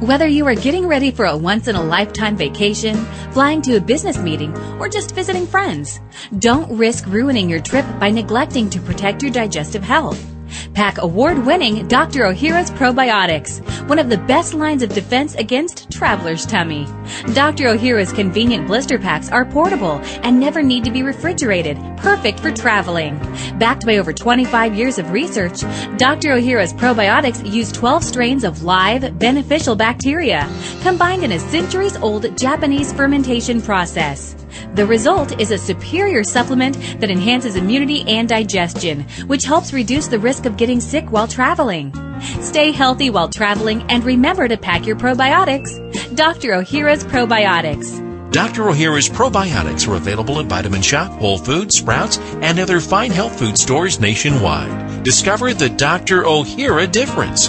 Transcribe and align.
Whether 0.00 0.26
you 0.26 0.46
are 0.46 0.54
getting 0.54 0.86
ready 0.86 1.10
for 1.10 1.24
a 1.24 1.34
once 1.34 1.68
in 1.68 1.74
a 1.74 1.82
lifetime 1.82 2.36
vacation, 2.36 2.96
flying 3.32 3.62
to 3.62 3.76
a 3.76 3.80
business 3.80 4.18
meeting, 4.18 4.54
or 4.78 4.90
just 4.90 5.14
visiting 5.14 5.46
friends, 5.46 6.00
don't 6.38 6.76
risk 6.76 7.06
ruining 7.06 7.48
your 7.48 7.60
trip 7.60 7.86
by 7.98 8.10
neglecting 8.10 8.68
to 8.70 8.78
protect 8.78 9.22
your 9.22 9.32
digestive 9.32 9.82
health. 9.82 10.35
Pack 10.74 10.98
award 10.98 11.44
winning 11.44 11.86
Dr. 11.88 12.20
Ohhira's 12.20 12.70
Probiotics, 12.70 13.60
one 13.88 13.98
of 13.98 14.08
the 14.08 14.18
best 14.18 14.54
lines 14.54 14.82
of 14.82 14.90
defense 14.90 15.34
against 15.34 15.90
traveler's 15.90 16.46
tummy. 16.46 16.86
Dr. 17.34 17.64
Ohhira's 17.64 18.12
convenient 18.12 18.66
blister 18.66 18.98
packs 18.98 19.30
are 19.30 19.44
portable 19.44 20.00
and 20.22 20.38
never 20.38 20.62
need 20.62 20.84
to 20.84 20.90
be 20.90 21.02
refrigerated, 21.02 21.78
perfect 21.96 22.40
for 22.40 22.50
traveling. 22.50 23.18
Backed 23.58 23.86
by 23.86 23.98
over 23.98 24.12
25 24.12 24.74
years 24.74 24.98
of 24.98 25.10
research, 25.10 25.60
Dr. 25.96 26.30
Ohhira's 26.30 26.72
Probiotics 26.72 27.50
use 27.50 27.72
12 27.72 28.04
strains 28.04 28.44
of 28.44 28.62
live, 28.62 29.18
beneficial 29.18 29.76
bacteria, 29.76 30.48
combined 30.82 31.24
in 31.24 31.32
a 31.32 31.38
centuries 31.38 31.96
old 31.96 32.36
Japanese 32.36 32.92
fermentation 32.92 33.60
process. 33.60 34.34
The 34.74 34.86
result 34.86 35.40
is 35.40 35.50
a 35.50 35.58
superior 35.58 36.24
supplement 36.24 36.76
that 37.00 37.10
enhances 37.10 37.56
immunity 37.56 38.02
and 38.08 38.28
digestion, 38.28 39.02
which 39.26 39.44
helps 39.44 39.72
reduce 39.72 40.06
the 40.08 40.18
risk 40.18 40.46
of 40.46 40.56
getting 40.56 40.80
sick 40.80 41.10
while 41.10 41.28
traveling. 41.28 41.92
Stay 42.40 42.72
healthy 42.72 43.10
while 43.10 43.28
traveling 43.28 43.82
and 43.90 44.04
remember 44.04 44.48
to 44.48 44.56
pack 44.56 44.86
your 44.86 44.96
probiotics. 44.96 45.70
Dr. 46.16 46.50
Ohhira's 46.50 47.04
Probiotics. 47.04 48.02
Dr. 48.32 48.64
Ohhira's 48.64 49.08
probiotics 49.08 49.88
are 49.88 49.96
available 49.96 50.40
at 50.40 50.46
Vitamin 50.46 50.82
Shoppe, 50.82 51.12
Whole 51.12 51.38
Foods, 51.38 51.78
Sprouts, 51.78 52.18
and 52.42 52.58
other 52.58 52.80
fine 52.80 53.10
health 53.10 53.38
food 53.38 53.56
stores 53.56 53.98
nationwide. 54.00 55.02
Discover 55.04 55.54
the 55.54 55.70
Dr. 55.70 56.24
Ohhira 56.24 56.90
difference. 56.90 57.48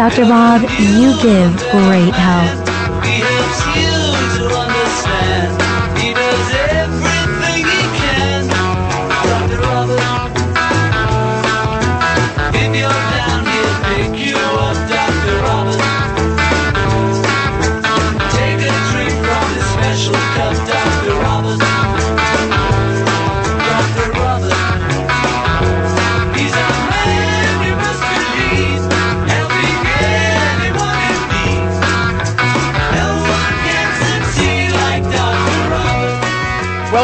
Dr. 0.00 0.24
Bob, 0.24 0.62
you 0.62 1.12
give 1.20 1.54
great 1.70 2.14
help. 2.14 2.69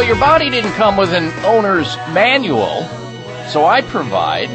Your 0.06 0.14
body 0.20 0.48
didn't 0.48 0.70
come 0.74 0.96
with 0.96 1.12
an 1.12 1.32
owner's 1.44 1.96
manual, 2.12 2.84
so 3.48 3.66
I 3.66 3.80
provide 3.80 4.48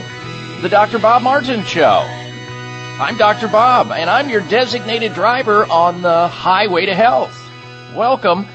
the 0.61 0.69
Dr. 0.69 0.97
Bob 0.97 1.23
Martin 1.23 1.65
Show. 1.65 2.05
I'm 2.07 3.17
Dr. 3.17 3.49
Bob, 3.49 3.91
and 3.91 4.09
I'm 4.09 4.29
your 4.29 4.39
designated 4.47 5.13
driver 5.13 5.65
on 5.65 6.03
the 6.03 6.29
highway 6.29 6.85
to 6.85 6.95
health. 6.95 7.37
Welcome. 7.93 8.47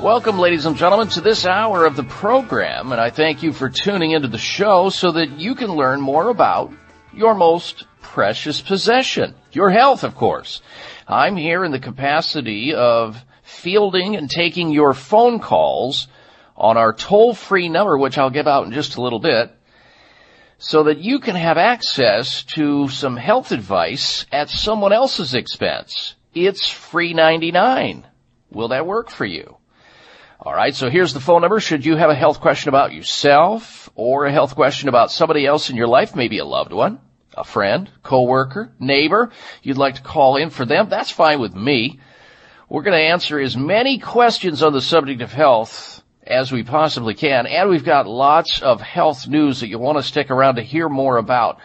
Welcome, 0.00 0.38
ladies 0.38 0.66
and 0.66 0.76
gentlemen, 0.76 1.08
to 1.08 1.20
this 1.20 1.46
hour 1.46 1.84
of 1.84 1.96
the 1.96 2.04
program, 2.04 2.92
and 2.92 3.00
I 3.00 3.10
thank 3.10 3.42
you 3.42 3.52
for 3.52 3.68
tuning 3.68 4.12
into 4.12 4.28
the 4.28 4.38
show 4.38 4.88
so 4.88 5.10
that 5.10 5.30
you 5.40 5.56
can 5.56 5.74
learn 5.74 6.00
more 6.00 6.28
about 6.28 6.72
your 7.12 7.34
most 7.34 7.86
precious 8.02 8.60
possession, 8.60 9.34
your 9.50 9.70
health, 9.70 10.04
of 10.04 10.14
course. 10.14 10.62
I'm 11.08 11.36
here 11.36 11.64
in 11.64 11.72
the 11.72 11.80
capacity 11.80 12.72
of 12.72 13.20
fielding 13.42 14.14
and 14.14 14.30
taking 14.30 14.70
your 14.70 14.94
phone 14.94 15.40
calls 15.40 16.06
on 16.60 16.76
our 16.76 16.92
toll-free 16.92 17.70
number, 17.70 17.96
which 17.96 18.18
I'll 18.18 18.30
give 18.30 18.46
out 18.46 18.66
in 18.66 18.72
just 18.72 18.96
a 18.96 19.02
little 19.02 19.18
bit, 19.18 19.50
so 20.58 20.84
that 20.84 20.98
you 20.98 21.18
can 21.18 21.34
have 21.34 21.56
access 21.56 22.42
to 22.44 22.88
some 22.88 23.16
health 23.16 23.50
advice 23.50 24.26
at 24.30 24.50
someone 24.50 24.92
else's 24.92 25.34
expense. 25.34 26.14
It's 26.34 26.68
free 26.68 27.14
99. 27.14 28.06
Will 28.50 28.68
that 28.68 28.86
work 28.86 29.10
for 29.10 29.24
you? 29.24 29.56
All 30.38 30.54
right, 30.54 30.74
so 30.74 30.90
here's 30.90 31.14
the 31.14 31.20
phone 31.20 31.40
number. 31.40 31.60
Should 31.60 31.86
you 31.86 31.96
have 31.96 32.10
a 32.10 32.14
health 32.14 32.40
question 32.40 32.68
about 32.68 32.92
yourself 32.92 33.88
or 33.94 34.26
a 34.26 34.32
health 34.32 34.54
question 34.54 34.88
about 34.90 35.10
somebody 35.10 35.46
else 35.46 35.70
in 35.70 35.76
your 35.76 35.88
life, 35.88 36.14
maybe 36.14 36.38
a 36.38 36.44
loved 36.44 36.72
one, 36.72 37.00
a 37.34 37.44
friend, 37.44 37.90
coworker, 38.02 38.72
neighbor, 38.78 39.30
you'd 39.62 39.78
like 39.78 39.96
to 39.96 40.02
call 40.02 40.36
in 40.36 40.50
for 40.50 40.66
them, 40.66 40.88
that's 40.90 41.10
fine 41.10 41.40
with 41.40 41.54
me. 41.54 42.00
We're 42.68 42.82
going 42.82 42.96
to 42.96 43.12
answer 43.12 43.40
as 43.40 43.56
many 43.56 43.98
questions 43.98 44.62
on 44.62 44.72
the 44.72 44.80
subject 44.80 45.22
of 45.22 45.32
health 45.32 45.99
as 46.30 46.52
we 46.52 46.62
possibly 46.62 47.14
can, 47.14 47.46
and 47.46 47.68
we've 47.68 47.84
got 47.84 48.06
lots 48.06 48.62
of 48.62 48.80
health 48.80 49.26
news 49.26 49.60
that 49.60 49.68
you'll 49.68 49.80
want 49.80 49.98
to 49.98 50.02
stick 50.02 50.30
around 50.30 50.54
to 50.54 50.62
hear 50.62 50.88
more 50.88 51.16
about. 51.16 51.58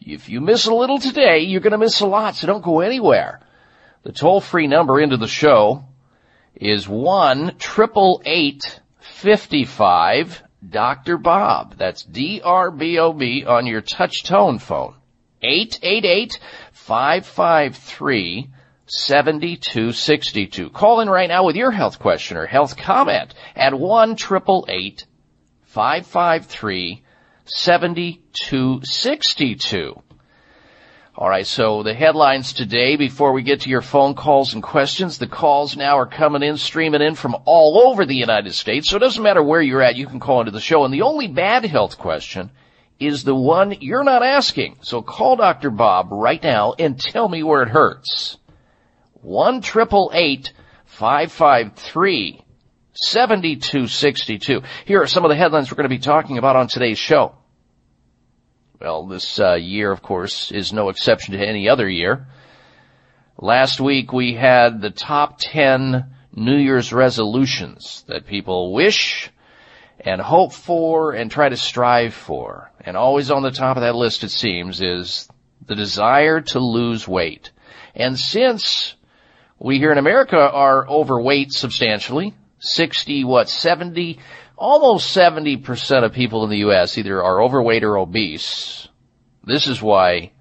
If 0.00 0.28
you 0.28 0.40
miss 0.40 0.66
a 0.66 0.74
little 0.74 0.98
today, 0.98 1.40
you're 1.40 1.60
going 1.60 1.72
to 1.72 1.78
miss 1.78 2.00
a 2.00 2.06
lot, 2.06 2.34
so 2.34 2.46
don't 2.46 2.64
go 2.64 2.80
anywhere. 2.80 3.40
The 4.02 4.12
toll-free 4.12 4.66
number 4.66 5.00
into 5.00 5.16
the 5.16 5.28
show 5.28 5.84
is 6.54 6.88
one 6.88 7.56
triple 7.58 8.22
eight 8.24 8.80
fifty 8.98 9.64
five 9.64 10.42
Dr. 10.68 11.16
Bob. 11.16 11.76
That's 11.76 12.02
D 12.02 12.40
R 12.42 12.70
B 12.70 12.98
O 12.98 13.12
B 13.12 13.44
on 13.46 13.66
your 13.66 13.80
touch 13.80 14.24
tone 14.24 14.58
phone. 14.58 14.94
Eight 15.42 15.78
eight 15.82 16.38
eight 18.90 18.96
five 18.96 19.26
five 19.26 19.26
three 19.26 19.56
seventy 19.56 19.56
two 19.56 19.92
sixty 19.92 20.46
two. 20.46 20.70
Call 20.70 21.00
in 21.00 21.08
right 21.08 21.28
now 21.28 21.44
with 21.44 21.56
your 21.56 21.70
health 21.70 21.98
question 21.98 22.36
or 22.36 22.46
health 22.46 22.76
comment 22.76 23.34
at 23.54 23.78
one 23.78 24.16
triple 24.16 24.66
eight 24.68 25.06
five 25.62 26.06
five 26.06 26.46
three 26.46 27.02
seventy 27.44 28.22
two 28.32 28.80
sixty 28.82 29.54
two. 29.54 30.02
All 31.16 31.28
right, 31.28 31.46
so 31.46 31.82
the 31.82 31.92
headlines 31.92 32.52
today 32.54 32.96
before 32.96 33.32
we 33.32 33.42
get 33.42 33.62
to 33.62 33.68
your 33.70 33.82
phone 33.82 34.14
calls 34.14 34.54
and 34.54 34.62
questions, 34.62 35.18
the 35.18 35.26
calls 35.26 35.76
now 35.76 35.98
are 35.98 36.06
coming 36.06 36.42
in, 36.42 36.56
streaming 36.56 37.02
in 37.02 37.14
from 37.14 37.36
all 37.44 37.88
over 37.88 38.06
the 38.06 38.14
United 38.14 38.54
States. 38.54 38.88
So 38.88 38.96
it 38.96 39.00
doesn't 39.00 39.22
matter 39.22 39.42
where 39.42 39.60
you're 39.60 39.82
at, 39.82 39.96
you 39.96 40.06
can 40.06 40.20
call 40.20 40.40
into 40.40 40.52
the 40.52 40.60
show. 40.60 40.84
And 40.84 40.94
the 40.94 41.02
only 41.02 41.28
bad 41.28 41.64
health 41.64 41.98
question 41.98 42.50
is 42.98 43.24
the 43.24 43.34
one 43.34 43.76
you're 43.80 44.04
not 44.04 44.22
asking. 44.22 44.78
So 44.82 45.02
call 45.02 45.36
Dr. 45.36 45.70
Bob 45.70 46.08
right 46.10 46.42
now 46.42 46.74
and 46.78 46.98
tell 46.98 47.28
me 47.28 47.42
where 47.42 47.62
it 47.62 47.68
hurts. 47.68 48.38
One 49.22 49.60
triple 49.60 50.10
eight 50.14 50.52
553 50.86 52.44
7262. 52.92 54.62
Here 54.84 55.02
are 55.02 55.06
some 55.06 55.24
of 55.24 55.28
the 55.28 55.36
headlines 55.36 55.70
we're 55.70 55.76
going 55.76 55.88
to 55.88 55.94
be 55.94 55.98
talking 55.98 56.38
about 56.38 56.56
on 56.56 56.68
today's 56.68 56.98
show. 56.98 57.34
Well, 58.80 59.06
this 59.06 59.38
uh, 59.38 59.54
year, 59.54 59.92
of 59.92 60.02
course, 60.02 60.50
is 60.50 60.72
no 60.72 60.88
exception 60.88 61.34
to 61.34 61.46
any 61.46 61.68
other 61.68 61.88
year. 61.88 62.26
Last 63.38 63.80
week 63.80 64.12
we 64.12 64.34
had 64.34 64.80
the 64.80 64.90
top 64.90 65.36
10 65.38 66.14
New 66.34 66.56
Year's 66.56 66.92
resolutions 66.92 68.04
that 68.08 68.26
people 68.26 68.72
wish 68.72 69.30
and 69.98 70.20
hope 70.20 70.52
for 70.52 71.12
and 71.12 71.30
try 71.30 71.48
to 71.48 71.56
strive 71.56 72.14
for. 72.14 72.70
And 72.80 72.96
always 72.96 73.30
on 73.30 73.42
the 73.42 73.50
top 73.50 73.76
of 73.76 73.82
that 73.82 73.94
list, 73.94 74.24
it 74.24 74.30
seems, 74.30 74.80
is 74.80 75.28
the 75.66 75.74
desire 75.74 76.40
to 76.40 76.58
lose 76.58 77.06
weight. 77.06 77.50
And 77.94 78.18
since 78.18 78.94
we 79.60 79.78
here 79.78 79.92
in 79.92 79.98
America 79.98 80.38
are 80.38 80.88
overweight 80.88 81.52
substantially, 81.52 82.34
60, 82.60 83.24
what, 83.24 83.48
70, 83.50 84.18
almost 84.56 85.14
70% 85.14 86.04
of 86.04 86.14
people 86.14 86.44
in 86.44 86.50
the 86.50 86.58
U.S. 86.58 86.96
either 86.96 87.22
are 87.22 87.42
overweight 87.42 87.84
or 87.84 87.98
obese. 87.98 88.88
This 89.44 89.66
is 89.66 89.82
why 89.82 90.32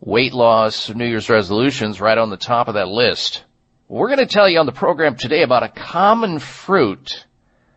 weight 0.00 0.32
loss, 0.32 0.92
New 0.92 1.06
Year's 1.06 1.30
resolutions 1.30 2.00
right 2.00 2.18
on 2.18 2.30
the 2.30 2.36
top 2.36 2.66
of 2.66 2.74
that 2.74 2.88
list. 2.88 3.44
We're 3.86 4.08
going 4.08 4.18
to 4.18 4.26
tell 4.26 4.48
you 4.48 4.58
on 4.58 4.66
the 4.66 4.72
program 4.72 5.14
today 5.14 5.42
about 5.42 5.62
a 5.62 5.68
common 5.68 6.40
fruit 6.40 7.24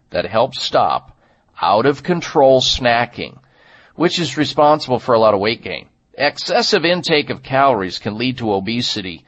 that 0.10 0.26
helps 0.26 0.62
stop 0.62 1.20
out 1.62 1.86
of 1.86 2.02
control 2.02 2.62
snacking, 2.62 3.40
which 3.94 4.20
is 4.20 4.38
responsible 4.38 4.98
for 4.98 5.14
a 5.14 5.20
lot 5.20 5.36
of 5.36 5.40
weight 5.40 5.62
gain. 5.62 5.90
Excessive 6.16 6.84
intake 6.84 7.30
of 7.30 7.44
calories 7.44 8.00
can 8.00 8.18
lead 8.18 8.40
to 8.40 8.54
obesity 8.54 9.26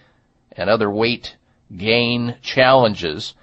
and 0.55 0.69
other 0.69 0.89
weight 0.89 1.37
gain 1.75 2.35
challenges. 2.41 3.33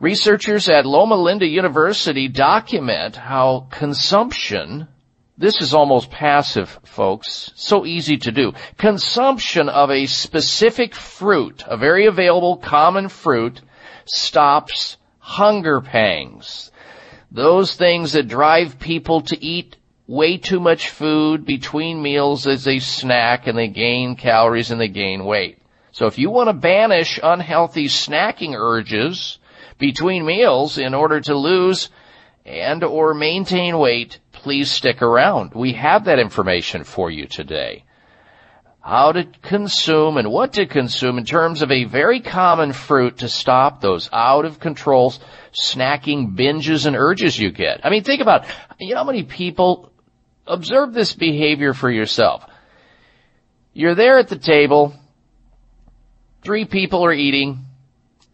Researchers 0.00 0.68
at 0.68 0.84
Loma 0.84 1.14
Linda 1.14 1.46
University 1.46 2.26
document 2.26 3.14
how 3.14 3.68
consumption, 3.70 4.88
this 5.38 5.60
is 5.60 5.74
almost 5.74 6.10
passive, 6.10 6.80
folks, 6.84 7.52
so 7.54 7.86
easy 7.86 8.16
to 8.16 8.32
do. 8.32 8.52
Consumption 8.78 9.68
of 9.68 9.90
a 9.90 10.06
specific 10.06 10.94
fruit, 10.94 11.62
a 11.66 11.76
very 11.76 12.06
available 12.06 12.56
common 12.56 13.08
fruit, 13.08 13.60
stops 14.04 14.96
hunger 15.20 15.80
pangs. 15.80 16.72
Those 17.30 17.74
things 17.76 18.12
that 18.12 18.26
drive 18.26 18.80
people 18.80 19.20
to 19.22 19.42
eat 19.42 19.76
way 20.08 20.36
too 20.36 20.58
much 20.58 20.90
food 20.90 21.44
between 21.46 22.02
meals 22.02 22.46
as 22.48 22.64
they 22.64 22.80
snack 22.80 23.46
and 23.46 23.56
they 23.56 23.68
gain 23.68 24.16
calories 24.16 24.72
and 24.72 24.80
they 24.80 24.88
gain 24.88 25.24
weight. 25.24 25.61
So 25.92 26.06
if 26.06 26.18
you 26.18 26.30
want 26.30 26.48
to 26.48 26.54
banish 26.54 27.20
unhealthy 27.22 27.86
snacking 27.86 28.54
urges 28.54 29.38
between 29.78 30.24
meals 30.24 30.78
in 30.78 30.94
order 30.94 31.20
to 31.20 31.36
lose 31.36 31.90
and 32.46 32.82
or 32.82 33.14
maintain 33.14 33.78
weight, 33.78 34.18
please 34.32 34.70
stick 34.70 35.02
around. 35.02 35.52
We 35.54 35.74
have 35.74 36.06
that 36.06 36.18
information 36.18 36.84
for 36.84 37.10
you 37.10 37.26
today. 37.26 37.84
How 38.80 39.12
to 39.12 39.24
consume 39.42 40.16
and 40.16 40.32
what 40.32 40.54
to 40.54 40.66
consume 40.66 41.18
in 41.18 41.24
terms 41.24 41.62
of 41.62 41.70
a 41.70 41.84
very 41.84 42.20
common 42.20 42.72
fruit 42.72 43.18
to 43.18 43.28
stop 43.28 43.80
those 43.80 44.08
out 44.12 44.44
of 44.44 44.58
control 44.58 45.14
snacking 45.52 46.36
binges 46.36 46.86
and 46.86 46.96
urges 46.96 47.38
you 47.38 47.52
get. 47.52 47.84
I 47.84 47.90
mean, 47.90 48.02
think 48.02 48.22
about, 48.22 48.46
you 48.80 48.94
know 48.94 49.00
how 49.02 49.04
many 49.04 49.22
people 49.22 49.92
observe 50.46 50.94
this 50.94 51.14
behavior 51.14 51.74
for 51.74 51.90
yourself. 51.90 52.44
You're 53.72 53.94
there 53.94 54.18
at 54.18 54.28
the 54.28 54.38
table, 54.38 54.94
Three 56.42 56.64
people 56.64 57.04
are 57.04 57.12
eating. 57.12 57.66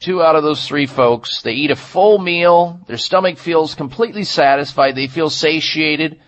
Two 0.00 0.22
out 0.22 0.34
of 0.34 0.42
those 0.42 0.66
three 0.66 0.86
folks, 0.86 1.42
they 1.42 1.52
eat 1.52 1.70
a 1.70 1.76
full 1.76 2.18
meal. 2.18 2.80
Their 2.86 2.96
stomach 2.96 3.36
feels 3.36 3.74
completely 3.74 4.24
satisfied. 4.24 4.94
They 4.94 5.08
feel 5.08 5.28
satiated. 5.28 6.20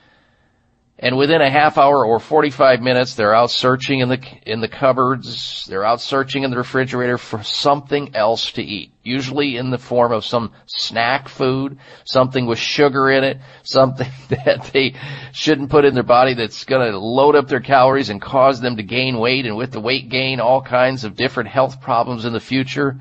And 1.02 1.16
within 1.16 1.40
a 1.40 1.48
half 1.48 1.78
hour 1.78 2.04
or 2.04 2.20
45 2.20 2.82
minutes, 2.82 3.14
they're 3.14 3.34
out 3.34 3.50
searching 3.50 4.00
in 4.00 4.10
the, 4.10 4.22
in 4.44 4.60
the 4.60 4.68
cupboards. 4.68 5.64
They're 5.64 5.84
out 5.84 6.02
searching 6.02 6.42
in 6.42 6.50
the 6.50 6.58
refrigerator 6.58 7.16
for 7.16 7.42
something 7.42 8.14
else 8.14 8.52
to 8.52 8.62
eat. 8.62 8.92
Usually 9.02 9.56
in 9.56 9.70
the 9.70 9.78
form 9.78 10.12
of 10.12 10.26
some 10.26 10.52
snack 10.66 11.30
food, 11.30 11.78
something 12.04 12.44
with 12.44 12.58
sugar 12.58 13.10
in 13.10 13.24
it, 13.24 13.38
something 13.62 14.10
that 14.28 14.70
they 14.74 14.94
shouldn't 15.32 15.70
put 15.70 15.86
in 15.86 15.94
their 15.94 16.02
body 16.02 16.34
that's 16.34 16.64
gonna 16.64 16.90
load 16.90 17.34
up 17.34 17.48
their 17.48 17.60
calories 17.60 18.10
and 18.10 18.20
cause 18.20 18.60
them 18.60 18.76
to 18.76 18.82
gain 18.82 19.18
weight. 19.18 19.46
And 19.46 19.56
with 19.56 19.72
the 19.72 19.80
weight 19.80 20.10
gain, 20.10 20.38
all 20.38 20.60
kinds 20.60 21.04
of 21.04 21.16
different 21.16 21.48
health 21.48 21.80
problems 21.80 22.26
in 22.26 22.34
the 22.34 22.40
future, 22.40 23.00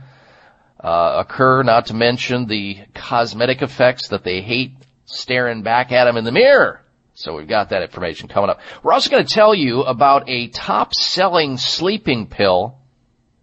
uh, 0.82 1.26
occur, 1.28 1.64
not 1.64 1.88
to 1.88 1.94
mention 1.94 2.48
the 2.48 2.78
cosmetic 2.96 3.62
effects 3.62 4.08
that 4.08 4.24
they 4.24 4.40
hate 4.40 4.78
staring 5.04 5.64
back 5.64 5.92
at 5.92 6.06
them 6.06 6.16
in 6.16 6.24
the 6.24 6.32
mirror. 6.32 6.86
So 7.20 7.36
we've 7.36 7.50
got 7.50 7.72
that 7.72 7.82
information 7.82 8.30
coming 8.30 8.50
up. 8.50 8.62
We're 8.82 8.94
also 8.94 9.10
going 9.10 9.26
to 9.26 9.34
tell 9.34 9.54
you 9.54 9.82
about 9.82 10.30
a 10.30 10.48
top 10.48 10.94
selling 10.94 11.58
sleeping 11.58 12.28
pill 12.28 12.78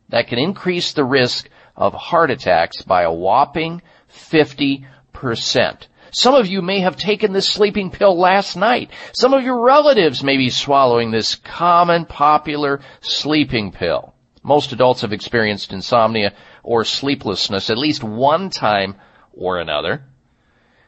that 0.08 0.28
can 0.28 0.38
increase 0.38 0.94
the 0.94 1.04
risk 1.04 1.50
of 1.76 1.92
heart 1.92 2.30
attacks 2.30 2.80
by 2.80 3.02
a 3.02 3.12
whopping 3.12 3.82
50%. 4.10 4.86
Some 6.10 6.34
of 6.34 6.46
you 6.46 6.62
may 6.62 6.80
have 6.80 6.96
taken 6.96 7.34
this 7.34 7.50
sleeping 7.50 7.90
pill 7.90 8.18
last 8.18 8.56
night. 8.56 8.92
Some 9.12 9.34
of 9.34 9.44
your 9.44 9.62
relatives 9.62 10.24
may 10.24 10.38
be 10.38 10.48
swallowing 10.48 11.10
this 11.10 11.34
common 11.34 12.06
popular 12.06 12.80
sleeping 13.02 13.72
pill. 13.72 14.14
Most 14.42 14.72
adults 14.72 15.02
have 15.02 15.12
experienced 15.12 15.74
insomnia 15.74 16.32
or 16.62 16.84
sleeplessness 16.84 17.68
at 17.68 17.76
least 17.76 18.02
one 18.02 18.48
time 18.48 18.96
or 19.34 19.60
another. 19.60 20.04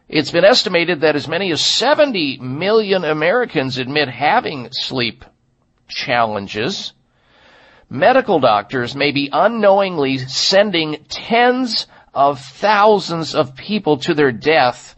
It's 0.09 0.31
been 0.31 0.45
estimated 0.45 1.03
that 1.03 1.17
as 1.17 1.29
many 1.29 1.53
as 1.53 1.61
70 1.61 2.39
million 2.39 3.05
Americans 3.05 3.77
admit 3.77 4.09
having 4.09 4.69
sleep 4.73 5.23
challenges. 5.87 6.95
Medical 7.91 8.41
doctors 8.41 8.97
may 8.97 9.13
be 9.13 9.29
unknowingly 9.31 10.17
sending 10.17 11.05
tens 11.11 11.87
of 12.15 12.41
thousands 12.41 13.35
of 13.35 13.55
people 13.55 13.99
to 13.99 14.15
their 14.15 14.33
death 14.33 14.95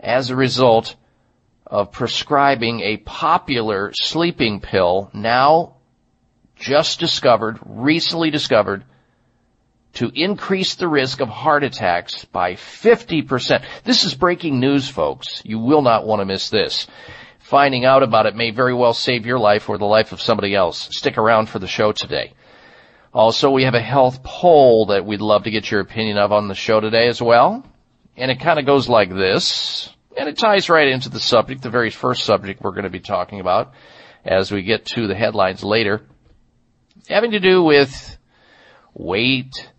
as 0.00 0.30
a 0.30 0.36
result 0.36 0.96
of 1.64 1.92
prescribing 1.92 2.80
a 2.80 2.96
popular 2.96 3.92
sleeping 3.94 4.60
pill 4.60 5.10
now 5.14 5.76
just 6.56 6.98
discovered, 6.98 7.60
recently 7.64 8.30
discovered, 8.30 8.84
to 9.94 10.10
increase 10.14 10.74
the 10.74 10.88
risk 10.88 11.20
of 11.20 11.28
heart 11.28 11.64
attacks 11.64 12.24
by 12.24 12.54
50%. 12.54 13.64
This 13.84 14.04
is 14.04 14.14
breaking 14.14 14.60
news, 14.60 14.88
folks. 14.88 15.42
You 15.44 15.58
will 15.58 15.82
not 15.82 16.06
want 16.06 16.20
to 16.20 16.26
miss 16.26 16.50
this. 16.50 16.86
Finding 17.38 17.84
out 17.84 18.02
about 18.02 18.26
it 18.26 18.36
may 18.36 18.50
very 18.50 18.74
well 18.74 18.92
save 18.92 19.24
your 19.24 19.38
life 19.38 19.68
or 19.68 19.78
the 19.78 19.86
life 19.86 20.12
of 20.12 20.20
somebody 20.20 20.54
else. 20.54 20.88
Stick 20.92 21.16
around 21.16 21.48
for 21.48 21.58
the 21.58 21.66
show 21.66 21.92
today. 21.92 22.34
Also, 23.12 23.50
we 23.50 23.64
have 23.64 23.74
a 23.74 23.80
health 23.80 24.22
poll 24.22 24.86
that 24.86 25.06
we'd 25.06 25.20
love 25.20 25.44
to 25.44 25.50
get 25.50 25.70
your 25.70 25.80
opinion 25.80 26.18
of 26.18 26.30
on 26.30 26.48
the 26.48 26.54
show 26.54 26.78
today 26.78 27.08
as 27.08 27.22
well. 27.22 27.64
And 28.16 28.30
it 28.30 28.40
kind 28.40 28.58
of 28.58 28.66
goes 28.66 28.88
like 28.88 29.08
this. 29.08 29.88
And 30.16 30.28
it 30.28 30.36
ties 30.36 30.68
right 30.68 30.88
into 30.88 31.08
the 31.08 31.20
subject, 31.20 31.62
the 31.62 31.70
very 31.70 31.90
first 31.90 32.24
subject 32.24 32.60
we're 32.60 32.72
going 32.72 32.84
to 32.84 32.90
be 32.90 33.00
talking 33.00 33.40
about 33.40 33.72
as 34.24 34.52
we 34.52 34.62
get 34.62 34.84
to 34.84 35.06
the 35.06 35.14
headlines 35.14 35.64
later. 35.64 36.02
Having 37.08 37.30
to 37.30 37.40
do 37.40 37.62
with 37.62 38.18
weight, 38.92 39.70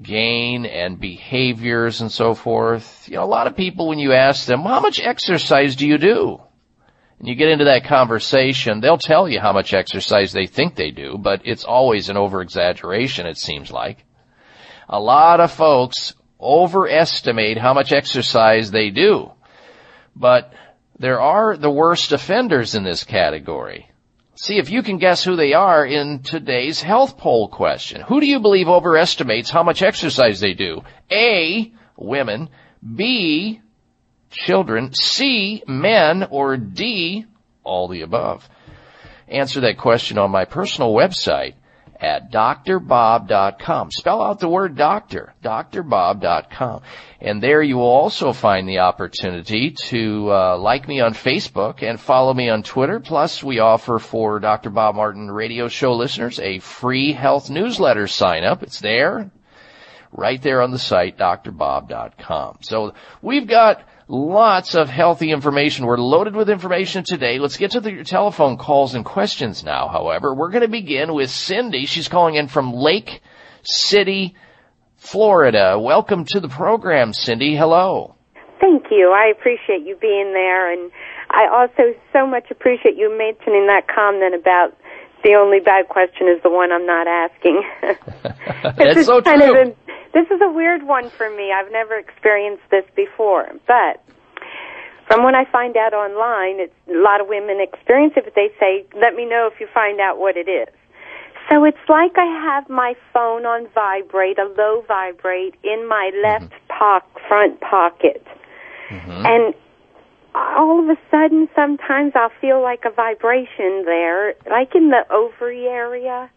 gain 0.00 0.66
and 0.66 0.98
behaviors 0.98 2.00
and 2.00 2.10
so 2.10 2.34
forth. 2.34 3.08
You 3.08 3.16
know, 3.16 3.24
a 3.24 3.26
lot 3.26 3.46
of 3.46 3.56
people 3.56 3.88
when 3.88 3.98
you 3.98 4.12
ask 4.12 4.46
them, 4.46 4.62
how 4.62 4.80
much 4.80 5.00
exercise 5.00 5.76
do 5.76 5.86
you 5.86 5.98
do? 5.98 6.40
And 7.18 7.28
you 7.28 7.34
get 7.34 7.50
into 7.50 7.66
that 7.66 7.84
conversation, 7.84 8.80
they'll 8.80 8.98
tell 8.98 9.28
you 9.28 9.38
how 9.38 9.52
much 9.52 9.74
exercise 9.74 10.32
they 10.32 10.46
think 10.46 10.74
they 10.74 10.90
do, 10.90 11.16
but 11.18 11.42
it's 11.44 11.64
always 11.64 12.08
an 12.08 12.16
over 12.16 12.42
exaggeration, 12.42 13.26
it 13.26 13.36
seems 13.36 13.70
like. 13.70 14.04
A 14.88 14.98
lot 14.98 15.38
of 15.38 15.52
folks 15.52 16.14
overestimate 16.40 17.58
how 17.58 17.74
much 17.74 17.92
exercise 17.92 18.72
they 18.72 18.90
do. 18.90 19.30
But 20.16 20.52
there 20.98 21.20
are 21.20 21.56
the 21.56 21.70
worst 21.70 22.10
offenders 22.10 22.74
in 22.74 22.82
this 22.82 23.04
category. 23.04 23.88
See 24.42 24.58
if 24.58 24.70
you 24.70 24.82
can 24.82 24.98
guess 24.98 25.22
who 25.22 25.36
they 25.36 25.52
are 25.52 25.86
in 25.86 26.24
today's 26.24 26.82
health 26.82 27.16
poll 27.16 27.46
question. 27.46 28.00
Who 28.00 28.18
do 28.18 28.26
you 28.26 28.40
believe 28.40 28.66
overestimates 28.66 29.50
how 29.50 29.62
much 29.62 29.82
exercise 29.82 30.40
they 30.40 30.52
do? 30.52 30.82
A, 31.12 31.72
women, 31.96 32.48
B, 32.84 33.60
children, 34.32 34.94
C, 34.94 35.62
men, 35.68 36.26
or 36.28 36.56
D, 36.56 37.24
all 37.62 37.86
the 37.86 38.00
above? 38.00 38.48
Answer 39.28 39.60
that 39.60 39.78
question 39.78 40.18
on 40.18 40.32
my 40.32 40.44
personal 40.44 40.92
website 40.92 41.54
at 42.02 42.32
drbob.com. 42.32 43.90
Spell 43.92 44.20
out 44.20 44.40
the 44.40 44.48
word 44.48 44.76
doctor, 44.76 45.32
drbob.com. 45.42 46.82
And 47.20 47.40
there 47.40 47.62
you 47.62 47.76
will 47.76 47.84
also 47.84 48.32
find 48.32 48.68
the 48.68 48.80
opportunity 48.80 49.70
to 49.70 50.32
uh, 50.32 50.58
like 50.58 50.88
me 50.88 51.00
on 51.00 51.14
Facebook 51.14 51.82
and 51.82 52.00
follow 52.00 52.34
me 52.34 52.50
on 52.50 52.64
Twitter. 52.64 52.98
Plus, 52.98 53.42
we 53.44 53.60
offer 53.60 54.00
for 54.00 54.40
Dr. 54.40 54.70
Bob 54.70 54.96
Martin 54.96 55.30
radio 55.30 55.68
show 55.68 55.92
listeners 55.92 56.40
a 56.40 56.58
free 56.58 57.12
health 57.12 57.48
newsletter 57.48 58.08
sign 58.08 58.42
up. 58.42 58.64
It's 58.64 58.80
there 58.80 59.30
right 60.10 60.42
there 60.42 60.60
on 60.60 60.72
the 60.72 60.78
site, 60.78 61.16
drbob.com. 61.16 62.58
So 62.62 62.94
we've 63.22 63.46
got 63.46 63.82
lots 64.12 64.74
of 64.74 64.90
healthy 64.90 65.32
information. 65.32 65.86
We're 65.86 65.96
loaded 65.96 66.36
with 66.36 66.50
information 66.50 67.02
today. 67.02 67.38
Let's 67.38 67.56
get 67.56 67.72
to 67.72 67.80
the 67.80 68.04
telephone 68.04 68.58
calls 68.58 68.94
and 68.94 69.06
questions 69.06 69.64
now, 69.64 69.88
however. 69.88 70.34
We're 70.34 70.50
going 70.50 70.62
to 70.62 70.68
begin 70.68 71.14
with 71.14 71.30
Cindy. 71.30 71.86
She's 71.86 72.08
calling 72.08 72.34
in 72.34 72.48
from 72.48 72.74
Lake 72.74 73.22
City, 73.62 74.36
Florida. 74.98 75.78
Welcome 75.80 76.26
to 76.26 76.40
the 76.40 76.48
program, 76.48 77.14
Cindy. 77.14 77.56
Hello. 77.56 78.14
Thank 78.60 78.84
you. 78.90 79.12
I 79.16 79.32
appreciate 79.32 79.86
you 79.86 79.96
being 79.96 80.32
there, 80.34 80.70
and 80.70 80.92
I 81.30 81.48
also 81.50 81.98
so 82.12 82.26
much 82.26 82.50
appreciate 82.50 82.96
you 82.96 83.08
mentioning 83.16 83.66
that 83.68 83.88
comment 83.88 84.34
about 84.34 84.76
the 85.24 85.34
only 85.34 85.60
bad 85.60 85.88
question 85.88 86.28
is 86.28 86.42
the 86.42 86.50
one 86.50 86.70
I'm 86.70 86.86
not 86.86 87.06
asking. 87.06 87.62
That's 88.76 89.06
so 89.06 89.22
kind 89.22 89.40
true. 89.40 89.60
Of 89.62 89.81
this 90.14 90.26
is 90.30 90.40
a 90.42 90.50
weird 90.50 90.82
one 90.82 91.10
for 91.10 91.30
me. 91.30 91.52
I've 91.52 91.72
never 91.72 91.98
experienced 91.98 92.64
this 92.70 92.84
before, 92.94 93.48
but 93.66 94.02
from 95.06 95.24
what 95.24 95.34
I 95.34 95.44
find 95.46 95.76
out 95.76 95.92
online, 95.92 96.60
it's 96.60 96.74
a 96.88 96.98
lot 96.98 97.20
of 97.20 97.28
women 97.28 97.60
experience 97.60 98.14
it. 98.16 98.24
But 98.24 98.34
they 98.34 98.50
say, 98.60 98.84
"Let 98.94 99.14
me 99.14 99.24
know 99.24 99.48
if 99.52 99.60
you 99.60 99.66
find 99.72 100.00
out 100.00 100.18
what 100.18 100.36
it 100.36 100.48
is." 100.48 100.68
So 101.50 101.64
it's 101.64 101.88
like 101.88 102.16
I 102.16 102.26
have 102.26 102.68
my 102.68 102.94
phone 103.12 103.44
on 103.44 103.66
vibrate, 103.74 104.38
a 104.38 104.44
low 104.56 104.84
vibrate, 104.86 105.54
in 105.62 105.88
my 105.88 106.10
mm-hmm. 106.12 106.22
left 106.22 106.52
pock 106.68 107.04
front 107.28 107.60
pocket, 107.60 108.26
mm-hmm. 108.88 109.26
and 109.26 109.54
all 110.34 110.80
of 110.80 110.88
a 110.88 110.98
sudden, 111.10 111.48
sometimes 111.54 112.12
I'll 112.14 112.32
feel 112.40 112.62
like 112.62 112.84
a 112.84 112.90
vibration 112.90 113.84
there, 113.84 114.34
like 114.48 114.74
in 114.74 114.90
the 114.90 115.04
ovary 115.10 115.66
area. 115.66 116.30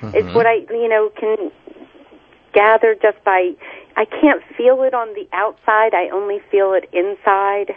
It's 0.00 0.14
mm-hmm. 0.14 0.34
what 0.34 0.46
I, 0.46 0.66
you 0.70 0.88
know, 0.88 1.10
can 1.18 1.50
gather 2.52 2.94
just 2.94 3.22
by. 3.24 3.52
I 3.96 4.04
can't 4.04 4.42
feel 4.56 4.82
it 4.82 4.94
on 4.94 5.14
the 5.14 5.26
outside. 5.32 5.94
I 5.94 6.08
only 6.12 6.38
feel 6.50 6.72
it 6.72 6.88
inside. 6.92 7.74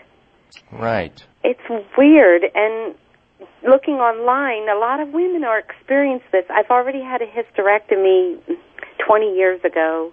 Right. 0.71 1.23
It's 1.43 1.61
weird. 1.97 2.43
And 2.53 2.95
looking 3.67 3.95
online, 3.95 4.69
a 4.69 4.79
lot 4.79 4.99
of 4.99 5.09
women 5.09 5.43
are 5.43 5.59
experiencing 5.59 6.27
this. 6.31 6.45
I've 6.49 6.69
already 6.69 7.01
had 7.01 7.21
a 7.21 7.25
hysterectomy 7.25 8.39
20 9.05 9.35
years 9.35 9.63
ago. 9.63 10.11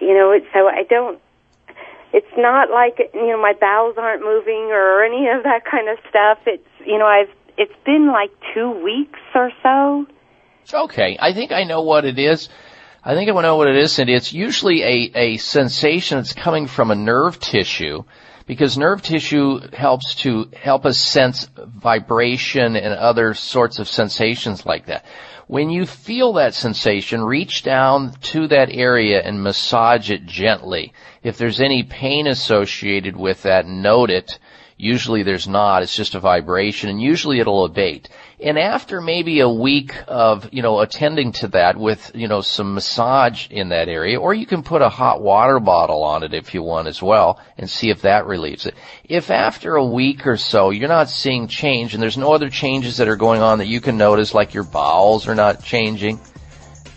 You 0.00 0.14
know, 0.14 0.32
it, 0.32 0.44
so 0.52 0.66
I 0.68 0.84
don't. 0.88 1.20
It's 2.12 2.34
not 2.36 2.70
like 2.70 3.10
you 3.14 3.28
know 3.28 3.40
my 3.40 3.54
bowels 3.58 3.94
aren't 3.96 4.22
moving 4.22 4.70
or 4.70 5.02
any 5.04 5.28
of 5.28 5.44
that 5.44 5.64
kind 5.70 5.88
of 5.88 5.98
stuff. 6.08 6.38
It's 6.46 6.66
you 6.84 6.98
know 6.98 7.06
I've 7.06 7.30
it's 7.56 7.72
been 7.84 8.08
like 8.08 8.30
two 8.54 8.70
weeks 8.70 9.20
or 9.34 9.50
so. 9.62 10.06
Okay, 10.72 11.18
I 11.20 11.32
think 11.32 11.52
I 11.52 11.64
know 11.64 11.82
what 11.82 12.04
it 12.04 12.18
is. 12.18 12.48
I 13.04 13.16
think 13.16 13.28
I 13.28 13.42
know 13.42 13.56
what 13.56 13.66
it 13.66 13.74
is, 13.74 13.90
Cindy. 13.90 14.14
It's 14.14 14.32
usually 14.32 14.82
a, 14.82 15.10
a 15.14 15.36
sensation 15.38 16.18
that's 16.18 16.32
coming 16.32 16.68
from 16.68 16.92
a 16.92 16.94
nerve 16.94 17.40
tissue 17.40 18.04
because 18.46 18.78
nerve 18.78 19.02
tissue 19.02 19.58
helps 19.72 20.14
to 20.16 20.48
help 20.52 20.86
us 20.86 20.98
sense 20.98 21.48
vibration 21.56 22.76
and 22.76 22.94
other 22.94 23.34
sorts 23.34 23.80
of 23.80 23.88
sensations 23.88 24.64
like 24.64 24.86
that. 24.86 25.04
When 25.48 25.68
you 25.68 25.84
feel 25.84 26.34
that 26.34 26.54
sensation, 26.54 27.24
reach 27.24 27.64
down 27.64 28.12
to 28.22 28.46
that 28.46 28.70
area 28.70 29.20
and 29.20 29.42
massage 29.42 30.08
it 30.08 30.24
gently. 30.24 30.92
If 31.24 31.38
there's 31.38 31.60
any 31.60 31.82
pain 31.82 32.28
associated 32.28 33.16
with 33.16 33.42
that, 33.42 33.66
note 33.66 34.10
it. 34.10 34.38
Usually 34.76 35.24
there's 35.24 35.48
not. 35.48 35.82
It's 35.82 35.96
just 35.96 36.14
a 36.14 36.20
vibration 36.20 36.88
and 36.88 37.02
usually 37.02 37.40
it'll 37.40 37.64
abate. 37.64 38.08
And 38.42 38.58
after 38.58 39.00
maybe 39.00 39.38
a 39.38 39.48
week 39.48 39.94
of, 40.08 40.48
you 40.52 40.62
know, 40.62 40.80
attending 40.80 41.30
to 41.32 41.48
that 41.48 41.76
with, 41.76 42.10
you 42.12 42.26
know, 42.26 42.40
some 42.40 42.74
massage 42.74 43.48
in 43.48 43.68
that 43.68 43.88
area, 43.88 44.18
or 44.18 44.34
you 44.34 44.46
can 44.46 44.64
put 44.64 44.82
a 44.82 44.88
hot 44.88 45.22
water 45.22 45.60
bottle 45.60 46.02
on 46.02 46.24
it 46.24 46.34
if 46.34 46.52
you 46.52 46.60
want 46.60 46.88
as 46.88 47.00
well 47.00 47.40
and 47.56 47.70
see 47.70 47.90
if 47.90 48.02
that 48.02 48.26
relieves 48.26 48.66
it. 48.66 48.74
If 49.04 49.30
after 49.30 49.76
a 49.76 49.84
week 49.84 50.26
or 50.26 50.36
so 50.36 50.70
you're 50.70 50.88
not 50.88 51.08
seeing 51.08 51.46
change 51.46 51.94
and 51.94 52.02
there's 52.02 52.18
no 52.18 52.32
other 52.32 52.50
changes 52.50 52.96
that 52.96 53.06
are 53.06 53.16
going 53.16 53.42
on 53.42 53.58
that 53.58 53.68
you 53.68 53.80
can 53.80 53.96
notice 53.96 54.34
like 54.34 54.54
your 54.54 54.64
bowels 54.64 55.28
are 55.28 55.36
not 55.36 55.62
changing, 55.62 56.18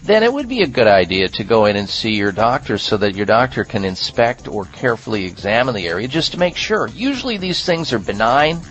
then 0.02 0.24
it 0.24 0.34
would 0.34 0.50
be 0.50 0.62
a 0.62 0.68
good 0.68 0.88
idea 0.88 1.28
to 1.28 1.44
go 1.44 1.66
in 1.66 1.76
and 1.76 1.88
see 1.88 2.16
your 2.16 2.32
doctor 2.32 2.80
so 2.80 2.98
that 2.98 3.16
your 3.16 3.28
doctor 3.28 3.64
can 3.64 3.86
inspect 3.86 4.48
or 4.48 4.66
carefully 4.66 5.26
examine 5.26 5.76
the 5.76 5.88
area 5.88 6.08
just 6.08 6.32
to 6.32 6.40
make 6.40 6.56
sure. 6.56 6.88
Usually 6.88 7.38
these 7.38 7.64
things 7.64 7.94
are 7.94 8.00
benign. 8.00 8.62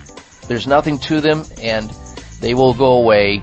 There's 0.48 0.66
nothing 0.66 0.98
to 1.00 1.20
them 1.20 1.44
and 1.62 1.88
they 2.44 2.52
will 2.52 2.74
go 2.74 2.92
away 2.92 3.42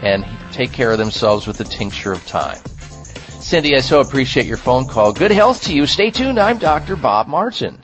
and 0.00 0.26
take 0.50 0.72
care 0.72 0.90
of 0.90 0.98
themselves 0.98 1.46
with 1.46 1.58
the 1.58 1.64
tincture 1.64 2.10
of 2.10 2.26
time. 2.26 2.58
Cindy, 3.40 3.76
I 3.76 3.80
so 3.80 4.00
appreciate 4.00 4.46
your 4.46 4.56
phone 4.56 4.86
call. 4.88 5.12
Good 5.12 5.30
health 5.30 5.62
to 5.64 5.72
you. 5.72 5.86
Stay 5.86 6.10
tuned. 6.10 6.40
I'm 6.40 6.58
Dr. 6.58 6.96
Bob 6.96 7.28
Martin. 7.28 7.78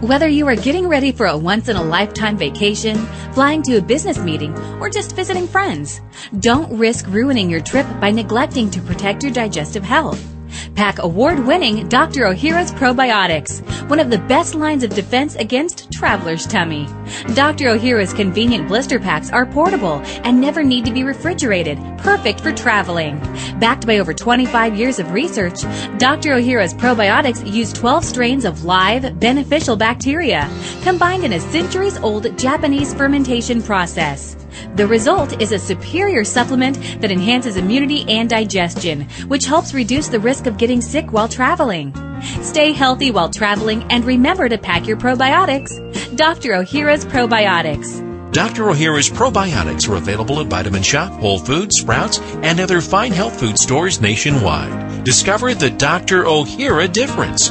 Whether 0.00 0.26
you 0.26 0.46
are 0.48 0.56
getting 0.56 0.88
ready 0.88 1.12
for 1.12 1.26
a 1.26 1.36
once 1.36 1.68
in 1.68 1.76
a 1.76 1.82
lifetime 1.82 2.38
vacation, 2.38 2.96
flying 3.32 3.62
to 3.64 3.76
a 3.76 3.82
business 3.82 4.18
meeting, 4.18 4.56
or 4.80 4.88
just 4.88 5.14
visiting 5.14 5.46
friends, 5.46 6.00
don't 6.40 6.78
risk 6.78 7.06
ruining 7.08 7.50
your 7.50 7.60
trip 7.60 7.86
by 8.00 8.10
neglecting 8.10 8.70
to 8.70 8.80
protect 8.80 9.22
your 9.22 9.32
digestive 9.32 9.84
health. 9.84 10.33
Pack 10.74 10.98
award 10.98 11.46
winning 11.46 11.88
Dr. 11.88 12.22
Ohhira's 12.22 12.72
Probiotics, 12.72 13.60
one 13.88 14.00
of 14.00 14.10
the 14.10 14.18
best 14.18 14.54
lines 14.54 14.82
of 14.82 14.94
defense 14.94 15.34
against 15.36 15.90
traveler's 15.92 16.46
tummy. 16.46 16.86
Dr. 17.34 17.66
Ohhira's 17.66 18.12
convenient 18.12 18.68
blister 18.68 18.98
packs 18.98 19.30
are 19.30 19.46
portable 19.46 20.00
and 20.24 20.40
never 20.40 20.62
need 20.62 20.84
to 20.84 20.92
be 20.92 21.04
refrigerated, 21.04 21.78
perfect 21.98 22.40
for 22.40 22.52
traveling. 22.52 23.18
Backed 23.58 23.86
by 23.86 23.98
over 23.98 24.12
25 24.12 24.76
years 24.76 24.98
of 24.98 25.12
research, 25.12 25.62
Dr. 25.98 26.30
Ohhira's 26.32 26.74
Probiotics 26.74 27.50
use 27.50 27.72
12 27.72 28.04
strains 28.04 28.44
of 28.44 28.64
live, 28.64 29.18
beneficial 29.20 29.76
bacteria, 29.76 30.50
combined 30.82 31.24
in 31.24 31.32
a 31.32 31.40
centuries 31.40 31.98
old 31.98 32.36
Japanese 32.38 32.94
fermentation 32.94 33.62
process. 33.62 34.36
The 34.76 34.86
result 34.86 35.40
is 35.40 35.52
a 35.52 35.58
superior 35.58 36.24
supplement 36.24 37.00
that 37.00 37.10
enhances 37.10 37.56
immunity 37.56 38.04
and 38.08 38.28
digestion, 38.28 39.08
which 39.28 39.46
helps 39.46 39.74
reduce 39.74 40.08
the 40.08 40.20
risk 40.20 40.46
of 40.46 40.58
getting 40.58 40.80
sick 40.80 41.12
while 41.12 41.28
traveling. 41.28 41.94
Stay 42.42 42.72
healthy 42.72 43.10
while 43.10 43.28
traveling 43.28 43.84
and 43.90 44.04
remember 44.04 44.48
to 44.48 44.58
pack 44.58 44.86
your 44.86 44.96
probiotics. 44.96 45.70
Dr. 46.16 46.50
Ohhira's 46.52 47.04
Probiotics. 47.04 48.02
Dr. 48.32 48.64
Ohhira's 48.64 49.08
probiotics 49.08 49.88
are 49.88 49.94
available 49.94 50.40
at 50.40 50.48
Vitamin 50.48 50.82
Shoppe, 50.82 51.20
Whole 51.20 51.38
Foods, 51.38 51.78
Sprouts, 51.78 52.18
and 52.42 52.58
other 52.58 52.80
fine 52.80 53.12
health 53.12 53.38
food 53.38 53.56
stores 53.56 54.00
nationwide. 54.00 55.04
Discover 55.04 55.54
the 55.54 55.70
Dr. 55.70 56.24
Ohhira 56.24 56.92
difference. 56.92 57.50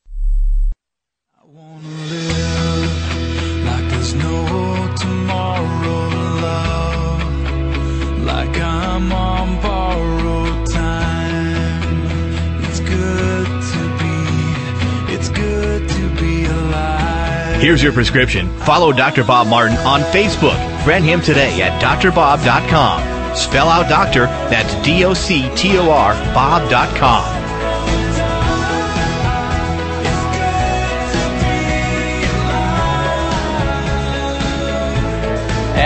Here's 17.61 17.83
your 17.83 17.93
prescription. 17.93 18.49
Follow 18.61 18.91
Dr. 18.91 19.23
Bob 19.23 19.45
Martin 19.45 19.77
on 19.77 20.01
Facebook. 20.01 20.57
Friend 20.83 21.05
him 21.05 21.21
today 21.21 21.61
at 21.61 21.79
drbob.com. 21.79 23.35
Spell 23.35 23.69
out 23.69 23.87
doctor, 23.87 24.25
that's 24.49 24.73
D 24.83 25.05
O 25.05 25.13
C 25.13 25.47
T 25.55 25.77
O 25.77 25.91
R, 25.91 26.15
Bob.com. 26.33 27.40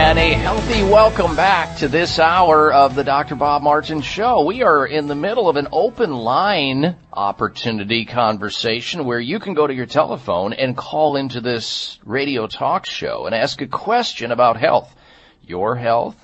And 0.06 0.20
a 0.20 0.34
healthy 0.34 0.84
welcome 0.84 1.36
back 1.36 1.78
to 1.78 1.88
this 1.88 2.20
hour 2.20 2.72
of 2.72 2.94
the 2.94 3.04
Dr. 3.04 3.34
Bob 3.34 3.64
Martin 3.64 4.02
Show. 4.02 4.46
We 4.46 4.62
are 4.62 4.86
in 4.86 5.08
the 5.08 5.16
middle 5.16 5.50
of 5.50 5.56
an 5.56 5.70
open 5.72 6.14
line 6.14 6.96
opportunity 7.12 8.06
conversation 8.06 9.06
where 9.06 9.20
you 9.20 9.40
can 9.40 9.56
go 9.56 9.66
to 9.66 9.74
your 9.74 9.88
telephone 9.88 10.54
and 10.54 10.78
call 10.78 11.16
into 11.16 11.42
this 11.42 11.98
radio 12.06 12.46
talk 12.46 12.86
show 12.86 13.26
and 13.26 13.34
ask 13.34 13.60
a 13.62 13.68
question 13.68 14.32
about 14.32 14.58
health, 14.58 14.96
your 15.42 15.76
health, 15.76 16.16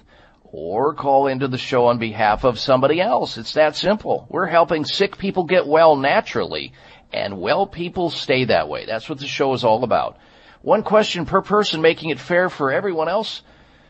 or 0.43 0.93
call 0.93 1.25
into 1.25 1.47
the 1.47 1.57
show 1.57 1.87
on 1.87 1.97
behalf 1.97 2.43
of 2.43 2.59
somebody 2.59 3.01
else. 3.01 3.39
It's 3.39 3.55
that 3.55 3.75
simple. 3.75 4.27
We're 4.29 4.45
helping 4.45 4.85
sick 4.85 5.17
people 5.17 5.45
get 5.45 5.65
well 5.65 5.95
naturally 5.95 6.73
and 7.11 7.41
well 7.41 7.65
people 7.65 8.11
stay 8.11 8.45
that 8.45 8.69
way. 8.69 8.85
That's 8.85 9.09
what 9.09 9.17
the 9.17 9.25
show 9.25 9.53
is 9.53 9.63
all 9.63 9.83
about. 9.83 10.19
One 10.61 10.83
question 10.83 11.25
per 11.25 11.41
person, 11.41 11.81
making 11.81 12.11
it 12.11 12.19
fair 12.19 12.47
for 12.47 12.71
everyone 12.71 13.09
else 13.09 13.41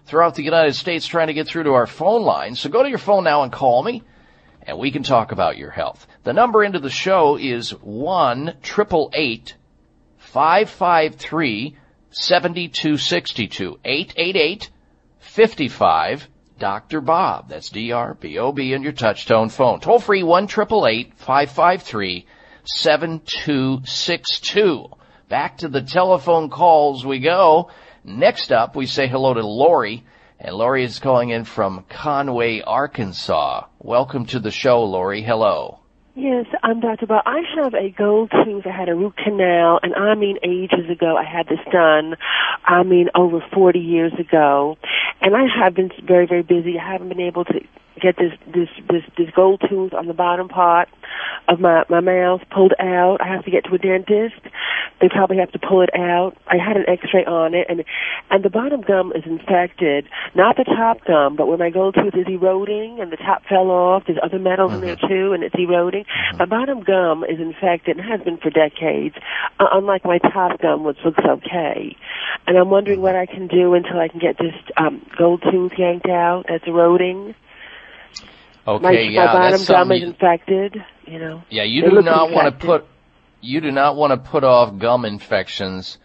throughout 0.05 0.35
the 0.35 0.43
United 0.43 0.75
States 0.75 1.05
trying 1.05 1.27
to 1.27 1.33
get 1.33 1.47
through 1.47 1.63
to 1.63 1.73
our 1.73 1.87
phone 1.87 2.23
line. 2.23 2.55
So 2.55 2.69
go 2.69 2.83
to 2.83 2.89
your 2.89 2.97
phone 2.97 3.23
now 3.23 3.43
and 3.43 3.51
call 3.51 3.83
me 3.83 4.03
and 4.63 4.77
we 4.77 4.91
can 4.91 5.03
talk 5.03 5.31
about 5.31 5.57
your 5.57 5.71
health. 5.71 6.05
The 6.23 6.33
number 6.33 6.63
into 6.63 6.79
the 6.79 6.89
show 6.89 7.37
is 7.37 7.71
1 7.71 8.49
888 8.49 9.55
553 10.17 11.77
7262 12.11 13.79
888 13.83 14.69
55 15.19 16.27
Dr. 16.59 17.01
Bob. 17.01 17.49
That's 17.49 17.69
D-R-B-O-B 17.69 18.73
in 18.73 18.83
your 18.83 18.93
touchtone 18.93 19.51
phone. 19.51 19.79
Toll 19.79 19.99
free 19.99 20.21
1 20.21 20.47
553 20.47 22.27
7262. 22.65 24.89
Back 25.27 25.57
to 25.59 25.67
the 25.67 25.81
telephone 25.81 26.49
calls 26.49 27.03
we 27.03 27.17
go. 27.19 27.71
Next 28.03 28.51
up, 28.51 28.75
we 28.75 28.87
say 28.87 29.07
hello 29.07 29.35
to 29.35 29.45
Lori, 29.45 30.03
and 30.39 30.55
Lori 30.55 30.83
is 30.83 30.97
calling 30.97 31.29
in 31.29 31.45
from 31.45 31.85
Conway, 31.87 32.61
Arkansas. 32.61 33.65
Welcome 33.77 34.25
to 34.27 34.39
the 34.39 34.49
show, 34.49 34.83
Lori. 34.85 35.21
Hello. 35.21 35.77
Yes, 36.15 36.47
I'm 36.63 36.79
Dr. 36.79 37.05
Bob. 37.05 37.21
I 37.27 37.41
have 37.61 37.75
a 37.75 37.91
gold 37.91 38.31
tooth. 38.31 38.65
I 38.65 38.75
had 38.75 38.89
a 38.89 38.95
root 38.95 39.15
canal, 39.17 39.79
and 39.83 39.93
I 39.93 40.15
mean 40.15 40.37
ages 40.41 40.89
ago 40.89 41.15
I 41.15 41.23
had 41.23 41.47
this 41.47 41.63
done. 41.71 42.15
I 42.65 42.81
mean 42.81 43.09
over 43.13 43.39
40 43.53 43.77
years 43.77 44.13
ago. 44.19 44.77
And 45.21 45.35
I 45.35 45.45
have 45.63 45.75
been 45.75 45.91
very, 46.03 46.25
very 46.25 46.41
busy. 46.41 46.79
I 46.79 46.91
haven't 46.91 47.09
been 47.09 47.21
able 47.21 47.45
to 47.45 47.59
get 48.01 48.17
this, 48.17 48.33
this, 48.47 48.69
this, 48.89 49.03
this 49.17 49.29
gold 49.35 49.61
tooth 49.69 49.93
on 49.93 50.07
the 50.07 50.13
bottom 50.13 50.49
part 50.49 50.89
of 51.47 51.59
my, 51.59 51.83
my 51.89 51.99
mouth 51.99 52.41
pulled 52.49 52.73
out. 52.79 53.17
I 53.21 53.27
have 53.27 53.45
to 53.45 53.51
get 53.51 53.65
to 53.65 53.75
a 53.75 53.77
dentist. 53.77 54.41
They 54.99 55.09
probably 55.09 55.37
have 55.37 55.51
to 55.51 55.59
pull 55.59 55.81
it 55.81 55.89
out. 55.95 56.37
I 56.47 56.57
had 56.57 56.77
an 56.77 56.85
x-ray 56.87 57.25
on 57.25 57.53
it, 57.53 57.65
and, 57.69 57.83
and 58.29 58.43
the 58.43 58.49
bottom 58.49 58.81
gum 58.81 59.11
is 59.15 59.23
infected. 59.25 60.07
Not 60.35 60.57
the 60.57 60.63
top 60.63 61.03
gum, 61.05 61.35
but 61.35 61.47
where 61.47 61.57
my 61.57 61.71
gold 61.71 61.95
tooth 61.95 62.13
is 62.15 62.27
eroding, 62.27 62.99
and 62.99 63.11
the 63.11 63.17
top 63.17 63.43
fell 63.49 63.71
off. 63.71 64.03
There's 64.05 64.19
other 64.21 64.39
metals 64.39 64.73
in 64.73 64.81
there 64.81 64.95
too, 64.95 65.33
and 65.33 65.43
it's 65.43 65.55
eroding. 65.57 66.05
My 66.37 66.45
bottom 66.45 66.83
gum 66.83 67.23
is 67.23 67.39
infected 67.39 67.97
and 67.97 68.05
has 68.05 68.21
been 68.21 68.37
for 68.37 68.51
decades, 68.51 69.15
uh, 69.59 69.65
unlike 69.73 70.05
my 70.05 70.19
top 70.19 70.61
gum, 70.61 70.83
which 70.83 70.97
looks 71.03 71.23
okay. 71.25 71.95
And 72.45 72.57
I'm 72.57 72.69
wondering 72.69 73.01
what 73.01 73.15
I 73.15 73.25
can 73.25 73.47
do 73.47 73.73
until 73.73 73.99
I 73.99 74.07
can 74.07 74.19
get 74.19 74.37
this 74.37 74.53
um, 74.77 75.05
gold 75.17 75.43
tooth 75.49 75.73
yanked 75.77 76.09
out 76.09 76.45
that's 76.47 76.67
eroding. 76.67 77.33
Okay, 78.67 78.83
my, 78.83 78.91
yeah, 78.91 79.25
my 79.25 79.33
bottom 79.33 79.51
that's 79.51 79.67
gum 79.67 79.91
is 79.91 80.01
you- 80.01 80.07
infected. 80.07 80.85
You 81.05 81.19
know. 81.19 81.43
Yeah, 81.49 81.63
you 81.63 81.89
do 81.89 82.01
not 82.01 82.31
want 82.31 82.59
to 82.59 82.65
put 82.65 82.85
you 83.41 83.59
do 83.59 83.71
not 83.71 83.95
want 83.95 84.11
to 84.11 84.29
put 84.29 84.43
off 84.43 84.77
gum 84.77 85.03
infections 85.03 85.97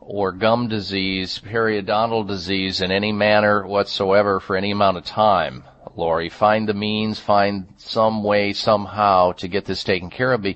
or 0.00 0.32
gum 0.32 0.68
disease, 0.68 1.38
periodontal 1.44 2.26
disease 2.26 2.80
in 2.80 2.90
any 2.90 3.12
manner 3.12 3.66
whatsoever 3.66 4.40
for 4.40 4.56
any 4.56 4.70
amount 4.70 4.96
of 4.96 5.04
time. 5.04 5.62
Lori, 5.96 6.30
find 6.30 6.66
the 6.68 6.74
means, 6.74 7.18
find 7.18 7.66
some 7.76 8.22
way 8.22 8.52
somehow 8.52 9.32
to 9.32 9.48
get 9.48 9.66
this 9.66 9.84
taken 9.84 10.10
care 10.10 10.32
of 10.32 10.46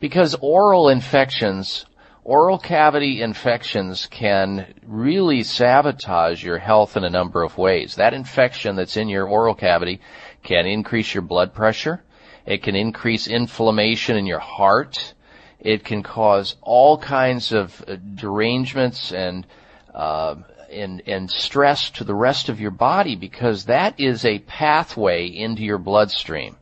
because 0.00 0.34
oral 0.40 0.88
infections, 0.88 1.84
oral 2.24 2.58
cavity 2.58 3.20
infections 3.20 4.06
can 4.06 4.72
really 4.86 5.42
sabotage 5.42 6.42
your 6.42 6.58
health 6.58 6.96
in 6.96 7.04
a 7.04 7.10
number 7.10 7.42
of 7.42 7.58
ways. 7.58 7.96
That 7.96 8.14
infection 8.14 8.76
that's 8.76 8.96
in 8.96 9.08
your 9.08 9.26
oral 9.26 9.54
cavity 9.54 10.00
can 10.42 10.66
increase 10.66 11.14
your 11.14 11.22
blood 11.22 11.54
pressure. 11.54 12.02
It 12.46 12.62
can 12.62 12.74
increase 12.74 13.28
inflammation 13.28 14.16
in 14.16 14.26
your 14.26 14.40
heart. 14.40 15.14
It 15.60 15.84
can 15.84 16.02
cause 16.02 16.56
all 16.60 16.98
kinds 16.98 17.52
of 17.52 17.84
uh, 17.86 17.96
derangements 18.14 19.12
and 19.12 19.46
uh, 19.94 20.36
and 20.70 21.02
and 21.06 21.30
stress 21.30 21.90
to 21.90 22.04
the 22.04 22.14
rest 22.14 22.48
of 22.48 22.60
your 22.60 22.70
body 22.70 23.14
because 23.14 23.66
that 23.66 24.00
is 24.00 24.24
a 24.24 24.40
pathway 24.40 25.26
into 25.26 25.62
your 25.62 25.78
bloodstream. 25.78 26.56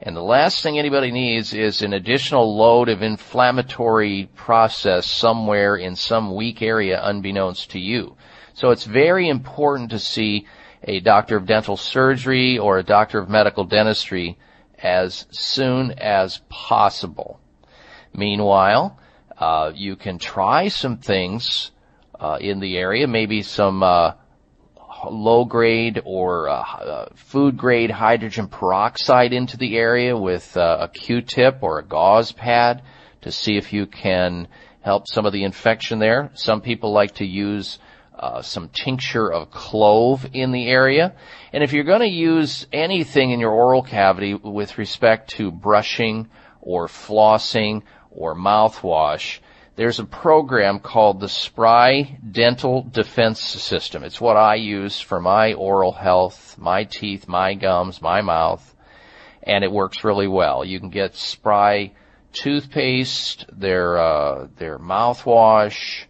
And 0.00 0.14
the 0.14 0.22
last 0.22 0.62
thing 0.62 0.78
anybody 0.78 1.10
needs 1.10 1.52
is 1.52 1.82
an 1.82 1.92
additional 1.92 2.56
load 2.56 2.88
of 2.88 3.02
inflammatory 3.02 4.28
process 4.36 5.10
somewhere 5.10 5.74
in 5.74 5.96
some 5.96 6.36
weak 6.36 6.62
area 6.62 7.00
unbeknownst 7.02 7.72
to 7.72 7.80
you. 7.80 8.16
So 8.54 8.70
it's 8.70 8.84
very 8.84 9.28
important 9.28 9.90
to 9.90 9.98
see 9.98 10.46
a 10.82 11.00
doctor 11.00 11.36
of 11.36 11.46
dental 11.46 11.76
surgery 11.76 12.58
or 12.58 12.78
a 12.78 12.82
doctor 12.82 13.18
of 13.18 13.28
medical 13.28 13.64
dentistry 13.64 14.38
as 14.78 15.26
soon 15.30 15.92
as 15.92 16.40
possible. 16.48 17.40
Meanwhile, 18.14 18.98
uh, 19.36 19.72
you 19.74 19.96
can 19.96 20.18
try 20.18 20.68
some 20.68 20.98
things 20.98 21.70
uh, 22.18 22.38
in 22.40 22.60
the 22.60 22.76
area, 22.76 23.06
maybe 23.06 23.42
some 23.42 23.82
uh, 23.82 24.12
low 25.08 25.44
grade 25.44 26.02
or 26.04 26.48
uh, 26.48 26.60
uh, 26.60 27.08
food 27.14 27.56
grade 27.56 27.90
hydrogen 27.90 28.48
peroxide 28.48 29.32
into 29.32 29.56
the 29.56 29.76
area 29.76 30.16
with 30.16 30.56
uh, 30.56 30.78
a 30.80 30.88
Q-tip 30.88 31.58
or 31.62 31.78
a 31.78 31.84
gauze 31.84 32.32
pad 32.32 32.82
to 33.20 33.30
see 33.30 33.56
if 33.56 33.72
you 33.72 33.86
can 33.86 34.48
help 34.80 35.06
some 35.06 35.26
of 35.26 35.32
the 35.32 35.44
infection 35.44 35.98
there. 35.98 36.30
Some 36.34 36.60
people 36.60 36.92
like 36.92 37.16
to 37.16 37.26
use 37.26 37.78
uh, 38.18 38.42
some 38.42 38.68
tincture 38.68 39.32
of 39.32 39.50
clove 39.50 40.26
in 40.32 40.52
the 40.52 40.68
area. 40.68 41.14
And 41.52 41.62
if 41.62 41.72
you're 41.72 41.84
going 41.84 42.00
to 42.00 42.06
use 42.06 42.66
anything 42.72 43.30
in 43.30 43.40
your 43.40 43.52
oral 43.52 43.82
cavity 43.82 44.34
with 44.34 44.78
respect 44.78 45.30
to 45.30 45.50
brushing 45.50 46.28
or 46.60 46.86
flossing 46.86 47.82
or 48.10 48.34
mouthwash, 48.34 49.38
there's 49.76 50.00
a 50.00 50.04
program 50.04 50.80
called 50.80 51.20
the 51.20 51.28
Spry 51.28 52.18
Dental 52.28 52.82
Defense 52.82 53.40
System. 53.40 54.02
It's 54.02 54.20
what 54.20 54.36
I 54.36 54.56
use 54.56 55.00
for 55.00 55.20
my 55.20 55.52
oral 55.52 55.92
health, 55.92 56.56
my 56.58 56.82
teeth, 56.82 57.28
my 57.28 57.54
gums, 57.54 58.02
my 58.02 58.20
mouth, 58.20 58.74
and 59.44 59.62
it 59.62 59.70
works 59.70 60.02
really 60.02 60.26
well. 60.26 60.64
You 60.64 60.80
can 60.80 60.90
get 60.90 61.14
Spry 61.14 61.92
toothpaste, 62.32 63.46
their 63.52 63.98
uh, 63.98 64.48
their 64.56 64.78
mouthwash, 64.78 66.06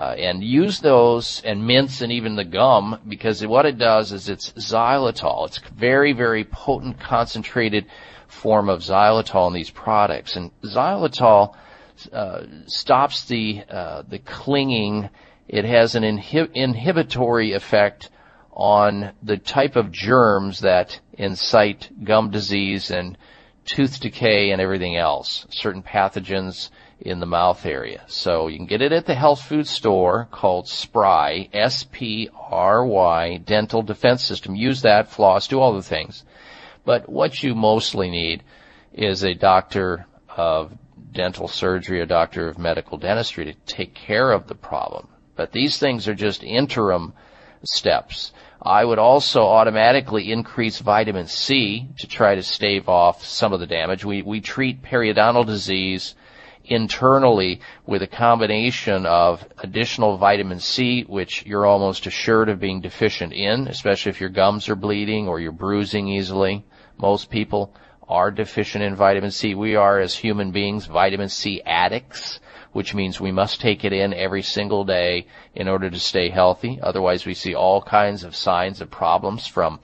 Uh, 0.00 0.14
and 0.16 0.42
use 0.42 0.80
those 0.80 1.42
and 1.44 1.66
mints 1.66 2.00
and 2.00 2.10
even 2.10 2.34
the 2.34 2.44
gum 2.44 2.98
because 3.06 3.46
what 3.46 3.66
it 3.66 3.76
does 3.76 4.12
is 4.12 4.30
it's 4.30 4.50
xylitol. 4.52 5.46
It's 5.46 5.60
very, 5.76 6.14
very 6.14 6.42
potent 6.42 6.98
concentrated 6.98 7.84
form 8.26 8.70
of 8.70 8.80
xylitol 8.80 9.48
in 9.48 9.52
these 9.52 9.68
products. 9.68 10.36
And 10.36 10.52
xylitol 10.62 11.54
uh, 12.14 12.44
stops 12.64 13.26
the 13.26 13.62
uh, 13.68 14.02
the 14.08 14.20
clinging. 14.20 15.10
It 15.48 15.66
has 15.66 15.94
an 15.94 16.04
inhib- 16.04 16.54
inhibitory 16.54 17.52
effect 17.52 18.08
on 18.52 19.12
the 19.22 19.36
type 19.36 19.76
of 19.76 19.92
germs 19.92 20.60
that 20.60 20.98
incite 21.12 21.90
gum 22.02 22.30
disease 22.30 22.90
and 22.90 23.18
tooth 23.66 24.00
decay 24.00 24.50
and 24.50 24.62
everything 24.62 24.96
else. 24.96 25.46
Certain 25.50 25.82
pathogens 25.82 26.70
in 27.00 27.20
the 27.20 27.26
mouth 27.26 27.64
area. 27.64 28.02
So 28.06 28.48
you 28.48 28.56
can 28.56 28.66
get 28.66 28.82
it 28.82 28.92
at 28.92 29.06
the 29.06 29.14
health 29.14 29.42
food 29.42 29.66
store 29.66 30.28
called 30.30 30.68
Spry, 30.68 31.48
S-P-R-Y, 31.52 33.36
Dental 33.38 33.82
Defense 33.82 34.22
System. 34.24 34.54
Use 34.54 34.82
that, 34.82 35.08
floss, 35.08 35.48
do 35.48 35.60
all 35.60 35.72
the 35.72 35.82
things. 35.82 36.24
But 36.84 37.08
what 37.08 37.42
you 37.42 37.54
mostly 37.54 38.10
need 38.10 38.42
is 38.92 39.22
a 39.22 39.34
doctor 39.34 40.06
of 40.28 40.72
dental 41.12 41.48
surgery, 41.48 42.00
a 42.00 42.06
doctor 42.06 42.48
of 42.48 42.58
medical 42.58 42.98
dentistry 42.98 43.44
to 43.46 43.54
take 43.66 43.94
care 43.94 44.30
of 44.30 44.46
the 44.46 44.54
problem. 44.54 45.08
But 45.36 45.52
these 45.52 45.78
things 45.78 46.06
are 46.06 46.14
just 46.14 46.42
interim 46.42 47.14
steps. 47.64 48.32
I 48.62 48.84
would 48.84 48.98
also 48.98 49.42
automatically 49.42 50.30
increase 50.30 50.78
vitamin 50.80 51.26
C 51.26 51.88
to 51.98 52.06
try 52.06 52.34
to 52.34 52.42
stave 52.42 52.88
off 52.88 53.24
some 53.24 53.52
of 53.52 53.60
the 53.60 53.66
damage. 53.66 54.04
We, 54.04 54.22
we 54.22 54.40
treat 54.40 54.82
periodontal 54.82 55.46
disease 55.46 56.14
internally 56.64 57.60
with 57.86 58.02
a 58.02 58.06
combination 58.06 59.06
of 59.06 59.44
additional 59.58 60.16
vitamin 60.16 60.60
C, 60.60 61.02
which 61.02 61.44
you're 61.46 61.66
almost 61.66 62.06
assured 62.06 62.48
of 62.48 62.60
being 62.60 62.80
deficient 62.80 63.32
in, 63.32 63.66
especially 63.68 64.10
if 64.10 64.20
your 64.20 64.30
gums 64.30 64.68
are 64.68 64.76
bleeding 64.76 65.28
or 65.28 65.40
you're 65.40 65.52
bruising 65.52 66.08
easily. 66.08 66.64
Most 66.98 67.30
people 67.30 67.74
are 68.08 68.30
deficient 68.30 68.82
in 68.82 68.96
vitamin 68.96 69.30
C. 69.30 69.54
We 69.54 69.76
are, 69.76 70.00
as 70.00 70.14
human 70.14 70.50
beings, 70.50 70.86
vitamin 70.86 71.28
C 71.28 71.62
addicts, 71.64 72.40
which 72.72 72.94
means 72.94 73.20
we 73.20 73.32
must 73.32 73.60
take 73.60 73.84
it 73.84 73.92
in 73.92 74.12
every 74.12 74.42
single 74.42 74.84
day 74.84 75.26
in 75.54 75.68
order 75.68 75.88
to 75.88 75.98
stay 75.98 76.28
healthy. 76.28 76.80
Otherwise, 76.82 77.24
we 77.24 77.34
see 77.34 77.54
all 77.54 77.80
kinds 77.80 78.24
of 78.24 78.34
signs 78.36 78.80
of 78.80 78.90
problems 78.90 79.46
from, 79.46 79.80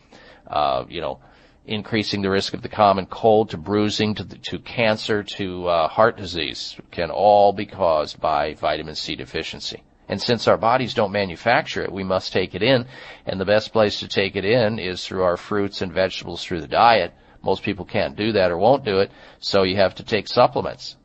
uh, 0.46 0.84
you 0.88 1.00
know, 1.00 1.20
increasing 1.66 2.22
the 2.22 2.30
risk 2.30 2.54
of 2.54 2.62
the 2.62 2.68
common 2.68 3.06
cold 3.06 3.50
to 3.50 3.56
bruising 3.56 4.14
to, 4.14 4.24
the, 4.24 4.38
to 4.38 4.58
cancer 4.58 5.22
to 5.22 5.66
uh, 5.66 5.88
heart 5.88 6.16
disease 6.16 6.76
can 6.90 7.10
all 7.10 7.52
be 7.52 7.66
caused 7.66 8.20
by 8.20 8.54
vitamin 8.54 8.94
C 8.94 9.16
deficiency. 9.16 9.82
And 10.08 10.22
since 10.22 10.46
our 10.46 10.56
bodies 10.56 10.94
don't 10.94 11.10
manufacture 11.10 11.82
it, 11.82 11.90
we 11.90 12.04
must 12.04 12.32
take 12.32 12.54
it 12.54 12.62
in. 12.62 12.86
And 13.26 13.40
the 13.40 13.44
best 13.44 13.72
place 13.72 14.00
to 14.00 14.08
take 14.08 14.36
it 14.36 14.44
in 14.44 14.78
is 14.78 15.04
through 15.04 15.24
our 15.24 15.36
fruits 15.36 15.82
and 15.82 15.92
vegetables 15.92 16.44
through 16.44 16.60
the 16.60 16.68
diet. 16.68 17.12
Most 17.42 17.64
people 17.64 17.84
can't 17.84 18.16
do 18.16 18.32
that 18.32 18.50
or 18.50 18.58
won't 18.58 18.84
do 18.84 19.00
it, 19.00 19.10
so 19.40 19.64
you 19.64 19.76
have 19.76 19.96
to 19.96 20.04
take 20.04 20.28
supplements. 20.28 20.96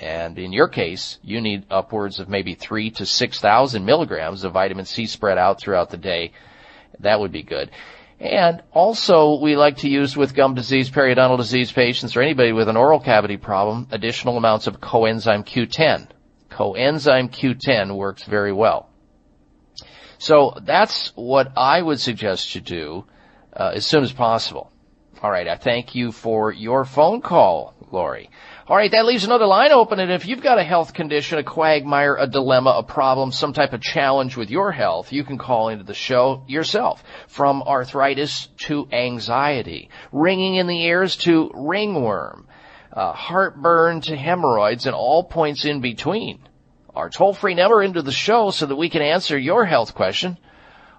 And 0.00 0.38
in 0.38 0.52
your 0.52 0.68
case, 0.68 1.18
you 1.22 1.40
need 1.40 1.66
upwards 1.70 2.20
of 2.20 2.28
maybe 2.28 2.54
three 2.54 2.90
to 2.92 3.04
six 3.04 3.40
thousand 3.40 3.84
milligrams 3.84 4.44
of 4.44 4.52
vitamin 4.52 4.84
C 4.84 5.06
spread 5.06 5.38
out 5.38 5.60
throughout 5.60 5.90
the 5.90 5.96
day. 5.96 6.32
That 7.00 7.20
would 7.20 7.32
be 7.32 7.42
good. 7.42 7.70
And 8.20 8.62
also, 8.72 9.38
we 9.38 9.56
like 9.56 9.78
to 9.78 9.88
use 9.88 10.16
with 10.16 10.34
gum 10.34 10.54
disease, 10.54 10.90
periodontal 10.90 11.36
disease 11.36 11.70
patients, 11.70 12.16
or 12.16 12.22
anybody 12.22 12.52
with 12.52 12.68
an 12.68 12.76
oral 12.76 12.98
cavity 12.98 13.36
problem, 13.36 13.86
additional 13.92 14.36
amounts 14.36 14.66
of 14.66 14.80
coenzyme 14.80 15.46
Q10. 15.46 16.08
Coenzyme 16.50 17.30
Q10 17.30 17.94
works 17.94 18.24
very 18.24 18.52
well. 18.52 18.90
So 20.18 20.54
that's 20.62 21.12
what 21.14 21.52
I 21.56 21.80
would 21.80 22.00
suggest 22.00 22.56
you 22.56 22.60
do 22.60 23.04
uh, 23.52 23.72
as 23.74 23.86
soon 23.86 24.02
as 24.02 24.12
possible. 24.12 24.72
All 25.22 25.30
right, 25.30 25.46
I 25.46 25.56
thank 25.56 25.94
you 25.94 26.10
for 26.10 26.52
your 26.52 26.84
phone 26.84 27.20
call, 27.20 27.74
Lori. 27.92 28.30
All 28.68 28.76
right, 28.76 28.90
that 28.90 29.06
leaves 29.06 29.24
another 29.24 29.46
line 29.46 29.72
open, 29.72 29.98
and 29.98 30.12
if 30.12 30.26
you've 30.26 30.42
got 30.42 30.58
a 30.58 30.62
health 30.62 30.92
condition, 30.92 31.38
a 31.38 31.42
quagmire, 31.42 32.16
a 32.16 32.26
dilemma, 32.26 32.74
a 32.76 32.82
problem, 32.82 33.32
some 33.32 33.54
type 33.54 33.72
of 33.72 33.80
challenge 33.80 34.36
with 34.36 34.50
your 34.50 34.72
health, 34.72 35.10
you 35.10 35.24
can 35.24 35.38
call 35.38 35.70
into 35.70 35.84
the 35.84 35.94
show 35.94 36.44
yourself. 36.46 37.02
From 37.28 37.62
arthritis 37.62 38.48
to 38.66 38.86
anxiety, 38.92 39.88
ringing 40.12 40.56
in 40.56 40.66
the 40.66 40.84
ears 40.84 41.16
to 41.18 41.50
ringworm, 41.54 42.46
uh, 42.92 43.12
heartburn 43.12 44.02
to 44.02 44.14
hemorrhoids, 44.14 44.84
and 44.84 44.94
all 44.94 45.24
points 45.24 45.64
in 45.64 45.80
between. 45.80 46.46
Our 46.94 47.08
toll-free 47.08 47.54
number 47.54 47.82
into 47.82 48.02
the 48.02 48.12
show 48.12 48.50
so 48.50 48.66
that 48.66 48.76
we 48.76 48.90
can 48.90 49.00
answer 49.00 49.38
your 49.38 49.64
health 49.64 49.94
question 49.94 50.36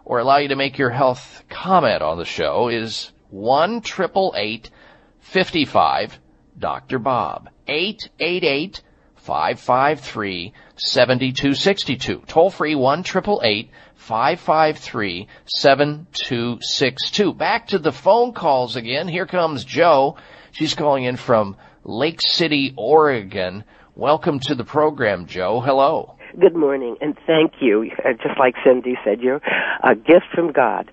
or 0.05 0.17
allow 0.17 0.37
you 0.37 0.47
to 0.47 0.55
make 0.55 0.79
your 0.79 0.89
health 0.89 1.43
comment 1.49 2.01
on 2.01 2.17
the 2.17 2.25
show 2.25 2.69
is 2.69 3.11
one 3.29 3.81
triple 3.81 4.33
eight 4.35 4.71
fifty 5.19 5.65
five 5.65 6.17
Dr. 6.59 6.99
Bob. 6.99 7.49
888 7.67 8.81
553 9.15 10.53
7262. 10.75 12.23
Toll 12.27 12.49
free 12.49 12.75
1 12.75 13.03
553 13.03 15.27
7262. 15.47 17.33
Back 17.33 17.67
to 17.67 17.79
the 17.79 17.91
phone 17.91 18.33
calls 18.33 18.75
again. 18.75 19.07
Here 19.07 19.25
comes 19.25 19.63
Joe. 19.63 20.17
She's 20.51 20.73
calling 20.73 21.03
in 21.03 21.15
from 21.15 21.55
Lake 21.83 22.21
City, 22.21 22.73
Oregon. 22.75 23.63
Welcome 23.95 24.39
to 24.41 24.55
the 24.55 24.63
program, 24.63 25.27
Joe. 25.27 25.59
Hello. 25.59 26.15
Good 26.37 26.55
morning, 26.55 26.95
and 27.01 27.17
thank 27.25 27.53
you. 27.59 27.89
Uh, 28.05 28.13
just 28.13 28.37
like 28.37 28.53
Cindy 28.63 28.95
said, 29.03 29.19
you're 29.19 29.41
a 29.83 29.95
gift 29.95 30.27
from 30.33 30.51
God. 30.51 30.91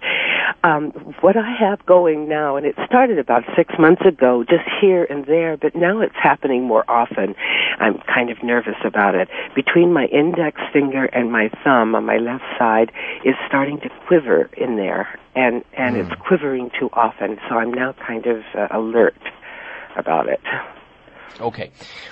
Um, 0.64 0.92
what 1.20 1.37
I 1.37 1.55
have 1.61 1.85
going 1.85 2.27
now, 2.27 2.57
and 2.57 2.64
it 2.64 2.75
started 2.87 3.18
about 3.18 3.42
six 3.55 3.75
months 3.79 4.03
ago, 4.07 4.44
just 4.44 4.64
here 4.81 5.05
and 5.05 5.27
there, 5.27 5.59
but 5.59 5.75
now 5.75 6.01
it's 6.01 6.14
happening 6.20 6.64
more 6.64 6.85
often. 6.88 7.35
I'm 7.79 7.99
kind 8.12 8.31
of 8.31 8.42
nervous 8.42 8.77
about 8.83 9.14
it. 9.14 9.29
Between 9.55 9.92
my 9.92 10.07
index 10.07 10.59
finger 10.72 11.05
and 11.05 11.31
my 11.31 11.51
thumb 11.62 11.94
on 11.94 12.07
my 12.07 12.16
left 12.16 12.44
side 12.59 12.90
is 13.25 13.35
starting 13.46 13.79
to 13.81 13.90
quiver 14.07 14.49
in 14.57 14.77
there, 14.77 15.18
and 15.35 15.62
and 15.77 15.96
mm. 15.96 16.11
it's 16.11 16.20
quivering 16.27 16.70
too 16.81 16.88
often. 16.94 17.38
So 17.49 17.57
I'm 17.57 17.75
now 17.75 17.94
kind 18.07 18.27
of 18.27 18.42
uh, 18.55 18.68
alert 18.70 19.20
about 19.96 20.29
it. 20.29 20.40
Okay. 21.41 21.71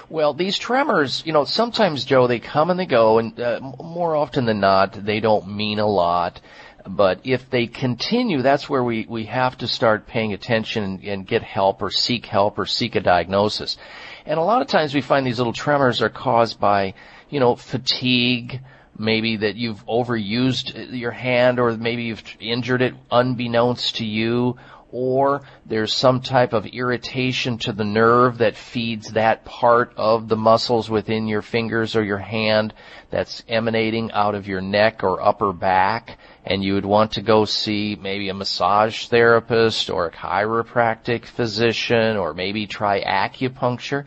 Well, 0.09 0.35
these 0.35 0.59
tremors, 0.59 1.23
you 1.25 1.33
know, 1.33 1.45
sometimes, 1.45 2.05
Joe, 2.05 2.27
they 2.27 2.41
come 2.41 2.71
and 2.71 2.79
they 2.79 2.87
go, 2.87 3.19
and 3.19 3.39
uh, 3.41 3.61
more 3.61 4.15
often 4.15 4.45
than 4.45 4.61
not, 4.61 4.93
they 4.93 5.21
don't 5.21 5.57
mean 5.57 5.79
a 5.79 5.87
lot. 5.87 6.41
But 6.87 7.21
if 7.25 7.49
they 7.49 7.67
continue, 7.67 8.43
that's 8.43 8.69
where 8.69 8.85
we, 8.85 9.07
we 9.09 9.25
have 9.25 9.57
to 9.59 9.67
start 9.67 10.07
paying 10.07 10.35
attention 10.35 10.85
and, 10.85 11.05
and 11.05 11.27
get 11.27 11.43
help 11.43 11.81
or 11.81 11.91
seek 11.91 12.27
help 12.27 12.59
or 12.59 12.67
seek 12.67 12.95
a 12.95 13.01
diagnosis. 13.01 13.79
And 14.27 14.39
a 14.39 14.43
lot 14.43 14.61
of 14.61 14.69
times 14.69 14.95
we 14.95 15.01
find 15.01 15.27
these 15.27 15.39
little 15.39 15.55
tremors 15.55 16.03
are 16.03 16.11
caused 16.11 16.61
by, 16.61 16.93
you 17.31 17.41
know, 17.41 17.57
fatigue, 17.57 18.61
maybe 18.99 19.39
that 19.39 19.57
you've 19.57 19.85
overused 19.87 20.93
your 20.93 21.11
hand 21.11 21.59
or 21.59 21.73
maybe 21.73 22.05
you've 22.05 22.23
injured 22.39 22.83
it 22.83 22.95
unbeknownst 23.11 23.97
to 23.97 24.05
you 24.05 24.57
or 24.95 25.43
there's 25.67 25.93
some 25.93 26.21
type 26.21 26.53
of 26.53 26.67
irritation 26.67 27.59
to 27.59 27.73
the 27.73 27.85
nerve 27.85 28.39
that 28.39 28.57
feeds 28.57 29.11
that 29.11 29.45
part 29.45 29.93
of 29.97 30.29
the 30.29 30.37
muscles 30.37 30.89
within 30.89 31.27
your 31.27 31.43
fingers 31.43 31.97
or 31.97 32.05
your 32.05 32.19
hand 32.19 32.73
that's 33.11 33.43
emanating 33.49 34.13
out 34.13 34.37
of 34.37 34.47
your 34.47 34.61
neck 34.61 35.03
or 35.03 35.21
upper 35.21 35.53
back 35.53 36.17
and 36.45 36.63
you 36.63 36.75
would 36.75 36.85
want 36.85 37.11
to 37.11 37.23
go 37.23 37.45
see 37.45 37.99
maybe 38.01 38.29
a 38.29 38.35
massage 38.35 39.09
therapist 39.09 39.91
or 39.91 40.07
a 40.07 40.13
chiropractic 40.13 41.25
physician 41.25 42.17
or 42.17 42.33
maybe 42.33 42.69
try 42.69 43.03
acupuncture. 43.03 44.05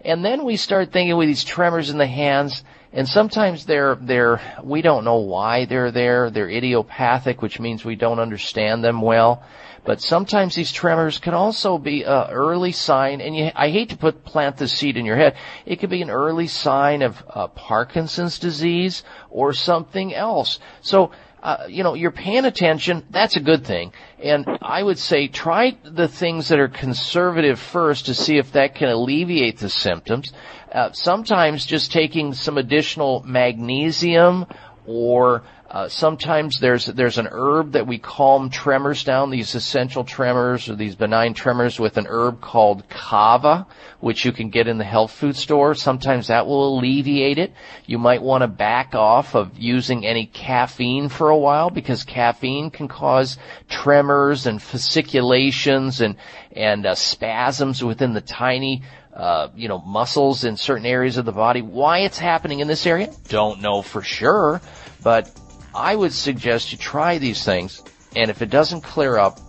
And 0.00 0.24
then 0.24 0.44
we 0.44 0.56
start 0.56 0.92
thinking 0.92 1.16
with 1.16 1.28
these 1.28 1.44
tremors 1.44 1.90
in 1.90 1.98
the 1.98 2.08
hands 2.08 2.64
and 2.92 3.08
sometimes 3.08 3.66
they're 3.66 3.96
they're 3.96 4.40
we 4.62 4.80
don't 4.80 5.04
know 5.04 5.16
why 5.16 5.64
they're 5.64 5.90
there. 5.90 6.30
They're 6.30 6.48
idiopathic, 6.48 7.42
which 7.42 7.58
means 7.58 7.84
we 7.84 7.96
don't 7.96 8.20
understand 8.20 8.84
them 8.84 9.00
well. 9.00 9.42
But 9.84 10.00
sometimes 10.00 10.54
these 10.54 10.72
tremors 10.72 11.18
can 11.18 11.34
also 11.34 11.78
be 11.78 12.02
an 12.04 12.30
early 12.30 12.72
sign, 12.72 13.20
and 13.20 13.36
you, 13.36 13.50
I 13.54 13.68
hate 13.68 13.90
to 13.90 13.96
put 13.96 14.24
plant 14.24 14.56
the 14.56 14.68
seed 14.68 14.96
in 14.96 15.04
your 15.04 15.16
head. 15.16 15.36
It 15.66 15.76
could 15.76 15.90
be 15.90 16.02
an 16.02 16.10
early 16.10 16.46
sign 16.46 17.02
of 17.02 17.22
uh, 17.28 17.48
Parkinson's 17.48 18.38
disease 18.38 19.02
or 19.30 19.52
something 19.52 20.14
else. 20.14 20.58
So 20.80 21.10
uh, 21.44 21.66
you 21.68 21.82
know, 21.82 21.92
you're 21.92 22.10
paying 22.10 22.46
attention, 22.46 23.04
that's 23.10 23.36
a 23.36 23.40
good 23.40 23.66
thing. 23.66 23.92
And 24.18 24.46
I 24.62 24.82
would 24.82 24.98
say 24.98 25.28
try 25.28 25.76
the 25.84 26.08
things 26.08 26.48
that 26.48 26.58
are 26.58 26.68
conservative 26.68 27.60
first 27.60 28.06
to 28.06 28.14
see 28.14 28.38
if 28.38 28.52
that 28.52 28.74
can 28.74 28.88
alleviate 28.88 29.58
the 29.58 29.68
symptoms. 29.68 30.32
Uh, 30.72 30.92
sometimes 30.92 31.66
just 31.66 31.92
taking 31.92 32.32
some 32.32 32.56
additional 32.56 33.22
magnesium 33.26 34.46
or 34.86 35.42
Uh, 35.74 35.88
sometimes 35.88 36.60
there's 36.60 36.86
there's 36.86 37.18
an 37.18 37.26
herb 37.32 37.72
that 37.72 37.84
we 37.84 37.98
calm 37.98 38.48
tremors 38.48 39.02
down, 39.02 39.30
these 39.30 39.56
essential 39.56 40.04
tremors 40.04 40.68
or 40.68 40.76
these 40.76 40.94
benign 40.94 41.34
tremors 41.34 41.80
with 41.80 41.96
an 41.96 42.06
herb 42.08 42.40
called 42.40 42.88
kava, 42.88 43.66
which 43.98 44.24
you 44.24 44.30
can 44.30 44.50
get 44.50 44.68
in 44.68 44.78
the 44.78 44.84
health 44.84 45.10
food 45.10 45.34
store. 45.34 45.74
Sometimes 45.74 46.28
that 46.28 46.46
will 46.46 46.78
alleviate 46.78 47.38
it. 47.38 47.52
You 47.86 47.98
might 47.98 48.22
want 48.22 48.42
to 48.42 48.46
back 48.46 48.94
off 48.94 49.34
of 49.34 49.58
using 49.58 50.06
any 50.06 50.26
caffeine 50.26 51.08
for 51.08 51.30
a 51.30 51.36
while 51.36 51.70
because 51.70 52.04
caffeine 52.04 52.70
can 52.70 52.86
cause 52.86 53.36
tremors 53.68 54.46
and 54.46 54.62
fasciculations 54.62 56.00
and 56.00 56.14
and 56.52 56.86
uh, 56.86 56.94
spasms 56.94 57.82
within 57.82 58.12
the 58.12 58.20
tiny 58.20 58.84
uh, 59.12 59.48
you 59.56 59.66
know, 59.66 59.78
muscles 59.78 60.44
in 60.44 60.56
certain 60.56 60.86
areas 60.86 61.16
of 61.16 61.24
the 61.24 61.32
body. 61.32 61.62
Why 61.62 62.00
it's 62.00 62.18
happening 62.18 62.60
in 62.60 62.68
this 62.68 62.86
area? 62.86 63.12
Don't 63.26 63.60
know 63.60 63.82
for 63.82 64.02
sure, 64.02 64.60
but 65.02 65.28
I 65.74 65.96
would 65.96 66.12
suggest 66.12 66.70
you 66.72 66.78
try 66.78 67.18
these 67.18 67.44
things, 67.44 67.82
and 68.14 68.30
if 68.30 68.42
it 68.42 68.50
doesn't 68.50 68.82
clear 68.82 69.18
up, 69.18 69.40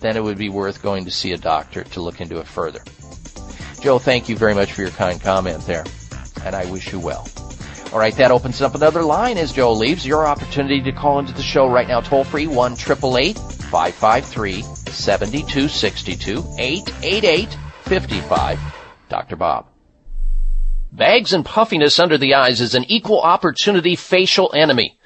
then 0.00 0.16
it 0.16 0.22
would 0.22 0.38
be 0.38 0.48
worth 0.48 0.82
going 0.82 1.04
to 1.06 1.10
see 1.10 1.32
a 1.32 1.38
doctor 1.38 1.82
to 1.82 2.00
look 2.00 2.20
into 2.20 2.38
it 2.38 2.46
further. 2.46 2.80
Joe, 3.80 3.98
thank 3.98 4.28
you 4.28 4.36
very 4.36 4.54
much 4.54 4.72
for 4.72 4.82
your 4.82 4.90
kind 4.90 5.20
comment 5.20 5.66
there, 5.66 5.84
and 6.44 6.54
I 6.54 6.70
wish 6.70 6.92
you 6.92 7.00
well. 7.00 7.28
All 7.92 7.98
right, 7.98 8.14
that 8.16 8.30
opens 8.30 8.60
up 8.60 8.74
another 8.74 9.02
line 9.02 9.36
as 9.36 9.52
Joe 9.52 9.72
leaves. 9.72 10.06
Your 10.06 10.26
opportunity 10.26 10.80
to 10.82 10.92
call 10.92 11.18
into 11.18 11.32
the 11.32 11.42
show 11.42 11.68
right 11.68 11.88
now, 11.88 12.00
toll 12.00 12.24
free, 12.24 12.46
1 12.46 12.76
553 12.76 14.62
7262 14.62 16.44
888 16.58 17.56
55. 17.82 18.60
Dr. 19.08 19.36
Bob. 19.36 19.66
Bags 20.92 21.32
and 21.32 21.44
puffiness 21.44 21.98
under 21.98 22.16
the 22.16 22.34
eyes 22.34 22.60
is 22.60 22.74
an 22.74 22.84
equal 22.84 23.20
opportunity 23.20 23.96
facial 23.96 24.52
enemy. 24.54 24.96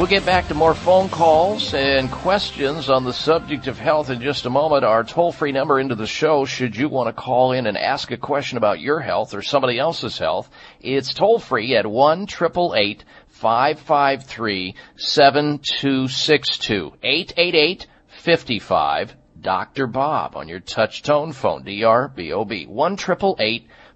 We'll 0.00 0.08
get 0.08 0.24
back 0.24 0.48
to 0.48 0.54
more 0.54 0.74
phone 0.74 1.10
calls 1.10 1.74
and 1.74 2.10
questions 2.10 2.88
on 2.88 3.04
the 3.04 3.12
subject 3.12 3.66
of 3.66 3.78
health 3.78 4.08
in 4.08 4.22
just 4.22 4.46
a 4.46 4.50
moment. 4.50 4.82
Our 4.82 5.04
toll 5.04 5.30
free 5.30 5.52
number 5.52 5.78
into 5.78 5.94
the 5.94 6.06
show, 6.06 6.46
should 6.46 6.74
you 6.74 6.88
want 6.88 7.14
to 7.14 7.22
call 7.22 7.52
in 7.52 7.66
and 7.66 7.76
ask 7.76 8.10
a 8.10 8.16
question 8.16 8.56
about 8.56 8.80
your 8.80 9.00
health 9.00 9.34
or 9.34 9.42
somebody 9.42 9.78
else's 9.78 10.16
health, 10.16 10.48
it's 10.80 11.12
toll 11.12 11.38
free 11.38 11.76
at 11.76 11.86
1 11.86 12.26
553 12.28 14.74
7262 14.96 16.92
888 17.02 17.86
55 18.08 19.16
Dr. 19.38 19.86
Bob 19.86 20.34
on 20.34 20.48
your 20.48 20.60
touch 20.60 21.02
tone 21.02 21.32
phone, 21.32 21.62
D-R-B-O-B, 21.62 22.68
1 22.68 22.96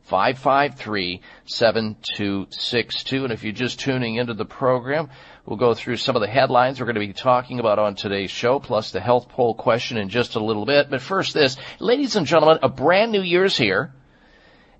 553 0.04 1.22
7262. 1.46 3.24
And 3.24 3.32
if 3.32 3.42
you're 3.42 3.54
just 3.54 3.80
tuning 3.80 4.16
into 4.16 4.34
the 4.34 4.44
program, 4.44 5.08
we'll 5.46 5.56
go 5.56 5.74
through 5.74 5.96
some 5.96 6.16
of 6.16 6.22
the 6.22 6.28
headlines 6.28 6.80
we're 6.80 6.86
going 6.86 6.94
to 6.94 7.00
be 7.00 7.12
talking 7.12 7.60
about 7.60 7.78
on 7.78 7.94
today's 7.94 8.30
show, 8.30 8.58
plus 8.58 8.90
the 8.90 9.00
health 9.00 9.28
poll 9.28 9.54
question 9.54 9.98
in 9.98 10.08
just 10.08 10.34
a 10.36 10.44
little 10.44 10.64
bit. 10.64 10.90
But 10.90 11.02
first 11.02 11.34
this, 11.34 11.56
ladies 11.78 12.16
and 12.16 12.26
gentlemen, 12.26 12.58
a 12.62 12.68
brand 12.68 13.12
new 13.12 13.22
year's 13.22 13.56
here. 13.56 13.92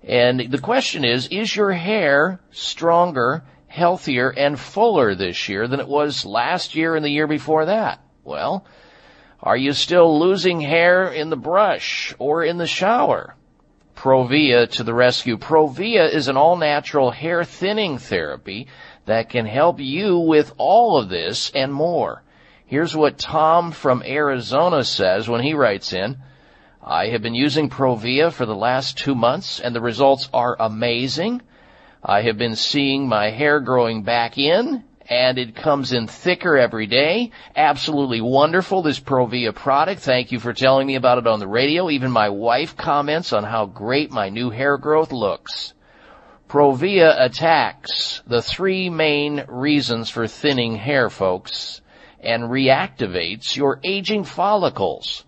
And 0.03 0.51
the 0.51 0.59
question 0.59 1.03
is, 1.03 1.27
is 1.27 1.55
your 1.55 1.71
hair 1.71 2.39
stronger, 2.51 3.43
healthier, 3.67 4.29
and 4.29 4.59
fuller 4.59 5.15
this 5.15 5.49
year 5.49 5.67
than 5.67 5.79
it 5.79 5.87
was 5.87 6.25
last 6.25 6.75
year 6.75 6.95
and 6.95 7.03
the 7.03 7.09
year 7.09 7.27
before 7.27 7.65
that? 7.65 8.01
Well, 8.23 8.65
are 9.41 9.57
you 9.57 9.73
still 9.73 10.19
losing 10.19 10.61
hair 10.61 11.07
in 11.11 11.29
the 11.29 11.35
brush 11.35 12.13
or 12.19 12.43
in 12.43 12.57
the 12.57 12.67
shower? 12.67 13.35
Provia 13.95 14.69
to 14.71 14.83
the 14.83 14.93
rescue. 14.93 15.37
Provia 15.37 16.11
is 16.11 16.27
an 16.27 16.37
all 16.37 16.57
natural 16.57 17.11
hair 17.11 17.43
thinning 17.43 17.97
therapy 17.97 18.67
that 19.05 19.29
can 19.29 19.45
help 19.45 19.79
you 19.79 20.17
with 20.17 20.53
all 20.57 20.97
of 20.97 21.09
this 21.09 21.51
and 21.53 21.73
more. 21.73 22.23
Here's 22.65 22.95
what 22.95 23.17
Tom 23.17 23.71
from 23.71 24.03
Arizona 24.03 24.83
says 24.83 25.29
when 25.29 25.41
he 25.41 25.53
writes 25.53 25.93
in. 25.93 26.17
I 26.83 27.07
have 27.07 27.21
been 27.21 27.35
using 27.35 27.69
Provia 27.69 28.31
for 28.31 28.45
the 28.45 28.55
last 28.55 28.97
two 28.97 29.15
months 29.15 29.59
and 29.59 29.75
the 29.75 29.81
results 29.81 30.29
are 30.33 30.55
amazing. 30.59 31.41
I 32.03 32.21
have 32.21 32.37
been 32.37 32.55
seeing 32.55 33.07
my 33.07 33.29
hair 33.29 33.59
growing 33.59 34.03
back 34.03 34.37
in 34.37 34.83
and 35.07 35.37
it 35.37 35.55
comes 35.55 35.93
in 35.93 36.07
thicker 36.07 36.57
every 36.57 36.87
day. 36.87 37.31
Absolutely 37.55 38.21
wonderful, 38.21 38.81
this 38.81 38.99
Provia 38.99 39.53
product. 39.53 40.01
Thank 40.01 40.31
you 40.31 40.39
for 40.39 40.53
telling 40.53 40.87
me 40.87 40.95
about 40.95 41.19
it 41.19 41.27
on 41.27 41.39
the 41.39 41.47
radio. 41.47 41.89
Even 41.89 42.11
my 42.11 42.29
wife 42.29 42.75
comments 42.75 43.31
on 43.33 43.43
how 43.43 43.67
great 43.67 44.11
my 44.11 44.29
new 44.29 44.49
hair 44.49 44.77
growth 44.77 45.11
looks. 45.11 45.73
Provia 46.55 47.13
attacks 47.21 48.21
the 48.25 48.41
three 48.41 48.89
main 48.89 49.43
reasons 49.49 50.09
for 50.09 50.25
thinning 50.25 50.77
hair, 50.77 51.09
folks, 51.09 51.81
and 52.21 52.43
reactivates 52.43 53.57
your 53.57 53.81
aging 53.83 54.23
follicles. 54.23 55.25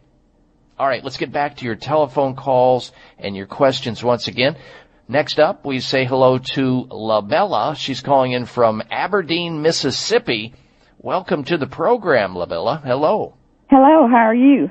All 0.77 0.89
right, 0.89 1.01
let's 1.01 1.15
get 1.15 1.31
back 1.31 1.55
to 1.55 1.63
your 1.63 1.75
telephone 1.75 2.35
calls 2.35 2.91
and 3.17 3.33
your 3.33 3.45
questions 3.45 4.03
once 4.03 4.27
again. 4.27 4.57
Next 5.07 5.39
up, 5.39 5.65
we 5.65 5.79
say 5.79 6.03
hello 6.03 6.39
to 6.39 6.85
LaBella. 6.91 7.77
She's 7.77 8.01
calling 8.01 8.33
in 8.33 8.45
from 8.45 8.83
Aberdeen, 8.91 9.61
Mississippi. 9.61 10.53
Welcome 10.97 11.45
to 11.45 11.57
the 11.57 11.67
program, 11.67 12.33
LaBella. 12.33 12.83
Hello. 12.83 13.35
Hello, 13.69 14.05
how 14.09 14.17
are 14.17 14.35
you? 14.35 14.69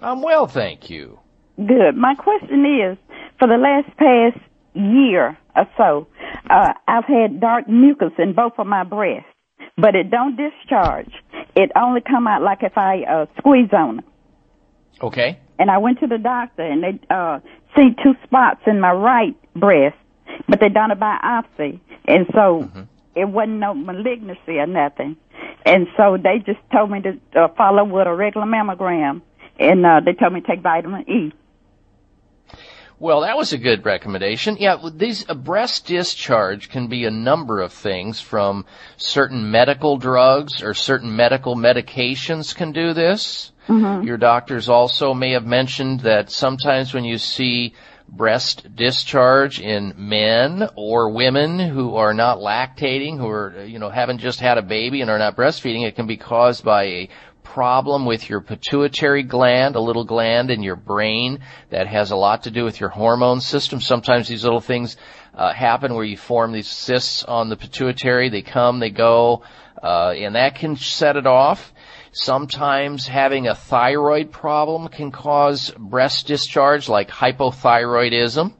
I'm 0.00 0.22
well, 0.22 0.46
thank 0.46 0.88
you. 0.88 1.18
Good. 1.56 1.96
My 1.96 2.14
question 2.14 2.64
is, 2.66 2.98
for 3.38 3.48
the 3.48 3.56
last 3.56 3.96
past 3.96 4.38
year 4.74 5.38
or 5.54 5.68
so, 5.76 6.06
uh, 6.50 6.72
I've 6.86 7.04
had 7.04 7.40
dark 7.40 7.68
mucus 7.68 8.12
in 8.18 8.34
both 8.34 8.52
of 8.58 8.66
my 8.66 8.84
breasts, 8.84 9.28
but 9.76 9.94
it 9.94 10.10
don't 10.10 10.36
discharge. 10.36 11.10
It 11.54 11.70
only 11.74 12.02
come 12.02 12.26
out 12.26 12.42
like 12.42 12.62
if 12.62 12.76
I 12.76 13.02
uh, 13.04 13.26
squeeze 13.38 13.70
on 13.72 14.00
it. 14.00 14.04
Okay. 15.02 15.38
And 15.58 15.70
I 15.70 15.78
went 15.78 16.00
to 16.00 16.06
the 16.06 16.18
doctor, 16.18 16.62
and 16.62 16.82
they 16.82 17.00
uh, 17.08 17.40
see 17.74 17.94
two 18.02 18.14
spots 18.24 18.60
in 18.66 18.80
my 18.80 18.92
right 18.92 19.34
breast, 19.54 19.96
but 20.48 20.60
they 20.60 20.68
done 20.68 20.90
a 20.90 20.96
biopsy, 20.96 21.80
and 22.06 22.26
so 22.32 22.64
Mm-hmm. 22.64 22.82
it 23.14 23.24
wasn't 23.26 23.58
no 23.58 23.72
malignancy 23.74 24.58
or 24.58 24.66
nothing. 24.66 25.16
And 25.64 25.86
so 25.96 26.16
they 26.22 26.38
just 26.44 26.60
told 26.70 26.90
me 26.90 27.00
to 27.02 27.18
uh, 27.40 27.48
follow 27.56 27.84
with 27.84 28.06
a 28.06 28.14
regular 28.14 28.46
mammogram, 28.46 29.22
and 29.58 29.84
uh, 29.86 30.00
they 30.04 30.12
told 30.12 30.34
me 30.34 30.40
to 30.42 30.46
take 30.46 30.60
vitamin 30.60 31.08
E. 31.10 31.32
Well, 32.98 33.20
that 33.20 33.36
was 33.36 33.52
a 33.52 33.58
good 33.58 33.84
recommendation. 33.84 34.56
Yeah, 34.58 34.78
these 34.94 35.26
a 35.28 35.34
breast 35.34 35.86
discharge 35.86 36.70
can 36.70 36.86
be 36.88 37.04
a 37.04 37.10
number 37.10 37.60
of 37.60 37.72
things 37.72 38.20
from 38.20 38.64
certain 38.96 39.50
medical 39.50 39.98
drugs 39.98 40.62
or 40.62 40.72
certain 40.72 41.14
medical 41.14 41.56
medications 41.56 42.54
can 42.54 42.72
do 42.72 42.94
this. 42.94 43.52
Mm-hmm. 43.68 44.06
Your 44.06 44.16
doctors 44.16 44.68
also 44.68 45.12
may 45.12 45.32
have 45.32 45.44
mentioned 45.44 46.00
that 46.00 46.30
sometimes 46.30 46.94
when 46.94 47.04
you 47.04 47.18
see 47.18 47.74
breast 48.08 48.74
discharge 48.74 49.60
in 49.60 49.92
men 49.96 50.68
or 50.76 51.10
women 51.10 51.58
who 51.58 51.96
are 51.96 52.14
not 52.14 52.38
lactating, 52.38 53.18
who 53.18 53.28
are, 53.28 53.64
you 53.64 53.78
know, 53.78 53.90
haven't 53.90 54.18
just 54.18 54.40
had 54.40 54.58
a 54.58 54.62
baby 54.62 55.00
and 55.00 55.10
are 55.10 55.18
not 55.18 55.36
breastfeeding, 55.36 55.86
it 55.86 55.96
can 55.96 56.06
be 56.06 56.16
caused 56.16 56.64
by 56.64 56.84
a 56.84 57.08
problem 57.54 58.04
with 58.06 58.28
your 58.28 58.40
pituitary 58.40 59.22
gland, 59.22 59.76
a 59.76 59.80
little 59.80 60.04
gland 60.04 60.50
in 60.50 60.62
your 60.62 60.76
brain 60.76 61.38
that 61.70 61.86
has 61.86 62.10
a 62.10 62.16
lot 62.16 62.42
to 62.42 62.50
do 62.50 62.64
with 62.64 62.80
your 62.80 62.90
hormone 62.90 63.40
system. 63.40 63.80
Sometimes 63.80 64.28
these 64.28 64.44
little 64.44 64.60
things 64.60 64.96
uh, 65.34 65.52
happen 65.52 65.94
where 65.94 66.04
you 66.04 66.16
form 66.16 66.52
these 66.52 66.68
cysts 66.68 67.24
on 67.24 67.48
the 67.48 67.56
pituitary. 67.56 68.28
They 68.28 68.42
come, 68.42 68.80
they 68.80 68.90
go, 68.90 69.42
uh, 69.82 70.10
and 70.10 70.34
that 70.34 70.56
can 70.56 70.76
set 70.76 71.16
it 71.16 71.26
off. 71.26 71.72
Sometimes 72.12 73.06
having 73.06 73.46
a 73.46 73.54
thyroid 73.54 74.32
problem 74.32 74.88
can 74.88 75.10
cause 75.10 75.70
breast 75.78 76.26
discharge, 76.26 76.88
like 76.88 77.10
hypothyroidism. 77.10 78.52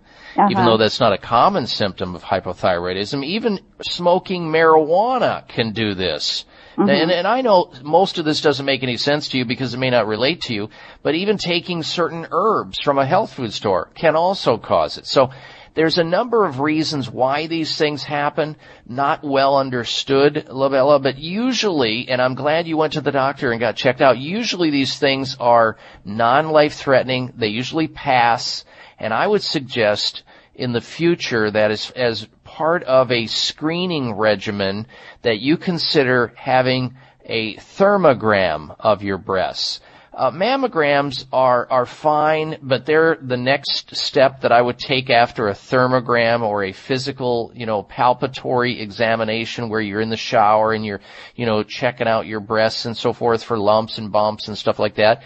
Even 0.51 0.59
Uh-huh. 0.59 0.65
though 0.67 0.77
that's 0.77 1.01
not 1.01 1.15
a 1.15 1.19
common 1.19 1.67
symptom 1.67 2.15
of 2.15 2.23
hypothyroidism, 2.23 3.25
even 3.25 3.59
smoking 3.83 4.43
marijuana 4.45 5.49
can 5.49 5.73
do 5.73 5.95
this. 5.95 6.45
Mhm. 6.77 7.03
And, 7.03 7.11
and 7.11 7.27
I 7.27 7.41
know 7.41 7.71
most 7.83 8.19
of 8.19 8.25
this 8.25 8.41
doesn't 8.43 8.67
make 8.67 8.83
any 8.83 8.97
sense 8.97 9.29
to 9.31 9.39
you 9.39 9.45
because 9.45 9.73
it 9.73 9.79
may 9.79 9.91
not 9.91 10.07
relate 10.07 10.43
to 10.43 10.55
you, 10.55 10.69
but 11.03 11.15
even 11.15 11.39
taking 11.39 11.83
certain 11.83 12.27
herbs 12.31 12.79
from 12.81 12.99
a 12.99 13.07
health 13.07 13.33
food 13.33 13.53
store 13.53 13.89
can 13.95 14.15
also 14.15 14.59
cause 14.59 14.99
it. 14.99 15.07
So 15.07 15.31
there's 15.75 15.99
a 15.99 16.05
number 16.05 16.45
of 16.47 16.61
reasons 16.61 17.11
why 17.11 17.47
these 17.47 17.77
things 17.77 18.03
happen, 18.03 18.57
not 18.87 19.23
well 19.23 19.59
understood, 19.59 20.47
LaBella, 20.49 21.03
but 21.03 21.19
usually, 21.19 22.09
and 22.09 22.21
I'm 22.21 22.35
glad 22.35 22.67
you 22.67 22.79
went 22.79 22.95
to 22.95 23.03
the 23.03 23.13
doctor 23.13 23.53
and 23.53 23.61
got 23.61 23.77
checked 23.77 24.01
out, 24.01 24.19
usually 24.19 24.71
these 24.71 24.99
things 24.99 25.37
are 25.39 25.77
non-life 26.05 26.75
threatening, 26.75 27.33
they 27.37 27.49
usually 27.49 27.89
pass, 27.89 28.65
and 28.99 29.13
I 29.13 29.27
would 29.27 29.43
suggest 29.43 30.23
in 30.55 30.73
the 30.73 30.81
future 30.81 31.51
that 31.51 31.71
as, 31.71 31.91
as 31.91 32.27
part 32.57 32.85
of 32.85 33.13
a 33.13 33.27
screening 33.27 34.15
regimen 34.15 34.87
that 35.21 35.41
you 35.41 35.59
consider 35.59 36.33
having 36.37 36.97
a 37.27 37.55
thermogram 37.57 38.75
of 38.81 39.03
your 39.03 39.19
breasts. 39.19 39.81
Uh, 40.15 40.31
mammograms 40.31 41.27
are 41.31 41.71
are 41.71 41.85
fine, 41.85 42.57
but 42.63 42.87
they're 42.87 43.19
the 43.21 43.37
next 43.37 43.95
step 43.95 44.41
that 44.41 44.53
I 44.53 44.63
would 44.63 44.79
take 44.79 45.11
after 45.11 45.49
a 45.49 45.53
thermogram 45.53 46.41
or 46.41 46.65
a 46.65 46.73
physical, 46.73 47.53
you 47.55 47.67
know, 47.67 47.83
palpatory 47.83 48.81
examination 48.81 49.69
where 49.69 49.83
you're 49.83 50.01
in 50.01 50.09
the 50.09 50.17
shower 50.17 50.73
and 50.73 50.87
you're, 50.87 51.03
you 51.35 51.45
know, 51.45 51.63
checking 51.63 52.09
out 52.09 52.25
your 52.25 52.41
breasts 52.41 52.87
and 52.87 52.97
so 52.97 53.13
forth 53.13 53.45
for 53.45 53.59
lumps 53.59 53.99
and 53.99 54.11
bumps 54.11 54.49
and 54.49 54.57
stuff 54.57 54.79
like 54.79 54.95
that. 54.95 55.23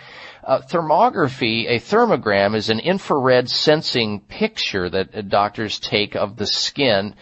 Uh, 0.51 0.61
thermography, 0.63 1.69
a 1.69 1.79
thermogram 1.79 2.57
is 2.57 2.71
an 2.71 2.81
infrared 2.81 3.49
sensing 3.49 4.19
picture 4.19 4.91
that 4.91 5.15
uh, 5.15 5.21
doctors 5.21 5.79
take 5.79 6.17
of 6.17 6.35
the 6.35 6.45
skin, 6.45 7.15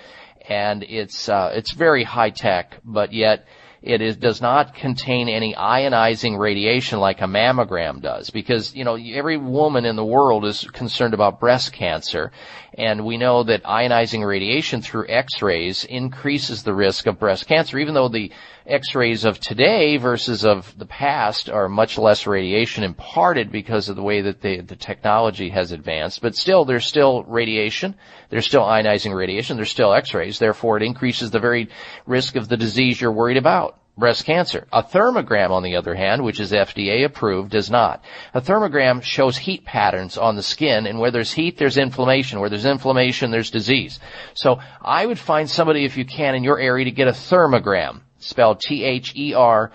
and 0.49 0.83
it's 0.83 1.29
uh, 1.29 1.51
it's 1.53 1.75
very 1.75 2.05
high 2.05 2.31
tech, 2.31 2.81
but 2.87 3.13
yet 3.13 3.47
it 3.83 4.01
is, 4.01 4.17
does 4.17 4.41
not 4.41 4.75
contain 4.75 5.29
any 5.29 5.55
ionizing 5.55 6.39
radiation 6.39 7.01
like 7.01 7.21
a 7.21 7.27
mammogram 7.27 8.01
does 8.01 8.31
because, 8.31 8.75
you 8.75 8.85
know, 8.85 8.97
every 8.97 9.37
woman 9.37 9.85
in 9.85 9.95
the 9.95 10.05
world 10.05 10.47
is 10.47 10.65
concerned 10.73 11.13
about 11.13 11.39
breast 11.39 11.75
cancer 11.75 12.33
and 12.79 13.05
we 13.05 13.17
know 13.17 13.43
that 13.43 13.65
ionizing 13.65 14.25
radiation 14.25 14.81
through 14.81 15.07
x-rays 15.09 15.85
increases 15.85 16.63
the 16.63 16.73
risk 16.73 17.07
of 17.07 17.19
breast 17.19 17.47
cancer 17.49 17.77
even 17.79 17.93
though 17.93 18.09
the 18.09 18.31
x-rays 18.67 19.25
of 19.25 19.41
today 19.41 19.97
versus 19.97 20.45
of 20.45 20.73
the 20.79 20.87
past 20.87 21.51
are 21.51 21.69
much 21.69 21.99
less 21.99 22.27
radiation 22.27 22.85
imparted 22.85 23.51
because 23.51 23.89
of 23.89 23.97
the 23.97 24.03
way 24.03 24.21
that 24.21 24.41
the, 24.41 24.61
the 24.61 24.77
technology 24.77 25.49
has 25.49 25.73
advanced. 25.73 26.21
But 26.21 26.37
still 26.37 26.65
there's 26.65 26.87
still 26.87 27.25
radiation. 27.25 27.95
There's 28.29 28.47
still 28.47 28.63
ionizing 28.63 29.15
radiation. 29.15 29.57
There's 29.57 29.71
still 29.71 29.95
x-rays. 29.95 30.39
Therefore 30.39 30.77
it 30.77 30.83
increases 30.83 31.31
the 31.31 31.41
very 31.41 31.71
risk 32.07 32.37
of 32.37 32.49
the 32.49 32.57
disease 32.57 33.01
you're 33.01 33.13
worried 33.13 33.39
about 33.39 33.79
breast 33.99 34.25
cancer. 34.25 34.67
A 34.73 34.83
thermogram, 34.83 35.51
on 35.51 35.63
the 35.63 35.77
other 35.77 35.95
hand, 35.95 36.25
which 36.25 36.41
is 36.41 36.53
FDA 36.53 37.05
approved, 37.05 37.51
does 37.51 37.71
not. 37.71 38.03
A 38.33 38.41
thermogram 38.41 39.03
shows 39.03 39.37
heat 39.37 39.65
patterns 39.65 40.17
on 40.17 40.37
the 40.37 40.43
skin, 40.43 40.87
and 40.87 40.99
where 40.99 41.11
there's 41.11 41.33
heat, 41.33 41.59
there's 41.59 41.77
inflammation. 41.77 42.41
Where 42.41 42.49
there's 42.51 42.65
inflammation, 42.65 43.31
there's 43.31 43.51
disease. 43.51 44.01
So 44.35 44.61
I 44.81 45.05
would 45.05 45.19
find 45.19 45.51
somebody, 45.51 45.85
if 45.85 45.97
you 45.97 46.05
can, 46.05 46.35
in 46.35 46.45
your 46.45 46.59
area 46.59 46.85
to 46.85 46.91
get 46.91 47.09
a 47.09 47.13
thermogram, 47.13 48.01
spelled 48.19 48.61
T-H-E-R-M-O-G-R-A-M, 48.61 49.67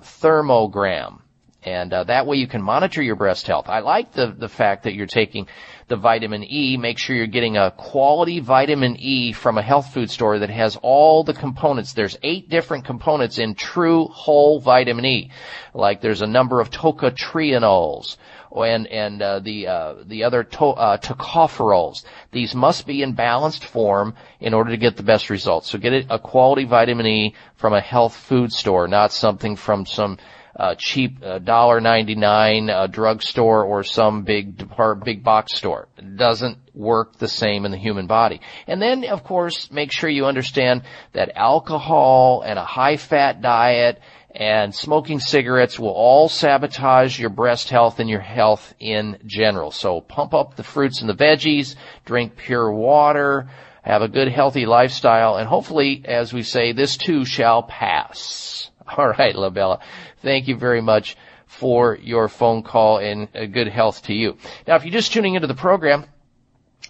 thermogram. 0.00 1.18
And 1.64 1.92
uh, 1.92 2.04
that 2.04 2.26
way 2.26 2.38
you 2.38 2.48
can 2.48 2.62
monitor 2.62 3.02
your 3.02 3.16
breast 3.16 3.46
health. 3.46 3.68
I 3.68 3.80
like 3.80 4.12
the, 4.12 4.34
the 4.36 4.48
fact 4.48 4.84
that 4.84 4.94
you're 4.94 5.06
taking 5.06 5.46
the 5.92 5.96
vitamin 5.96 6.42
E, 6.42 6.78
make 6.78 6.98
sure 6.98 7.14
you're 7.14 7.26
getting 7.26 7.58
a 7.58 7.70
quality 7.70 8.40
vitamin 8.40 8.96
E 8.98 9.32
from 9.32 9.58
a 9.58 9.62
health 9.62 9.92
food 9.92 10.10
store 10.10 10.38
that 10.38 10.48
has 10.48 10.78
all 10.80 11.22
the 11.22 11.34
components. 11.34 11.92
There's 11.92 12.16
eight 12.22 12.48
different 12.48 12.86
components 12.86 13.36
in 13.36 13.54
true 13.54 14.06
whole 14.06 14.58
vitamin 14.58 15.04
E. 15.04 15.30
Like 15.74 16.00
there's 16.00 16.22
a 16.22 16.26
number 16.26 16.62
of 16.62 16.70
tocotrienols 16.70 18.16
and 18.56 18.86
and 18.86 19.20
uh, 19.20 19.40
the 19.40 19.66
uh, 19.66 19.94
the 20.06 20.24
other 20.24 20.44
to, 20.44 20.64
uh, 20.64 20.96
tocopherols. 20.96 22.04
These 22.30 22.54
must 22.54 22.86
be 22.86 23.02
in 23.02 23.12
balanced 23.12 23.66
form 23.66 24.14
in 24.40 24.54
order 24.54 24.70
to 24.70 24.78
get 24.78 24.96
the 24.96 25.02
best 25.02 25.28
results. 25.28 25.68
So 25.68 25.78
get 25.78 26.06
a 26.08 26.18
quality 26.18 26.64
vitamin 26.64 27.06
E 27.06 27.34
from 27.56 27.74
a 27.74 27.82
health 27.82 28.16
food 28.16 28.50
store, 28.50 28.88
not 28.88 29.12
something 29.12 29.56
from 29.56 29.84
some 29.84 30.16
uh, 30.54 30.74
cheap 30.76 31.22
uh, 31.22 31.38
dollar 31.38 31.80
ninety 31.80 32.14
nine 32.14 32.68
uh, 32.68 32.86
drugstore 32.86 33.64
or 33.64 33.82
some 33.84 34.22
big 34.22 34.56
depart, 34.56 35.04
big 35.04 35.24
box 35.24 35.56
store. 35.56 35.88
It 35.96 36.16
doesn't 36.16 36.58
work 36.74 37.16
the 37.18 37.28
same 37.28 37.64
in 37.64 37.72
the 37.72 37.78
human 37.78 38.06
body. 38.06 38.40
And 38.66 38.80
then, 38.80 39.04
of 39.04 39.24
course, 39.24 39.70
make 39.70 39.92
sure 39.92 40.10
you 40.10 40.26
understand 40.26 40.82
that 41.12 41.36
alcohol 41.36 42.42
and 42.42 42.58
a 42.58 42.64
high 42.64 42.96
fat 42.96 43.40
diet 43.40 44.00
and 44.34 44.74
smoking 44.74 45.20
cigarettes 45.20 45.78
will 45.78 45.90
all 45.90 46.28
sabotage 46.28 47.18
your 47.18 47.30
breast 47.30 47.68
health 47.68 48.00
and 48.00 48.08
your 48.08 48.20
health 48.20 48.74
in 48.80 49.18
general. 49.26 49.70
So 49.70 50.00
pump 50.00 50.32
up 50.32 50.56
the 50.56 50.62
fruits 50.62 51.02
and 51.02 51.10
the 51.10 51.14
veggies, 51.14 51.76
drink 52.06 52.36
pure 52.36 52.72
water, 52.72 53.50
have 53.82 54.00
a 54.00 54.08
good 54.08 54.28
healthy 54.28 54.64
lifestyle, 54.64 55.36
and 55.36 55.46
hopefully, 55.46 56.02
as 56.06 56.32
we 56.32 56.42
say, 56.42 56.72
this 56.72 56.96
too 56.96 57.24
shall 57.24 57.62
pass. 57.62 58.70
All 58.96 59.08
right, 59.08 59.34
LaBella. 59.34 59.80
Thank 60.22 60.48
you 60.48 60.56
very 60.56 60.80
much 60.80 61.16
for 61.46 61.96
your 61.96 62.28
phone 62.28 62.62
call 62.62 62.96
and 62.98 63.28
uh, 63.34 63.46
good 63.46 63.66
health 63.68 64.02
to 64.04 64.14
you. 64.14 64.36
Now, 64.66 64.76
if 64.76 64.84
you're 64.84 64.92
just 64.92 65.12
tuning 65.12 65.34
into 65.34 65.46
the 65.46 65.54
program, 65.54 66.06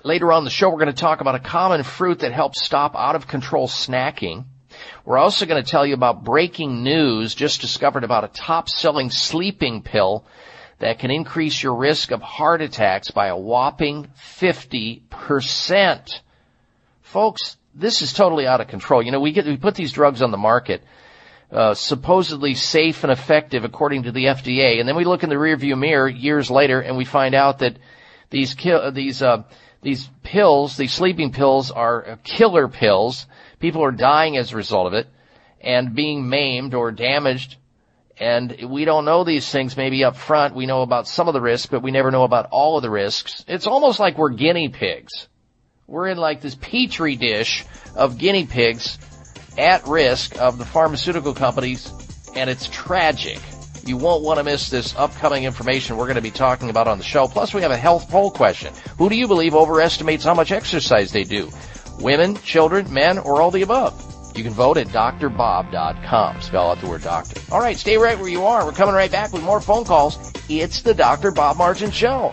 later 0.04 0.32
on 0.32 0.44
the 0.44 0.50
show, 0.50 0.70
we're 0.70 0.78
going 0.78 0.86
to 0.86 0.92
talk 0.92 1.20
about 1.20 1.34
a 1.34 1.40
common 1.40 1.82
fruit 1.82 2.20
that 2.20 2.32
helps 2.32 2.64
stop 2.64 2.94
out 2.96 3.16
of 3.16 3.26
control 3.26 3.66
snacking. 3.68 4.44
We're 5.04 5.18
also 5.18 5.44
going 5.46 5.62
to 5.62 5.70
tell 5.70 5.84
you 5.84 5.92
about 5.94 6.24
breaking 6.24 6.82
news 6.82 7.34
just 7.34 7.60
discovered 7.60 8.04
about 8.04 8.24
a 8.24 8.28
top 8.28 8.70
selling 8.70 9.10
sleeping 9.10 9.82
pill 9.82 10.24
that 10.78 10.98
can 10.98 11.10
increase 11.10 11.62
your 11.62 11.76
risk 11.76 12.10
of 12.10 12.22
heart 12.22 12.62
attacks 12.62 13.10
by 13.10 13.26
a 13.26 13.36
whopping 13.36 14.08
50%. 14.16 16.20
Folks, 17.02 17.58
this 17.74 18.02
is 18.02 18.12
totally 18.12 18.46
out 18.46 18.60
of 18.60 18.68
control. 18.68 19.02
You 19.02 19.10
know, 19.12 19.20
we 19.20 19.32
get, 19.32 19.46
we 19.46 19.56
put 19.56 19.74
these 19.74 19.92
drugs 19.92 20.20
on 20.22 20.30
the 20.30 20.38
market 20.38 20.82
uh, 21.52 21.74
supposedly 21.74 22.54
safe 22.54 23.04
and 23.04 23.12
effective 23.12 23.64
according 23.64 24.04
to 24.04 24.12
the 24.12 24.24
FDA, 24.24 24.80
and 24.80 24.88
then 24.88 24.96
we 24.96 25.04
look 25.04 25.22
in 25.22 25.28
the 25.28 25.36
rearview 25.36 25.78
mirror 25.78 26.08
years 26.08 26.50
later 26.50 26.80
and 26.80 26.96
we 26.96 27.04
find 27.04 27.34
out 27.34 27.58
that 27.58 27.76
these 28.30 28.56
these 28.92 29.22
uh, 29.22 29.42
these 29.82 30.08
pills, 30.22 30.76
these 30.76 30.92
sleeping 30.92 31.32
pills, 31.32 31.70
are 31.70 32.18
killer 32.24 32.68
pills. 32.68 33.26
People 33.60 33.84
are 33.84 33.92
dying 33.92 34.36
as 34.36 34.52
a 34.52 34.56
result 34.56 34.86
of 34.86 34.94
it 34.94 35.08
and 35.60 35.94
being 35.94 36.28
maimed 36.28 36.72
or 36.74 36.90
damaged. 36.90 37.56
And 38.18 38.70
we 38.70 38.84
don't 38.84 39.04
know 39.04 39.24
these 39.24 39.48
things 39.50 39.76
maybe 39.76 40.04
up 40.04 40.16
front. 40.16 40.54
We 40.54 40.66
know 40.66 40.82
about 40.82 41.08
some 41.08 41.28
of 41.28 41.34
the 41.34 41.40
risks, 41.40 41.66
but 41.66 41.82
we 41.82 41.90
never 41.90 42.10
know 42.10 42.24
about 42.24 42.48
all 42.50 42.76
of 42.76 42.82
the 42.82 42.90
risks. 42.90 43.44
It's 43.48 43.66
almost 43.66 44.00
like 44.00 44.16
we're 44.16 44.30
guinea 44.30 44.68
pigs. 44.68 45.28
We're 45.86 46.08
in 46.08 46.18
like 46.18 46.40
this 46.40 46.54
petri 46.54 47.16
dish 47.16 47.64
of 47.96 48.18
guinea 48.18 48.46
pigs 48.46 48.98
at 49.58 49.86
risk 49.86 50.40
of 50.40 50.58
the 50.58 50.64
pharmaceutical 50.64 51.34
companies, 51.34 51.92
and 52.34 52.48
it's 52.48 52.68
tragic. 52.68 53.40
You 53.84 53.96
won't 53.96 54.22
want 54.22 54.38
to 54.38 54.44
miss 54.44 54.70
this 54.70 54.94
upcoming 54.96 55.44
information 55.44 55.96
we're 55.96 56.06
going 56.06 56.16
to 56.16 56.22
be 56.22 56.30
talking 56.30 56.70
about 56.70 56.86
on 56.86 56.98
the 56.98 57.04
show. 57.04 57.26
Plus, 57.26 57.52
we 57.52 57.62
have 57.62 57.70
a 57.72 57.76
health 57.76 58.08
poll 58.08 58.30
question. 58.30 58.72
Who 58.98 59.08
do 59.08 59.16
you 59.16 59.26
believe 59.26 59.54
overestimates 59.54 60.24
how 60.24 60.34
much 60.34 60.52
exercise 60.52 61.12
they 61.12 61.24
do? 61.24 61.50
Women, 61.98 62.36
children, 62.36 62.92
men, 62.92 63.18
or 63.18 63.42
all 63.42 63.50
the 63.50 63.62
above? 63.62 64.08
You 64.36 64.44
can 64.44 64.52
vote 64.52 64.78
at 64.78 64.88
drbob.com. 64.88 66.40
Spell 66.40 66.70
out 66.70 66.80
the 66.80 66.88
word 66.88 67.02
doctor. 67.02 67.40
All 67.50 67.60
right, 67.60 67.76
stay 67.76 67.98
right 67.98 68.18
where 68.18 68.28
you 68.28 68.46
are. 68.46 68.64
We're 68.64 68.72
coming 68.72 68.94
right 68.94 69.12
back 69.12 69.32
with 69.32 69.42
more 69.42 69.60
phone 69.60 69.84
calls. 69.84 70.32
It's 70.48 70.82
the 70.82 70.94
Dr. 70.94 71.32
Bob 71.32 71.58
Martin 71.58 71.90
Show. 71.90 72.32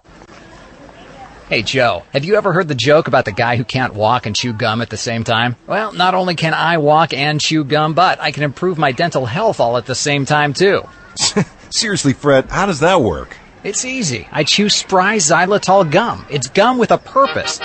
Hey 1.51 1.63
Joe, 1.63 2.03
have 2.13 2.23
you 2.23 2.37
ever 2.37 2.53
heard 2.53 2.69
the 2.69 2.75
joke 2.75 3.09
about 3.09 3.25
the 3.25 3.33
guy 3.33 3.57
who 3.57 3.65
can't 3.65 3.93
walk 3.93 4.25
and 4.25 4.33
chew 4.33 4.53
gum 4.53 4.81
at 4.81 4.89
the 4.89 4.95
same 4.95 5.25
time? 5.25 5.57
Well, 5.67 5.91
not 5.91 6.15
only 6.15 6.33
can 6.33 6.53
I 6.53 6.77
walk 6.77 7.13
and 7.13 7.41
chew 7.41 7.65
gum, 7.65 7.93
but 7.93 8.21
I 8.21 8.31
can 8.31 8.43
improve 8.43 8.77
my 8.77 8.93
dental 8.93 9.25
health 9.25 9.59
all 9.59 9.75
at 9.75 9.85
the 9.85 9.93
same 9.93 10.25
time 10.25 10.53
too. 10.53 10.87
Seriously, 11.69 12.13
Fred, 12.13 12.45
how 12.45 12.67
does 12.67 12.79
that 12.79 13.01
work? 13.01 13.35
It's 13.65 13.83
easy. 13.83 14.29
I 14.31 14.45
chew 14.45 14.69
Spry 14.69 15.17
xylitol 15.17 15.91
gum. 15.91 16.25
It's 16.29 16.47
gum 16.47 16.77
with 16.77 16.89
a 16.89 16.97
purpose. 16.97 17.59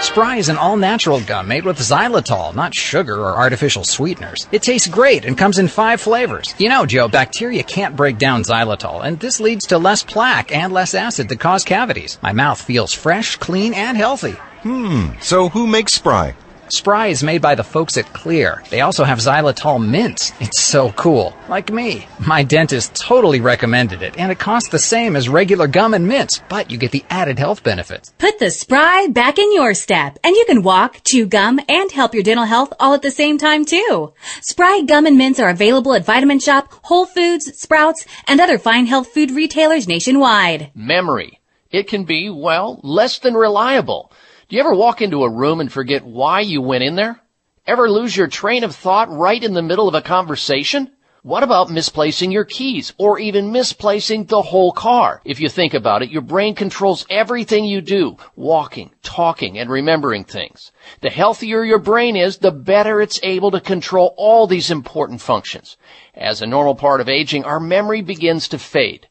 Spry 0.00 0.36
is 0.36 0.48
an 0.48 0.58
all-natural 0.58 1.20
gum 1.20 1.48
made 1.48 1.64
with 1.64 1.78
xylitol, 1.78 2.54
not 2.54 2.74
sugar 2.74 3.16
or 3.16 3.36
artificial 3.36 3.84
sweeteners. 3.84 4.46
It 4.52 4.62
tastes 4.62 4.86
great 4.86 5.24
and 5.24 5.36
comes 5.36 5.58
in 5.58 5.66
five 5.66 6.00
flavors. 6.00 6.54
You 6.58 6.68
know, 6.68 6.84
Joe, 6.86 7.08
bacteria 7.08 7.62
can't 7.62 7.96
break 7.96 8.18
down 8.18 8.42
xylitol, 8.42 9.04
and 9.04 9.18
this 9.18 9.40
leads 9.40 9.66
to 9.68 9.78
less 9.78 10.02
plaque 10.02 10.54
and 10.54 10.72
less 10.72 10.94
acid 10.94 11.28
that 11.30 11.40
cause 11.40 11.64
cavities. 11.64 12.18
My 12.22 12.32
mouth 12.32 12.60
feels 12.60 12.92
fresh, 12.92 13.36
clean, 13.36 13.72
and 13.74 13.96
healthy. 13.96 14.36
Hmm, 14.62 15.10
so 15.20 15.48
who 15.48 15.66
makes 15.66 15.94
Spry? 15.94 16.34
Spry 16.68 17.08
is 17.08 17.22
made 17.22 17.42
by 17.42 17.54
the 17.54 17.64
folks 17.64 17.96
at 17.96 18.06
Xlear. 18.06 18.66
They 18.68 18.80
also 18.80 19.04
have 19.04 19.18
xylitol 19.18 19.84
mints. 19.84 20.32
It's 20.40 20.62
so 20.62 20.92
cool. 20.92 21.36
Like 21.48 21.70
me. 21.70 22.06
My 22.18 22.42
dentist 22.42 22.94
totally 22.94 23.40
recommended 23.40 24.02
it, 24.02 24.18
and 24.18 24.32
it 24.32 24.38
costs 24.38 24.70
the 24.70 24.78
same 24.78 25.14
as 25.14 25.28
regular 25.28 25.66
gum 25.66 25.94
and 25.94 26.08
mints, 26.08 26.40
but 26.48 26.70
you 26.70 26.78
get 26.78 26.90
the 26.90 27.04
added 27.10 27.38
health 27.38 27.62
benefits. 27.62 28.12
Put 28.18 28.38
the 28.38 28.50
spry 28.50 29.08
back 29.08 29.38
in 29.38 29.52
your 29.54 29.74
step, 29.74 30.18
and 30.24 30.34
you 30.34 30.44
can 30.46 30.62
walk, 30.62 31.02
chew 31.04 31.26
gum, 31.26 31.60
and 31.68 31.92
help 31.92 32.14
your 32.14 32.22
dental 32.22 32.46
health 32.46 32.72
all 32.80 32.94
at 32.94 33.02
the 33.02 33.10
same 33.10 33.38
time, 33.38 33.64
too. 33.64 34.14
Spry 34.40 34.82
gum 34.86 35.06
and 35.06 35.18
mints 35.18 35.38
are 35.40 35.50
available 35.50 35.94
at 35.94 36.06
Vitamin 36.06 36.38
Shoppe, 36.38 36.72
Whole 36.84 37.06
Foods, 37.06 37.56
Sprouts, 37.58 38.06
and 38.26 38.40
other 38.40 38.58
fine 38.58 38.86
health 38.86 39.08
food 39.08 39.30
retailers 39.30 39.86
nationwide. 39.86 40.70
Memory. 40.74 41.40
It 41.70 41.88
can 41.88 42.04
be, 42.04 42.30
well, 42.30 42.80
less 42.84 43.18
than 43.18 43.34
reliable. 43.34 44.12
Do 44.54 44.58
you 44.58 44.64
ever 44.64 44.76
walk 44.76 45.02
into 45.02 45.24
a 45.24 45.28
room 45.28 45.58
and 45.58 45.72
forget 45.72 46.06
why 46.06 46.38
you 46.38 46.62
went 46.62 46.84
in 46.84 46.94
there? 46.94 47.20
Ever 47.66 47.90
lose 47.90 48.16
your 48.16 48.28
train 48.28 48.62
of 48.62 48.72
thought 48.72 49.10
right 49.10 49.42
in 49.42 49.52
the 49.52 49.62
middle 49.62 49.88
of 49.88 49.96
a 49.96 50.00
conversation? 50.00 50.92
What 51.22 51.42
about 51.42 51.72
misplacing 51.72 52.30
your 52.30 52.44
keys 52.44 52.92
or 52.96 53.18
even 53.18 53.50
misplacing 53.50 54.26
the 54.26 54.42
whole 54.42 54.70
car? 54.70 55.20
If 55.24 55.40
you 55.40 55.48
think 55.48 55.74
about 55.74 56.04
it, 56.04 56.10
your 56.10 56.22
brain 56.22 56.54
controls 56.54 57.04
everything 57.10 57.64
you 57.64 57.80
do, 57.80 58.16
walking, 58.36 58.92
talking, 59.02 59.58
and 59.58 59.68
remembering 59.68 60.22
things. 60.22 60.70
The 61.00 61.10
healthier 61.10 61.64
your 61.64 61.80
brain 61.80 62.14
is, 62.14 62.38
the 62.38 62.52
better 62.52 63.00
it's 63.00 63.18
able 63.24 63.50
to 63.50 63.60
control 63.60 64.14
all 64.16 64.46
these 64.46 64.70
important 64.70 65.20
functions. 65.20 65.76
As 66.14 66.42
a 66.42 66.46
normal 66.46 66.76
part 66.76 67.00
of 67.00 67.08
aging, 67.08 67.42
our 67.42 67.58
memory 67.58 68.02
begins 68.02 68.46
to 68.50 68.60
fade. 68.60 69.08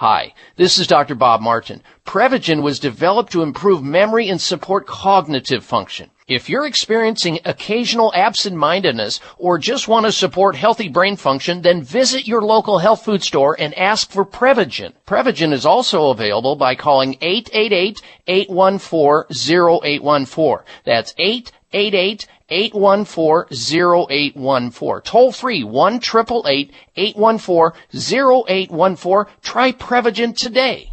Hi, 0.00 0.34
this 0.56 0.78
is 0.78 0.86
Dr. 0.86 1.14
Bob 1.14 1.40
Martin. 1.40 1.82
Prevagen 2.04 2.60
was 2.60 2.78
developed 2.78 3.32
to 3.32 3.42
improve 3.42 3.82
memory 3.82 4.28
and 4.28 4.38
support 4.38 4.86
cognitive 4.86 5.64
function. 5.64 6.10
If 6.28 6.50
you're 6.50 6.66
experiencing 6.66 7.40
occasional 7.46 8.12
absent-mindedness 8.14 9.20
or 9.38 9.56
just 9.56 9.88
want 9.88 10.04
to 10.04 10.12
support 10.12 10.54
healthy 10.54 10.90
brain 10.90 11.16
function, 11.16 11.62
then 11.62 11.82
visit 11.82 12.28
your 12.28 12.42
local 12.42 12.76
health 12.76 13.06
food 13.06 13.22
store 13.22 13.56
and 13.58 13.72
ask 13.72 14.10
for 14.10 14.26
Prevagen. 14.26 14.92
Prevagen 15.06 15.54
is 15.54 15.64
also 15.64 16.10
available 16.10 16.56
by 16.56 16.74
calling 16.74 17.14
888-814-0814. 18.28 20.62
That's 20.84 21.14
888 21.16 22.26
814-0814. 22.50 25.04
Toll 25.04 25.32
free 25.32 25.64
1 25.64 26.00
814 28.46 29.34
Try 29.42 29.72
Prevagen 29.72 30.36
today. 30.36 30.92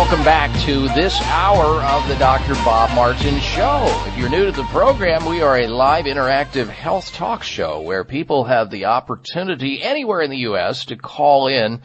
welcome 0.00 0.24
back 0.24 0.50
to 0.64 0.88
this 0.94 1.20
hour 1.24 1.82
of 1.82 2.08
the 2.08 2.14
Dr. 2.14 2.54
Bob 2.64 2.90
Martin 2.94 3.38
Show. 3.38 3.84
If 4.06 4.16
you're 4.16 4.30
new 4.30 4.46
to 4.46 4.50
the 4.50 4.64
program, 4.64 5.26
we 5.26 5.42
are 5.42 5.58
a 5.58 5.66
live 5.66 6.06
interactive 6.06 6.68
health 6.68 7.12
talk 7.12 7.42
show 7.42 7.82
where 7.82 8.02
people 8.02 8.44
have 8.44 8.70
the 8.70 8.86
opportunity 8.86 9.82
anywhere 9.82 10.22
in 10.22 10.30
the 10.30 10.38
U.S. 10.38 10.86
to 10.86 10.96
call 10.96 11.48
in 11.48 11.82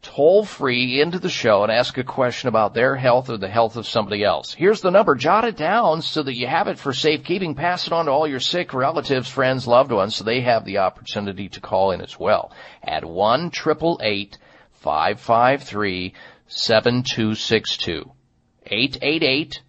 toll 0.00 0.46
free 0.46 0.98
into 1.02 1.18
the 1.18 1.28
show 1.28 1.62
and 1.62 1.70
ask 1.70 1.98
a 1.98 2.04
question 2.04 2.48
about 2.48 2.72
their 2.72 2.96
health 2.96 3.28
or 3.28 3.36
the 3.36 3.50
health 3.50 3.76
of 3.76 3.86
somebody 3.86 4.24
else. 4.24 4.54
Here's 4.54 4.80
the 4.80 4.90
number. 4.90 5.14
Jot 5.14 5.44
it 5.44 5.58
down 5.58 6.00
so 6.00 6.22
that 6.22 6.34
you 6.34 6.46
have 6.46 6.68
it 6.68 6.78
for 6.78 6.94
safekeeping. 6.94 7.54
Pass 7.54 7.86
it 7.86 7.92
on 7.92 8.06
to 8.06 8.12
all 8.12 8.26
your 8.26 8.40
sick 8.40 8.72
relatives, 8.72 9.28
friends, 9.28 9.66
loved 9.66 9.92
ones 9.92 10.16
so 10.16 10.24
they 10.24 10.40
have 10.40 10.64
the 10.64 10.78
opportunity 10.78 11.50
to 11.50 11.60
call 11.60 11.90
in 11.90 12.00
as 12.00 12.18
well. 12.18 12.50
At 12.82 13.04
1 13.04 13.50
553 14.82 16.14
7262. 16.54 18.12
888 18.66 19.62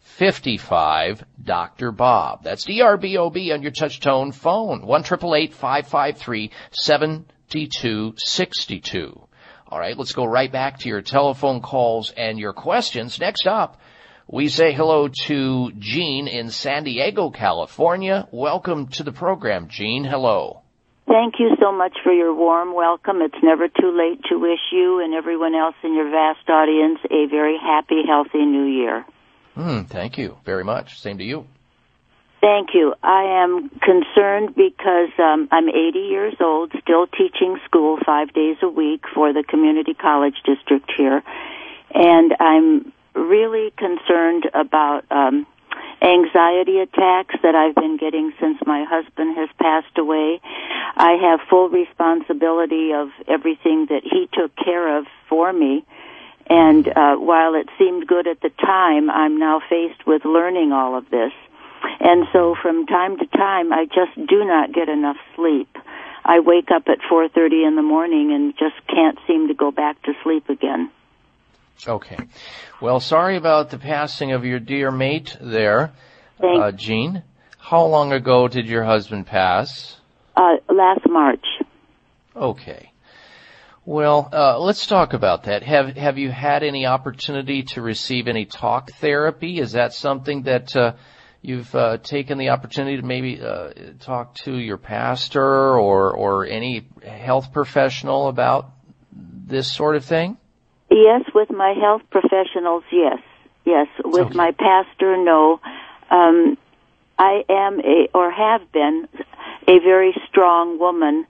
55 0.00 1.24
Dr. 1.42 1.92
Bob. 1.92 2.42
That's 2.42 2.64
D-R-B-O-B 2.64 3.52
on 3.52 3.62
your 3.62 3.70
touch 3.70 4.00
tone 4.00 4.32
phone. 4.32 4.84
1 4.84 5.02
553 5.04 6.50
7262. 6.72 9.28
All 9.68 9.78
right, 9.78 9.96
let's 9.96 10.12
go 10.12 10.24
right 10.24 10.50
back 10.50 10.80
to 10.80 10.88
your 10.88 11.02
telephone 11.02 11.60
calls 11.60 12.10
and 12.10 12.38
your 12.38 12.52
questions. 12.52 13.20
Next 13.20 13.46
up, 13.46 13.80
we 14.26 14.48
say 14.48 14.72
hello 14.72 15.08
to 15.26 15.72
Gene 15.78 16.26
in 16.26 16.50
San 16.50 16.84
Diego, 16.84 17.30
California. 17.30 18.26
Welcome 18.32 18.88
to 18.88 19.02
the 19.02 19.12
program, 19.12 19.68
Gene. 19.68 20.04
Hello. 20.04 20.62
Thank 21.08 21.36
you 21.38 21.56
so 21.58 21.72
much 21.72 21.96
for 22.04 22.12
your 22.12 22.34
warm 22.34 22.74
welcome. 22.74 23.22
It's 23.22 23.42
never 23.42 23.66
too 23.66 23.96
late 23.96 24.22
to 24.28 24.38
wish 24.38 24.60
you 24.70 25.00
and 25.02 25.14
everyone 25.14 25.54
else 25.54 25.74
in 25.82 25.94
your 25.94 26.10
vast 26.10 26.48
audience 26.50 26.98
a 27.10 27.24
very 27.26 27.56
happy, 27.56 28.02
healthy 28.06 28.44
new 28.44 28.64
year. 28.64 29.06
Mm, 29.56 29.86
thank 29.88 30.18
you 30.18 30.36
very 30.44 30.64
much. 30.64 31.00
Same 31.00 31.16
to 31.16 31.24
you. 31.24 31.46
Thank 32.42 32.74
you. 32.74 32.94
I 33.02 33.42
am 33.42 33.70
concerned 33.80 34.54
because 34.54 35.08
um, 35.18 35.48
I'm 35.50 35.70
80 35.70 35.98
years 35.98 36.34
old, 36.40 36.72
still 36.82 37.06
teaching 37.06 37.58
school 37.64 37.98
five 38.04 38.32
days 38.34 38.58
a 38.62 38.68
week 38.68 39.04
for 39.14 39.32
the 39.32 39.42
community 39.42 39.94
college 39.94 40.36
district 40.44 40.92
here, 40.96 41.22
and 41.94 42.36
I'm 42.38 42.92
really 43.14 43.72
concerned 43.76 44.44
about 44.54 45.04
um, 45.10 45.46
anxiety 46.02 46.78
attacks 46.78 47.34
that 47.42 47.54
I've 47.54 47.74
been 47.74 47.96
getting 47.96 48.32
since 48.40 48.58
my 48.66 48.84
husband 48.84 49.36
has 49.36 49.48
passed 49.60 49.98
away. 49.98 50.40
I 50.96 51.12
have 51.22 51.40
full 51.48 51.68
responsibility 51.68 52.92
of 52.92 53.08
everything 53.26 53.86
that 53.90 54.02
he 54.04 54.28
took 54.32 54.54
care 54.56 54.98
of 54.98 55.06
for 55.28 55.52
me. 55.52 55.84
And 56.48 56.88
uh, 56.88 57.16
while 57.16 57.54
it 57.54 57.68
seemed 57.78 58.06
good 58.06 58.26
at 58.26 58.40
the 58.40 58.50
time, 58.50 59.10
I'm 59.10 59.38
now 59.38 59.60
faced 59.68 60.06
with 60.06 60.24
learning 60.24 60.72
all 60.72 60.96
of 60.96 61.10
this. 61.10 61.32
And 62.00 62.26
so 62.32 62.56
from 62.60 62.86
time 62.86 63.18
to 63.18 63.26
time, 63.26 63.72
I 63.72 63.84
just 63.84 64.14
do 64.28 64.44
not 64.44 64.72
get 64.72 64.88
enough 64.88 65.18
sleep. 65.36 65.68
I 66.24 66.40
wake 66.40 66.70
up 66.70 66.88
at 66.88 67.00
4:30 67.10 67.66
in 67.66 67.76
the 67.76 67.82
morning 67.82 68.32
and 68.32 68.56
just 68.58 68.74
can't 68.88 69.18
seem 69.26 69.48
to 69.48 69.54
go 69.54 69.70
back 69.70 70.02
to 70.02 70.14
sleep 70.22 70.48
again. 70.48 70.90
Okay. 71.86 72.18
Well, 72.80 73.00
sorry 73.00 73.36
about 73.36 73.70
the 73.70 73.78
passing 73.78 74.32
of 74.32 74.44
your 74.44 74.58
dear 74.58 74.90
mate 74.90 75.36
there, 75.40 75.92
uh, 76.42 76.72
Gene. 76.72 77.22
How 77.58 77.84
long 77.84 78.12
ago 78.12 78.48
did 78.48 78.66
your 78.66 78.84
husband 78.84 79.26
pass? 79.26 79.96
Uh, 80.36 80.56
last 80.68 81.08
March. 81.08 81.44
Okay. 82.34 82.92
Well, 83.84 84.28
uh, 84.32 84.58
let's 84.58 84.86
talk 84.86 85.12
about 85.12 85.44
that. 85.44 85.62
Have 85.62 85.96
Have 85.96 86.18
you 86.18 86.30
had 86.30 86.62
any 86.62 86.86
opportunity 86.86 87.62
to 87.74 87.82
receive 87.82 88.28
any 88.28 88.44
talk 88.44 88.90
therapy? 88.92 89.60
Is 89.60 89.72
that 89.72 89.94
something 89.94 90.42
that 90.42 90.76
uh, 90.76 90.92
you've 91.42 91.74
uh, 91.74 91.98
taken 91.98 92.38
the 92.38 92.50
opportunity 92.50 92.96
to 92.96 93.02
maybe 93.02 93.40
uh, 93.40 93.70
talk 94.00 94.34
to 94.44 94.56
your 94.56 94.76
pastor 94.76 95.78
or 95.78 96.12
or 96.12 96.44
any 96.44 96.86
health 97.02 97.52
professional 97.52 98.28
about 98.28 98.70
this 99.12 99.72
sort 99.72 99.96
of 99.96 100.04
thing? 100.04 100.36
Yes, 100.98 101.22
with 101.32 101.48
my 101.50 101.74
health 101.74 102.02
professionals, 102.10 102.82
yes, 102.90 103.20
yes. 103.64 103.86
With 104.04 104.34
my 104.34 104.50
pastor, 104.50 105.16
no. 105.16 105.60
Um, 106.10 106.58
I 107.16 107.44
am 107.48 107.78
a 107.78 108.08
or 108.12 108.32
have 108.32 108.72
been 108.72 109.06
a 109.68 109.78
very 109.78 110.12
strong 110.28 110.80
woman, 110.80 111.24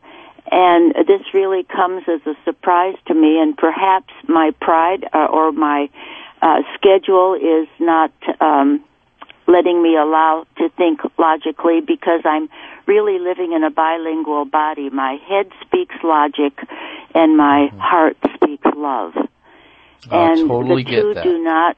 and 0.50 0.94
this 1.06 1.20
really 1.34 1.64
comes 1.64 2.04
as 2.08 2.20
a 2.24 2.34
surprise 2.46 2.96
to 3.08 3.14
me. 3.14 3.38
And 3.38 3.58
perhaps 3.58 4.10
my 4.26 4.52
pride 4.58 5.04
uh, 5.12 5.26
or 5.26 5.52
my 5.52 5.90
uh, 6.40 6.62
schedule 6.74 7.34
is 7.34 7.68
not 7.78 8.10
um, 8.40 8.82
letting 9.46 9.82
me 9.82 9.96
allow 9.96 10.46
to 10.56 10.70
think 10.78 11.00
logically 11.18 11.82
because 11.82 12.22
I'm 12.24 12.48
really 12.86 13.18
living 13.18 13.52
in 13.52 13.64
a 13.64 13.70
bilingual 13.70 14.46
body. 14.46 14.88
My 14.88 15.18
head 15.28 15.50
speaks 15.60 15.96
logic, 16.02 16.58
and 17.14 17.36
my 17.36 17.66
heart 17.76 18.16
speaks 18.34 18.66
love 18.74 19.12
I 20.10 20.32
and 20.32 20.48
totally 20.48 20.84
the 20.84 20.90
get 20.90 21.02
two 21.02 21.14
do 21.14 21.42
not 21.42 21.76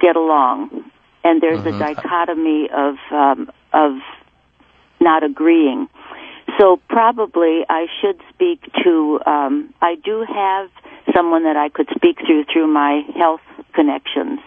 get 0.00 0.16
along. 0.16 0.90
And 1.24 1.42
there's 1.42 1.66
a 1.66 1.72
dichotomy 1.78 2.68
of 2.72 2.94
um, 3.10 3.50
of 3.72 3.94
not 5.00 5.24
agreeing. 5.24 5.88
So 6.58 6.80
probably 6.88 7.62
I 7.68 7.86
should 8.00 8.20
speak 8.32 8.62
to. 8.84 9.20
Um, 9.26 9.74
I 9.82 9.96
do 9.96 10.24
have 10.26 10.70
someone 11.14 11.44
that 11.44 11.56
I 11.56 11.68
could 11.68 11.88
speak 11.94 12.18
through 12.24 12.44
through 12.52 12.68
my 12.72 13.02
health 13.18 13.40
connections. 13.74 14.40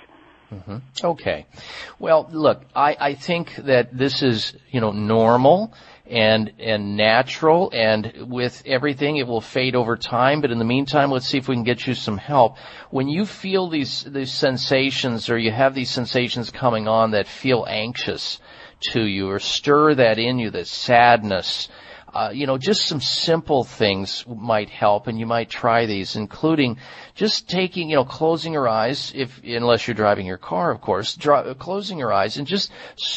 hmm 0.49 0.77
Okay. 1.03 1.45
Well, 1.99 2.27
look, 2.31 2.63
I, 2.75 2.95
I 2.99 3.13
think 3.13 3.55
that 3.57 3.95
this 3.95 4.23
is, 4.23 4.53
you 4.71 4.81
know, 4.81 4.91
normal 4.91 5.73
and, 6.09 6.51
and 6.59 6.97
natural 6.97 7.69
and 7.73 8.11
with 8.27 8.63
everything 8.65 9.17
it 9.17 9.27
will 9.27 9.41
fade 9.41 9.75
over 9.75 9.95
time, 9.95 10.41
but 10.41 10.51
in 10.51 10.57
the 10.57 10.65
meantime, 10.65 11.11
let's 11.11 11.27
see 11.27 11.37
if 11.37 11.47
we 11.47 11.55
can 11.55 11.63
get 11.63 11.85
you 11.85 11.93
some 11.93 12.17
help. 12.17 12.57
When 12.89 13.07
you 13.07 13.25
feel 13.25 13.69
these, 13.69 14.03
these 14.03 14.33
sensations 14.33 15.29
or 15.29 15.37
you 15.37 15.51
have 15.51 15.75
these 15.75 15.91
sensations 15.91 16.49
coming 16.49 16.87
on 16.87 17.11
that 17.11 17.27
feel 17.27 17.65
anxious 17.69 18.39
to 18.91 19.01
you 19.01 19.29
or 19.29 19.39
stir 19.39 19.95
that 19.95 20.17
in 20.17 20.39
you, 20.39 20.49
that 20.51 20.67
sadness, 20.67 21.67
uh, 22.13 22.31
you 22.33 22.47
know, 22.47 22.57
just 22.57 22.85
some 22.85 23.01
simple 23.01 23.63
things 23.63 24.25
might 24.27 24.69
help, 24.69 25.07
and 25.07 25.19
you 25.19 25.25
might 25.25 25.49
try 25.49 25.85
these, 25.85 26.15
including 26.15 26.77
just 27.15 27.49
taking, 27.49 27.89
you 27.89 27.95
know, 27.95 28.05
closing 28.05 28.53
your 28.53 28.67
eyes, 28.67 29.11
if 29.15 29.41
unless 29.43 29.87
you're 29.87 29.95
driving 29.95 30.25
your 30.25 30.37
car, 30.37 30.71
of 30.71 30.81
course, 30.81 31.17
closing 31.59 31.97
your 31.97 32.13
eyes 32.13 32.37
and 32.37 32.47
just 32.47 32.71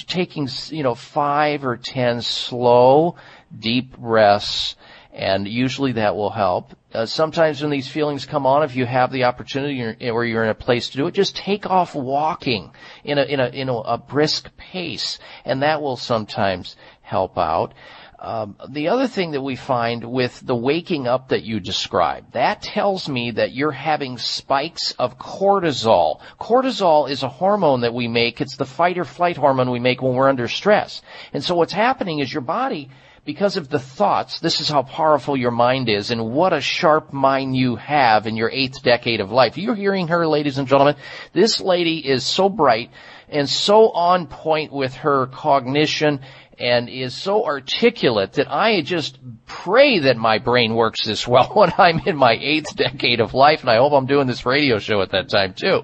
taking, 0.06 0.48
you 0.68 0.82
know, 0.82 0.94
five 0.94 1.64
or 1.64 1.76
ten 1.76 2.22
slow, 2.22 3.16
deep 3.56 3.96
breaths, 3.96 4.76
and 5.12 5.46
usually 5.46 5.92
that 5.92 6.16
will 6.16 6.30
help. 6.30 6.74
Uh, 6.92 7.06
sometimes 7.06 7.60
when 7.60 7.70
these 7.70 7.88
feelings 7.88 8.26
come 8.26 8.46
on, 8.46 8.62
if 8.62 8.76
you 8.76 8.86
have 8.86 9.12
the 9.12 9.24
opportunity 9.24 10.10
or 10.10 10.24
you're 10.24 10.44
in 10.44 10.50
a 10.50 10.54
place 10.54 10.90
to 10.90 10.96
do 10.96 11.06
it, 11.06 11.14
just 11.14 11.36
take 11.36 11.66
off 11.66 11.94
walking 11.94 12.72
in 13.04 13.18
a 13.18 13.22
in 13.22 13.40
a 13.40 13.48
in 13.48 13.68
a, 13.68 13.74
a 13.74 13.98
brisk 13.98 14.54
pace, 14.56 15.18
and 15.44 15.62
that 15.62 15.82
will 15.82 15.96
sometimes 15.96 16.76
help 17.02 17.36
out. 17.38 17.74
Um, 18.22 18.54
the 18.68 18.86
other 18.86 19.08
thing 19.08 19.32
that 19.32 19.42
we 19.42 19.56
find 19.56 20.04
with 20.04 20.38
the 20.46 20.54
waking 20.54 21.08
up 21.08 21.30
that 21.30 21.42
you 21.42 21.58
described, 21.58 22.34
that 22.34 22.62
tells 22.62 23.08
me 23.08 23.32
that 23.32 23.52
you're 23.52 23.72
having 23.72 24.16
spikes 24.16 24.92
of 24.92 25.18
cortisol. 25.18 26.20
Cortisol 26.40 27.10
is 27.10 27.24
a 27.24 27.28
hormone 27.28 27.80
that 27.80 27.94
we 27.94 28.06
make. 28.06 28.40
It's 28.40 28.56
the 28.56 28.64
fight 28.64 28.96
or 28.96 29.04
flight 29.04 29.36
hormone 29.36 29.72
we 29.72 29.80
make 29.80 30.02
when 30.02 30.14
we're 30.14 30.28
under 30.28 30.46
stress. 30.46 31.02
And 31.32 31.42
so 31.42 31.56
what's 31.56 31.72
happening 31.72 32.20
is 32.20 32.32
your 32.32 32.42
body, 32.42 32.90
because 33.24 33.56
of 33.56 33.68
the 33.68 33.80
thoughts, 33.80 34.38
this 34.38 34.60
is 34.60 34.68
how 34.68 34.82
powerful 34.82 35.36
your 35.36 35.50
mind 35.50 35.88
is 35.88 36.12
and 36.12 36.30
what 36.30 36.52
a 36.52 36.60
sharp 36.60 37.12
mind 37.12 37.56
you 37.56 37.74
have 37.74 38.28
in 38.28 38.36
your 38.36 38.50
eighth 38.50 38.84
decade 38.84 39.20
of 39.20 39.32
life. 39.32 39.58
You're 39.58 39.74
hearing 39.74 40.06
her, 40.08 40.28
ladies 40.28 40.58
and 40.58 40.68
gentlemen. 40.68 40.94
This 41.32 41.60
lady 41.60 41.98
is 41.98 42.24
so 42.24 42.48
bright 42.48 42.90
and 43.28 43.48
so 43.48 43.90
on 43.90 44.26
point 44.26 44.72
with 44.72 44.94
her 44.94 45.26
cognition 45.26 46.20
and 46.58 46.88
is 46.88 47.14
so 47.14 47.44
articulate 47.44 48.34
that 48.34 48.50
I 48.50 48.82
just 48.82 49.18
pray 49.46 50.00
that 50.00 50.16
my 50.16 50.38
brain 50.38 50.74
works 50.74 51.04
this 51.04 51.26
well 51.26 51.50
when 51.54 51.72
I'm 51.78 52.00
in 52.06 52.16
my 52.16 52.32
eighth 52.40 52.76
decade 52.76 53.20
of 53.20 53.34
life, 53.34 53.60
and 53.60 53.70
I 53.70 53.76
hope 53.76 53.92
I'm 53.92 54.06
doing 54.06 54.26
this 54.26 54.46
radio 54.46 54.78
show 54.78 55.02
at 55.02 55.10
that 55.10 55.28
time 55.28 55.54
too. 55.54 55.82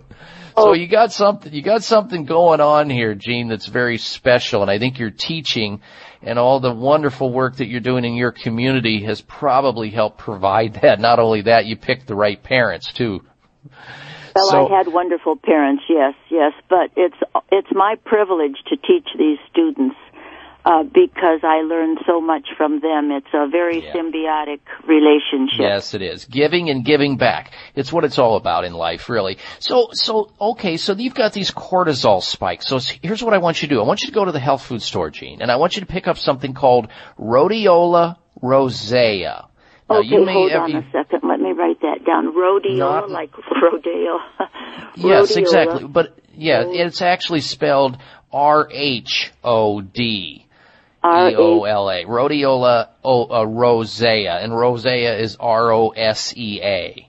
So 0.56 0.70
oh. 0.70 0.72
you 0.72 0.88
got 0.88 1.12
something, 1.12 1.52
you 1.52 1.62
got 1.62 1.84
something 1.84 2.24
going 2.24 2.60
on 2.60 2.90
here, 2.90 3.14
Gene, 3.14 3.48
that's 3.48 3.66
very 3.66 3.96
special, 3.96 4.62
and 4.62 4.70
I 4.70 4.80
think 4.80 4.98
your 4.98 5.10
teaching 5.10 5.80
and 6.20 6.36
all 6.36 6.58
the 6.58 6.74
wonderful 6.74 7.32
work 7.32 7.56
that 7.56 7.68
you're 7.68 7.80
doing 7.80 8.04
in 8.04 8.14
your 8.14 8.32
community 8.32 9.04
has 9.04 9.20
probably 9.20 9.90
helped 9.90 10.18
provide 10.18 10.80
that. 10.82 10.98
Not 10.98 11.20
only 11.20 11.42
that, 11.42 11.66
you 11.66 11.76
picked 11.76 12.08
the 12.08 12.16
right 12.16 12.42
parents 12.42 12.92
too. 12.92 13.20
Well, 14.34 14.50
So- 14.50 14.68
I 14.68 14.78
had 14.78 14.88
wonderful 14.88 15.36
parents, 15.36 15.84
yes, 15.88 16.14
yes, 16.28 16.52
but 16.68 16.90
it's 16.96 17.16
it's 17.50 17.68
my 17.72 17.96
privilege 18.04 18.56
to 18.68 18.76
teach 18.76 19.08
these 19.16 19.38
students 19.50 19.96
uh, 20.68 20.82
because 20.82 21.40
I 21.42 21.62
learned 21.62 21.98
so 22.06 22.20
much 22.20 22.46
from 22.58 22.80
them. 22.80 23.10
It's 23.10 23.32
a 23.32 23.48
very 23.48 23.80
symbiotic 23.80 24.60
relationship. 24.86 25.60
Yes, 25.60 25.94
it 25.94 26.02
is. 26.02 26.26
Giving 26.26 26.68
and 26.68 26.84
giving 26.84 27.16
back. 27.16 27.52
It's 27.74 27.90
what 27.90 28.04
it's 28.04 28.18
all 28.18 28.36
about 28.36 28.66
in 28.66 28.74
life, 28.74 29.08
really. 29.08 29.38
So, 29.60 29.88
so, 29.92 30.30
okay, 30.38 30.76
so 30.76 30.92
you've 30.92 31.14
got 31.14 31.32
these 31.32 31.50
cortisol 31.50 32.22
spikes. 32.22 32.66
So 32.66 32.80
here's 33.00 33.24
what 33.24 33.32
I 33.32 33.38
want 33.38 33.62
you 33.62 33.68
to 33.68 33.76
do. 33.76 33.80
I 33.80 33.86
want 33.86 34.02
you 34.02 34.08
to 34.08 34.12
go 34.12 34.26
to 34.26 34.32
the 34.32 34.40
health 34.40 34.62
food 34.62 34.82
store, 34.82 35.08
Gene, 35.08 35.40
and 35.40 35.50
I 35.50 35.56
want 35.56 35.76
you 35.76 35.80
to 35.80 35.86
pick 35.86 36.06
up 36.06 36.18
something 36.18 36.52
called 36.52 36.88
rhodiola 37.18 38.16
rosea. 38.42 39.48
Now, 39.88 40.00
okay, 40.00 40.08
you 40.08 40.26
may 40.26 40.34
hold 40.34 40.52
on 40.52 40.76
a 40.76 40.90
second. 40.92 41.26
Let 41.26 41.40
me 41.40 41.52
write 41.52 41.80
that 41.80 42.04
down. 42.06 42.36
Rodeo, 42.36 43.06
like 43.08 43.30
rodeo. 43.62 44.18
Yes, 44.96 45.32
Rhodiola. 45.32 45.36
exactly. 45.38 45.84
But 45.84 46.18
yeah, 46.34 46.64
it's 46.66 47.00
actually 47.00 47.40
spelled 47.40 47.96
R 48.30 48.68
H 48.70 49.32
O 49.42 49.80
D. 49.80 50.44
E 51.04 51.36
O 51.36 51.64
L 51.64 51.90
A. 51.90 52.04
Rhodiola 52.04 52.88
o, 53.04 53.24
uh, 53.24 53.44
rosea, 53.44 54.38
and 54.38 54.56
rosea 54.56 55.18
is 55.18 55.36
R 55.38 55.72
O 55.72 55.90
S 55.90 56.34
E 56.36 56.60
A. 56.62 57.08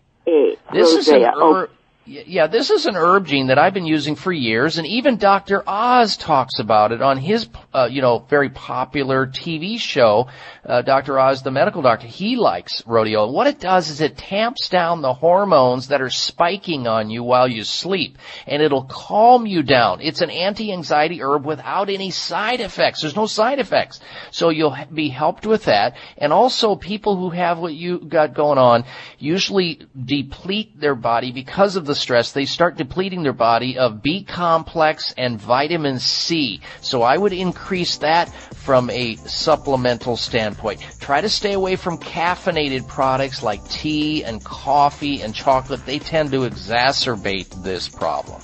This 0.72 0.94
is 0.94 1.08
an 1.08 1.26
oh. 1.36 1.68
Yeah, 2.12 2.48
this 2.48 2.72
is 2.72 2.88
an 2.88 2.96
herb 2.96 3.28
Gene 3.28 3.48
that 3.48 3.60
I've 3.60 3.76
been 3.76 3.86
using 3.86 4.16
for 4.16 4.34
years, 4.34 4.80
and 4.80 4.88
even 4.88 5.18
Dr. 5.18 5.62
Oz 5.68 6.18
talks 6.18 6.58
about 6.58 6.92
it 6.92 7.04
on 7.04 7.18
his, 7.18 7.48
uh, 7.72 7.88
you 7.92 8.02
know, 8.02 8.26
very 8.28 8.50
popular 8.50 9.28
TV 9.28 9.80
show. 9.80 10.28
Uh, 10.66 10.82
Dr. 10.82 11.20
Oz, 11.20 11.44
the 11.44 11.52
medical 11.52 11.84
doctor, 11.84 12.08
he 12.08 12.36
likes 12.36 12.82
rhodiola. 12.82 13.32
What 13.32 13.46
it 13.46 13.60
does 13.60 13.92
is 13.92 14.02
it 14.02 14.18
tamps 14.18 14.70
down 14.70 15.04
the 15.04 15.14
hormones 15.14 15.90
that 15.90 16.02
are 16.02 16.10
spiking 16.10 16.88
on 16.88 17.12
you 17.12 17.24
while 17.24 17.48
you 17.48 17.64
sleep, 17.64 18.18
and 18.48 18.64
it'll 18.64 18.86
calm 18.86 19.46
you 19.46 19.62
down. 19.62 20.02
It's 20.02 20.22
an 20.22 20.32
anti-anxiety 20.32 21.22
herb 21.22 21.46
without 21.46 21.92
any 21.92 22.10
side 22.10 22.60
effects. 22.60 23.02
There's 23.02 23.16
no 23.16 23.28
side 23.28 23.60
effects, 23.60 24.00
so 24.32 24.50
you'll 24.50 24.76
be 24.92 25.10
helped 25.10 25.46
with 25.46 25.66
that. 25.66 25.96
And 26.18 26.34
also, 26.34 26.76
people 26.76 27.18
who 27.18 27.30
have 27.30 27.60
what 27.60 27.76
you 27.76 28.00
got 28.00 28.34
going 28.34 28.58
on 28.58 28.86
usually 29.20 29.82
deplete 29.96 30.80
their 30.80 30.96
body 30.96 31.32
because 31.32 31.76
of 31.76 31.86
the 31.86 31.99
stress. 32.00 32.32
They 32.32 32.46
start 32.46 32.78
depleting 32.78 33.24
their 33.24 33.34
body 33.34 33.78
of 33.78 34.02
B 34.02 34.24
complex 34.24 35.14
and 35.18 35.40
vitamin 35.40 36.00
C. 36.00 36.62
So 36.82 37.02
I 37.02 37.18
would 37.18 37.34
increase 37.34 37.98
that 37.98 38.34
from 38.56 38.90
a 38.90 39.16
supplemental 39.18 40.18
standpoint. 40.18 40.82
Try 41.00 41.22
to 41.22 41.30
stay 41.30 41.54
away 41.54 41.76
from 41.76 41.98
caffeinated 41.98 42.88
products 42.88 43.44
like 43.44 43.68
tea 43.70 44.24
and 44.24 44.44
coffee 44.44 45.22
and 45.22 45.36
chocolate. 45.36 45.86
They 45.86 46.00
tend 46.00 46.32
to 46.32 46.50
exacerbate 46.50 47.64
this 47.64 47.88
problem. 47.88 48.42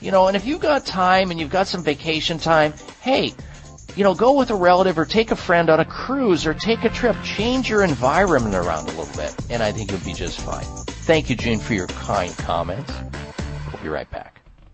You 0.00 0.10
know, 0.10 0.28
and 0.28 0.36
if 0.36 0.46
you've 0.46 0.60
got 0.60 0.86
time 0.86 1.30
and 1.30 1.40
you've 1.40 1.50
got 1.50 1.66
some 1.66 1.82
vacation 1.82 2.38
time, 2.38 2.74
hey, 3.00 3.34
you 3.96 4.04
know, 4.04 4.14
go 4.14 4.32
with 4.34 4.50
a 4.50 4.54
relative 4.54 4.98
or 4.98 5.06
take 5.06 5.30
a 5.30 5.36
friend 5.36 5.70
on 5.70 5.80
a 5.80 5.84
cruise 5.84 6.46
or 6.46 6.52
take 6.52 6.84
a 6.84 6.90
trip. 6.90 7.16
Change 7.24 7.70
your 7.70 7.82
environment 7.82 8.54
around 8.54 8.84
a 8.88 8.92
little 8.92 9.16
bit, 9.16 9.34
and 9.50 9.62
I 9.62 9.72
think 9.72 9.90
you'll 9.90 10.00
be 10.00 10.12
just 10.12 10.38
fine. 10.40 10.85
Thank 11.06 11.30
you, 11.30 11.36
Gene, 11.36 11.60
for 11.60 11.72
your 11.72 11.86
kind 11.86 12.36
comments. 12.38 12.92
We'll 13.72 13.80
be 13.80 13.88
right 13.88 14.10
back. 14.10 14.40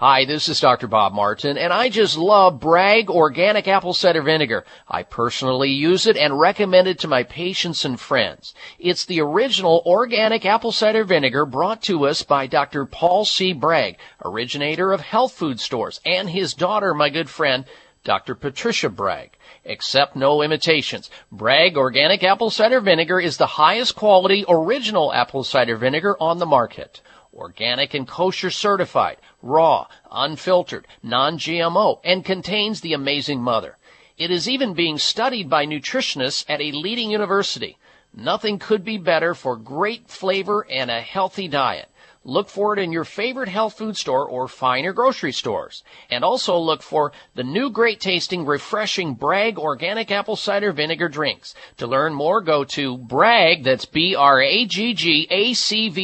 Hi, 0.00 0.24
this 0.24 0.48
is 0.48 0.60
Dr. 0.60 0.86
Bob 0.86 1.12
Martin, 1.12 1.58
and 1.58 1.74
I 1.74 1.90
just 1.90 2.16
love 2.16 2.58
Bragg 2.58 3.10
Organic 3.10 3.68
Apple 3.68 3.92
Cider 3.92 4.22
Vinegar. 4.22 4.64
I 4.88 5.02
personally 5.02 5.68
use 5.68 6.06
it 6.06 6.16
and 6.16 6.40
recommend 6.40 6.88
it 6.88 7.00
to 7.00 7.06
my 7.06 7.22
patients 7.22 7.84
and 7.84 8.00
friends. 8.00 8.54
It's 8.78 9.04
the 9.04 9.20
original 9.20 9.82
organic 9.84 10.46
apple 10.46 10.72
cider 10.72 11.04
vinegar 11.04 11.44
brought 11.44 11.82
to 11.82 12.06
us 12.06 12.22
by 12.22 12.46
Dr. 12.46 12.86
Paul 12.86 13.26
C. 13.26 13.52
Bragg, 13.52 13.98
originator 14.24 14.90
of 14.94 15.02
health 15.02 15.34
food 15.34 15.60
stores, 15.60 16.00
and 16.06 16.30
his 16.30 16.54
daughter, 16.54 16.94
my 16.94 17.10
good 17.10 17.28
friend, 17.28 17.66
Dr. 18.02 18.34
Patricia 18.34 18.88
Bragg. 18.88 19.36
Accept 19.66 20.16
no 20.16 20.40
imitations. 20.40 21.10
Bragg 21.30 21.76
Organic 21.76 22.24
Apple 22.24 22.48
Cider 22.48 22.80
Vinegar 22.80 23.20
is 23.20 23.36
the 23.36 23.44
highest 23.46 23.96
quality 23.96 24.46
original 24.48 25.12
apple 25.12 25.44
cider 25.44 25.76
vinegar 25.76 26.16
on 26.18 26.38
the 26.38 26.46
market. 26.46 27.02
organic 27.34 27.94
and 27.94 28.08
kosher 28.08 28.50
certified, 28.50 29.16
raw, 29.42 29.86
unfiltered, 30.10 30.86
non-GMO, 31.02 32.00
and 32.04 32.24
contains 32.24 32.80
the 32.80 32.92
amazing 32.92 33.40
mother. 33.42 33.76
It 34.18 34.30
is 34.30 34.48
even 34.48 34.74
being 34.74 34.98
studied 34.98 35.48
by 35.48 35.64
nutritionists 35.66 36.44
at 36.48 36.60
a 36.60 36.72
leading 36.72 37.10
university. 37.10 37.78
Nothing 38.12 38.58
could 38.58 38.84
be 38.84 38.98
better 38.98 39.34
for 39.34 39.56
great 39.56 40.08
flavor 40.08 40.66
and 40.68 40.90
a 40.90 41.00
healthy 41.00 41.48
diet. 41.48 41.88
Look 42.30 42.48
for 42.48 42.72
it 42.72 42.78
in 42.78 42.92
your 42.92 43.02
favorite 43.02 43.48
health 43.48 43.76
food 43.76 43.96
store 43.96 44.24
or 44.24 44.46
finer 44.46 44.92
grocery 44.92 45.32
stores. 45.32 45.82
And 46.10 46.22
also 46.22 46.56
look 46.58 46.80
for 46.80 47.10
the 47.34 47.42
new 47.42 47.70
great 47.70 47.98
tasting, 47.98 48.46
refreshing 48.46 49.14
Bragg 49.14 49.58
organic 49.58 50.12
apple 50.12 50.36
cider 50.36 50.70
vinegar 50.70 51.08
drinks. 51.08 51.56
To 51.78 51.88
learn 51.88 52.14
more, 52.14 52.40
go 52.40 52.62
to 52.62 52.96
Bragg, 52.98 53.64
that's 53.64 53.84
B-R-A-G-G-A-C-V 53.84 54.52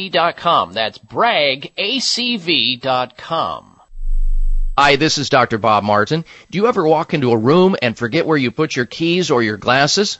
dot 0.09 0.35
com. 0.35 0.73
That's 0.73 0.97
BraggACV 0.97 2.81
dot 2.81 3.15
com. 3.15 3.79
Hi, 4.77 4.97
this 4.97 5.17
is 5.17 5.29
Dr. 5.29 5.57
Bob 5.59 5.85
Martin. 5.85 6.25
Do 6.51 6.57
you 6.57 6.67
ever 6.67 6.85
walk 6.85 7.13
into 7.13 7.31
a 7.31 7.37
room 7.37 7.77
and 7.81 7.97
forget 7.97 8.25
where 8.25 8.37
you 8.37 8.51
put 8.51 8.75
your 8.75 8.85
keys 8.85 9.31
or 9.31 9.41
your 9.41 9.55
glasses? 9.55 10.19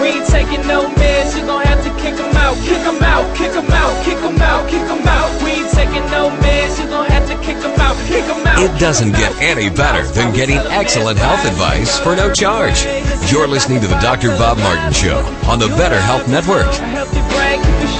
We 0.00 0.08
ain't 0.08 0.26
taking 0.26 0.66
no 0.66 0.88
gon' 0.88 1.62
have 1.66 1.84
to 1.84 1.90
kick 2.00 2.18
out, 2.34 2.56
kick 2.64 2.80
out, 3.02 3.36
kick 3.36 3.52
out, 3.52 4.04
kick 4.04 4.40
out, 4.40 4.68
kick 4.70 5.06
out. 5.06 5.42
We 5.44 5.50
ain't 5.50 5.70
taking 5.70 6.04
no 6.10 6.30
gon' 6.30 7.06
have 7.10 7.28
to 7.28 7.36
kick 7.44 7.56
out, 7.78 7.96
kick 8.08 8.24
out. 8.24 8.58
It 8.58 8.80
doesn't 8.80 9.12
get 9.12 9.36
any 9.42 9.68
better 9.68 10.06
than 10.08 10.34
getting 10.34 10.56
excellent 10.56 11.18
health 11.18 11.44
advice 11.44 11.98
for 11.98 12.16
no 12.16 12.32
charge. 12.32 12.84
You're 13.30 13.46
listening 13.46 13.80
to 13.82 13.86
the 13.86 13.98
Dr. 14.00 14.28
Bob 14.38 14.58
Martin 14.58 14.92
Show 14.92 15.18
on 15.46 15.58
the 15.58 15.68
Better 15.68 16.00
Health 16.00 16.28
Network. 16.28 17.19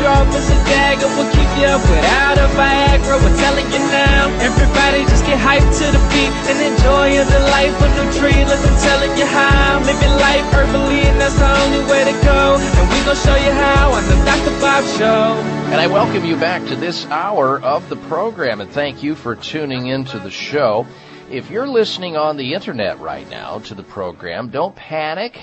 Sharp 0.01 0.29
as 0.33 0.49
a 0.49 0.59
dagger. 0.65 1.09
We'll 1.13 1.29
keep 1.29 1.51
you 1.61 1.69
up 1.69 1.85
without 1.85 2.41
a 2.41 2.49
Viagra. 2.57 3.21
We're 3.21 3.37
telling 3.37 3.69
you 3.69 3.83
now. 3.93 4.33
Everybody 4.41 5.05
just 5.05 5.29
get 5.29 5.37
hyped 5.37 5.69
to 5.77 5.87
the 5.93 6.03
beat 6.09 6.33
and 6.49 6.57
enjoy 6.57 7.21
the 7.21 7.41
life 7.53 7.77
of 7.77 7.93
the 8.01 8.07
tree. 8.17 8.41
Look, 8.49 8.61
I'm 8.65 8.79
telling 8.81 9.13
you 9.21 9.29
how. 9.29 9.85
Living 9.85 10.15
life 10.17 10.47
herbally, 10.57 11.05
and 11.05 11.21
that's 11.21 11.37
the 11.37 11.53
only 11.69 11.85
way 11.93 12.03
to 12.09 12.17
go. 12.25 12.57
And 12.57 12.85
we 12.89 12.99
gon' 13.05 13.17
show 13.17 13.37
you 13.37 13.53
how 13.53 13.93
on 13.93 14.05
the 14.09 14.17
Dr. 14.25 14.55
Bob 14.61 14.85
Show. 14.97 15.61
And 15.71 15.81
I 15.81 15.87
welcome 15.87 16.25
you 16.25 16.37
back 16.37 16.67
to 16.69 16.77
this 16.77 17.07
hour 17.07 17.61
of 17.61 17.89
the 17.89 17.97
program 18.09 18.61
and 18.61 18.71
thank 18.71 19.03
you 19.03 19.15
for 19.15 19.37
tuning 19.37 19.87
into 19.87 20.19
the 20.19 20.31
show. 20.31 20.87
If 21.31 21.49
you're 21.51 21.69
listening 21.69 22.17
on 22.17 22.37
the 22.39 22.55
internet 22.55 22.99
right 22.99 23.29
now 23.31 23.61
to 23.61 23.75
the 23.75 23.85
program, 23.85 24.49
don't 24.49 24.75
panic. 24.75 25.39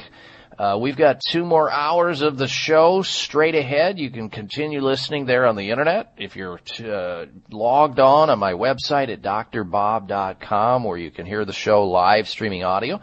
Uh, 0.58 0.76
we've 0.82 0.98
got 0.98 1.22
two 1.22 1.46
more 1.46 1.70
hours 1.72 2.24
of 2.24 2.36
the 2.36 2.48
show 2.48 3.04
straight 3.04 3.54
ahead. 3.54 4.00
You 4.00 4.10
can 4.10 4.30
continue 4.30 4.82
listening 4.82 5.28
there 5.28 5.46
on 5.46 5.56
the 5.56 5.70
internet. 5.70 6.14
If 6.18 6.36
you're 6.36 6.58
t- 6.58 6.90
uh, 6.90 7.28
logged 7.52 8.00
on 8.00 8.32
on 8.32 8.40
my 8.40 8.54
website 8.54 9.10
at 9.10 9.22
drbob.com 9.22 10.84
where 10.84 10.98
you 10.98 11.12
can 11.12 11.28
hear 11.28 11.46
the 11.46 11.54
show 11.54 11.84
live 11.84 12.28
streaming 12.28 12.64
audio 12.64 13.00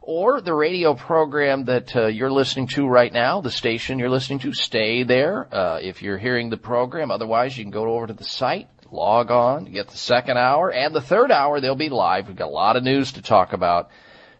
or 0.00 0.40
the 0.40 0.54
radio 0.54 0.94
program 0.94 1.66
that 1.66 1.94
uh, 1.94 2.06
you're 2.06 2.32
listening 2.32 2.68
to 2.68 2.86
right 2.86 3.12
now, 3.12 3.42
the 3.42 3.50
station 3.50 3.98
you're 3.98 4.08
listening 4.08 4.38
to, 4.38 4.54
stay 4.54 5.02
there 5.02 5.54
uh, 5.54 5.78
if 5.82 6.02
you're 6.02 6.18
hearing 6.18 6.48
the 6.48 6.56
program. 6.56 7.10
Otherwise, 7.10 7.56
you 7.56 7.64
can 7.64 7.70
go 7.70 7.84
over 7.94 8.06
to 8.06 8.14
the 8.14 8.24
site, 8.24 8.68
log 8.90 9.30
on, 9.30 9.66
get 9.66 9.88
the 9.88 9.96
second 9.98 10.38
hour, 10.38 10.72
and 10.72 10.94
the 10.94 11.02
third 11.02 11.30
hour 11.30 11.60
they'll 11.60 11.74
be 11.74 11.90
live. 11.90 12.28
We've 12.28 12.36
got 12.36 12.48
a 12.48 12.50
lot 12.50 12.76
of 12.76 12.82
news 12.82 13.12
to 13.12 13.22
talk 13.22 13.52
about 13.52 13.90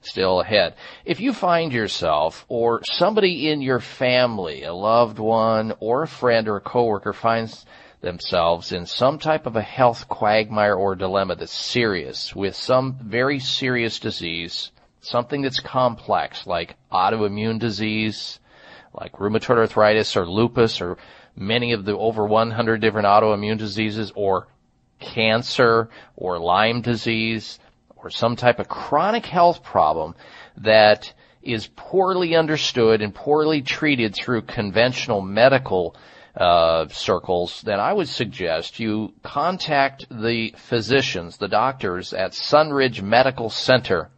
still 0.05 0.41
ahead. 0.41 0.75
If 1.05 1.21
you 1.21 1.33
find 1.33 1.73
yourself 1.73 2.45
or 2.49 2.83
somebody 2.85 3.51
in 3.51 3.63
your 3.63 3.81
family, 3.81 4.65
a 4.65 4.75
loved 4.75 5.19
one 5.19 5.75
or 5.81 6.03
a 6.03 6.09
friend 6.09 6.49
or 6.49 6.57
a 6.57 6.61
coworker 6.61 7.13
finds 7.13 7.65
themselves 8.01 8.73
in 8.73 8.87
some 8.87 9.19
type 9.19 9.47
of 9.47 9.57
a 9.57 9.63
health 9.63 10.09
quagmire 10.09 10.75
or 10.75 10.95
dilemma 10.95 11.37
that's 11.37 11.53
serious 11.53 12.35
with 12.37 12.55
some 12.55 12.99
very 13.03 13.41
serious 13.41 13.99
disease, 13.99 14.71
something 15.01 15.43
that's 15.43 15.61
complex 15.61 16.47
like 16.47 16.77
autoimmune 16.93 17.59
disease, 17.59 18.39
like 18.93 19.13
rheumatoid 19.13 19.59
arthritis 19.59 20.17
or 20.17 20.27
lupus 20.27 20.81
or 20.81 20.99
many 21.37 21.73
of 21.73 21.85
the 21.85 21.97
over 21.97 22.25
100 22.25 22.81
different 22.81 23.07
autoimmune 23.07 23.59
diseases 23.59 24.13
or 24.15 24.47
cancer 25.01 25.89
or 26.17 26.39
Lyme 26.39 26.81
disease 26.81 27.59
or 28.05 28.11
some 28.11 28.37
type 28.37 28.61
of 28.61 28.69
chronic 28.69 29.25
health 29.27 29.63
problem 29.63 30.15
that 30.59 31.13
is 31.43 31.69
poorly 31.75 32.37
understood 32.37 33.03
and 33.03 33.15
poorly 33.15 33.63
treated 33.63 34.15
through 34.15 34.43
conventional 34.43 35.21
medical 35.21 35.97
uh, 36.37 36.89
circles, 36.89 37.63
then 37.63 37.81
I 37.81 37.93
would 37.93 38.09
suggest 38.09 38.81
you 38.81 39.13
contact 39.23 40.07
the 40.11 40.55
physicians, 40.57 41.37
the 41.37 41.49
doctors 41.49 42.13
at 42.13 42.33
Sunridge 42.33 43.03
Medical 43.03 43.51
Center 43.51 44.11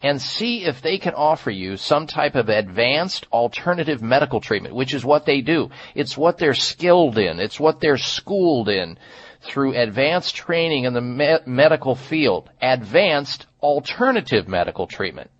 and 0.00 0.22
see 0.22 0.64
if 0.64 0.80
they 0.80 0.98
can 0.98 1.14
offer 1.14 1.50
you 1.50 1.76
some 1.76 2.06
type 2.06 2.36
of 2.36 2.48
advanced 2.48 3.26
alternative 3.32 4.00
medical 4.00 4.40
treatment, 4.40 4.74
which 4.74 4.94
is 4.94 5.04
what 5.04 5.26
they 5.26 5.40
do. 5.40 5.70
It's 5.94 6.16
what 6.16 6.38
they're 6.38 6.54
skilled 6.54 7.18
in. 7.18 7.40
It's 7.40 7.58
what 7.58 7.80
they're 7.80 7.98
schooled 7.98 8.68
in 8.68 8.96
through 9.40 9.74
advanced 9.74 10.34
training 10.34 10.84
in 10.84 10.92
the 10.92 11.00
me- 11.00 11.38
medical 11.46 11.94
field. 11.94 12.50
Advanced 12.60 13.46
alternative 13.62 14.48
medical 14.48 14.86
treatment. 14.86 15.30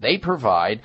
They 0.00 0.18
provide 0.18 0.82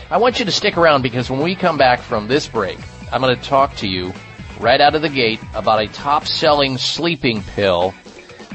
I 0.10 0.18
want 0.18 0.40
you 0.40 0.46
to 0.46 0.52
stick 0.52 0.78
around 0.78 1.02
because 1.02 1.30
when 1.30 1.42
we 1.42 1.56
come 1.56 1.78
back 1.78 2.02
from 2.02 2.28
this 2.28 2.48
break, 2.48 2.80
I'm 3.12 3.22
going 3.22 3.36
to 3.36 3.44
talk 3.44 3.76
to 3.78 3.88
you 3.88 4.14
right 4.60 4.82
out 4.82 4.96
of 4.96 5.02
the 5.02 5.10
gate 5.10 5.40
about 5.54 5.82
a 5.82 5.88
top 5.88 6.26
selling 6.26 6.78
sleeping 6.78 7.44
pill 7.44 7.94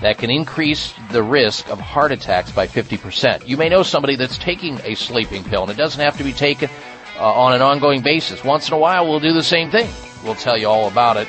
that 0.02 0.18
can 0.18 0.30
increase 0.30 0.92
the 1.10 1.22
risk 1.22 1.68
of 1.70 1.80
heart 1.80 2.12
attacks 2.12 2.52
by 2.52 2.66
50%. 2.66 3.46
You 3.46 3.56
may 3.56 3.68
know 3.68 3.82
somebody 3.82 4.16
that's 4.16 4.36
taking 4.36 4.80
a 4.80 4.94
sleeping 4.94 5.44
pill, 5.44 5.62
and 5.62 5.70
it 5.70 5.76
doesn't 5.76 6.02
have 6.02 6.18
to 6.18 6.24
be 6.24 6.32
taken 6.32 6.68
uh, 7.16 7.32
on 7.32 7.54
an 7.54 7.62
ongoing 7.62 8.02
basis. 8.02 8.42
Once 8.42 8.68
in 8.68 8.74
a 8.74 8.78
while, 8.78 9.08
we'll 9.08 9.20
do 9.20 9.32
the 9.32 9.44
same 9.44 9.70
thing. 9.70 9.88
We'll 10.24 10.34
tell 10.34 10.58
you 10.58 10.68
all 10.68 10.88
about 10.88 11.16
it. 11.16 11.28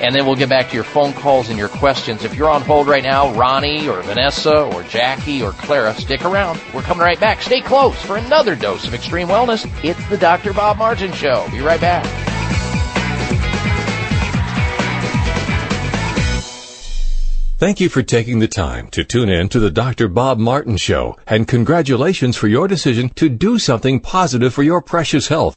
And 0.00 0.14
then 0.14 0.26
we'll 0.26 0.36
get 0.36 0.48
back 0.48 0.68
to 0.68 0.74
your 0.74 0.84
phone 0.84 1.12
calls 1.12 1.48
and 1.48 1.58
your 1.58 1.68
questions. 1.68 2.24
If 2.24 2.34
you're 2.34 2.50
on 2.50 2.62
hold 2.62 2.86
right 2.86 3.02
now, 3.02 3.32
Ronnie 3.34 3.88
or 3.88 4.02
Vanessa 4.02 4.64
or 4.64 4.82
Jackie 4.84 5.42
or 5.42 5.52
Clara, 5.52 5.94
stick 5.94 6.24
around. 6.24 6.60
We're 6.74 6.82
coming 6.82 7.04
right 7.04 7.18
back. 7.18 7.42
Stay 7.42 7.60
close 7.60 7.96
for 8.02 8.16
another 8.16 8.54
dose 8.54 8.86
of 8.86 8.94
extreme 8.94 9.28
wellness. 9.28 9.66
It's 9.82 10.08
the 10.08 10.18
Dr. 10.18 10.52
Bob 10.52 10.78
Martin 10.78 11.12
Show. 11.12 11.46
Be 11.50 11.60
right 11.60 11.80
back. 11.80 12.26
Thank 17.58 17.80
you 17.80 17.88
for 17.88 18.02
taking 18.02 18.38
the 18.38 18.48
time 18.48 18.88
to 18.88 19.02
tune 19.02 19.30
in 19.30 19.48
to 19.48 19.58
the 19.58 19.70
Dr. 19.70 20.08
Bob 20.08 20.38
Martin 20.38 20.76
Show, 20.76 21.16
and 21.26 21.48
congratulations 21.48 22.36
for 22.36 22.48
your 22.48 22.68
decision 22.68 23.08
to 23.14 23.30
do 23.30 23.58
something 23.58 23.98
positive 23.98 24.52
for 24.52 24.62
your 24.62 24.82
precious 24.82 25.28
health. 25.28 25.56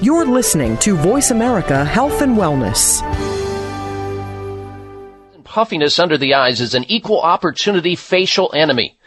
You're 0.00 0.26
listening 0.26 0.76
to 0.78 0.94
Voice 0.94 1.32
America 1.32 1.84
Health 1.84 2.22
and 2.22 2.36
Wellness. 2.36 3.02
Puffiness 5.42 5.98
under 5.98 6.16
the 6.16 6.34
eyes 6.34 6.60
is 6.60 6.74
an 6.74 6.84
equal 6.86 7.20
opportunity 7.20 7.96
facial 7.96 8.52
enemy. 8.54 8.97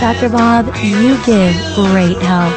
Dr. 0.00 0.28
Bob, 0.28 0.66
you 0.76 1.16
give 1.26 1.56
great 1.74 2.16
help. 2.18 2.54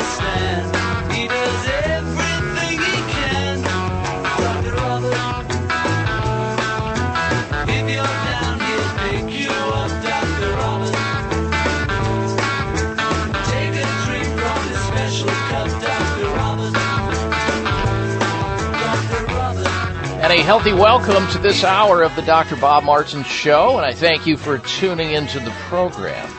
And 20.22 20.32
a 20.32 20.44
healthy 20.44 20.74
welcome 20.74 21.28
to 21.32 21.40
this 21.40 21.64
hour 21.64 22.04
of 22.04 22.16
the 22.16 22.22
Dr. 22.22 22.56
Bob 22.58 22.84
Martin 22.84 23.24
Show, 23.24 23.78
and 23.78 23.86
I 23.86 23.94
thank 23.94 24.28
you 24.28 24.38
for 24.38 24.60
tuning 24.60 25.14
into 25.14 25.40
the 25.40 25.50
program. 25.68 26.30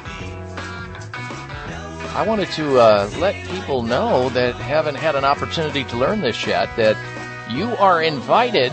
I 2.15 2.27
wanted 2.27 2.51
to 2.51 2.79
uh, 2.79 3.11
let 3.17 3.35
people 3.49 3.83
know 3.83 4.29
that 4.31 4.55
haven't 4.57 4.97
had 4.97 5.17
an 5.17 5.25
opportunity 5.25 5.83
to 5.85 5.97
learn 5.97 6.21
this 6.21 6.47
yet 6.47 6.69
that 6.77 6.95
you 7.51 7.75
are 7.77 8.03
invited 8.03 8.71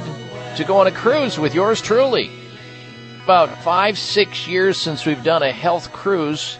to 0.57 0.65
go 0.65 0.77
on 0.77 0.87
a 0.87 0.91
cruise 0.91 1.39
with 1.39 1.55
yours 1.55 1.81
truly. 1.81 2.29
About 3.23 3.47
five, 3.63 3.97
six 3.97 4.45
years 4.45 4.75
since 4.75 5.05
we've 5.05 5.23
done 5.23 5.41
a 5.41 5.53
health 5.53 5.93
cruise 5.93 6.57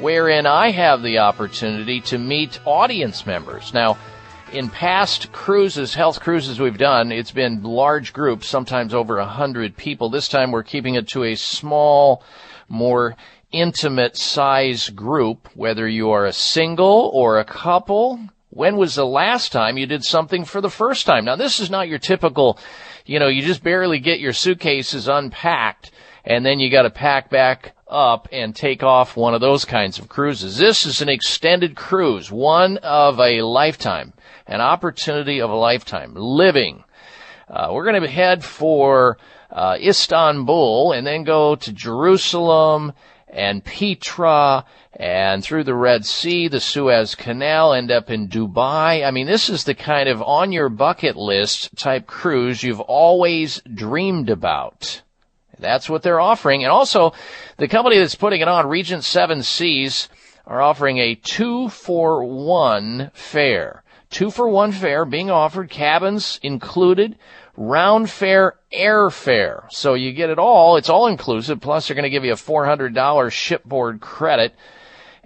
wherein 0.00 0.44
I 0.44 0.72
have 0.72 1.02
the 1.02 1.18
opportunity 1.18 2.00
to 2.02 2.18
meet 2.18 2.58
audience 2.64 3.24
members. 3.24 3.72
Now, 3.72 3.96
in 4.52 4.70
past 4.70 5.30
cruises, 5.30 5.94
health 5.94 6.18
cruises 6.18 6.58
we've 6.58 6.78
done, 6.78 7.12
it's 7.12 7.30
been 7.30 7.62
large 7.62 8.12
groups, 8.12 8.48
sometimes 8.48 8.92
over 8.92 9.18
a 9.18 9.24
hundred 9.24 9.76
people. 9.76 10.10
This 10.10 10.26
time 10.26 10.50
we're 10.50 10.64
keeping 10.64 10.96
it 10.96 11.06
to 11.08 11.22
a 11.22 11.36
small, 11.36 12.24
more 12.68 13.14
intimate 13.52 14.16
size 14.16 14.90
group, 14.90 15.48
whether 15.54 15.88
you 15.88 16.10
are 16.10 16.26
a 16.26 16.32
single 16.32 17.10
or 17.14 17.38
a 17.38 17.44
couple. 17.44 18.20
When 18.50 18.76
was 18.76 18.94
the 18.94 19.06
last 19.06 19.52
time 19.52 19.78
you 19.78 19.86
did 19.86 20.04
something 20.04 20.44
for 20.44 20.60
the 20.60 20.70
first 20.70 21.06
time? 21.06 21.24
Now 21.24 21.36
this 21.36 21.60
is 21.60 21.70
not 21.70 21.88
your 21.88 21.98
typical, 21.98 22.58
you 23.06 23.18
know, 23.18 23.28
you 23.28 23.42
just 23.42 23.62
barely 23.62 23.98
get 23.98 24.20
your 24.20 24.32
suitcases 24.32 25.08
unpacked 25.08 25.90
and 26.24 26.44
then 26.44 26.60
you 26.60 26.70
got 26.70 26.82
to 26.82 26.90
pack 26.90 27.30
back 27.30 27.74
up 27.88 28.28
and 28.32 28.54
take 28.54 28.82
off 28.82 29.16
one 29.16 29.34
of 29.34 29.40
those 29.40 29.64
kinds 29.64 29.98
of 29.98 30.08
cruises. 30.08 30.58
This 30.58 30.84
is 30.84 31.00
an 31.00 31.08
extended 31.08 31.74
cruise, 31.74 32.30
one 32.30 32.76
of 32.78 33.18
a 33.18 33.40
lifetime, 33.42 34.12
an 34.46 34.60
opportunity 34.60 35.40
of 35.40 35.50
a 35.50 35.56
lifetime, 35.56 36.12
living. 36.14 36.84
Uh, 37.48 37.70
we're 37.72 37.90
going 37.90 38.02
to 38.02 38.08
head 38.08 38.44
for 38.44 39.16
uh, 39.50 39.78
Istanbul 39.80 40.92
and 40.92 41.06
then 41.06 41.24
go 41.24 41.56
to 41.56 41.72
Jerusalem 41.72 42.92
and 43.30 43.64
Petra 43.64 44.64
and 44.94 45.44
through 45.44 45.64
the 45.64 45.74
Red 45.74 46.04
Sea, 46.04 46.48
the 46.48 46.60
Suez 46.60 47.14
Canal, 47.14 47.72
end 47.72 47.90
up 47.90 48.10
in 48.10 48.28
Dubai. 48.28 49.06
I 49.06 49.10
mean, 49.10 49.26
this 49.26 49.48
is 49.48 49.64
the 49.64 49.74
kind 49.74 50.08
of 50.08 50.22
on 50.22 50.52
your 50.52 50.68
bucket 50.68 51.16
list 51.16 51.76
type 51.76 52.06
cruise 52.06 52.62
you've 52.62 52.80
always 52.80 53.60
dreamed 53.72 54.30
about. 54.30 55.02
That's 55.58 55.90
what 55.90 56.02
they're 56.02 56.20
offering. 56.20 56.62
And 56.62 56.72
also, 56.72 57.12
the 57.56 57.68
company 57.68 57.98
that's 57.98 58.14
putting 58.14 58.40
it 58.40 58.48
on, 58.48 58.68
Regent 58.68 59.04
Seven 59.04 59.42
Seas, 59.42 60.08
are 60.46 60.62
offering 60.62 60.98
a 60.98 61.14
two 61.14 61.68
for 61.68 62.24
one 62.24 63.10
fare. 63.12 63.82
Two 64.10 64.30
for 64.30 64.48
one 64.48 64.72
fare 64.72 65.04
being 65.04 65.30
offered, 65.30 65.68
cabins 65.68 66.40
included, 66.42 67.16
round 67.58 68.08
fare 68.08 68.54
airfare. 68.72 69.64
So 69.70 69.94
you 69.94 70.12
get 70.12 70.30
it 70.30 70.38
all. 70.38 70.76
It's 70.76 70.88
all 70.88 71.08
inclusive. 71.08 71.60
Plus, 71.60 71.88
they're 71.88 71.96
going 71.96 72.04
to 72.04 72.10
give 72.10 72.24
you 72.24 72.32
a 72.32 72.36
$400 72.36 73.32
shipboard 73.32 74.00
credit. 74.00 74.54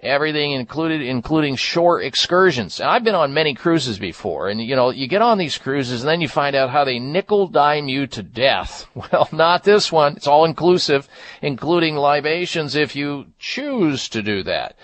Everything 0.02 0.52
included, 0.52 1.02
including 1.02 1.56
shore 1.56 2.00
excursions. 2.00 2.80
And 2.80 2.88
I've 2.88 3.04
been 3.04 3.14
on 3.14 3.34
many 3.34 3.54
cruises 3.54 4.00
before, 4.00 4.48
and 4.48 4.60
you 4.60 4.74
know, 4.74 4.90
you 4.90 5.06
get 5.06 5.22
on 5.22 5.38
these 5.38 5.58
cruises 5.58 6.02
and 6.02 6.08
then 6.08 6.20
you 6.20 6.26
find 6.26 6.56
out 6.56 6.70
how 6.70 6.82
they 6.82 6.98
nickel 6.98 7.46
dime 7.46 7.86
you 7.86 8.08
to 8.08 8.22
death. 8.22 8.86
Well, 8.96 9.28
not 9.30 9.62
this 9.62 9.92
one. 9.92 10.16
It's 10.16 10.26
all 10.26 10.44
inclusive, 10.44 11.08
including 11.40 11.96
libations 11.96 12.74
if 12.74 12.96
you 12.96 13.26
choose 13.38 14.08
to 14.08 14.22
do 14.22 14.42
that. 14.44 14.74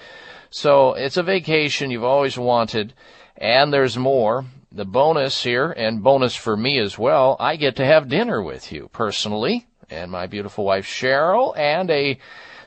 So 0.50 0.94
it's 0.94 1.16
a 1.16 1.22
vacation 1.22 1.90
you've 1.90 2.04
always 2.04 2.38
wanted, 2.38 2.94
and 3.36 3.72
there's 3.72 3.96
more. 3.96 4.44
The 4.70 4.84
bonus 4.84 5.44
here, 5.44 5.70
and 5.70 6.02
bonus 6.02 6.36
for 6.36 6.56
me 6.56 6.78
as 6.78 6.98
well, 6.98 7.36
I 7.40 7.56
get 7.56 7.76
to 7.76 7.86
have 7.86 8.08
dinner 8.08 8.42
with 8.42 8.70
you 8.70 8.90
personally, 8.92 9.66
and 9.88 10.10
my 10.10 10.26
beautiful 10.26 10.64
wife 10.64 10.86
Cheryl, 10.86 11.56
and 11.56 11.90
a 11.90 12.18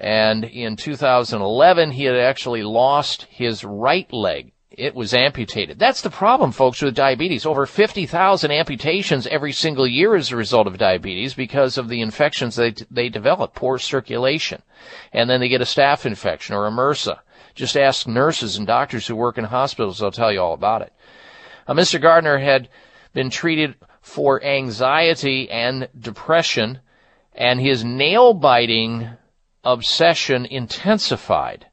and 0.00 0.44
in 0.44 0.76
2011, 0.76 1.92
he 1.92 2.04
had 2.04 2.16
actually 2.16 2.62
lost 2.62 3.26
his 3.30 3.64
right 3.64 4.12
leg. 4.12 4.52
It 4.70 4.94
was 4.94 5.14
amputated. 5.14 5.78
That's 5.78 6.00
the 6.00 6.10
problem, 6.10 6.50
folks, 6.50 6.82
with 6.82 6.96
diabetes. 6.96 7.46
Over 7.46 7.64
50,000 7.64 8.50
amputations 8.50 9.28
every 9.28 9.52
single 9.52 9.86
year 9.86 10.16
as 10.16 10.32
a 10.32 10.36
result 10.36 10.66
of 10.66 10.78
diabetes 10.78 11.34
because 11.34 11.78
of 11.78 11.88
the 11.88 12.00
infections 12.00 12.56
they, 12.56 12.74
they 12.90 13.08
develop, 13.08 13.54
poor 13.54 13.78
circulation. 13.78 14.62
And 15.12 15.30
then 15.30 15.38
they 15.38 15.48
get 15.48 15.60
a 15.60 15.64
staph 15.64 16.06
infection 16.06 16.56
or 16.56 16.66
a 16.66 16.70
MRSA. 16.72 17.20
Just 17.54 17.76
ask 17.76 18.08
nurses 18.08 18.56
and 18.56 18.66
doctors 18.66 19.06
who 19.06 19.14
work 19.14 19.38
in 19.38 19.44
hospitals. 19.44 20.00
They'll 20.00 20.10
tell 20.10 20.32
you 20.32 20.40
all 20.40 20.54
about 20.54 20.82
it. 20.82 20.92
Uh, 21.68 21.74
Mr. 21.74 22.00
Gardner 22.00 22.38
had 22.38 22.68
been 23.12 23.30
treated 23.30 23.76
for 24.00 24.42
anxiety 24.42 25.48
and 25.50 25.88
depression 25.98 26.80
and 27.32 27.60
his 27.60 27.84
nail 27.84 28.34
biting 28.34 29.08
obsession 29.64 30.46
intensified. 30.46 31.66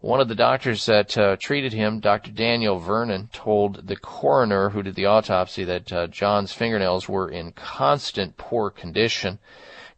One 0.00 0.20
of 0.20 0.26
the 0.26 0.34
doctors 0.34 0.86
that 0.86 1.16
uh, 1.16 1.36
treated 1.38 1.72
him, 1.72 2.00
Dr. 2.00 2.32
Daniel 2.32 2.80
Vernon, 2.80 3.28
told 3.32 3.86
the 3.86 3.96
coroner 3.96 4.70
who 4.70 4.82
did 4.82 4.96
the 4.96 5.06
autopsy 5.06 5.62
that 5.62 5.92
uh, 5.92 6.06
John's 6.08 6.52
fingernails 6.52 7.08
were 7.08 7.28
in 7.28 7.52
constant 7.52 8.36
poor 8.36 8.68
condition, 8.68 9.38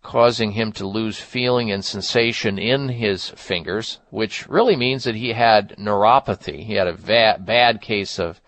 causing 0.03 0.53
him 0.53 0.73
to 0.73 0.87
lose 0.87 1.19
feeling 1.19 1.73
and 1.73 1.83
sensation 1.83 2.59
in 2.59 2.91
his 2.91 3.31
fingers, 3.31 4.01
which 4.11 4.47
really 4.47 4.77
means 4.77 5.05
that 5.05 5.15
he 5.15 5.31
had 5.31 5.75
neuropathy. 5.79 6.63
He 6.65 6.75
had 6.75 6.87
a 6.87 6.93
va- 6.93 7.39
bad 7.41 7.81
case 7.81 8.19
of 8.19 8.43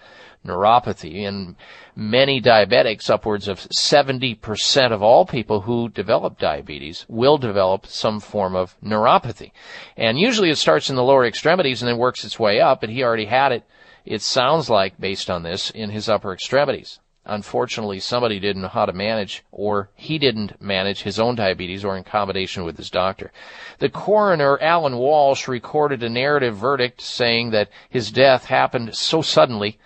neuropathy 0.47 1.27
and 1.27 1.57
many 1.95 2.41
diabetics, 2.41 3.11
upwards 3.11 3.49
of 3.49 3.61
70% 3.61 4.93
of 4.93 5.03
all 5.03 5.27
people 5.27 5.63
who 5.63 5.89
develop 5.89 6.39
diabetes 6.39 7.07
will 7.09 7.39
develop 7.39 7.87
some 7.87 8.21
form 8.21 8.55
of 8.55 8.77
neuropathy. 8.83 9.53
And 9.97 10.19
usually 10.19 10.51
it 10.51 10.59
starts 10.59 10.91
in 10.91 10.97
the 10.97 11.03
lower 11.03 11.27
extremities 11.27 11.83
and 11.83 11.89
then 11.89 11.99
works 11.99 12.25
its 12.25 12.39
way 12.39 12.61
up, 12.61 12.81
but 12.81 12.91
he 12.91 13.03
already 13.03 13.27
had 13.27 13.53
it, 13.53 13.65
it 14.05 14.23
sounds 14.23 14.71
like, 14.71 15.01
based 15.01 15.31
on 15.31 15.43
this, 15.43 15.71
in 15.71 15.91
his 15.91 16.09
upper 16.09 16.33
extremities. 16.33 17.01
Unfortunately, 17.29 17.99
somebody 17.99 18.39
didn't 18.39 18.63
know 18.63 18.69
how 18.69 18.87
to 18.87 18.93
manage, 18.93 19.43
or 19.51 19.91
he 19.97 20.17
didn't 20.17 20.63
manage 20.63 21.03
his 21.03 21.19
own 21.19 21.35
diabetes, 21.35 21.85
or 21.85 21.97
in 21.97 22.05
combination 22.05 22.63
with 22.63 22.77
his 22.77 22.89
doctor. 22.89 23.33
The 23.81 23.89
coroner, 23.89 24.61
Alan 24.61 24.97
Walsh, 24.97 25.49
recorded 25.49 26.05
a 26.05 26.09
narrative 26.09 26.57
verdict 26.57 27.01
saying 27.01 27.51
that 27.51 27.69
his 27.91 28.13
death 28.13 28.45
happened 28.45 28.95
so 28.95 29.23
suddenly 29.23 29.79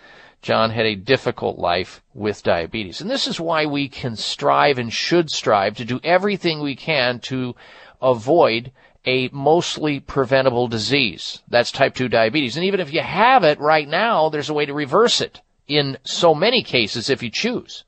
John 0.42 0.70
had 0.70 0.86
a 0.86 0.94
difficult 0.94 1.58
life 1.58 2.02
with 2.14 2.42
diabetes. 2.42 3.00
And 3.00 3.10
this 3.10 3.26
is 3.26 3.38
why 3.38 3.66
we 3.66 3.88
can 3.88 4.16
strive 4.16 4.78
and 4.78 4.92
should 4.92 5.30
strive 5.30 5.76
to 5.76 5.84
do 5.84 6.00
everything 6.02 6.60
we 6.60 6.76
can 6.76 7.20
to 7.20 7.54
avoid 8.00 8.72
a 9.04 9.28
mostly 9.28 10.00
preventable 10.00 10.66
disease. 10.66 11.42
That's 11.48 11.70
type 11.70 11.94
2 11.94 12.08
diabetes. 12.08 12.56
And 12.56 12.64
even 12.64 12.80
if 12.80 12.92
you 12.92 13.00
have 13.00 13.44
it 13.44 13.60
right 13.60 13.88
now, 13.88 14.28
there's 14.28 14.48
a 14.48 14.54
way 14.54 14.66
to 14.66 14.74
reverse 14.74 15.20
it 15.20 15.40
in 15.68 15.98
so 16.04 16.34
many 16.34 16.62
cases 16.62 17.10
if 17.10 17.22
you 17.22 17.30
choose. 17.30 17.84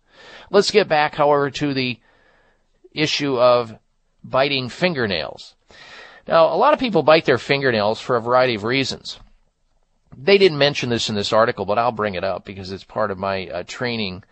Let's 0.51 0.71
get 0.71 0.89
back, 0.89 1.15
however, 1.15 1.51
to 1.51 1.73
the 1.73 1.99
issue 2.93 3.39
of 3.39 3.79
biting 4.23 4.69
fingernails. 4.69 5.55
Now, 6.29 6.55
a 6.55 6.57
lot 6.57 6.75
of 6.75 6.79
people 6.79 7.03
bite 7.03 7.25
their 7.25 7.39
fingernails 7.39 8.01
for 8.01 8.17
a 8.17 8.21
variety 8.21 8.55
of 8.55 8.65
reasons 8.65 9.19
they 10.17 10.39
didn't 10.39 10.59
mention 10.59 10.91
this 10.91 11.09
in 11.09 11.15
this 11.15 11.33
article, 11.33 11.65
but 11.65 11.79
I'll 11.79 11.93
bring 11.93 12.15
it 12.15 12.25
up 12.25 12.45
because 12.45 12.73
it's 12.73 12.85
part 12.85 13.11
of 13.11 13.19
my 13.19 13.49
uh, 13.49 13.63
training. 13.67 14.25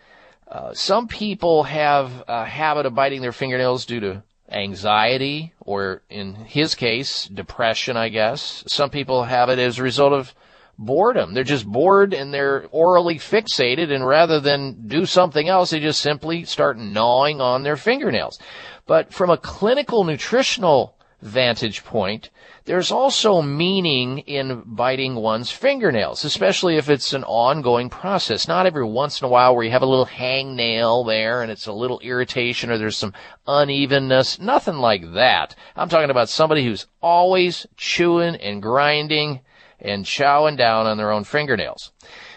Uh, 0.49 0.75
some 0.75 1.09
people 1.09 1.65
have 1.65 2.25
a 2.27 2.45
habit 2.45 2.87
of 2.87 2.95
biting 2.95 3.23
their 3.23 3.33
fingernails 3.33 3.87
due 3.87 4.01
to 4.01 4.23
anxiety, 4.51 5.53
or 5.61 6.03
in 6.11 6.35
his 6.35 6.75
case, 6.75 7.27
depression, 7.27 7.97
I 7.97 8.09
guess. 8.09 8.65
Some 8.67 8.91
people 8.91 9.25
have 9.25 9.49
it 9.49 9.59
as 9.59 9.79
a 9.79 9.83
result 9.83 10.13
of 10.13 10.35
boredom. 10.77 11.35
They're 11.35 11.45
just 11.45 11.67
bored 11.67 12.15
and 12.15 12.33
they're 12.35 12.67
orally 12.73 13.17
fixated, 13.17 13.93
and 13.93 14.07
rather 14.07 14.41
than 14.41 14.89
do 14.89 15.07
something 15.07 15.49
else, 15.49 15.71
they 15.71 15.81
just 15.81 16.01
simply 16.01 16.45
start 16.45 16.79
gnawing 16.79 17.41
on 17.41 17.63
their 17.63 17.77
fingernails. 17.77 18.39
But 18.87 19.13
from 19.13 19.31
a 19.31 19.37
clinical 19.37 20.05
nutritional 20.05 20.97
vantage 21.23 21.85
point, 21.85 22.31
there's 22.65 22.93
also 22.93 23.43
meaning 23.43 24.19
in 24.19 24.63
biting 24.67 25.15
one's 25.15 25.51
fingernails, 25.51 26.25
especially 26.25 26.77
if 26.77 26.91
it's 26.91 27.13
an 27.13 27.25
ongoing 27.25 27.89
process. 27.89 28.47
Not 28.47 28.67
every 28.67 28.85
once 28.85 29.21
in 29.21 29.27
a 29.27 29.31
while 29.31 29.55
where 29.55 29.65
you 29.65 29.71
have 29.71 29.83
a 29.83 29.87
little 29.87 30.07
hangnail 30.07 31.07
there 31.07 31.43
and 31.43 31.51
it's 31.51 31.67
a 31.67 31.73
little 31.73 32.01
irritation 32.01 32.71
or 32.71 32.79
there's 32.79 32.97
some 32.97 33.15
unevenness. 33.47 34.39
Nothing 34.39 34.77
like 34.77 35.15
that. 35.15 35.55
I'm 35.75 35.89
talking 35.89 36.11
about 36.11 36.29
somebody 36.29 36.65
who's 36.65 36.87
always 37.01 37.67
chewing 37.77 38.37
and 38.37 38.63
grinding 38.63 39.41
and 39.79 40.05
chowing 40.05 40.57
down 40.57 40.87
on 40.87 40.99
their 40.99 41.11
own 41.11 41.25
fingernails. 41.25 41.93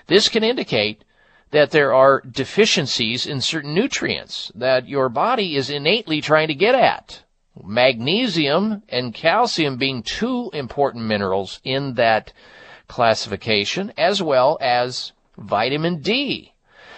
This 0.07 0.29
can 0.29 0.43
indicate 0.43 1.03
that 1.51 1.71
there 1.71 1.93
are 1.93 2.21
deficiencies 2.21 3.27
in 3.27 3.39
certain 3.39 3.73
nutrients 3.73 4.51
that 4.55 4.87
your 4.87 5.07
body 5.09 5.55
is 5.55 5.69
innately 5.69 6.19
trying 6.19 6.47
to 6.47 6.55
get 6.55 6.75
at. 6.75 7.23
Magnesium 7.61 8.83
and 8.89 9.13
calcium 9.13 9.77
being 9.77 10.03
two 10.03 10.49
important 10.53 11.05
minerals 11.05 11.59
in 11.63 11.93
that 11.95 12.33
classification, 12.87 13.93
as 13.97 14.21
well 14.21 14.57
as 14.61 15.11
vitamin 15.37 16.01
D. 16.01 16.53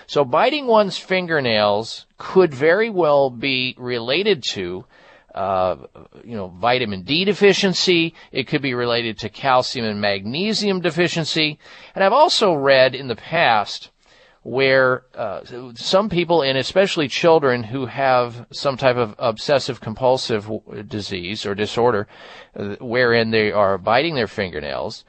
So 0.08 0.24
biting 0.24 0.68
one's 0.68 0.98
fingernails 0.98 2.06
could 2.18 2.54
very 2.54 2.90
well 2.90 3.30
be 3.30 3.76
related 3.78 4.44
to 4.44 4.86
uh, 5.34 5.76
you 6.24 6.36
know, 6.36 6.48
vitamin 6.48 7.02
D 7.02 7.26
deficiency. 7.26 8.14
It 8.32 8.48
could 8.48 8.62
be 8.62 8.74
related 8.74 9.20
to 9.20 9.30
calcium 9.30 9.86
and 9.86 10.00
magnesium 10.00 10.80
deficiency. 10.80 11.60
And 11.94 12.04
I've 12.04 12.14
also 12.14 12.54
read 12.54 12.96
in 12.96 13.10
the 13.10 13.18
past 13.18 13.90
where 14.46 15.02
uh, 15.16 15.42
some 15.74 16.08
people, 16.08 16.44
and 16.44 16.56
especially 16.56 17.08
children 17.08 17.64
who 17.64 17.88
have 17.88 18.46
some 18.52 18.78
type 18.78 18.96
of 18.96 19.16
obsessive 19.18 19.82
compulsive 19.82 20.48
disease 20.88 21.48
or 21.48 21.56
disorder, 21.56 22.08
uh, 22.56 22.76
wherein 22.80 23.32
they 23.32 23.52
are 23.52 23.80
biting 23.80 24.14
their 24.14 24.28
fingernails, 24.28 25.04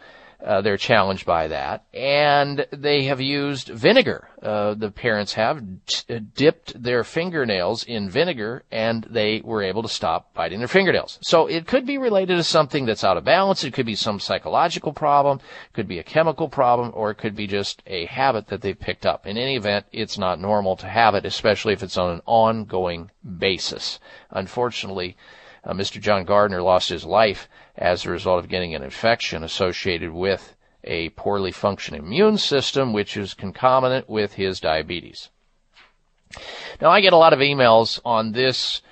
uh, 0.47 0.61
they're 0.61 0.77
challenged 0.77 1.27
by 1.27 1.49
that, 1.49 1.85
and 1.93 2.67
they 2.71 3.05
have 3.05 3.21
used 3.21 3.67
vinegar. 3.69 4.29
Uh, 4.41 4.75
the 4.75 4.93
parents 4.93 5.33
have 5.33 5.61
t- 5.87 6.21
dipped 6.21 6.81
their 6.81 7.03
fingernails 7.03 7.83
in 7.83 8.09
vinegar, 8.09 8.63
and 8.71 9.05
they 9.11 9.43
were 9.45 9.61
able 9.61 9.83
to 9.83 9.89
stop 9.89 10.33
biting 10.35 10.61
their 10.61 10.69
fingernails. 10.69 11.19
So 11.21 11.49
it 11.49 11.67
could 11.67 11.85
be 11.85 11.99
related 11.99 12.37
to 12.37 12.45
something 12.45 12.87
that's 12.87 13.03
out 13.03 13.17
of 13.17 13.25
balance. 13.25 13.65
It 13.65 13.73
could 13.73 13.87
be 13.87 13.97
some 13.97 14.21
psychological 14.21 14.93
problem, 14.93 15.41
could 15.73 15.89
be 15.89 15.99
a 15.99 16.05
chemical 16.05 16.49
problem, 16.49 16.93
or 16.95 17.11
it 17.11 17.19
could 17.19 17.35
be 17.35 17.49
just 17.49 17.83
a 17.85 18.07
habit 18.07 18.47
that 18.47 18.61
they've 18.61 18.79
picked 18.79 19.05
up. 19.05 19.27
In 19.27 19.37
any 19.37 19.57
event, 19.57 19.87
it's 19.91 20.17
not 20.17 20.39
normal 20.39 20.77
to 20.77 20.87
have 20.87 21.17
it, 21.17 21.27
especially 21.27 21.73
if 21.73 21.83
it's 21.83 21.99
on 21.99 22.11
an 22.11 22.23
ongoing 22.25 23.11
basis. 23.39 23.99
Unfortunately, 24.31 25.17
uh, 25.65 25.73
Mr. 25.73 26.01
John 26.01 26.25
Gardner 26.25 26.63
lost 26.63 26.89
his 26.89 27.05
life 27.05 27.49
as 27.77 28.05
a 28.05 28.11
result 28.11 28.39
of 28.39 28.49
getting 28.49 28.75
an 28.75 28.83
infection 28.83 29.43
associated 29.43 30.13
with 30.13 30.55
a 30.85 31.09
poorly 31.11 31.53
functioning 31.53 32.03
immune 32.03 32.39
system, 32.39 32.93
which 32.93 33.17
is 33.17 33.35
concomitant 33.35 34.09
with 34.09 34.35
his 34.35 34.61
diabetes. 34.61 35.31
Now, 36.81 36.91
I 36.91 37.01
get 37.01 37.13
a 37.13 37.19
lot 37.19 37.33
of 37.33 37.41
emails 37.41 38.01
on 38.05 38.33
this 38.33 38.83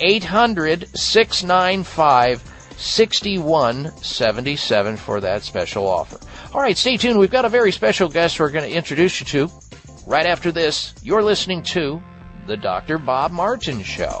800 0.00 0.88
695 0.96 2.42
6177 2.76 4.96
for 4.96 5.20
that 5.20 5.42
special 5.42 5.86
offer. 5.86 6.18
All 6.52 6.60
right, 6.60 6.76
stay 6.76 6.96
tuned. 6.96 7.18
We've 7.18 7.30
got 7.30 7.44
a 7.44 7.48
very 7.48 7.72
special 7.72 8.08
guest 8.08 8.40
we're 8.40 8.50
going 8.50 8.68
to 8.68 8.76
introduce 8.76 9.20
you 9.20 9.26
to 9.26 9.50
right 10.06 10.26
after 10.26 10.50
this. 10.50 10.94
You're 11.02 11.22
listening 11.22 11.62
to 11.64 12.02
The 12.46 12.56
Dr. 12.56 12.98
Bob 12.98 13.30
Martin 13.30 13.82
Show. 13.82 14.20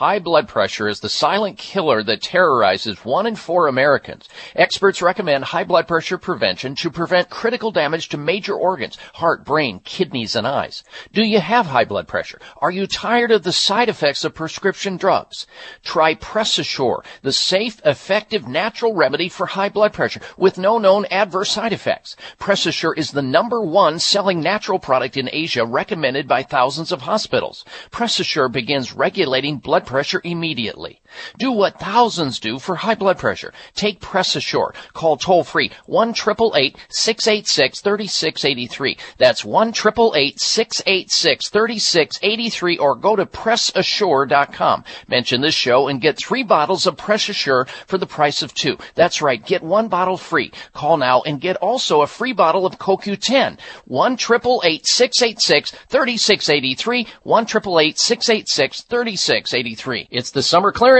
High 0.00 0.18
blood 0.18 0.48
pressure 0.48 0.88
is 0.88 1.00
the 1.00 1.10
silent 1.10 1.58
killer 1.58 2.02
that 2.04 2.22
terrorizes 2.22 3.04
one 3.04 3.26
in 3.26 3.36
four 3.36 3.66
Americans. 3.66 4.30
Experts 4.56 5.02
recommend 5.02 5.44
high 5.44 5.64
blood 5.64 5.86
pressure 5.86 6.16
prevention 6.16 6.74
to 6.76 6.90
prevent 6.90 7.28
critical 7.28 7.70
damage 7.70 8.08
to 8.08 8.16
major 8.16 8.54
organs, 8.54 8.96
heart, 9.12 9.44
brain, 9.44 9.78
kidneys, 9.84 10.34
and 10.34 10.46
eyes. 10.46 10.84
Do 11.12 11.22
you 11.22 11.38
have 11.38 11.66
high 11.66 11.84
blood 11.84 12.08
pressure? 12.08 12.40
Are 12.62 12.70
you 12.70 12.86
tired 12.86 13.30
of 13.30 13.42
the 13.42 13.52
side 13.52 13.90
effects 13.90 14.24
of 14.24 14.34
prescription 14.34 14.96
drugs? 14.96 15.46
Try 15.84 16.14
PressAssure, 16.14 17.04
the 17.20 17.34
safe, 17.34 17.78
effective, 17.84 18.48
natural 18.48 18.94
remedy 18.94 19.28
for 19.28 19.44
high 19.44 19.68
blood 19.68 19.92
pressure 19.92 20.22
with 20.38 20.56
no 20.56 20.78
known 20.78 21.04
adverse 21.10 21.50
side 21.50 21.74
effects. 21.74 22.16
PressAssure 22.38 22.96
is 22.96 23.10
the 23.10 23.20
number 23.20 23.60
one 23.60 23.98
selling 23.98 24.40
natural 24.40 24.78
product 24.78 25.18
in 25.18 25.28
Asia 25.30 25.66
recommended 25.66 26.26
by 26.26 26.42
thousands 26.42 26.90
of 26.90 27.02
hospitals. 27.02 27.66
PressAssure 27.90 28.50
begins 28.50 28.94
regulating 28.94 29.58
blood 29.58 29.89
pressure 29.90 30.20
immediately. 30.22 30.99
Do 31.38 31.52
what 31.52 31.78
thousands 31.80 32.38
do 32.40 32.58
for 32.58 32.76
high 32.76 32.94
blood 32.94 33.18
pressure. 33.18 33.52
Take 33.74 34.00
PressAssure. 34.00 34.74
Call 34.92 35.16
toll 35.16 35.44
free 35.44 35.70
1 35.86 36.14
686 36.14 37.80
3683. 37.80 38.96
That's 39.18 39.44
1 39.44 39.74
686 39.74 41.48
3683 41.48 42.78
or 42.78 42.94
go 42.94 43.16
to 43.16 43.26
PressAssure.com. 43.26 44.84
Mention 45.08 45.40
this 45.40 45.54
show 45.54 45.88
and 45.88 46.00
get 46.00 46.18
three 46.18 46.42
bottles 46.42 46.86
of 46.86 46.96
PressAssure 46.96 47.68
for 47.86 47.98
the 47.98 48.06
price 48.06 48.42
of 48.42 48.54
two. 48.54 48.78
That's 48.94 49.22
right. 49.22 49.44
Get 49.44 49.62
one 49.62 49.88
bottle 49.88 50.16
free. 50.16 50.52
Call 50.72 50.96
now 50.96 51.22
and 51.22 51.40
get 51.40 51.56
also 51.56 52.02
a 52.02 52.06
free 52.06 52.32
bottle 52.32 52.66
of 52.66 52.78
CoQ10. 52.78 53.58
1 53.86 54.18
686 54.18 55.70
3683. 55.70 57.06
1 57.22 57.46
686 57.46 58.82
3683. 58.82 60.08
It's 60.10 60.30
the 60.30 60.42
summer 60.42 60.72
clearance 60.72 60.99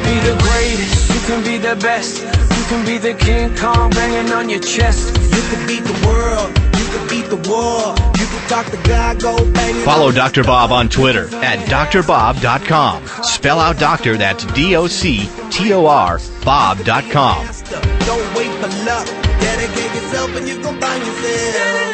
Can 0.00 0.14
be 0.14 0.20
the 0.28 0.36
greatest, 0.42 1.10
you 1.10 1.20
can 1.26 1.44
be 1.44 1.58
the 1.58 1.76
best. 1.76 2.22
You 2.22 2.64
can 2.68 2.86
be 2.86 2.98
the 2.98 3.14
King 3.14 3.54
Kong 3.56 3.90
banging 3.90 4.32
on 4.32 4.48
your 4.48 4.60
chest. 4.60 5.16
You 5.16 5.42
can 5.50 5.66
beat 5.66 5.84
the 5.84 6.06
world, 6.06 6.48
you 6.78 6.86
can 6.86 7.08
beat 7.08 7.28
the 7.28 7.36
war. 7.48 7.94
You 8.18 8.26
can 8.26 8.48
talk 8.48 8.66
to 8.66 8.88
God, 8.88 9.20
go 9.20 9.36
banging. 9.52 9.82
Follow 9.84 10.12
Dr. 10.12 10.44
Bob 10.44 10.72
on 10.72 10.88
Twitter 10.88 11.26
at 11.36 11.58
drbob.com. 11.68 13.06
Spell 13.24 13.60
out 13.60 13.78
doctor, 13.78 14.16
that's 14.16 14.44
D 14.52 14.76
O 14.76 14.86
C 14.86 15.28
T 15.50 15.72
O 15.72 15.86
R, 15.86 16.20
Bob.com. 16.44 17.46
Don't 18.06 18.34
wait 18.36 18.50
for 18.60 18.68
luck. 18.84 19.06
Dedicate 19.40 19.94
yourself 19.94 20.36
and 20.36 20.48
you 20.48 20.58
can 20.60 20.80
find 20.80 21.06
yourself. 21.06 21.86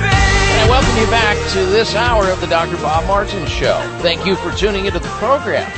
And 0.00 0.70
welcome 0.70 0.96
you 0.98 1.06
back 1.06 1.36
to 1.52 1.64
this 1.66 1.94
hour 1.94 2.26
of 2.26 2.40
the 2.40 2.46
Dr. 2.46 2.76
Bob 2.78 3.06
Martin 3.06 3.46
Show. 3.46 3.78
Thank 4.00 4.26
you 4.26 4.34
for 4.36 4.50
tuning 4.52 4.86
into 4.86 4.98
the 4.98 5.08
program. 5.08 5.70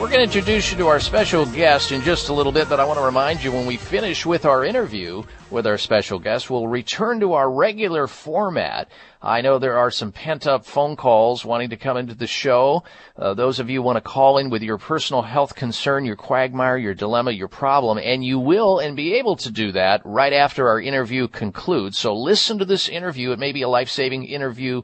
We're 0.00 0.06
going 0.06 0.18
to 0.20 0.36
introduce 0.36 0.70
you 0.70 0.78
to 0.78 0.86
our 0.86 1.00
special 1.00 1.44
guest 1.44 1.90
in 1.90 2.02
just 2.02 2.28
a 2.28 2.32
little 2.32 2.52
bit, 2.52 2.68
but 2.68 2.78
I 2.78 2.84
want 2.84 3.00
to 3.00 3.04
remind 3.04 3.42
you 3.42 3.50
when 3.50 3.66
we 3.66 3.76
finish 3.76 4.24
with 4.24 4.46
our 4.46 4.64
interview 4.64 5.24
with 5.50 5.66
our 5.66 5.76
special 5.76 6.20
guest, 6.20 6.48
we'll 6.48 6.68
return 6.68 7.18
to 7.18 7.32
our 7.32 7.50
regular 7.50 8.06
format. 8.06 8.92
I 9.20 9.40
know 9.40 9.58
there 9.58 9.76
are 9.76 9.90
some 9.90 10.12
pent 10.12 10.46
up 10.46 10.64
phone 10.64 10.94
calls 10.94 11.44
wanting 11.44 11.70
to 11.70 11.76
come 11.76 11.96
into 11.96 12.14
the 12.14 12.28
show. 12.28 12.84
Uh, 13.16 13.34
those 13.34 13.58
of 13.58 13.70
you 13.70 13.82
want 13.82 13.96
to 13.96 14.00
call 14.00 14.38
in 14.38 14.50
with 14.50 14.62
your 14.62 14.78
personal 14.78 15.22
health 15.22 15.56
concern, 15.56 16.04
your 16.04 16.14
quagmire, 16.14 16.78
your 16.78 16.94
dilemma, 16.94 17.32
your 17.32 17.48
problem, 17.48 17.98
and 17.98 18.24
you 18.24 18.38
will 18.38 18.78
and 18.78 18.94
be 18.94 19.14
able 19.14 19.34
to 19.34 19.50
do 19.50 19.72
that 19.72 20.00
right 20.04 20.32
after 20.32 20.68
our 20.68 20.80
interview 20.80 21.26
concludes. 21.26 21.98
So 21.98 22.14
listen 22.14 22.58
to 22.58 22.64
this 22.64 22.88
interview. 22.88 23.32
It 23.32 23.40
may 23.40 23.50
be 23.50 23.62
a 23.62 23.68
life 23.68 23.88
saving 23.88 24.26
interview 24.26 24.82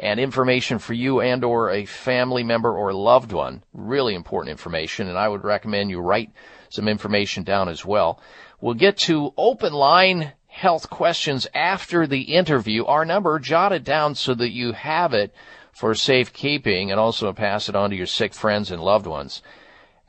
and 0.00 0.18
information 0.18 0.78
for 0.78 0.94
you 0.94 1.20
and 1.20 1.44
or 1.44 1.70
a 1.70 1.84
family 1.84 2.42
member 2.42 2.74
or 2.74 2.92
loved 2.92 3.32
one. 3.32 3.62
Really 3.74 4.14
important 4.14 4.50
information 4.50 5.08
and 5.08 5.18
I 5.18 5.28
would 5.28 5.44
recommend 5.44 5.90
you 5.90 6.00
write 6.00 6.30
some 6.70 6.88
information 6.88 7.44
down 7.44 7.68
as 7.68 7.84
well. 7.84 8.20
We'll 8.60 8.74
get 8.74 8.96
to 8.98 9.34
open 9.36 9.72
line 9.72 10.32
health 10.46 10.88
questions 10.90 11.46
after 11.54 12.06
the 12.06 12.22
interview. 12.22 12.84
Our 12.86 13.04
number 13.04 13.38
jotted 13.38 13.84
down 13.84 14.14
so 14.14 14.34
that 14.34 14.50
you 14.50 14.72
have 14.72 15.12
it 15.12 15.34
for 15.72 15.94
safekeeping 15.94 16.90
and 16.90 16.98
also 16.98 17.32
pass 17.32 17.68
it 17.68 17.76
on 17.76 17.90
to 17.90 17.96
your 17.96 18.06
sick 18.06 18.34
friends 18.34 18.70
and 18.70 18.82
loved 18.82 19.06
ones 19.06 19.42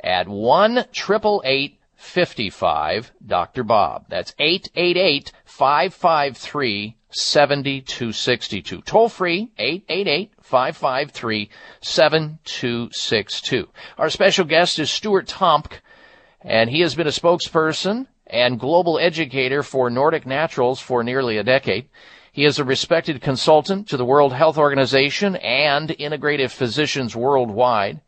at 0.03 0.27
1 0.27 0.77
888 0.77 1.77
55 1.95 3.11
Dr. 3.25 3.63
Bob. 3.63 4.05
That's 4.09 4.33
888 4.39 5.31
553 5.45 6.97
7262. 7.11 8.81
Toll 8.81 9.09
free 9.09 9.51
888 9.57 10.31
553 10.41 11.49
7262. 11.81 13.67
Our 13.97 14.09
special 14.09 14.45
guest 14.45 14.79
is 14.79 14.89
Stuart 14.89 15.27
Tomc, 15.27 15.81
and 16.41 16.69
he 16.69 16.81
has 16.81 16.95
been 16.95 17.07
a 17.07 17.11
spokesperson 17.11 18.07
and 18.27 18.59
global 18.59 18.97
educator 18.97 19.63
for 19.63 19.89
Nordic 19.89 20.25
Naturals 20.25 20.79
for 20.79 21.03
nearly 21.03 21.37
a 21.37 21.43
decade. 21.43 21.89
He 22.31 22.45
is 22.45 22.59
a 22.59 22.63
respected 22.63 23.21
consultant 23.21 23.89
to 23.89 23.97
the 23.97 24.05
World 24.05 24.33
Health 24.33 24.57
Organization 24.57 25.35
and 25.35 25.89
integrative 25.89 26.51
physicians 26.51 27.15
worldwide. 27.15 27.99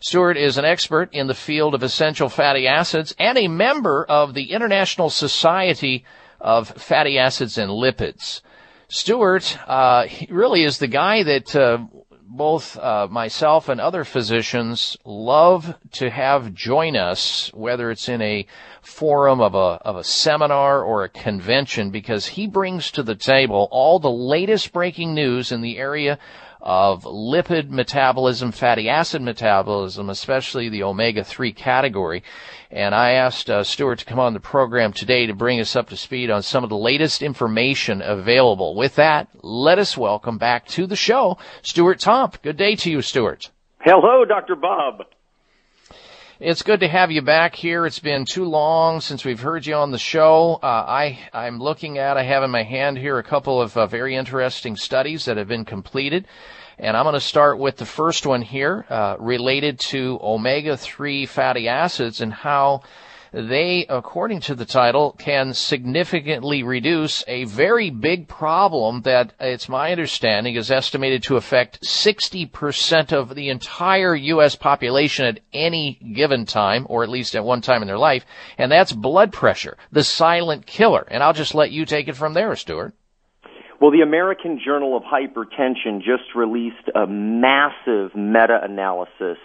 Stuart 0.00 0.36
is 0.36 0.56
an 0.56 0.64
expert 0.64 1.10
in 1.12 1.26
the 1.26 1.34
field 1.34 1.74
of 1.74 1.82
essential 1.82 2.28
fatty 2.28 2.66
acids 2.66 3.14
and 3.18 3.38
a 3.38 3.48
member 3.48 4.04
of 4.08 4.34
the 4.34 4.50
International 4.50 5.10
Society 5.10 6.04
of 6.40 6.68
Fatty 6.68 7.18
Acids 7.18 7.58
and 7.58 7.70
Lipids. 7.70 8.40
Stuart 8.88 9.56
uh, 9.68 10.06
really 10.28 10.64
is 10.64 10.78
the 10.78 10.88
guy 10.88 11.22
that 11.22 11.54
uh, 11.54 11.78
both 12.30 12.76
uh, 12.78 13.08
myself 13.10 13.68
and 13.68 13.80
other 13.80 14.04
physicians 14.04 14.96
love 15.04 15.74
to 15.92 16.08
have 16.08 16.54
join 16.54 16.96
us, 16.96 17.50
whether 17.52 17.90
it's 17.90 18.08
in 18.08 18.22
a 18.22 18.46
forum 18.82 19.40
of 19.40 19.54
a 19.54 19.78
of 19.82 19.96
a 19.96 20.04
seminar 20.04 20.82
or 20.82 21.04
a 21.04 21.08
convention, 21.08 21.90
because 21.90 22.26
he 22.26 22.46
brings 22.46 22.90
to 22.92 23.02
the 23.02 23.16
table 23.16 23.68
all 23.70 23.98
the 23.98 24.10
latest 24.10 24.72
breaking 24.72 25.14
news 25.14 25.50
in 25.52 25.60
the 25.60 25.78
area 25.78 26.18
of 26.62 27.04
lipid 27.04 27.70
metabolism, 27.70 28.52
fatty 28.52 28.88
acid 28.88 29.22
metabolism, 29.22 30.10
especially 30.10 30.68
the 30.68 30.82
omega-3 30.82 31.54
category. 31.54 32.22
And 32.70 32.94
I 32.94 33.12
asked 33.12 33.50
uh, 33.50 33.64
Stuart 33.64 34.00
to 34.00 34.04
come 34.04 34.18
on 34.18 34.34
the 34.34 34.40
program 34.40 34.92
today 34.92 35.26
to 35.26 35.34
bring 35.34 35.60
us 35.60 35.74
up 35.74 35.88
to 35.88 35.96
speed 35.96 36.30
on 36.30 36.42
some 36.42 36.62
of 36.62 36.70
the 36.70 36.76
latest 36.76 37.22
information 37.22 38.02
available. 38.02 38.74
With 38.74 38.96
that, 38.96 39.28
let 39.42 39.78
us 39.78 39.96
welcome 39.96 40.38
back 40.38 40.66
to 40.68 40.86
the 40.86 40.96
show 40.96 41.38
Stuart 41.62 42.00
Tomc. 42.00 42.40
Good 42.42 42.56
day 42.56 42.76
to 42.76 42.90
you, 42.90 43.02
Stuart. 43.02 43.50
Hello, 43.80 44.24
Dr. 44.24 44.56
Bob. 44.56 45.04
It's 46.42 46.62
good 46.62 46.80
to 46.80 46.88
have 46.88 47.10
you 47.10 47.20
back 47.20 47.54
here. 47.54 47.84
It's 47.84 47.98
been 47.98 48.24
too 48.24 48.46
long 48.46 49.02
since 49.02 49.26
we've 49.26 49.38
heard 49.38 49.66
you 49.66 49.74
on 49.74 49.90
the 49.90 49.98
show. 49.98 50.58
Uh, 50.62 50.66
I, 50.88 51.18
I'm 51.34 51.58
looking 51.58 51.98
at, 51.98 52.16
I 52.16 52.22
have 52.22 52.42
in 52.42 52.50
my 52.50 52.62
hand 52.62 52.96
here 52.96 53.18
a 53.18 53.22
couple 53.22 53.60
of 53.60 53.76
uh, 53.76 53.86
very 53.86 54.16
interesting 54.16 54.74
studies 54.74 55.26
that 55.26 55.36
have 55.36 55.48
been 55.48 55.66
completed. 55.66 56.26
And 56.78 56.96
I'm 56.96 57.04
going 57.04 57.12
to 57.12 57.20
start 57.20 57.58
with 57.58 57.76
the 57.76 57.84
first 57.84 58.24
one 58.24 58.40
here, 58.40 58.86
uh, 58.88 59.16
related 59.18 59.80
to 59.90 60.18
omega-3 60.22 61.28
fatty 61.28 61.68
acids 61.68 62.22
and 62.22 62.32
how 62.32 62.84
they, 63.32 63.86
according 63.88 64.40
to 64.40 64.54
the 64.54 64.64
title, 64.64 65.14
can 65.18 65.54
significantly 65.54 66.62
reduce 66.62 67.24
a 67.26 67.44
very 67.44 67.90
big 67.90 68.28
problem 68.28 69.02
that 69.02 69.32
it's 69.38 69.68
my 69.68 69.92
understanding 69.92 70.56
is 70.56 70.70
estimated 70.70 71.22
to 71.24 71.36
affect 71.36 71.82
60% 71.82 73.12
of 73.12 73.34
the 73.34 73.48
entire 73.48 74.14
U.S. 74.14 74.56
population 74.56 75.26
at 75.26 75.40
any 75.52 75.94
given 76.14 76.46
time, 76.46 76.86
or 76.88 77.02
at 77.02 77.08
least 77.08 77.34
at 77.34 77.44
one 77.44 77.60
time 77.60 77.82
in 77.82 77.88
their 77.88 77.98
life, 77.98 78.24
and 78.58 78.70
that's 78.70 78.92
blood 78.92 79.32
pressure, 79.32 79.76
the 79.92 80.04
silent 80.04 80.66
killer. 80.66 81.06
And 81.08 81.22
I'll 81.22 81.32
just 81.32 81.54
let 81.54 81.70
you 81.70 81.84
take 81.86 82.08
it 82.08 82.16
from 82.16 82.34
there, 82.34 82.54
Stuart. 82.56 82.94
Well, 83.80 83.90
the 83.90 84.02
American 84.02 84.60
Journal 84.62 84.94
of 84.94 85.04
Hypertension 85.04 86.00
just 86.00 86.34
released 86.34 86.90
a 86.94 87.06
massive 87.06 88.14
meta-analysis. 88.14 89.38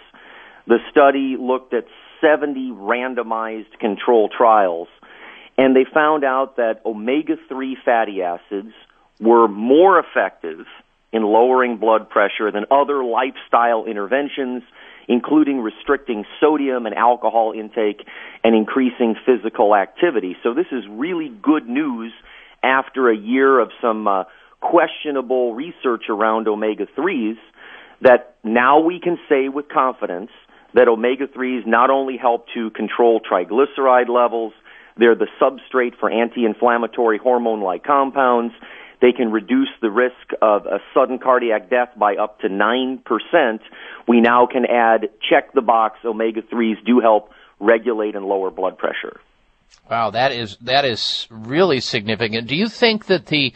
The 0.66 0.78
study 0.90 1.36
looked 1.40 1.72
at 1.72 1.84
70 2.26 2.72
randomized 2.72 3.78
control 3.78 4.28
trials, 4.28 4.88
and 5.56 5.76
they 5.76 5.84
found 5.92 6.24
out 6.24 6.56
that 6.56 6.80
omega-3 6.84 7.74
fatty 7.84 8.22
acids 8.22 8.72
were 9.20 9.48
more 9.48 9.98
effective 9.98 10.66
in 11.12 11.22
lowering 11.22 11.76
blood 11.76 12.10
pressure 12.10 12.50
than 12.50 12.66
other 12.70 13.04
lifestyle 13.04 13.86
interventions, 13.86 14.62
including 15.08 15.60
restricting 15.60 16.24
sodium 16.40 16.84
and 16.84 16.94
alcohol 16.94 17.52
intake 17.56 18.04
and 18.42 18.54
increasing 18.54 19.14
physical 19.24 19.74
activity. 19.74 20.36
So 20.42 20.52
this 20.52 20.66
is 20.72 20.84
really 20.88 21.28
good 21.28 21.68
news 21.68 22.12
after 22.62 23.08
a 23.08 23.16
year 23.16 23.58
of 23.60 23.70
some 23.80 24.08
uh, 24.08 24.24
questionable 24.60 25.54
research 25.54 26.04
around 26.10 26.48
omega 26.48 26.86
3s 26.98 27.38
that 28.00 28.36
now 28.42 28.80
we 28.80 29.00
can 29.00 29.16
say 29.28 29.48
with 29.48 29.68
confidence 29.68 30.30
that 30.76 30.88
omega 30.88 31.26
3s 31.26 31.66
not 31.66 31.90
only 31.90 32.16
help 32.16 32.46
to 32.54 32.70
control 32.70 33.20
triglyceride 33.20 34.08
levels, 34.08 34.52
they're 34.96 35.16
the 35.16 35.26
substrate 35.40 35.98
for 35.98 36.10
anti 36.10 36.44
inflammatory 36.44 37.18
hormone 37.18 37.62
like 37.62 37.82
compounds. 37.82 38.54
They 39.00 39.12
can 39.12 39.30
reduce 39.32 39.68
the 39.82 39.90
risk 39.90 40.32
of 40.40 40.66
a 40.66 40.78
sudden 40.94 41.18
cardiac 41.18 41.68
death 41.68 41.90
by 41.98 42.16
up 42.16 42.40
to 42.40 42.48
9%. 42.48 43.00
We 44.06 44.20
now 44.20 44.46
can 44.46 44.64
add 44.64 45.10
check 45.28 45.52
the 45.52 45.60
box 45.60 45.98
omega 46.04 46.42
3s 46.42 46.84
do 46.84 47.00
help 47.00 47.30
regulate 47.58 48.14
and 48.14 48.24
lower 48.24 48.50
blood 48.50 48.78
pressure. 48.78 49.20
Wow, 49.90 50.10
that 50.10 50.32
is 50.32 50.56
that 50.62 50.84
is 50.84 51.26
really 51.30 51.80
significant. 51.80 52.48
Do 52.48 52.56
you 52.56 52.68
think 52.68 53.06
that 53.06 53.26
the 53.26 53.54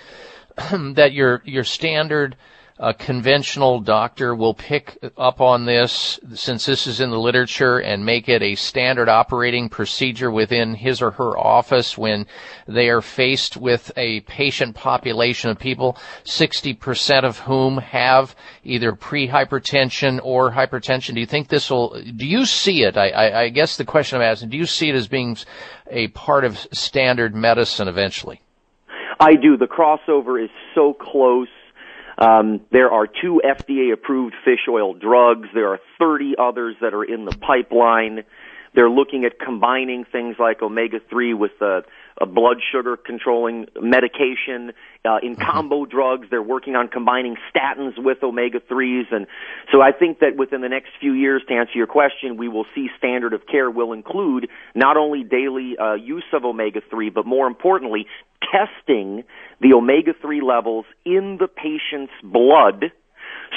that 0.95 1.13
your 1.13 1.43
your 1.45 1.65
standard 1.65 2.37
uh, 2.81 2.95
conventional 2.95 3.79
doctor 3.79 4.35
will 4.35 4.55
pick 4.55 4.97
up 5.19 5.43
on 5.43 5.67
this 5.67 6.19
since 6.35 6.65
this 6.65 6.87
is 6.87 6.99
in 6.99 7.11
the 7.11 7.19
literature 7.19 7.79
and 7.79 8.07
make 8.07 8.27
it 8.27 8.43
a 8.43 8.55
standard 8.55 9.07
operating 9.07 9.69
procedure 9.69 10.31
within 10.31 10.75
his 10.75 11.03
or 11.03 11.11
her 11.11 11.37
office 11.37 11.99
when 11.99 12.27
they 12.67 12.89
are 12.89 13.03
faced 13.03 13.59
with 13.59 13.93
a 13.99 14.21
patient 14.21 14.75
population 14.75 15.51
of 15.51 15.59
people, 15.59 15.99
60% 16.25 17.25
of 17.25 17.39
whom 17.41 17.77
have 17.77 18.35
either 18.65 18.93
pre-hypertension 18.95 20.19
or 20.23 20.51
hypertension. 20.51 21.13
Do 21.13 21.21
you 21.21 21.27
think 21.27 21.49
this 21.49 21.71
will, 21.71 22.01
do 22.01 22.27
you 22.27 22.47
see 22.47 22.83
it? 22.85 22.97
I, 22.97 23.11
I, 23.11 23.41
I 23.43 23.49
guess 23.51 23.77
the 23.77 23.85
question 23.85 24.17
I'm 24.17 24.25
asking, 24.25 24.49
do 24.49 24.57
you 24.57 24.67
see 24.67 24.89
it 24.89 24.95
as 24.95 25.07
being 25.07 25.37
a 25.91 26.09
part 26.09 26.47
of 26.47 26.57
standard 26.73 27.35
medicine 27.35 27.89
eventually? 27.89 28.41
I 29.21 29.35
do. 29.35 29.59
The 29.59 29.67
crossover 29.67 30.43
is 30.43 30.49
so 30.75 30.95
close 30.95 31.49
um, 32.21 32.61
there 32.71 32.91
are 32.91 33.07
two 33.07 33.41
FDA 33.45 33.93
approved 33.93 34.35
fish 34.45 34.69
oil 34.69 34.93
drugs. 34.95 35.49
There 35.55 35.69
are 35.69 35.81
30 35.99 36.35
others 36.39 36.77
that 36.81 36.93
are 36.93 37.05
in 37.05 37.25
the 37.25 37.33
pipeline. 37.33 38.25
They're 38.75 38.91
looking 38.91 39.25
at 39.25 39.39
combining 39.39 40.05
things 40.05 40.37
like 40.39 40.63
omega 40.63 40.99
3 41.09 41.35
with 41.35 41.53
a, 41.61 41.83
a 42.21 42.27
blood 42.27 42.59
sugar 42.73 42.97
controlling 42.97 43.67
medication. 43.81 44.73
Uh, 45.05 45.19
in 45.23 45.35
mm-hmm. 45.35 45.43
combo 45.43 45.87
drugs, 45.87 46.29
they're 46.31 46.43
working 46.43 46.77
on 46.77 46.89
combining 46.89 47.37
statins 47.53 47.99
with 47.99 48.23
omega 48.23 48.61
3s. 48.61 49.13
And 49.13 49.27
so 49.73 49.81
I 49.81 49.93
think 49.93 50.21
that 50.21 50.37
within 50.37 50.61
the 50.61 50.69
next 50.69 50.91
few 51.01 51.13
years, 51.13 51.43
to 51.49 51.55
answer 51.55 51.73
your 51.75 51.89
question, 51.89 52.37
we 52.37 52.49
will 52.49 52.67
see 52.75 52.89
standard 52.97 53.33
of 53.33 53.47
care 53.47 53.71
will 53.71 53.93
include 53.93 54.49
not 54.75 54.97
only 54.97 55.25
daily 55.25 55.77
uh, 55.77 55.95
use 55.95 56.25
of 56.33 56.45
omega 56.45 56.81
3, 56.91 57.11
but 57.11 57.27
more 57.27 57.47
importantly, 57.47 58.07
testing 58.41 59.25
the 59.61 59.73
omega 59.75 60.13
3 60.21 60.41
levels 60.43 60.85
in 61.05 61.39
the 61.41 61.49
patient's 61.49 62.13
blood 62.23 62.93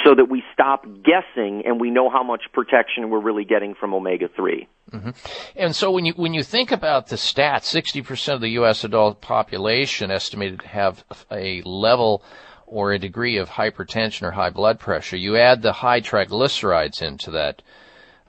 so 0.02 0.14
that 0.14 0.26
we 0.26 0.42
stop 0.52 0.84
guessing 0.84 1.62
and 1.64 1.80
we 1.80 1.90
know 1.90 2.10
how 2.10 2.22
much 2.22 2.42
protection 2.52 3.10
we're 3.10 3.20
really 3.20 3.44
getting 3.44 3.74
from 3.74 3.94
omega 3.94 4.28
3. 4.34 4.68
Mm-hmm. 4.90 5.10
And 5.56 5.74
so 5.74 5.90
when 5.90 6.04
you 6.04 6.12
when 6.14 6.34
you 6.34 6.42
think 6.42 6.72
about 6.72 7.08
the 7.08 7.16
stats, 7.16 7.72
60% 7.72 8.34
of 8.34 8.40
the 8.40 8.50
US 8.50 8.84
adult 8.84 9.20
population 9.20 10.10
estimated 10.10 10.60
to 10.60 10.68
have 10.68 11.04
a 11.30 11.62
level 11.62 12.22
or 12.66 12.92
a 12.92 12.98
degree 12.98 13.36
of 13.36 13.48
hypertension 13.48 14.22
or 14.22 14.30
high 14.32 14.50
blood 14.50 14.78
pressure. 14.78 15.16
You 15.16 15.36
add 15.36 15.62
the 15.62 15.72
high 15.72 16.00
triglycerides 16.00 17.02
into 17.02 17.30
that 17.32 17.62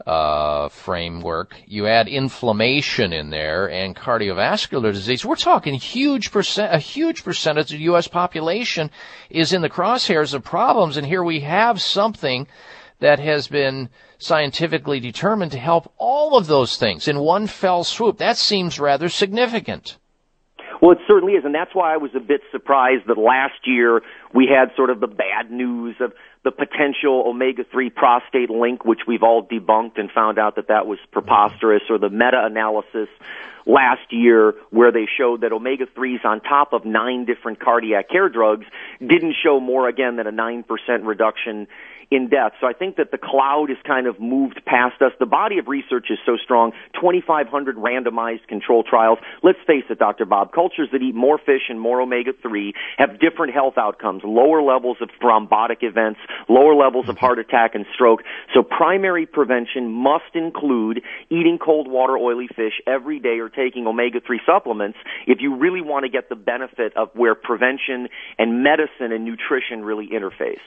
uh, 0.06 0.70
framework. 0.70 1.56
You 1.66 1.88
add 1.88 2.08
inflammation 2.08 3.12
in 3.12 3.32
there 3.32 3.70
and 3.70 3.96
cardiovascular 3.96 4.94
disease. 4.94 5.26
We're 5.26 5.36
talking 5.36 5.74
huge 5.74 6.32
percent, 6.32 6.74
a 6.74 6.80
huge 6.80 7.24
percentage 7.24 7.72
of 7.72 7.80
the 7.80 7.86
U.S. 7.86 8.08
population 8.08 8.92
is 9.30 9.54
in 9.54 9.62
the 9.62 9.70
crosshairs 9.70 10.34
of 10.34 10.44
problems, 10.44 10.98
and 10.98 11.08
here 11.08 11.24
we 11.24 11.40
have 11.42 11.82
something 11.82 12.48
that 13.00 13.20
has 13.20 13.48
been 13.48 13.90
scientifically 14.18 15.00
determined 15.00 15.52
to 15.52 15.60
help 15.60 15.92
all 15.98 16.38
of 16.38 16.48
those 16.48 16.78
things 16.78 17.08
in 17.08 17.20
one 17.20 17.48
fell 17.48 17.84
swoop. 17.84 18.18
That 18.18 18.38
seems 18.38 18.80
rather 18.80 19.10
significant. 19.10 19.98
Well, 20.82 20.92
it 20.92 21.00
certainly 21.08 21.34
is, 21.34 21.46
and 21.46 21.56
that's 21.56 21.74
why 21.74 21.94
I 21.94 21.98
was 21.98 22.12
a 22.16 22.20
bit 22.20 22.42
surprised 22.52 23.08
that 23.08 23.18
last 23.18 23.66
year 23.66 24.02
we 24.34 24.48
had 24.48 24.76
sort 24.76 24.90
of 24.90 25.00
the 25.00 25.08
bad 25.08 25.50
news 25.50 25.96
of 26.00 26.14
the 26.46 26.52
potential 26.52 27.24
omega-3 27.26 27.94
prostate 27.94 28.52
link, 28.52 28.86
which 28.86 29.02
we've 29.08 29.24
all 29.24 29.44
debunked 29.44 30.00
and 30.00 30.12
found 30.12 30.38
out 30.38 30.56
that 30.58 30.68
that 30.68 30.86
was 30.86 31.00
preposterous, 31.12 31.82
or 31.90 31.98
the 31.98 32.10
meta-analysis 32.10 33.10
last 33.66 34.14
year 34.14 34.54
where 34.70 34.92
they 34.92 35.08
showed 35.18 35.42
that 35.42 35.52
omega-3s 35.52 36.24
on 36.24 36.40
top 36.40 36.72
of 36.72 36.86
nine 36.86 37.26
different 37.26 37.60
cardiac 37.60 38.10
care 38.10 38.30
drugs 38.30 38.68
didn't 39.00 39.36
show 39.44 39.60
more 39.60 39.90
again 39.90 40.18
than 40.18 40.28
a 40.28 40.32
9% 40.32 40.64
reduction 41.04 41.68
in 42.12 42.30
death. 42.30 42.54
So 42.62 42.68
I 42.68 42.74
think 42.74 42.98
that 42.98 43.12
the 43.12 43.18
cloud 43.18 43.70
is 43.70 43.78
kind 43.86 44.08
of 44.08 44.20
moved 44.20 44.62
past 44.66 45.02
us. 45.02 45.12
The 45.20 45.26
body 45.26 45.58
of 45.58 45.68
research 45.68 46.08
is 46.10 46.20
so 46.26 46.38
strong. 46.44 46.72
2,500 46.96 47.76
randomized 47.78 48.48
control 48.48 48.84
trials. 48.84 49.20
Let's 49.44 49.60
face 49.66 49.84
it, 49.90 50.00
Dr. 50.00 50.26
Bob, 50.26 50.52
cultures 50.52 50.90
that 50.92 51.02
eat 51.02 51.16
more 51.16 51.38
fish 51.38 51.70
and 51.70 51.80
more 51.80 52.02
omega-3 52.02 52.74
have 52.98 53.20
different 53.20 53.54
health 53.54 53.78
outcomes, 53.78 54.24
lower 54.24 54.62
levels 54.62 54.98
of 55.02 55.10
thrombotic 55.22 55.82
events, 55.82 56.20
lower 56.50 56.76
levels 56.76 57.10
of 57.10 57.18
heart 57.18 57.40
attack 57.40 57.76
and 57.76 57.86
stroke. 57.94 58.22
So 58.54 58.64
primary 58.64 59.26
prevention 59.26 59.92
must 59.92 60.36
include 60.36 61.02
eating 61.30 61.58
cold 61.64 61.90
water 61.90 62.18
oily 62.18 62.48
fish 62.48 62.74
every 62.88 63.20
day 63.20 63.40
or 63.40 63.50
taking 63.50 63.88
omega-3 63.88 64.38
supplements 64.46 64.98
if 65.28 65.40
you 65.42 65.56
really 65.56 65.82
want 65.82 66.04
to 66.04 66.10
get 66.10 66.30
the 66.30 66.36
benefit 66.36 66.96
of 66.96 67.10
where 67.14 67.36
prevention 67.36 68.08
and 68.38 68.64
medicine 68.64 69.12
and 69.12 69.26
nutrition 69.26 69.84
really 69.84 70.08
interface. 70.08 70.60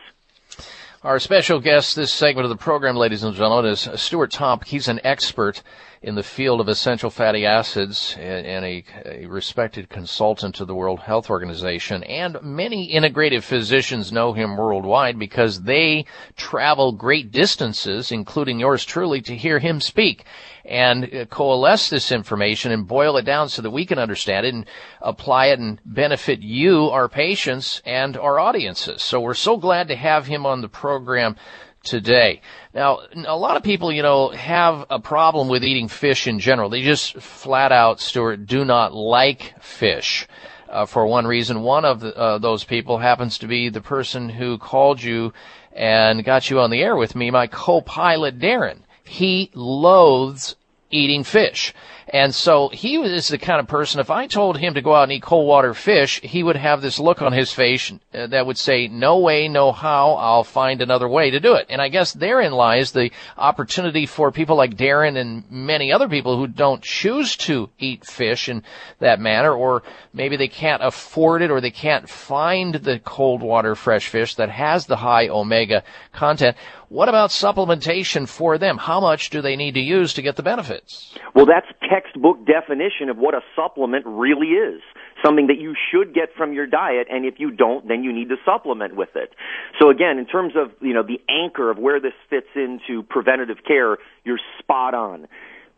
Our 1.04 1.20
special 1.20 1.60
guest 1.60 1.94
this 1.94 2.12
segment 2.12 2.44
of 2.44 2.50
the 2.50 2.56
program, 2.56 2.96
ladies 2.96 3.22
and 3.22 3.32
gentlemen, 3.32 3.70
is 3.70 3.88
Stuart 3.94 4.32
Tomc. 4.32 4.64
He's 4.64 4.88
an 4.88 4.98
expert 5.04 5.62
in 6.02 6.16
the 6.16 6.24
field 6.24 6.60
of 6.60 6.66
essential 6.66 7.08
fatty 7.08 7.46
acids 7.46 8.16
and 8.18 8.64
a, 8.64 8.84
a, 9.04 9.26
respected 9.26 9.90
consultant 9.90 10.56
to 10.56 10.64
the 10.64 10.74
World 10.74 10.98
Health 10.98 11.30
Organization. 11.30 12.02
And 12.02 12.42
many 12.42 12.92
integrative 12.92 13.44
physicians 13.44 14.10
know 14.10 14.32
him 14.32 14.56
worldwide 14.56 15.20
because 15.20 15.62
they 15.62 16.04
travel 16.36 16.90
great 16.90 17.30
distances, 17.30 18.10
including 18.10 18.58
yours 18.58 18.84
truly, 18.84 19.20
to 19.22 19.36
hear 19.36 19.60
him 19.60 19.80
speak 19.80 20.24
and 20.68 21.26
coalesce 21.30 21.88
this 21.88 22.12
information 22.12 22.70
and 22.70 22.86
boil 22.86 23.16
it 23.16 23.24
down 23.24 23.48
so 23.48 23.62
that 23.62 23.70
we 23.70 23.86
can 23.86 23.98
understand 23.98 24.44
it 24.44 24.54
and 24.54 24.66
apply 25.00 25.46
it 25.46 25.58
and 25.58 25.80
benefit 25.84 26.40
you, 26.40 26.84
our 26.90 27.08
patients, 27.08 27.80
and 27.86 28.16
our 28.16 28.38
audiences. 28.38 29.02
So 29.02 29.20
we're 29.20 29.34
so 29.34 29.56
glad 29.56 29.88
to 29.88 29.96
have 29.96 30.26
him 30.26 30.44
on 30.44 30.60
the 30.60 30.68
program 30.68 31.36
today. 31.82 32.42
Now, 32.74 33.00
a 33.14 33.36
lot 33.36 33.56
of 33.56 33.62
people, 33.62 33.90
you 33.90 34.02
know, 34.02 34.28
have 34.28 34.84
a 34.90 35.00
problem 35.00 35.48
with 35.48 35.64
eating 35.64 35.88
fish 35.88 36.26
in 36.26 36.38
general. 36.38 36.68
They 36.68 36.82
just 36.82 37.14
flat 37.14 37.72
out, 37.72 38.00
Stuart, 38.00 38.46
do 38.46 38.64
not 38.64 38.92
like 38.92 39.54
fish. 39.62 40.26
Uh, 40.68 40.84
for 40.84 41.06
one 41.06 41.26
reason, 41.26 41.62
one 41.62 41.86
of 41.86 42.00
the, 42.00 42.14
uh, 42.14 42.38
those 42.38 42.62
people 42.62 42.98
happens 42.98 43.38
to 43.38 43.46
be 43.46 43.70
the 43.70 43.80
person 43.80 44.28
who 44.28 44.58
called 44.58 45.02
you 45.02 45.32
and 45.72 46.24
got 46.24 46.50
you 46.50 46.60
on 46.60 46.70
the 46.70 46.82
air 46.82 46.94
with 46.94 47.16
me, 47.16 47.30
my 47.30 47.46
co-pilot 47.46 48.38
Darren. 48.38 48.80
He 49.08 49.50
loathes 49.54 50.54
eating 50.90 51.24
fish. 51.24 51.74
And 52.10 52.34
so 52.34 52.68
he 52.68 52.96
is 52.96 53.28
the 53.28 53.38
kind 53.38 53.60
of 53.60 53.66
person, 53.66 54.00
if 54.00 54.10
I 54.10 54.26
told 54.26 54.56
him 54.56 54.74
to 54.74 54.82
go 54.82 54.94
out 54.94 55.04
and 55.04 55.12
eat 55.12 55.22
cold 55.22 55.46
water 55.46 55.74
fish, 55.74 56.20
he 56.22 56.42
would 56.42 56.56
have 56.56 56.80
this 56.80 56.98
look 56.98 57.20
on 57.20 57.32
his 57.32 57.52
face 57.52 57.92
uh, 58.14 58.26
that 58.28 58.46
would 58.46 58.56
say, 58.56 58.88
no 58.88 59.18
way, 59.18 59.48
no 59.48 59.72
how, 59.72 60.12
I'll 60.12 60.44
find 60.44 60.80
another 60.80 61.08
way 61.08 61.30
to 61.30 61.40
do 61.40 61.54
it. 61.54 61.66
And 61.68 61.82
I 61.82 61.88
guess 61.88 62.12
therein 62.12 62.52
lies 62.52 62.92
the 62.92 63.10
opportunity 63.36 64.06
for 64.06 64.32
people 64.32 64.56
like 64.56 64.76
Darren 64.76 65.18
and 65.18 65.50
many 65.50 65.92
other 65.92 66.08
people 66.08 66.36
who 66.36 66.46
don't 66.46 66.82
choose 66.82 67.36
to 67.38 67.68
eat 67.78 68.06
fish 68.06 68.48
in 68.48 68.62
that 69.00 69.20
manner, 69.20 69.52
or 69.52 69.82
maybe 70.14 70.36
they 70.36 70.48
can't 70.48 70.82
afford 70.82 71.42
it 71.42 71.50
or 71.50 71.60
they 71.60 71.70
can't 71.70 72.08
find 72.08 72.74
the 72.74 72.98
cold 73.00 73.42
water 73.42 73.74
fresh 73.74 74.08
fish 74.08 74.34
that 74.36 74.48
has 74.50 74.86
the 74.86 74.96
high 74.96 75.28
omega 75.28 75.84
content. 76.12 76.56
What 76.88 77.10
about 77.10 77.30
supplementation 77.30 78.26
for 78.26 78.56
them? 78.56 78.78
How 78.78 78.98
much 78.98 79.28
do 79.28 79.42
they 79.42 79.56
need 79.56 79.74
to 79.74 79.80
use 79.80 80.14
to 80.14 80.22
get 80.22 80.36
the 80.36 80.42
benefits? 80.42 81.14
Well, 81.34 81.44
that's 81.44 81.66
textbook 81.98 82.46
definition 82.46 83.08
of 83.08 83.16
what 83.16 83.34
a 83.34 83.40
supplement 83.56 84.04
really 84.06 84.48
is. 84.48 84.80
Something 85.24 85.48
that 85.48 85.58
you 85.58 85.74
should 85.90 86.14
get 86.14 86.28
from 86.36 86.52
your 86.52 86.66
diet, 86.66 87.08
and 87.10 87.24
if 87.24 87.34
you 87.38 87.50
don't, 87.50 87.88
then 87.88 88.04
you 88.04 88.12
need 88.12 88.28
to 88.28 88.36
supplement 88.44 88.94
with 88.94 89.10
it. 89.14 89.34
So 89.80 89.90
again, 89.90 90.18
in 90.18 90.26
terms 90.26 90.54
of, 90.56 90.70
you 90.80 90.94
know, 90.94 91.02
the 91.02 91.20
anchor 91.28 91.70
of 91.70 91.78
where 91.78 92.00
this 92.00 92.12
fits 92.30 92.48
into 92.54 93.02
preventative 93.02 93.58
care, 93.66 93.98
you're 94.24 94.40
spot 94.58 94.94
on 94.94 95.28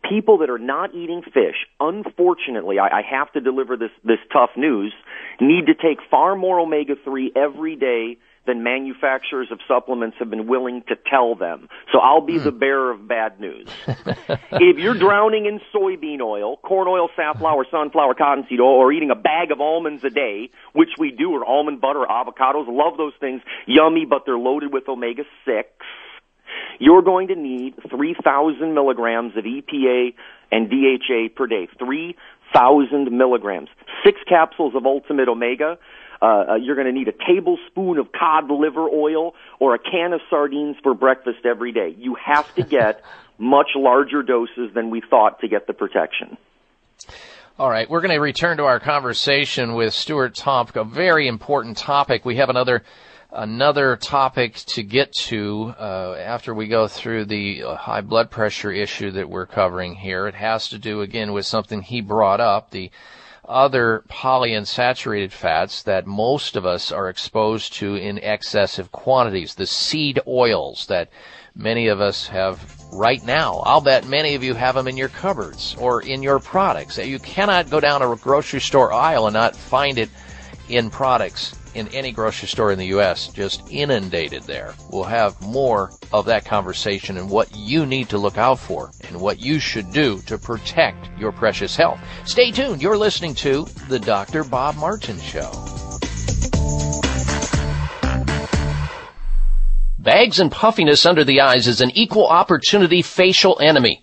people 0.08 0.38
that 0.38 0.48
are 0.48 0.58
not 0.58 0.94
eating 0.94 1.22
fish, 1.22 1.66
unfortunately, 1.78 2.78
I, 2.78 3.00
I 3.00 3.02
have 3.02 3.30
to 3.32 3.40
deliver 3.40 3.76
this, 3.76 3.90
this 4.02 4.18
tough 4.32 4.50
news, 4.56 4.94
need 5.40 5.66
to 5.66 5.74
take 5.74 5.98
far 6.10 6.36
more 6.36 6.58
omega 6.58 6.94
3 7.04 7.32
every 7.36 7.76
day 7.76 8.16
than 8.50 8.64
manufacturers 8.64 9.48
of 9.52 9.60
supplements 9.68 10.16
have 10.18 10.28
been 10.28 10.48
willing 10.48 10.82
to 10.88 10.96
tell 11.08 11.36
them. 11.36 11.68
So 11.92 12.00
I'll 12.00 12.20
be 12.20 12.38
mm. 12.38 12.42
the 12.42 12.50
bearer 12.50 12.90
of 12.90 13.06
bad 13.06 13.38
news. 13.38 13.68
if 13.86 14.78
you're 14.78 14.98
drowning 14.98 15.46
in 15.46 15.60
soybean 15.72 16.20
oil, 16.20 16.56
corn 16.56 16.88
oil, 16.88 17.08
safflower, 17.14 17.64
sunflower, 17.70 18.14
cottonseed 18.14 18.58
oil, 18.60 18.74
or 18.74 18.92
eating 18.92 19.12
a 19.12 19.14
bag 19.14 19.52
of 19.52 19.60
almonds 19.60 20.02
a 20.02 20.10
day, 20.10 20.50
which 20.72 20.90
we 20.98 21.12
do, 21.12 21.30
or 21.30 21.44
almond 21.46 21.80
butter, 21.80 22.04
avocados, 22.10 22.66
love 22.66 22.96
those 22.96 23.12
things, 23.20 23.40
yummy, 23.66 24.04
but 24.04 24.22
they're 24.26 24.38
loaded 24.38 24.72
with 24.72 24.88
omega 24.88 25.22
6, 25.44 25.68
you're 26.80 27.02
going 27.02 27.28
to 27.28 27.36
need 27.36 27.74
3,000 27.88 28.74
milligrams 28.74 29.36
of 29.36 29.44
EPA 29.44 30.14
and 30.50 30.68
DHA 30.68 31.34
per 31.36 31.46
day. 31.46 31.68
3,000 31.78 33.12
milligrams. 33.16 33.68
Six 34.04 34.18
capsules 34.28 34.74
of 34.74 34.86
Ultimate 34.86 35.28
Omega 35.28 35.78
uh, 36.22 36.26
uh, 36.26 36.54
you're 36.56 36.74
going 36.74 36.86
to 36.86 36.92
need 36.92 37.08
a 37.08 37.14
tablespoon 37.26 37.98
of 37.98 38.08
cod 38.12 38.50
liver 38.50 38.88
oil 38.88 39.34
or 39.58 39.74
a 39.74 39.78
can 39.78 40.12
of 40.12 40.20
sardines 40.28 40.76
for 40.82 40.94
breakfast 40.94 41.46
every 41.46 41.72
day. 41.72 41.94
You 41.96 42.16
have 42.22 42.52
to 42.56 42.62
get 42.62 43.02
much 43.38 43.68
larger 43.74 44.22
doses 44.22 44.70
than 44.74 44.90
we 44.90 45.00
thought 45.00 45.40
to 45.40 45.48
get 45.48 45.66
the 45.66 45.72
protection. 45.72 46.36
All 47.58 47.70
right, 47.70 47.88
we're 47.90 48.00
going 48.00 48.14
to 48.14 48.20
return 48.20 48.58
to 48.58 48.64
our 48.64 48.80
conversation 48.80 49.74
with 49.74 49.92
Stuart 49.92 50.34
Tomc, 50.34 50.76
a 50.76 50.84
very 50.84 51.26
important 51.28 51.76
topic. 51.76 52.24
We 52.24 52.36
have 52.36 52.48
another 52.48 52.84
another 53.32 53.96
topic 53.96 54.54
to 54.54 54.82
get 54.82 55.12
to 55.12 55.74
uh, 55.78 56.16
after 56.18 56.52
we 56.52 56.66
go 56.66 56.88
through 56.88 57.26
the 57.26 57.62
uh, 57.62 57.76
high 57.76 58.00
blood 58.00 58.30
pressure 58.30 58.72
issue 58.72 59.10
that 59.12 59.28
we're 59.28 59.46
covering 59.46 59.94
here. 59.94 60.26
It 60.26 60.34
has 60.34 60.68
to 60.70 60.78
do 60.78 61.02
again 61.02 61.32
with 61.32 61.46
something 61.46 61.82
he 61.82 62.00
brought 62.00 62.40
up, 62.40 62.70
the 62.70 62.90
other 63.50 64.04
polyunsaturated 64.08 65.32
fats 65.32 65.82
that 65.82 66.06
most 66.06 66.56
of 66.56 66.64
us 66.64 66.92
are 66.92 67.08
exposed 67.08 67.74
to 67.74 67.96
in 67.96 68.18
excessive 68.18 68.92
quantities, 68.92 69.54
the 69.54 69.66
seed 69.66 70.20
oils 70.26 70.86
that 70.86 71.10
many 71.54 71.88
of 71.88 72.00
us 72.00 72.28
have 72.28 72.78
right 72.92 73.24
now. 73.24 73.58
I'll 73.66 73.80
bet 73.80 74.06
many 74.06 74.34
of 74.34 74.44
you 74.44 74.54
have 74.54 74.76
them 74.76 74.88
in 74.88 74.96
your 74.96 75.08
cupboards 75.08 75.76
or 75.78 76.02
in 76.02 76.22
your 76.22 76.38
products. 76.38 76.98
You 76.98 77.18
cannot 77.18 77.70
go 77.70 77.80
down 77.80 78.02
a 78.02 78.16
grocery 78.16 78.60
store 78.60 78.92
aisle 78.92 79.26
and 79.26 79.34
not 79.34 79.56
find 79.56 79.98
it 79.98 80.08
in 80.68 80.88
products 80.88 81.59
in 81.74 81.88
any 81.88 82.12
grocery 82.12 82.48
store 82.48 82.72
in 82.72 82.78
the 82.78 82.86
U.S. 82.86 83.28
just 83.28 83.62
inundated 83.70 84.42
there. 84.44 84.74
We'll 84.90 85.04
have 85.04 85.40
more 85.40 85.92
of 86.12 86.26
that 86.26 86.44
conversation 86.44 87.16
and 87.16 87.30
what 87.30 87.54
you 87.54 87.86
need 87.86 88.08
to 88.10 88.18
look 88.18 88.38
out 88.38 88.58
for 88.58 88.90
and 89.08 89.20
what 89.20 89.40
you 89.40 89.58
should 89.58 89.92
do 89.92 90.20
to 90.22 90.38
protect 90.38 91.08
your 91.18 91.32
precious 91.32 91.76
health. 91.76 92.00
Stay 92.24 92.50
tuned. 92.50 92.82
You're 92.82 92.98
listening 92.98 93.34
to 93.36 93.66
The 93.88 93.98
Dr. 93.98 94.44
Bob 94.44 94.76
Martin 94.76 95.18
Show. 95.20 95.50
Bags 99.98 100.40
and 100.40 100.50
puffiness 100.50 101.04
under 101.04 101.24
the 101.24 101.42
eyes 101.42 101.68
is 101.68 101.82
an 101.82 101.90
equal 101.90 102.26
opportunity 102.26 103.02
facial 103.02 103.60
enemy. 103.60 104.02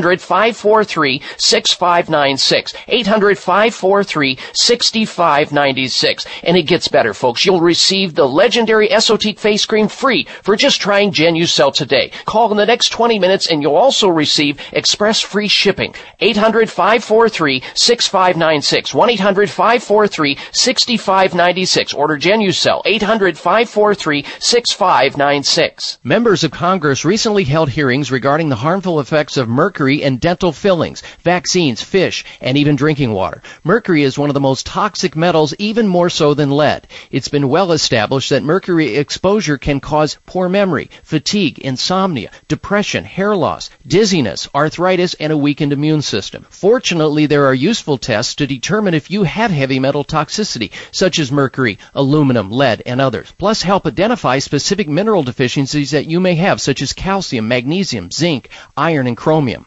800 0.00 0.20
543 0.22 1.20
6596. 1.36 2.74
800 2.88 3.38
543 3.38 4.38
6596. 4.54 6.26
And 6.42 6.56
it 6.56 6.62
gets 6.62 6.88
better, 6.88 7.12
folks. 7.12 7.44
You'll 7.44 7.60
receive 7.60 8.14
the 8.14 8.26
legendary 8.26 8.88
Esotique 8.88 9.38
face 9.38 9.66
cream 9.66 9.88
free 9.88 10.26
for 10.42 10.56
just 10.56 10.80
trying 10.80 11.12
Genucel 11.12 11.74
today. 11.74 12.12
Call 12.24 12.50
in 12.50 12.56
the 12.56 12.64
next 12.64 12.88
20 12.90 13.18
minutes 13.18 13.48
and 13.50 13.60
you'll 13.60 13.76
also 13.76 14.08
receive 14.08 14.58
express 14.72 15.20
free 15.20 15.48
shipping. 15.48 15.94
800 16.20 16.70
543 16.70 17.62
6596. 17.74 18.94
1 18.94 19.10
800 19.10 19.50
543 19.50 20.38
6596. 20.52 21.92
Order 21.92 22.16
Genucel. 22.16 22.80
800 22.86 23.36
543 23.36 24.24
6596. 24.38 25.98
Members 26.04 26.42
of 26.42 26.50
Congress 26.52 27.04
recently 27.04 27.44
held 27.44 27.68
hearings 27.68 28.10
regarding 28.10 28.48
the 28.48 28.56
harmful 28.56 28.98
effects 29.00 29.36
of 29.36 29.48
mercury 29.48 29.89
and 29.90 30.20
dental 30.20 30.52
fillings, 30.52 31.02
vaccines, 31.24 31.82
fish, 31.82 32.24
and 32.40 32.56
even 32.56 32.76
drinking 32.76 33.12
water. 33.12 33.42
Mercury 33.64 34.04
is 34.04 34.18
one 34.18 34.30
of 34.30 34.34
the 34.34 34.40
most 34.40 34.66
toxic 34.66 35.16
metals, 35.16 35.54
even 35.58 35.88
more 35.88 36.08
so 36.08 36.34
than 36.34 36.50
lead. 36.50 36.86
It's 37.10 37.28
been 37.28 37.48
well 37.48 37.72
established 37.72 38.30
that 38.30 38.44
mercury 38.44 38.96
exposure 38.96 39.58
can 39.58 39.80
cause 39.80 40.16
poor 40.26 40.48
memory, 40.48 40.90
fatigue, 41.02 41.58
insomnia, 41.58 42.30
depression, 42.46 43.04
hair 43.04 43.34
loss, 43.34 43.70
dizziness, 43.86 44.48
arthritis, 44.54 45.14
and 45.14 45.32
a 45.32 45.36
weakened 45.36 45.72
immune 45.72 46.02
system. 46.02 46.46
Fortunately, 46.48 47.26
there 47.26 47.46
are 47.46 47.54
useful 47.54 47.98
tests 47.98 48.36
to 48.36 48.46
determine 48.46 48.94
if 48.94 49.10
you 49.10 49.24
have 49.24 49.50
heavy 49.50 49.80
metal 49.80 50.04
toxicity, 50.04 50.70
such 50.92 51.18
as 51.18 51.32
mercury, 51.32 51.78
aluminum, 51.94 52.50
lead, 52.50 52.82
and 52.86 53.00
others. 53.00 53.32
Plus, 53.38 53.62
help 53.62 53.86
identify 53.86 54.38
specific 54.38 54.88
mineral 54.88 55.22
deficiencies 55.22 55.90
that 55.90 56.06
you 56.06 56.20
may 56.20 56.34
have, 56.34 56.60
such 56.60 56.82
as 56.82 56.92
calcium, 56.92 57.48
magnesium, 57.48 58.10
zinc, 58.10 58.50
iron, 58.76 59.06
and 59.06 59.16
chromium. 59.16 59.66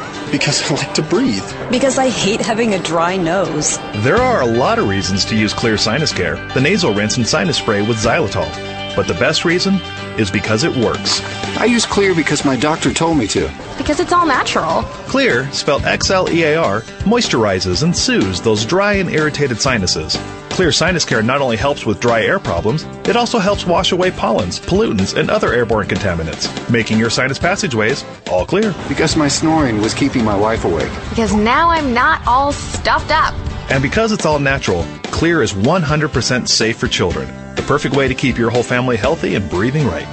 Because 0.31 0.71
I 0.71 0.75
like 0.75 0.93
to 0.93 1.01
breathe. 1.01 1.43
Because 1.69 1.97
I 1.97 2.09
hate 2.09 2.39
having 2.39 2.73
a 2.73 2.79
dry 2.79 3.17
nose. 3.17 3.77
There 4.03 4.17
are 4.17 4.41
a 4.41 4.45
lot 4.45 4.79
of 4.79 4.87
reasons 4.87 5.25
to 5.25 5.35
use 5.35 5.53
Xlear 5.53 5.77
Sinus 5.77 6.13
Care, 6.13 6.35
the 6.53 6.61
nasal 6.61 6.93
rinse 6.93 7.17
and 7.17 7.27
sinus 7.27 7.57
spray 7.57 7.81
with 7.81 7.97
xylitol. 7.97 8.80
But 8.95 9.07
the 9.07 9.13
best 9.13 9.45
reason 9.45 9.75
is 10.17 10.29
because 10.29 10.63
it 10.63 10.75
works. 10.75 11.21
I 11.57 11.65
use 11.65 11.85
Xlear 11.85 12.15
because 12.15 12.43
my 12.43 12.55
doctor 12.55 12.93
told 12.93 13.17
me 13.17 13.27
to. 13.27 13.49
Because 13.77 13.99
it's 13.99 14.11
all 14.11 14.25
natural. 14.25 14.83
Xlear, 15.07 15.51
spelled 15.53 15.83
X 15.85 16.09
L 16.09 16.29
E 16.29 16.43
A 16.43 16.55
R, 16.57 16.81
moisturizes 17.03 17.83
and 17.83 17.95
soothes 17.95 18.41
those 18.41 18.65
dry 18.65 18.93
and 18.93 19.09
irritated 19.09 19.61
sinuses. 19.61 20.17
Xlear 20.51 20.73
Sinus 20.73 21.05
Care 21.05 21.23
not 21.23 21.41
only 21.41 21.55
helps 21.55 21.85
with 21.85 22.01
dry 22.01 22.23
air 22.23 22.37
problems, 22.37 22.83
it 23.07 23.15
also 23.15 23.39
helps 23.39 23.65
wash 23.65 23.93
away 23.93 24.11
pollens, 24.11 24.59
pollutants, 24.59 25.15
and 25.15 25.31
other 25.31 25.53
airborne 25.53 25.87
contaminants, 25.87 26.69
making 26.69 26.99
your 26.99 27.09
sinus 27.09 27.39
passageways 27.39 28.03
all 28.29 28.45
clear. 28.45 28.75
Because 28.89 29.15
my 29.15 29.29
snoring 29.29 29.79
was 29.81 29.93
keeping 29.93 30.25
my 30.25 30.35
wife 30.35 30.65
awake. 30.65 30.91
Because 31.09 31.33
now 31.33 31.69
I'm 31.69 31.93
not 31.93 32.21
all 32.27 32.51
stuffed 32.51 33.11
up. 33.11 33.33
And 33.71 33.81
because 33.81 34.11
it's 34.11 34.25
all 34.25 34.39
natural, 34.39 34.83
Xlear 35.03 35.41
is 35.41 35.53
100% 35.53 36.49
safe 36.49 36.77
for 36.77 36.89
children. 36.89 37.29
The 37.61 37.67
perfect 37.67 37.95
way 37.95 38.07
to 38.07 38.15
keep 38.15 38.39
your 38.39 38.49
whole 38.49 38.63
family 38.63 38.97
healthy 38.97 39.35
and 39.35 39.47
breathing 39.47 39.85
right. 39.85 40.07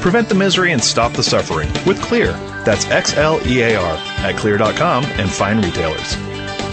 Prevent 0.00 0.28
the 0.28 0.36
misery 0.36 0.70
and 0.70 0.82
stop 0.82 1.12
the 1.12 1.24
suffering 1.24 1.68
with 1.84 1.98
Xlear. 1.98 2.32
That's 2.64 2.86
X 2.86 3.16
L 3.16 3.44
E 3.44 3.62
A 3.62 3.74
R 3.74 3.96
at 3.96 4.36
xlear.com 4.36 5.04
and 5.04 5.28
fine 5.28 5.60
retailers. 5.60 6.14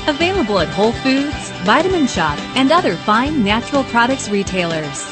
Available 0.07 0.59
at 0.59 0.67
Whole 0.67 0.91
Foods, 0.91 1.49
Vitamin 1.63 2.05
Shoppe, 2.05 2.37
and 2.55 2.71
other 2.71 2.95
fine 2.97 3.43
natural 3.43 3.83
products 3.85 4.29
retailers. 4.29 5.11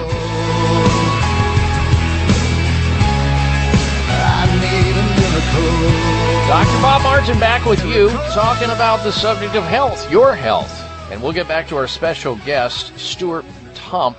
Back 7.21 7.65
with 7.65 7.85
you, 7.85 8.09
talking 8.33 8.69
about 8.71 9.03
the 9.03 9.11
subject 9.11 9.55
of 9.55 9.63
health, 9.63 10.11
your 10.11 10.35
health. 10.35 10.71
And 11.11 11.21
we'll 11.21 11.31
get 11.31 11.47
back 11.47 11.67
to 11.69 11.77
our 11.77 11.87
special 11.87 12.35
guest, 12.37 12.97
Stuart 12.99 13.45
Tomc, 13.73 14.17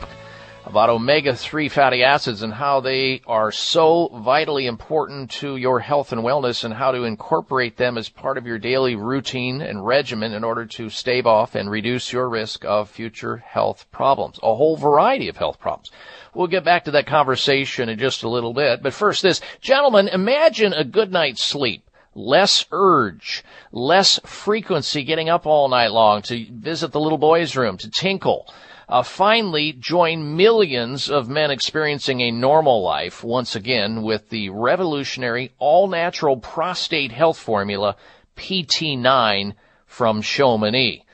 about 0.64 0.88
omega 0.88 1.34
3 1.34 1.68
fatty 1.68 2.02
acids 2.02 2.42
and 2.42 2.54
how 2.54 2.80
they 2.80 3.20
are 3.26 3.52
so 3.52 4.08
vitally 4.08 4.66
important 4.66 5.30
to 5.32 5.56
your 5.56 5.80
health 5.80 6.12
and 6.12 6.22
wellness 6.22 6.64
and 6.64 6.72
how 6.72 6.90
to 6.92 7.02
incorporate 7.02 7.76
them 7.76 7.98
as 7.98 8.08
part 8.08 8.38
of 8.38 8.46
your 8.46 8.58
daily 8.58 8.94
routine 8.94 9.60
and 9.60 9.84
regimen 9.84 10.32
in 10.32 10.42
order 10.42 10.64
to 10.64 10.88
stave 10.88 11.26
off 11.26 11.54
and 11.54 11.70
reduce 11.70 12.12
your 12.12 12.28
risk 12.28 12.64
of 12.64 12.88
future 12.88 13.36
health 13.36 13.84
problems. 13.90 14.38
A 14.42 14.54
whole 14.54 14.76
variety 14.76 15.28
of 15.28 15.36
health 15.36 15.60
problems. 15.60 15.90
We'll 16.34 16.46
get 16.46 16.64
back 16.64 16.84
to 16.84 16.92
that 16.92 17.06
conversation 17.06 17.88
in 17.88 17.98
just 17.98 18.22
a 18.22 18.28
little 18.28 18.54
bit. 18.54 18.82
But 18.82 18.94
first 18.94 19.22
this, 19.22 19.40
gentlemen, 19.60 20.08
imagine 20.08 20.72
a 20.72 20.84
good 20.84 21.12
night's 21.12 21.42
sleep 21.42 21.84
less 22.14 22.64
urge, 22.72 23.42
less 23.70 24.20
frequency 24.24 25.04
getting 25.04 25.28
up 25.28 25.46
all 25.46 25.68
night 25.68 25.90
long 25.90 26.22
to 26.22 26.46
visit 26.50 26.92
the 26.92 27.00
little 27.00 27.18
boy's 27.18 27.56
room, 27.56 27.76
to 27.78 27.90
tinkle. 27.90 28.52
Uh, 28.88 29.02
finally, 29.02 29.72
join 29.72 30.36
millions 30.36 31.08
of 31.08 31.28
men 31.28 31.50
experiencing 31.50 32.20
a 32.20 32.30
normal 32.30 32.82
life 32.82 33.24
once 33.24 33.56
again 33.56 34.02
with 34.02 34.28
the 34.28 34.50
revolutionary 34.50 35.50
all-natural 35.58 36.36
prostate 36.36 37.12
health 37.12 37.38
formula 37.38 37.96
PT9 38.36 39.54
from 39.86 40.20
Chamonix. 40.20 41.04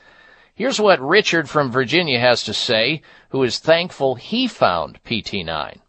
Here's 0.55 0.81
what 0.81 0.99
Richard 0.99 1.49
from 1.49 1.71
Virginia 1.71 2.19
has 2.19 2.43
to 2.43 2.53
say, 2.53 3.01
who 3.29 3.43
is 3.43 3.59
thankful 3.59 4.15
he 4.15 4.47
found 4.47 5.01
PT9. 5.05 5.79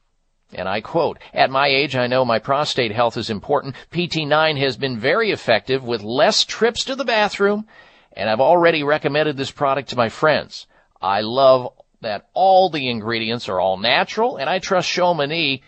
And 0.52 0.68
I 0.68 0.80
quote, 0.80 1.18
At 1.32 1.50
my 1.50 1.68
age, 1.68 1.96
I 1.96 2.06
know 2.06 2.24
my 2.24 2.38
prostate 2.38 2.92
health 2.92 3.16
is 3.16 3.30
important. 3.30 3.76
PT9 3.92 4.58
has 4.58 4.76
been 4.76 4.98
very 4.98 5.30
effective 5.30 5.84
with 5.84 6.02
less 6.02 6.44
trips 6.44 6.84
to 6.84 6.96
the 6.96 7.04
bathroom, 7.04 7.66
and 8.12 8.28
I've 8.28 8.40
already 8.40 8.82
recommended 8.82 9.36
this 9.36 9.50
product 9.50 9.90
to 9.90 9.96
my 9.96 10.08
friends. 10.08 10.66
I 11.00 11.20
love 11.20 11.72
that 12.00 12.28
all 12.34 12.70
the 12.70 12.88
ingredients 12.88 13.48
are 13.48 13.60
all 13.60 13.76
natural, 13.76 14.36
and 14.36 14.50
I 14.50 14.58
trust 14.58 14.88
Chamonix 14.88 15.62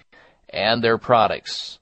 and 0.48 0.82
their 0.82 0.98
products. 0.98 1.78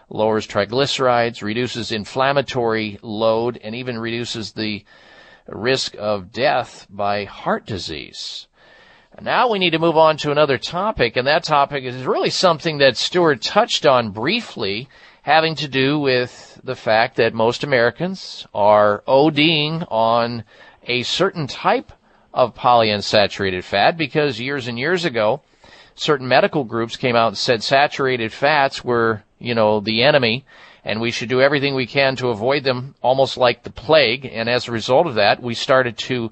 lowers 0.09 0.47
triglycerides, 0.47 1.41
reduces 1.41 1.91
inflammatory 1.91 2.97
load, 3.01 3.59
and 3.61 3.75
even 3.75 3.99
reduces 3.99 4.53
the 4.53 4.85
risk 5.47 5.95
of 5.99 6.31
death 6.31 6.87
by 6.89 7.25
heart 7.25 7.65
disease. 7.65 8.47
Now 9.21 9.49
we 9.49 9.59
need 9.59 9.71
to 9.71 9.79
move 9.79 9.97
on 9.97 10.15
to 10.17 10.31
another 10.31 10.57
topic, 10.57 11.17
and 11.17 11.27
that 11.27 11.43
topic 11.43 11.83
is 11.83 12.05
really 12.05 12.29
something 12.29 12.77
that 12.77 12.95
Stuart 12.95 13.41
touched 13.41 13.85
on 13.85 14.11
briefly, 14.11 14.87
having 15.23 15.55
to 15.55 15.67
do 15.67 15.99
with 15.99 16.61
the 16.63 16.77
fact 16.77 17.17
that 17.17 17.33
most 17.33 17.65
Americans 17.65 18.47
are 18.53 19.03
ODing 19.05 19.85
on 19.91 20.45
a 20.87 21.03
certain 21.03 21.45
type 21.45 21.91
of 22.33 22.55
polyunsaturated 22.55 23.63
fat 23.63 23.97
because 23.97 24.39
years 24.39 24.67
and 24.67 24.79
years 24.79 25.03
ago, 25.03 25.41
certain 26.01 26.27
medical 26.27 26.63
groups 26.63 26.95
came 26.95 27.15
out 27.15 27.27
and 27.27 27.37
said 27.37 27.61
saturated 27.61 28.33
fats 28.33 28.83
were, 28.83 29.23
you 29.37 29.53
know, 29.53 29.79
the 29.79 30.01
enemy 30.01 30.43
and 30.83 30.99
we 30.99 31.11
should 31.11 31.29
do 31.29 31.39
everything 31.41 31.75
we 31.75 31.85
can 31.85 32.15
to 32.15 32.29
avoid 32.29 32.63
them 32.63 32.95
almost 33.03 33.37
like 33.37 33.61
the 33.61 33.69
plague. 33.69 34.25
And 34.25 34.49
as 34.49 34.67
a 34.67 34.71
result 34.71 35.05
of 35.05 35.13
that, 35.13 35.43
we 35.43 35.53
started 35.53 35.95
to 35.99 36.31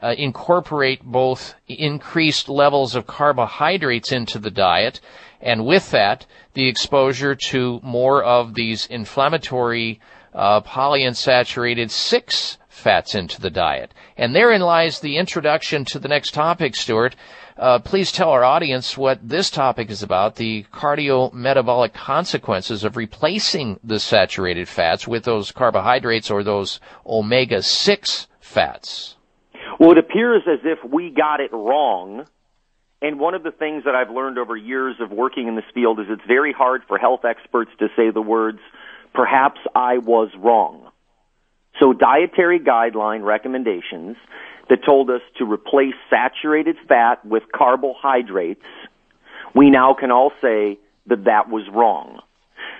uh, 0.00 0.14
incorporate 0.16 1.02
both 1.02 1.56
increased 1.66 2.48
levels 2.48 2.94
of 2.94 3.08
carbohydrates 3.08 4.12
into 4.12 4.38
the 4.38 4.52
diet 4.52 5.00
and 5.40 5.66
with 5.66 5.90
that, 5.90 6.26
the 6.54 6.68
exposure 6.68 7.34
to 7.34 7.80
more 7.82 8.22
of 8.22 8.54
these 8.54 8.86
inflammatory 8.86 10.00
uh, 10.32 10.60
polyunsaturated 10.60 11.90
six 11.90 12.57
fats 12.78 13.14
into 13.14 13.40
the 13.40 13.50
diet. 13.50 13.92
And 14.16 14.34
therein 14.34 14.60
lies 14.60 15.00
the 15.00 15.16
introduction 15.16 15.84
to 15.86 15.98
the 15.98 16.08
next 16.08 16.32
topic, 16.32 16.76
Stuart. 16.76 17.16
Uh, 17.58 17.80
please 17.80 18.12
tell 18.12 18.30
our 18.30 18.44
audience 18.44 18.96
what 18.96 19.18
this 19.28 19.50
topic 19.50 19.90
is 19.90 20.02
about, 20.02 20.36
the 20.36 20.64
cardiometabolic 20.72 21.92
consequences 21.92 22.84
of 22.84 22.96
replacing 22.96 23.80
the 23.82 23.98
saturated 23.98 24.68
fats 24.68 25.08
with 25.08 25.24
those 25.24 25.50
carbohydrates 25.50 26.30
or 26.30 26.44
those 26.44 26.78
omega-6 27.04 28.26
fats. 28.40 29.16
Well, 29.80 29.92
it 29.92 29.98
appears 29.98 30.42
as 30.46 30.60
if 30.64 30.78
we 30.88 31.10
got 31.10 31.40
it 31.40 31.52
wrong. 31.52 32.26
And 33.00 33.20
one 33.20 33.34
of 33.34 33.44
the 33.44 33.52
things 33.52 33.84
that 33.84 33.94
I've 33.94 34.10
learned 34.10 34.38
over 34.38 34.56
years 34.56 34.96
of 35.00 35.10
working 35.10 35.46
in 35.46 35.54
this 35.54 35.64
field 35.72 36.00
is 36.00 36.06
it's 36.08 36.26
very 36.26 36.52
hard 36.52 36.82
for 36.88 36.98
health 36.98 37.24
experts 37.24 37.70
to 37.78 37.88
say 37.96 38.10
the 38.10 38.22
words, 38.22 38.58
perhaps 39.14 39.60
I 39.74 39.98
was 39.98 40.30
wrong. 40.36 40.87
So 41.78 41.92
dietary 41.92 42.60
guideline 42.60 43.24
recommendations 43.24 44.16
that 44.68 44.84
told 44.84 45.10
us 45.10 45.22
to 45.38 45.44
replace 45.44 45.94
saturated 46.10 46.76
fat 46.88 47.24
with 47.24 47.44
carbohydrates, 47.52 48.64
we 49.54 49.70
now 49.70 49.94
can 49.94 50.10
all 50.10 50.32
say 50.42 50.78
that 51.06 51.24
that 51.24 51.48
was 51.48 51.64
wrong. 51.72 52.20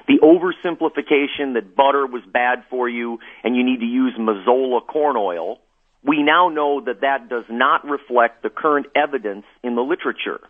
The 0.07 0.19
oversimplification 0.23 1.55
that 1.55 1.77
butter 1.77 2.07
was 2.07 2.23
bad 2.33 2.65
for 2.71 2.89
you 2.89 3.19
and 3.45 3.55
you 3.57 3.63
need 3.63 3.81
to 3.81 3.87
use 3.87 4.15
Mazola 4.19 4.87
corn 4.87 5.17
oil, 5.17 5.61
we 6.03 6.23
now 6.23 6.49
know 6.49 6.81
that 6.81 7.03
that 7.03 7.29
does 7.29 7.45
not 7.49 7.85
reflect 7.87 8.43
the 8.43 8.51
current 8.51 8.87
evidence 8.95 9.45
in 9.63 9.75
the 9.75 9.83
literature. 9.83 10.41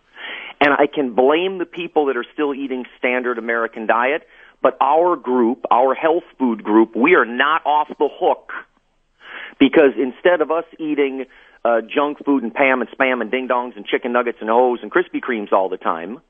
And 0.60 0.72
I 0.72 0.86
can 0.86 1.14
blame 1.14 1.58
the 1.58 1.66
people 1.66 2.06
that 2.06 2.16
are 2.16 2.26
still 2.32 2.54
eating 2.54 2.84
standard 2.98 3.38
American 3.38 3.86
diet, 3.86 4.26
but 4.62 4.76
our 4.80 5.16
group, 5.16 5.64
our 5.70 5.94
health 5.94 6.24
food 6.38 6.64
group, 6.64 6.96
we 6.96 7.14
are 7.14 7.24
not 7.24 7.64
off 7.64 7.88
the 7.98 8.08
hook 8.10 8.52
because 9.58 9.92
instead 9.96 10.40
of 10.40 10.50
us 10.50 10.64
eating 10.78 11.26
uh, 11.64 11.80
junk 11.82 12.24
food 12.24 12.42
and 12.42 12.54
Pam 12.54 12.80
and 12.80 12.90
spam 12.90 13.20
and 13.20 13.30
ding 13.30 13.48
dongs 13.48 13.76
and 13.76 13.84
chicken 13.86 14.12
nuggets 14.12 14.38
and 14.40 14.50
O's 14.50 14.80
and 14.82 14.90
Krispy 14.90 15.20
Kremes 15.20 15.52
all 15.52 15.68
the 15.68 15.76
time, 15.76 16.20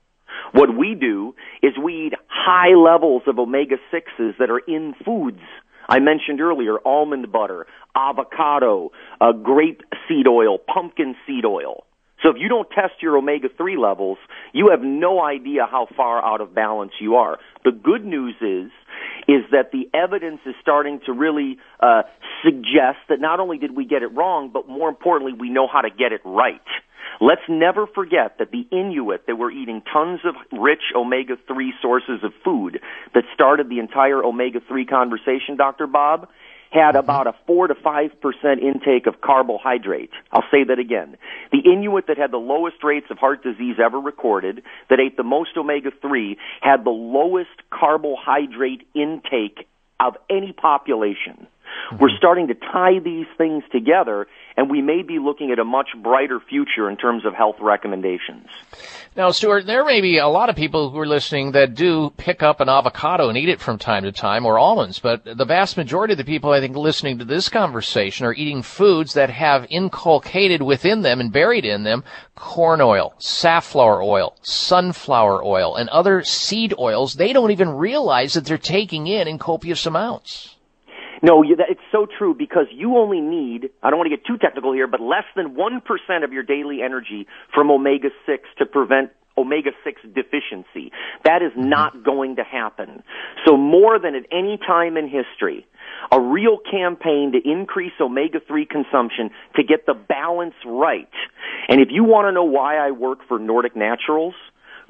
what 0.53 0.77
we 0.77 0.95
do 0.95 1.35
is 1.63 1.73
we 1.83 2.07
eat 2.07 2.15
high 2.29 2.75
levels 2.75 3.23
of 3.27 3.39
omega 3.39 3.77
6s 3.93 4.39
that 4.39 4.51
are 4.51 4.59
in 4.59 4.95
foods. 5.05 5.41
I 5.89 6.01
mentioned 6.01 6.41
earlier 6.41 6.77
almond 6.87 7.33
butter, 7.33 7.67
avocado, 7.95 8.93
uh, 9.21 9.33
grape 9.33 9.83
seed 10.07 10.27
oil, 10.27 10.59
pumpkin 10.59 11.17
seed 11.27 11.45
oil. 11.45 11.85
So 12.23 12.31
if 12.31 12.37
you 12.39 12.49
don't 12.49 12.69
test 12.71 13.01
your 13.01 13.17
omega 13.17 13.49
3 13.57 13.77
levels, 13.77 14.19
you 14.53 14.71
have 14.71 14.81
no 14.81 15.23
idea 15.23 15.67
how 15.71 15.87
far 15.97 16.25
out 16.25 16.41
of 16.41 16.55
balance 16.55 16.93
you 17.01 17.17
are. 17.17 17.39
The 17.65 17.73
good 17.73 18.05
news 18.05 18.35
is, 18.41 18.71
is 19.29 19.45
that 19.53 19.71
the 19.73 19.89
evidence 19.95 20.41
is 20.47 20.55
starting 20.61 21.01
to 21.07 21.13
really 21.13 21.59
uh, 21.81 22.03
suggest 22.45 22.99
that 23.09 23.21
not 23.21 23.41
only 23.41 23.59
did 23.59 23.77
we 23.77 23.85
get 23.85 24.03
it 24.03 24.09
wrong, 24.09 24.51
but 24.53 24.69
more 24.69 24.89
importantly, 24.89 25.33
we 25.39 25.51
know 25.51 25.69
how 25.71 25.83
to 25.83 25.91
get 25.91 26.13
it 26.13 26.21
right. 26.25 26.61
Let's 27.21 27.43
never 27.49 27.87
forget 27.87 28.39
that 28.39 28.51
the 28.53 28.67
Inuit 28.71 29.27
that 29.27 29.37
were 29.37 29.51
eating 29.51 29.83
tons 29.93 30.21
of 30.25 30.35
rich 30.59 30.93
omega 30.95 31.37
3 31.47 31.75
sources 31.83 32.21
of 32.23 32.33
food 32.45 32.81
that 33.15 33.25
started 33.35 33.69
the 33.69 33.81
entire 33.81 34.23
omega 34.23 34.61
3 34.67 34.87
conversation, 34.87 35.57
Dr. 35.57 35.87
Bob, 35.87 36.29
had 36.71 36.91
mm-hmm. 36.91 36.99
about 36.99 37.27
a 37.27 37.35
4 37.47 37.69
to 37.69 37.75
5% 37.75 38.63
intake 38.63 39.07
of 39.07 39.21
carbohydrate. 39.21 40.11
I'll 40.33 40.45
say 40.51 40.65
that 40.65 40.79
again. 40.79 41.17
The 41.53 41.61
Inuit 41.65 42.07
that 42.09 42.19
had 42.19 42.31
the 42.31 42.39
lowest 42.39 42.83
rates 42.83 43.07
of 43.11 43.19
heart 43.19 43.43
disease 43.43 43.77
ever 43.83 43.99
recorded, 43.99 44.63
that 44.91 45.01
ate 45.01 45.17
the 45.17 45.23
most 45.23 45.57
omega 45.57 45.91
3, 46.01 46.37
had 46.61 46.85
the 46.85 46.91
lowest 46.91 47.51
carbohydrate 47.71 48.87
intake 48.95 49.67
of 50.01 50.17
any 50.31 50.53
population. 50.53 51.47
We're 52.01 52.17
starting 52.17 52.49
to 52.49 52.55
tie 52.55 52.99
these 53.03 53.27
things 53.39 53.65
together, 53.73 54.27
and 54.57 54.71
we 54.71 54.83
may 54.83 55.03
be 55.03 55.19
looking 55.19 55.51
at 55.51 55.59
a 55.59 55.65
much 55.65 55.89
brighter 56.03 56.39
future 56.39 56.91
in 56.91 56.97
terms 56.97 57.25
of 57.25 57.35
health 57.35 57.57
recommendations. 57.61 58.47
Now, 59.17 59.31
Stuart, 59.31 59.67
there 59.67 59.85
may 59.85 60.01
be 60.01 60.19
a 60.19 60.29
lot 60.29 60.51
of 60.51 60.57
people 60.57 60.91
who 60.91 60.99
are 60.99 61.07
listening 61.07 61.53
that 61.53 61.75
do 61.75 62.11
pick 62.17 62.43
up 62.43 62.61
an 62.61 62.69
avocado 62.69 63.29
and 63.29 63.39
eat 63.39 63.49
it 63.49 63.61
from 63.61 63.79
time 63.79 64.03
to 64.05 64.13
time, 64.13 64.45
or 64.45 64.59
almonds, 64.59 64.99
but 64.99 65.25
the 65.25 65.45
vast 65.45 65.77
majority 65.77 66.13
of 66.13 66.19
the 66.19 66.25
people 66.25 66.53
I 66.53 66.61
think 66.61 66.77
listening 66.77 67.19
to 67.19 67.25
this 67.25 67.49
conversation 67.49 68.27
are 68.27 68.35
eating 68.35 68.63
foods 68.63 69.15
that 69.15 69.31
have 69.31 69.67
inculcated 69.71 70.63
within 70.63 71.03
them 71.03 71.21
and 71.21 71.33
buried 71.33 71.65
in 71.65 71.85
them 71.85 72.05
corn 72.35 72.81
oil, 72.81 73.15
safflower 73.19 74.03
oil, 74.03 74.37
sunflower 74.43 75.43
oil, 75.43 75.75
and 75.75 75.89
other 75.89 76.23
seed 76.23 76.75
oils 76.79 77.15
they 77.15 77.33
don't 77.33 77.51
even 77.51 77.71
realize 77.71 78.35
that 78.35 78.45
they're 78.45 78.59
taking 78.59 79.07
in 79.07 79.27
in 79.27 79.39
copious 79.39 79.87
amounts. 79.87 80.55
No, 81.23 81.43
it's 81.43 81.81
so 81.91 82.07
true 82.07 82.35
because 82.35 82.67
you 82.73 82.97
only 82.97 83.21
need, 83.21 83.71
I 83.83 83.91
don't 83.91 83.99
want 83.99 84.11
to 84.11 84.17
get 84.17 84.25
too 84.27 84.39
technical 84.39 84.73
here, 84.73 84.87
but 84.87 85.01
less 85.01 85.25
than 85.35 85.57
1% 85.57 86.25
of 86.25 86.33
your 86.33 86.43
daily 86.43 86.81
energy 86.83 87.27
from 87.55 87.71
omega 87.71 88.09
6 88.27 88.43
to 88.59 88.67
prevent 88.67 89.11
omega 89.37 89.71
6 89.85 90.03
deficiency. 90.15 90.93
That 91.25 91.43
is 91.43 91.53
mm-hmm. 91.53 91.69
not 91.69 92.05
going 92.05 92.37
to 92.37 92.45
happen. 92.45 93.03
So 93.47 93.57
more 93.57 93.99
than 93.99 94.15
at 94.15 94.25
any 94.33 94.59
time 94.59 94.97
in 94.97 95.09
history, 95.09 95.67
a 96.13 96.21
real 96.21 96.59
campaign 96.59 97.33
to 97.33 97.51
increase 97.51 97.93
omega 98.01 98.39
3 98.47 98.67
consumption 98.67 99.31
to 99.57 99.63
get 99.63 99.87
the 99.87 99.95
balance 99.95 100.55
right. 100.67 101.09
And 101.69 101.81
if 101.81 101.89
you 101.91 102.05
want 102.05 102.27
to 102.27 102.33
know 102.33 102.45
why 102.45 102.77
I 102.77 102.91
work 102.91 103.21
for 103.29 103.39
Nordic 103.39 103.77
Naturals, 103.77 104.35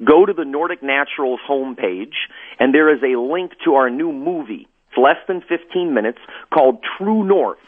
go 0.03 0.25
to 0.25 0.33
the 0.33 0.45
Nordic 0.45 0.81
Naturals 0.81 1.39
homepage 1.47 2.15
and 2.59 2.73
there 2.73 2.93
is 2.93 3.01
a 3.03 3.19
link 3.19 3.51
to 3.65 3.75
our 3.75 3.89
new 3.89 4.11
movie. 4.11 4.67
It's 4.89 4.97
less 4.97 5.17
than 5.27 5.41
15 5.41 5.93
minutes 5.93 6.19
called 6.53 6.83
True 6.97 7.23
North. 7.23 7.59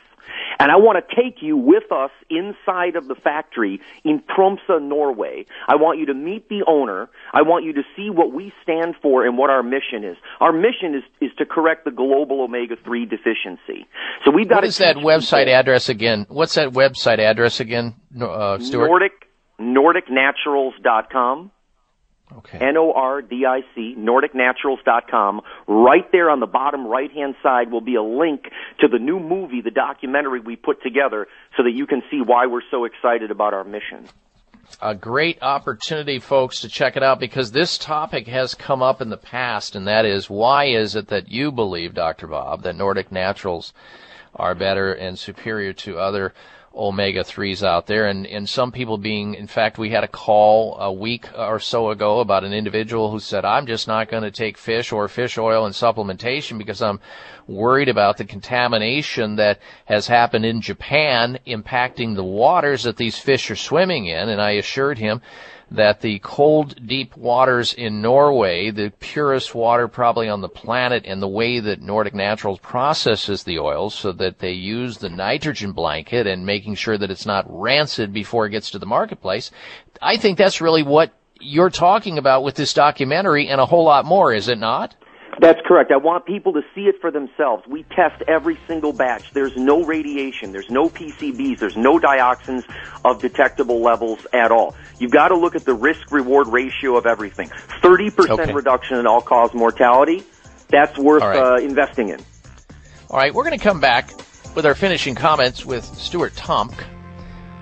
And 0.60 0.72
I 0.72 0.76
want 0.78 0.98
to 0.98 1.16
take 1.16 1.42
you 1.42 1.58
with 1.58 1.92
us 1.92 2.12
inside 2.30 2.96
of 2.96 3.08
the 3.08 3.16
factory 3.16 3.82
in 4.04 4.22
Tromsø, 4.22 4.82
Norway. 4.82 5.46
I 5.68 5.76
want 5.76 6.00
you 6.00 6.06
to 6.08 6.14
meet 6.14 6.50
the 6.50 6.64
owner. 6.68 7.10
I 7.34 7.42
want 7.42 7.66
you 7.66 7.74
to 7.74 7.84
see 7.96 8.10
what 8.10 8.32
we 8.32 8.54
stand 8.64 8.96
for 9.02 9.26
and 9.26 9.38
what 9.38 9.50
our 9.50 9.64
mission 9.64 10.04
is. 10.04 10.18
Our 10.40 10.52
mission 10.54 10.96
is, 10.96 11.04
is 11.20 11.32
to 11.38 11.46
correct 11.46 11.86
the 11.86 11.92
global 11.92 12.42
omega-3 12.42 13.10
deficiency. 13.10 13.88
So 14.24 14.32
we've 14.32 14.48
got 14.48 14.58
What 14.58 14.66
is 14.66 14.78
that 14.78 14.98
website 14.98 15.48
address 15.48 15.90
again? 15.90 16.26
What's 16.30 16.56
that 16.56 16.70
website 16.70 17.20
address 17.20 17.60
again, 17.60 17.96
uh, 18.20 18.60
Stuart? 18.60 18.88
Nordic, 18.88 19.14
NordicNaturals.com. 19.60 21.52
Okay. 22.38 22.60
N-O-R-D-I-C, 22.60 23.96
NordicNaturals.com. 23.98 25.42
Right 25.68 26.12
there 26.12 26.30
on 26.30 26.40
the 26.40 26.48
bottom 26.48 26.88
right-hand 26.88 27.36
side 27.44 27.72
will 27.72 27.82
be 27.82 27.96
a 27.96 28.04
link 28.04 28.46
to 28.80 28.88
the 28.88 29.00
new 29.00 29.20
movie, 29.20 29.62
the 29.62 29.72
documentary 29.72 30.40
we 30.40 30.56
put 30.56 30.82
together, 30.82 31.28
so 31.58 31.64
that 31.64 31.72
you 31.72 31.86
can 31.86 32.02
see 32.10 32.22
why 32.22 32.48
we're 32.48 32.62
so 32.72 32.86
excited 32.86 33.32
about 33.32 33.54
our 33.54 33.64
mission. 33.64 34.08
a 34.82 34.96
great 34.96 35.38
opportunity, 35.42 36.20
folks, 36.20 36.62
to 36.62 36.70
check 36.70 36.96
it 36.96 37.04
out 37.04 37.20
because 37.20 37.52
this 37.52 37.78
topic 37.78 38.28
has 38.28 38.56
come 38.56 38.82
up 38.82 39.02
in 39.02 39.10
the 39.10 39.18
past, 39.18 39.76
and 39.76 39.88
that 39.88 40.06
is 40.06 40.30
why 40.30 40.66
is 40.66 40.96
it 40.96 41.08
that 41.08 41.30
you 41.30 41.52
believe, 41.52 41.94
Dr. 41.94 42.28
Bob, 42.28 42.64
that 42.64 42.76
Nordic 42.76 43.12
Naturals 43.12 43.74
are 44.36 44.56
better 44.56 44.94
and 44.94 45.20
superior 45.20 45.74
to 45.74 45.98
other 45.98 46.34
omega 46.74 47.24
3s 47.24 47.64
out 47.64 47.88
there. 47.88 48.08
And, 48.08 48.26
and 48.26 48.48
some 48.48 48.72
people 48.72 48.98
being 48.98 49.36
in 49.36 49.48
fact 49.48 49.78
we 49.78 49.90
had 49.90 50.04
a 50.04 50.08
call 50.08 50.78
a 50.80 50.92
week 50.92 51.28
or 51.38 51.60
so 51.60 51.90
ago 51.90 52.20
about 52.20 52.44
an 52.44 52.54
individual 52.54 53.12
who 53.12 53.20
said 53.20 53.44
i'm 53.44 53.66
just 53.66 53.88
not 53.88 54.10
going 54.10 54.24
to 54.24 54.32
take 54.32 54.58
fish 54.58 54.92
or 54.92 55.08
fish 55.08 55.38
oil 55.38 55.66
and 55.66 55.76
supplementation 55.76 56.58
because 56.58 56.82
i'm 56.82 57.00
worried 57.48 57.90
about 57.90 58.18
the 58.18 58.26
contamination 58.26 59.36
that 59.36 59.60
has 59.86 60.08
happened 60.08 60.46
in 60.46 60.62
japan 60.62 61.38
impacting 61.46 62.16
the 62.16 62.24
waters 62.24 62.84
that 62.84 62.98
these 62.98 63.18
fish 63.18 63.52
are 63.52 63.56
swimming 63.56 64.06
in. 64.06 64.30
And 64.30 64.42
i 64.42 64.52
assured 64.52 64.98
him 64.98 65.22
that 65.72 66.02
the 66.02 66.20
cold, 66.20 66.86
deep 66.86 67.16
waters 67.16 67.74
in 67.74 68.02
Norway, 68.02 68.72
the 68.72 68.92
purest 69.00 69.56
water 69.56 69.88
probably 69.88 70.28
on 70.28 70.42
the 70.42 70.50
planet, 70.50 71.04
and 71.06 71.22
the 71.22 71.28
way 71.28 71.62
that 71.62 71.82
Nordic 71.82 72.14
Naturals 72.14 72.60
processes 72.60 73.44
the 73.44 73.58
oils 73.58 73.96
so 73.96 74.12
that 74.12 74.40
they 74.40 74.52
use 74.52 74.98
the 74.98 75.10
nitrogen 75.10 75.72
blanket 75.72 76.28
and 76.28 76.46
making 76.46 76.76
sure 76.76 76.98
that 76.98 77.10
it's 77.10 77.26
not 77.26 77.46
rancid 77.48 78.12
before 78.12 78.46
it 78.46 78.52
gets 78.52 78.70
to 78.72 78.80
the 78.80 78.86
marketplace. 78.86 79.50
I 80.02 80.18
think 80.18 80.38
that's 80.38 80.60
really 80.60 80.84
what 80.84 81.14
you're 81.40 81.70
talking 81.70 82.18
about 82.18 82.44
with 82.44 82.56
this 82.56 82.74
documentary 82.74 83.48
and 83.48 83.62
a 83.62 83.66
whole 83.66 83.86
lot 83.86 84.06
more, 84.06 84.34
is 84.34 84.50
it 84.50 84.60
not? 84.60 84.96
That's 85.40 85.60
correct. 85.66 85.92
I 85.92 85.98
want 85.98 86.26
people 86.26 86.54
to 86.54 86.62
see 86.76 86.82
it 86.88 87.02
for 87.02 87.10
themselves. 87.10 87.66
We 87.68 87.84
test 87.84 88.22
every 88.28 88.60
single 88.68 88.94
batch. 88.94 89.32
There's 89.34 89.56
no 89.58 89.84
radiation. 89.84 90.52
There's 90.52 90.70
no 90.70 90.90
PCBs. 90.90 91.58
There's 91.60 91.78
no 91.78 92.00
dioxins 92.00 92.64
of 93.06 93.20
detectable 93.22 93.82
levels 93.82 94.26
at 94.34 94.52
all. 94.52 94.76
You've 95.00 95.12
got 95.12 95.30
to 95.30 95.38
look 95.38 95.56
at 95.56 95.66
the 95.66 95.74
risk 95.74 96.12
reward 96.12 96.48
ratio 96.48 96.96
of 96.98 97.06
everything. 97.06 97.50
30% 97.82 98.30
Okay. 98.40 98.54
reduction 98.54 98.98
in 98.98 99.08
all 99.08 99.22
cause 99.22 99.54
mortality. 99.54 100.24
That's 100.70 100.98
worth 100.98 101.24
right. 101.24 101.38
uh, 101.38 101.56
investing 101.56 102.10
in. 102.10 102.20
All 103.10 103.18
right, 103.18 103.34
we're 103.34 103.44
going 103.44 103.58
to 103.58 103.64
come 103.64 103.80
back 103.80 104.12
with 104.56 104.66
our 104.66 104.76
finishing 104.76 105.16
comments 105.16 105.66
with 105.66 105.86
Stuart 105.86 106.36
Tomc. 106.36 106.74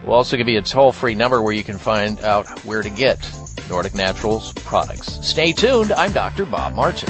We'll 0.04 0.16
also 0.16 0.38
give 0.38 0.48
you 0.48 0.60
a 0.60 0.62
toll 0.62 0.92
free 0.92 1.16
number 1.16 1.42
where 1.42 1.54
you 1.54 1.64
can 1.64 1.78
find 1.78 2.20
out 2.22 2.48
where 2.66 2.82
to 2.82 2.90
get 2.90 3.20
Nordic 3.70 3.96
Naturals 3.96 4.54
products. 4.54 5.26
Stay 5.28 5.54
tuned. 5.54 5.92
I'm 5.92 6.12
Dr. 6.12 6.46
Bob 6.46 6.74
Martin. 6.76 7.10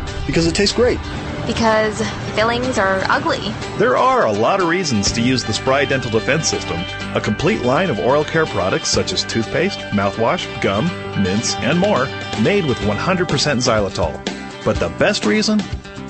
Because 0.31 0.47
it 0.47 0.55
tastes 0.55 0.73
great. 0.73 0.97
Because 1.45 2.01
fillings 2.35 2.77
are 2.77 3.03
ugly. 3.09 3.51
There 3.77 3.97
are 3.97 4.27
a 4.27 4.31
lot 4.31 4.61
of 4.61 4.69
reasons 4.69 5.11
to 5.11 5.21
use 5.21 5.43
the 5.43 5.51
Spry 5.51 5.83
Dental 5.83 6.09
Defense 6.09 6.47
System, 6.47 6.79
a 7.13 7.19
complete 7.19 7.63
line 7.63 7.89
of 7.89 7.99
oral 7.99 8.23
care 8.23 8.45
products 8.45 8.87
such 8.87 9.11
as 9.11 9.25
toothpaste, 9.25 9.79
mouthwash, 9.89 10.47
gum, 10.61 10.85
mints, 11.21 11.55
and 11.55 11.77
more, 11.77 12.05
made 12.41 12.63
with 12.65 12.77
100% 12.77 13.27
xylitol. 13.27 14.63
But 14.63 14.77
the 14.77 14.87
best 14.97 15.25
reason 15.25 15.59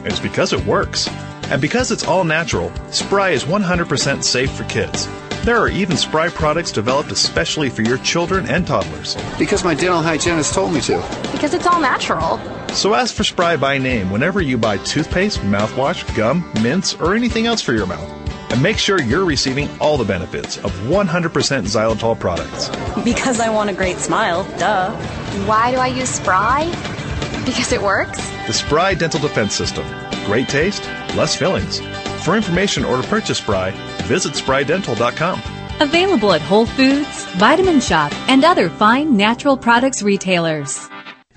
is 0.05 0.19
because 0.19 0.53
it 0.53 0.63
works. 0.67 1.09
And 1.45 1.59
because 1.59 1.89
it's 1.89 2.05
all 2.05 2.23
natural, 2.23 2.71
Spry 2.91 3.31
is 3.31 3.45
100% 3.45 4.23
safe 4.23 4.51
for 4.51 4.65
kids. 4.65 5.07
There 5.43 5.57
are 5.57 5.69
even 5.69 5.97
Spry 5.97 6.29
products 6.29 6.71
developed 6.71 7.11
especially 7.11 7.71
for 7.71 7.81
your 7.81 7.97
children 7.97 8.45
and 8.45 8.67
toddlers. 8.67 9.17
Because 9.39 9.63
my 9.63 9.73
dental 9.73 9.99
hygienist 9.99 10.53
told 10.53 10.71
me 10.71 10.81
to. 10.81 10.97
Because 11.31 11.55
it's 11.55 11.65
all 11.65 11.81
natural. 11.81 12.39
So 12.75 12.93
ask 12.93 13.15
for 13.15 13.23
Spry 13.23 13.57
by 13.57 13.79
name 13.79 14.11
whenever 14.11 14.39
you 14.39 14.59
buy 14.59 14.77
toothpaste, 14.77 15.39
mouthwash, 15.39 16.15
gum, 16.15 16.47
mints, 16.61 16.93
or 16.93 17.15
anything 17.15 17.47
else 17.47 17.59
for 17.59 17.73
your 17.73 17.87
mouth. 17.87 18.07
And 18.51 18.61
make 18.61 18.77
sure 18.77 19.01
you're 19.01 19.25
receiving 19.25 19.67
all 19.79 19.97
the 19.97 20.05
benefits 20.05 20.57
of 20.57 20.71
100% 20.81 21.07
xylitol 21.09 22.19
products. 22.19 22.69
Because 23.03 23.39
I 23.39 23.49
want 23.49 23.71
a 23.71 23.73
great 23.73 23.97
smile. 23.97 24.43
Duh. 24.59 24.91
Why 25.47 25.71
do 25.71 25.77
I 25.77 25.87
use 25.87 26.09
Spry? 26.09 26.65
Because 27.45 27.71
it 27.71 27.81
works? 27.81 28.19
The 28.45 28.53
Spry 28.53 28.93
Dental 28.93 29.19
Defense 29.19 29.55
System. 29.55 29.87
Great 30.25 30.49
taste, 30.49 30.83
less 31.15 31.35
fillings. 31.35 31.81
For 32.23 32.35
information 32.35 32.85
or 32.85 33.01
to 33.01 33.07
purchase 33.07 33.39
Spry, 33.39 33.71
visit 34.03 34.33
sprydental.com. 34.33 35.41
Available 35.79 36.33
at 36.33 36.41
Whole 36.41 36.67
Foods, 36.67 37.25
Vitamin 37.37 37.79
Shoppe, 37.79 38.13
and 38.27 38.43
other 38.43 38.69
fine 38.69 39.17
natural 39.17 39.57
products 39.57 40.03
retailers. 40.03 40.87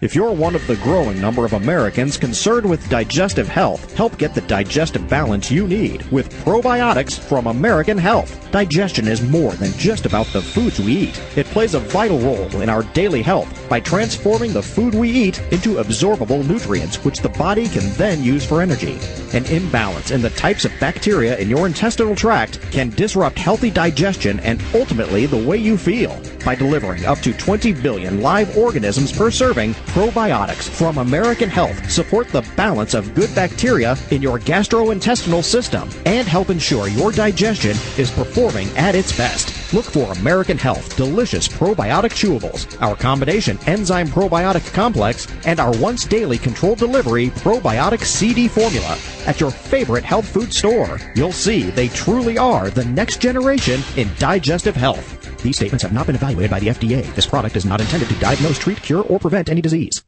If 0.02 0.14
you're 0.14 0.32
one 0.32 0.54
of 0.54 0.66
the 0.66 0.76
growing 0.76 1.18
number 1.18 1.46
of 1.46 1.54
Americans 1.54 2.18
concerned 2.18 2.68
with 2.68 2.86
digestive 2.90 3.48
health, 3.48 3.94
help 3.94 4.18
get 4.18 4.34
the 4.34 4.42
digestive 4.42 5.08
balance 5.08 5.50
you 5.50 5.66
need 5.66 6.02
with 6.10 6.30
probiotics 6.44 7.18
from 7.18 7.46
American 7.46 7.96
Health. 7.96 8.43
Digestion 8.54 9.08
is 9.08 9.20
more 9.20 9.50
than 9.54 9.72
just 9.72 10.06
about 10.06 10.26
the 10.28 10.40
foods 10.40 10.78
we 10.78 10.92
eat. 10.92 11.20
It 11.34 11.46
plays 11.46 11.74
a 11.74 11.80
vital 11.80 12.20
role 12.20 12.60
in 12.60 12.68
our 12.68 12.84
daily 12.94 13.20
health 13.20 13.68
by 13.68 13.80
transforming 13.80 14.52
the 14.52 14.62
food 14.62 14.94
we 14.94 15.10
eat 15.10 15.40
into 15.50 15.82
absorbable 15.82 16.46
nutrients, 16.46 17.04
which 17.04 17.18
the 17.18 17.30
body 17.30 17.66
can 17.66 17.92
then 17.94 18.22
use 18.22 18.46
for 18.46 18.62
energy. 18.62 18.96
An 19.32 19.44
imbalance 19.46 20.12
in 20.12 20.22
the 20.22 20.30
types 20.30 20.64
of 20.64 20.70
bacteria 20.78 21.36
in 21.36 21.50
your 21.50 21.66
intestinal 21.66 22.14
tract 22.14 22.60
can 22.70 22.90
disrupt 22.90 23.40
healthy 23.40 23.72
digestion 23.72 24.38
and 24.38 24.62
ultimately 24.72 25.26
the 25.26 25.44
way 25.44 25.56
you 25.56 25.76
feel. 25.76 26.16
By 26.44 26.54
delivering 26.54 27.06
up 27.06 27.18
to 27.20 27.32
20 27.32 27.72
billion 27.72 28.20
live 28.20 28.56
organisms 28.56 29.10
per 29.10 29.32
serving, 29.32 29.74
probiotics 29.96 30.68
from 30.68 30.98
American 30.98 31.48
Health 31.48 31.90
support 31.90 32.28
the 32.28 32.46
balance 32.54 32.94
of 32.94 33.14
good 33.14 33.34
bacteria 33.34 33.96
in 34.12 34.22
your 34.22 34.38
gastrointestinal 34.38 35.42
system 35.42 35.88
and 36.06 36.28
help 36.28 36.50
ensure 36.50 36.86
your 36.86 37.10
digestion 37.10 37.76
is 37.98 38.12
performing 38.12 38.43
at 38.44 38.94
its 38.94 39.16
best. 39.16 39.72
Look 39.72 39.86
for 39.86 40.12
American 40.12 40.58
Health 40.58 40.96
Delicious 40.96 41.48
Probiotic 41.48 42.12
Chewables, 42.12 42.80
our 42.82 42.94
combination 42.94 43.58
enzyme 43.66 44.06
probiotic 44.06 44.70
complex, 44.74 45.26
and 45.46 45.58
our 45.58 45.74
once 45.78 46.04
daily 46.04 46.36
controlled 46.36 46.76
delivery 46.76 47.30
probiotic 47.30 48.04
CD 48.04 48.46
formula 48.46 48.98
at 49.26 49.40
your 49.40 49.50
favorite 49.50 50.04
health 50.04 50.28
food 50.28 50.52
store. 50.52 51.00
You'll 51.14 51.32
see 51.32 51.70
they 51.70 51.88
truly 51.88 52.36
are 52.36 52.68
the 52.68 52.84
next 52.84 53.22
generation 53.22 53.80
in 53.96 54.10
digestive 54.18 54.76
health. 54.76 55.42
These 55.42 55.56
statements 55.56 55.82
have 55.82 55.94
not 55.94 56.06
been 56.06 56.16
evaluated 56.16 56.50
by 56.50 56.60
the 56.60 56.68
FDA. 56.68 57.02
This 57.14 57.26
product 57.26 57.56
is 57.56 57.64
not 57.64 57.80
intended 57.80 58.10
to 58.10 58.18
diagnose, 58.18 58.58
treat, 58.58 58.82
cure, 58.82 59.04
or 59.04 59.18
prevent 59.18 59.48
any 59.48 59.62
disease. 59.62 60.04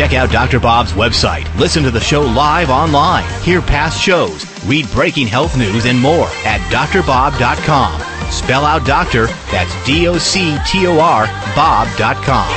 Check 0.00 0.14
out 0.14 0.30
Dr. 0.30 0.58
Bob's 0.58 0.94
website. 0.94 1.44
Listen 1.58 1.82
to 1.82 1.90
the 1.90 2.00
show 2.00 2.22
live 2.22 2.70
online. 2.70 3.22
Hear 3.42 3.60
past 3.60 4.00
shows. 4.00 4.46
Read 4.64 4.90
breaking 4.92 5.26
health 5.26 5.58
news 5.58 5.84
and 5.84 6.00
more 6.00 6.26
at 6.46 6.62
drbob.com. 6.72 8.00
Spell 8.32 8.64
out 8.64 8.86
doctor, 8.86 9.26
that's 9.52 9.84
D 9.84 10.08
O 10.08 10.16
C 10.16 10.56
T 10.66 10.86
O 10.86 10.98
R, 10.98 11.26
Bob.com. 11.54 12.48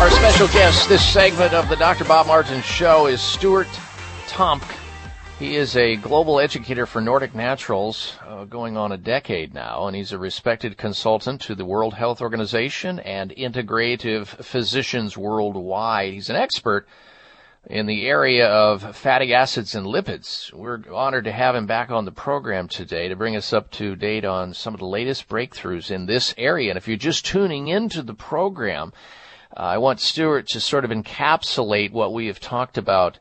Our 0.00 0.10
special 0.12 0.46
guest 0.46 0.88
this 0.88 1.04
segment 1.04 1.52
of 1.52 1.68
the 1.68 1.74
Dr. 1.74 2.04
Bob 2.04 2.28
Martin 2.28 2.62
Show 2.62 3.06
is 3.06 3.20
Stuart 3.20 3.66
Tomc. 4.28 4.62
He 5.42 5.56
is 5.56 5.76
a 5.76 5.96
global 5.96 6.38
educator 6.38 6.86
for 6.86 7.00
Nordic 7.00 7.34
Naturals, 7.34 8.16
uh, 8.24 8.44
going 8.44 8.76
on 8.76 8.92
a 8.92 8.96
decade 8.96 9.52
now, 9.52 9.88
and 9.88 9.96
he's 9.96 10.12
a 10.12 10.18
respected 10.18 10.76
consultant 10.76 11.40
to 11.40 11.56
the 11.56 11.64
World 11.64 11.94
Health 11.94 12.20
Organization 12.20 13.00
and 13.00 13.32
integrative 13.32 14.28
physicians 14.28 15.18
worldwide. 15.18 16.12
He's 16.12 16.30
an 16.30 16.36
expert 16.36 16.86
in 17.66 17.86
the 17.86 18.06
area 18.06 18.46
of 18.46 18.94
fatty 18.94 19.34
acids 19.34 19.74
and 19.74 19.84
lipids. 19.84 20.52
We're 20.52 20.80
honored 20.94 21.24
to 21.24 21.32
have 21.32 21.56
him 21.56 21.66
back 21.66 21.90
on 21.90 22.04
the 22.04 22.12
program 22.12 22.68
today 22.68 23.08
to 23.08 23.16
bring 23.16 23.34
us 23.34 23.52
up 23.52 23.68
to 23.72 23.96
date 23.96 24.24
on 24.24 24.54
some 24.54 24.74
of 24.74 24.78
the 24.78 24.86
latest 24.86 25.28
breakthroughs 25.28 25.90
in 25.90 26.06
this 26.06 26.36
area. 26.38 26.70
And 26.70 26.76
if 26.76 26.86
you're 26.86 26.96
just 26.96 27.26
tuning 27.26 27.66
into 27.66 28.02
the 28.02 28.14
program, 28.14 28.92
uh, 29.56 29.60
I 29.60 29.78
want 29.78 29.98
Stuart 29.98 30.46
to 30.50 30.60
sort 30.60 30.84
of 30.84 30.92
encapsulate 30.92 31.90
what 31.90 32.12
we 32.14 32.28
have 32.28 32.38
talked 32.38 32.78
about 32.78 33.18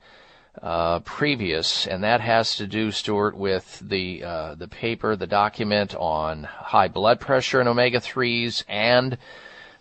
uh, 0.61 0.99
previous, 0.99 1.87
and 1.87 2.03
that 2.03 2.21
has 2.21 2.55
to 2.57 2.67
do, 2.67 2.91
Stuart, 2.91 3.37
with 3.37 3.79
the 3.79 4.23
uh, 4.23 4.55
the 4.55 4.67
paper, 4.67 5.15
the 5.15 5.27
document 5.27 5.95
on 5.95 6.43
high 6.43 6.87
blood 6.87 7.19
pressure 7.19 7.59
and 7.59 7.69
omega 7.69 8.01
threes, 8.01 8.65
and 8.67 9.17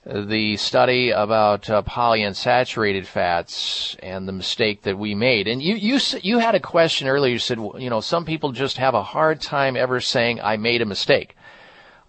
the 0.06 0.56
study 0.56 1.10
about 1.10 1.68
uh, 1.68 1.82
polyunsaturated 1.82 3.04
fats 3.04 3.96
and 4.02 4.26
the 4.26 4.32
mistake 4.32 4.82
that 4.82 4.98
we 4.98 5.14
made. 5.14 5.48
And 5.48 5.60
you 5.62 5.74
you 5.74 5.98
you 6.22 6.38
had 6.38 6.54
a 6.54 6.60
question 6.60 7.08
earlier. 7.08 7.32
You 7.32 7.38
said, 7.38 7.58
you 7.58 7.90
know, 7.90 8.00
some 8.00 8.24
people 8.24 8.52
just 8.52 8.78
have 8.78 8.94
a 8.94 9.02
hard 9.02 9.40
time 9.40 9.76
ever 9.76 10.00
saying 10.00 10.40
I 10.40 10.56
made 10.56 10.82
a 10.82 10.86
mistake. 10.86 11.36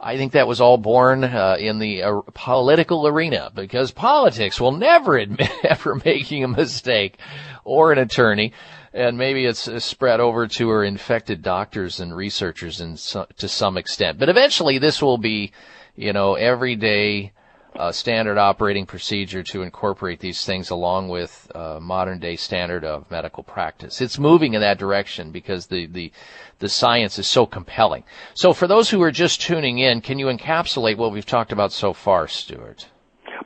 I 0.04 0.18
think 0.18 0.32
that 0.32 0.48
was 0.48 0.60
all 0.60 0.78
born 0.78 1.24
uh, 1.24 1.58
in 1.60 1.78
the 1.78 2.04
uh, 2.04 2.22
political 2.34 3.08
arena 3.08 3.52
because 3.54 3.92
politics 3.92 4.60
will 4.60 4.72
never 4.72 5.16
admit 5.16 5.52
ever 5.64 5.96
making 6.04 6.44
a 6.44 6.48
mistake 6.48 7.20
or 7.64 7.92
an 7.92 8.00
attorney. 8.00 8.54
And 8.94 9.18
maybe 9.18 9.46
it's 9.46 9.68
uh, 9.68 9.80
spread 9.80 10.20
over 10.20 10.48
to 10.48 10.70
our 10.70 10.84
infected 10.84 11.44
doctors 11.44 12.00
and 12.00 12.16
researchers 12.16 12.82
in 12.82 12.98
so, 12.98 13.28
to 13.38 13.48
some 13.48 13.78
extent. 13.78 14.18
But 14.18 14.30
eventually 14.30 14.80
this 14.80 15.02
will 15.02 15.20
be, 15.20 15.52
you 15.96 16.14
know, 16.14 16.34
everyday 16.34 17.32
uh, 17.76 17.92
standard 17.92 18.38
operating 18.38 18.86
procedure 18.86 19.44
to 19.44 19.62
incorporate 19.62 20.20
these 20.20 20.44
things 20.46 20.70
along 20.70 21.10
with 21.10 21.50
uh, 21.56 21.80
modern 21.82 22.20
day 22.20 22.36
standard 22.36 22.84
of 22.84 23.10
medical 23.10 23.44
practice. 23.44 24.02
It's 24.02 24.20
moving 24.20 24.54
in 24.54 24.62
that 24.62 24.78
direction 24.78 25.32
because 25.32 25.68
the, 25.68 25.86
the, 25.86 26.12
the 26.60 26.70
science 26.70 27.18
is 27.18 27.28
so 27.28 27.46
compelling. 27.46 28.04
So 28.34 28.54
for 28.54 28.68
those 28.68 28.90
who 28.90 29.02
are 29.04 29.12
just 29.12 29.42
tuning 29.42 29.80
in, 29.80 30.02
can 30.02 30.20
you 30.20 30.26
encapsulate 30.28 30.98
what 30.98 31.12
we've 31.12 31.26
talked 31.26 31.52
about 31.52 31.72
so 31.72 31.94
far, 31.94 32.28
Stuart? 32.28 32.88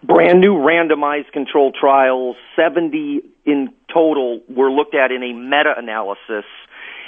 Brand 0.04 0.42
new 0.42 0.56
randomized 0.56 1.32
controlled 1.32 1.76
trials, 1.80 2.36
70 2.56 3.22
in 3.46 3.74
total, 3.94 4.42
were 4.50 4.72
looked 4.72 4.96
at 4.96 5.12
in 5.12 5.24
a 5.24 5.34
meta-analysis. 5.34 6.46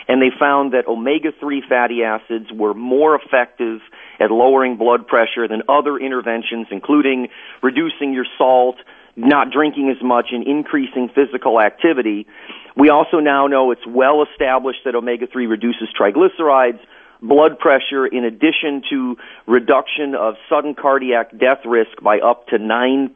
and 0.08 0.22
they 0.22 0.32
found 0.40 0.74
that 0.74 0.88
omega-3 0.88 1.68
fatty 1.68 2.04
acids 2.04 2.52
were 2.54 2.74
more 2.74 3.16
effective 3.16 3.82
at 4.20 4.32
lowering 4.32 4.78
blood 4.78 5.08
pressure 5.08 5.48
than 5.48 5.64
other 5.70 5.98
interventions, 5.98 6.68
including 6.72 7.28
reducing 7.62 8.14
your 8.14 8.26
salt, 8.38 8.78
not 9.16 9.52
drinking 9.52 9.90
as 9.90 10.02
much, 10.04 10.28
and 10.32 10.48
increasing 10.48 11.10
physical 11.14 11.60
activity. 11.60 12.28
We 12.76 12.90
also 12.90 13.20
now 13.20 13.48
know 13.48 13.72
it's 13.72 13.88
well 13.88 14.24
established 14.24 14.80
that 14.86 14.96
omega-3 14.96 15.50
reduces 15.50 15.90
triglycerides, 16.00 16.80
blood 17.22 17.58
pressure, 17.58 18.06
in 18.06 18.24
addition 18.24 18.84
to 18.92 19.18
reduction 19.48 20.14
of 20.14 20.36
sudden 20.48 20.76
cardiac 20.76 21.32
death 21.32 21.66
risk 21.66 22.02
by 22.02 22.20
up 22.20 22.48
to 22.48 22.58
9%. 22.58 23.12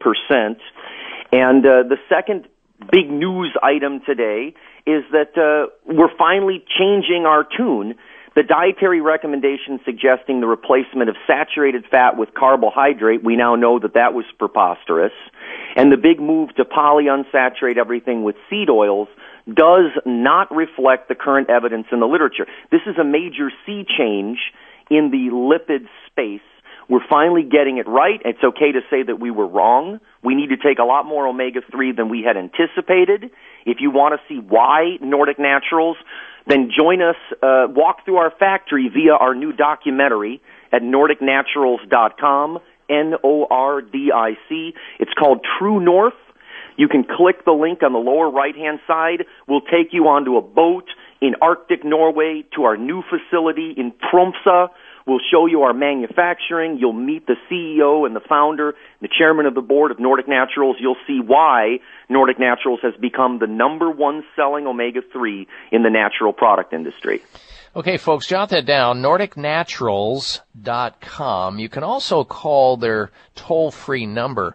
And 1.32 1.64
uh, 1.64 1.84
the 1.88 1.96
second 2.08 2.48
big 2.90 3.10
news 3.10 3.56
item 3.62 4.00
today 4.04 4.54
is 4.86 5.04
that 5.12 5.38
uh, 5.38 5.70
we're 5.86 6.14
finally 6.18 6.64
changing 6.78 7.24
our 7.26 7.44
tune. 7.44 7.94
The 8.34 8.42
dietary 8.42 9.02
recommendation 9.02 9.78
suggesting 9.84 10.40
the 10.40 10.46
replacement 10.46 11.10
of 11.10 11.16
saturated 11.26 11.84
fat 11.90 12.16
with 12.16 12.32
carbohydrate, 12.32 13.22
we 13.22 13.36
now 13.36 13.56
know 13.56 13.78
that 13.78 13.94
that 13.94 14.14
was 14.14 14.24
preposterous. 14.38 15.12
And 15.76 15.92
the 15.92 15.98
big 15.98 16.18
move 16.18 16.54
to 16.56 16.64
polyunsaturated 16.64 17.76
everything 17.76 18.24
with 18.24 18.36
seed 18.48 18.70
oils 18.70 19.08
does 19.52 19.90
not 20.06 20.54
reflect 20.54 21.08
the 21.08 21.14
current 21.14 21.50
evidence 21.50 21.86
in 21.92 22.00
the 22.00 22.06
literature. 22.06 22.46
This 22.70 22.82
is 22.86 22.96
a 22.98 23.04
major 23.04 23.50
sea 23.66 23.84
change 23.98 24.38
in 24.90 25.10
the 25.10 25.30
lipid 25.34 25.86
space. 26.06 26.40
We're 26.88 27.06
finally 27.08 27.42
getting 27.42 27.78
it 27.78 27.86
right. 27.88 28.20
It's 28.24 28.42
okay 28.42 28.72
to 28.72 28.80
say 28.90 29.02
that 29.02 29.20
we 29.20 29.30
were 29.30 29.46
wrong. 29.46 30.00
We 30.22 30.34
need 30.34 30.48
to 30.48 30.56
take 30.56 30.78
a 30.78 30.84
lot 30.84 31.06
more 31.06 31.26
omega 31.26 31.60
3 31.70 31.92
than 31.92 32.08
we 32.08 32.22
had 32.22 32.36
anticipated. 32.36 33.30
If 33.64 33.78
you 33.80 33.90
want 33.90 34.18
to 34.18 34.20
see 34.28 34.40
why 34.40 34.98
Nordic 35.00 35.38
Naturals, 35.38 35.96
then 36.46 36.70
join 36.76 37.02
us, 37.02 37.16
uh, 37.42 37.66
walk 37.70 38.04
through 38.04 38.16
our 38.16 38.32
factory 38.38 38.88
via 38.88 39.12
our 39.14 39.34
new 39.34 39.52
documentary 39.52 40.40
at 40.72 40.82
NordicNaturals.com, 40.82 42.58
N-O-R-D-I-C. 42.88 44.74
It's 44.98 45.12
called 45.18 45.46
True 45.58 45.80
North. 45.80 46.14
You 46.76 46.88
can 46.88 47.04
click 47.04 47.44
the 47.44 47.52
link 47.52 47.82
on 47.82 47.92
the 47.92 47.98
lower 47.98 48.30
right 48.30 48.56
hand 48.56 48.80
side. 48.86 49.24
We'll 49.46 49.60
take 49.60 49.92
you 49.92 50.08
onto 50.08 50.36
a 50.36 50.42
boat 50.42 50.88
in 51.20 51.34
Arctic 51.40 51.84
Norway 51.84 52.44
to 52.56 52.64
our 52.64 52.76
new 52.76 53.02
facility 53.02 53.74
in 53.76 53.92
Tromsø. 53.92 54.68
We'll 55.06 55.20
show 55.30 55.46
you 55.46 55.62
our 55.62 55.72
manufacturing. 55.72 56.78
You'll 56.78 56.92
meet 56.92 57.26
the 57.26 57.36
CEO 57.50 58.06
and 58.06 58.14
the 58.14 58.20
founder, 58.20 58.74
the 59.00 59.08
chairman 59.08 59.46
of 59.46 59.54
the 59.54 59.60
board 59.60 59.90
of 59.90 59.98
Nordic 59.98 60.28
Naturals. 60.28 60.76
You'll 60.78 60.96
see 61.06 61.20
why 61.24 61.78
Nordic 62.08 62.38
Naturals 62.38 62.80
has 62.82 62.94
become 63.00 63.38
the 63.38 63.46
number 63.46 63.90
one 63.90 64.22
selling 64.36 64.66
omega 64.66 65.00
3 65.12 65.46
in 65.72 65.82
the 65.82 65.90
natural 65.90 66.32
product 66.32 66.72
industry. 66.72 67.22
Okay, 67.74 67.96
folks, 67.96 68.26
jot 68.26 68.50
that 68.50 68.66
down. 68.66 69.00
NordicNaturals.com. 69.00 71.58
You 71.58 71.68
can 71.70 71.82
also 71.82 72.22
call 72.22 72.76
their 72.76 73.10
toll 73.34 73.70
free 73.70 74.04
number 74.04 74.54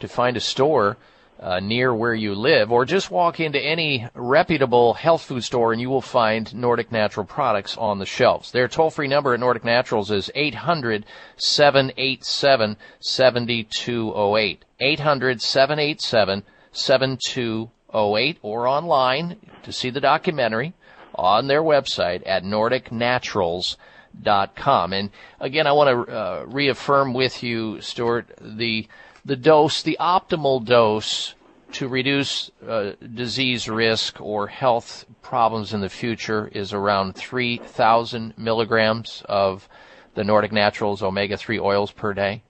to 0.00 0.08
find 0.08 0.34
a 0.36 0.40
store 0.40 0.96
uh, 1.40 1.60
near 1.60 1.94
where 1.94 2.14
you 2.14 2.34
live, 2.34 2.72
or 2.72 2.84
just 2.84 3.10
walk 3.10 3.40
into 3.40 3.60
any 3.60 4.06
reputable 4.14 4.94
health 4.94 5.22
food 5.22 5.44
store 5.44 5.72
and 5.72 5.80
you 5.80 5.90
will 5.90 6.00
find 6.00 6.54
Nordic 6.54 6.92
Natural 6.92 7.26
products 7.26 7.76
on 7.76 7.98
the 7.98 8.06
shelves. 8.06 8.52
Their 8.52 8.68
toll 8.68 8.90
free 8.90 9.08
number 9.08 9.34
at 9.34 9.40
Nordic 9.40 9.64
Naturals 9.64 10.10
is 10.10 10.30
800 10.34 11.04
787 11.36 12.76
7208. 13.00 14.64
800 14.80 15.42
787 15.42 16.42
7208 16.72 18.38
or 18.42 18.66
online 18.66 19.36
to 19.62 19.72
see 19.72 19.90
the 19.90 20.00
documentary 20.00 20.72
on 21.14 21.46
their 21.46 21.62
website 21.62 22.22
at 22.26 22.42
nordicnaturals.com. 22.42 24.92
And 24.92 25.10
again, 25.40 25.66
I 25.66 25.72
want 25.72 26.08
to 26.08 26.12
uh, 26.12 26.44
reaffirm 26.46 27.14
with 27.14 27.42
you, 27.42 27.80
Stuart, 27.80 28.30
the 28.40 28.86
the 29.24 29.36
dose, 29.36 29.82
the 29.82 29.96
optimal 30.00 30.64
dose 30.64 31.34
to 31.72 31.88
reduce 31.88 32.50
uh, 32.66 32.92
disease 33.14 33.68
risk 33.68 34.20
or 34.20 34.46
health 34.46 35.04
problems 35.22 35.74
in 35.74 35.80
the 35.80 35.88
future 35.88 36.48
is 36.52 36.72
around 36.72 37.14
3,000 37.16 38.34
milligrams 38.38 39.22
of 39.28 39.68
the 40.14 40.22
Nordic 40.22 40.52
Naturals 40.52 41.02
omega 41.02 41.36
3 41.36 41.58
oils 41.58 41.90
per 41.90 42.14
day? 42.14 42.42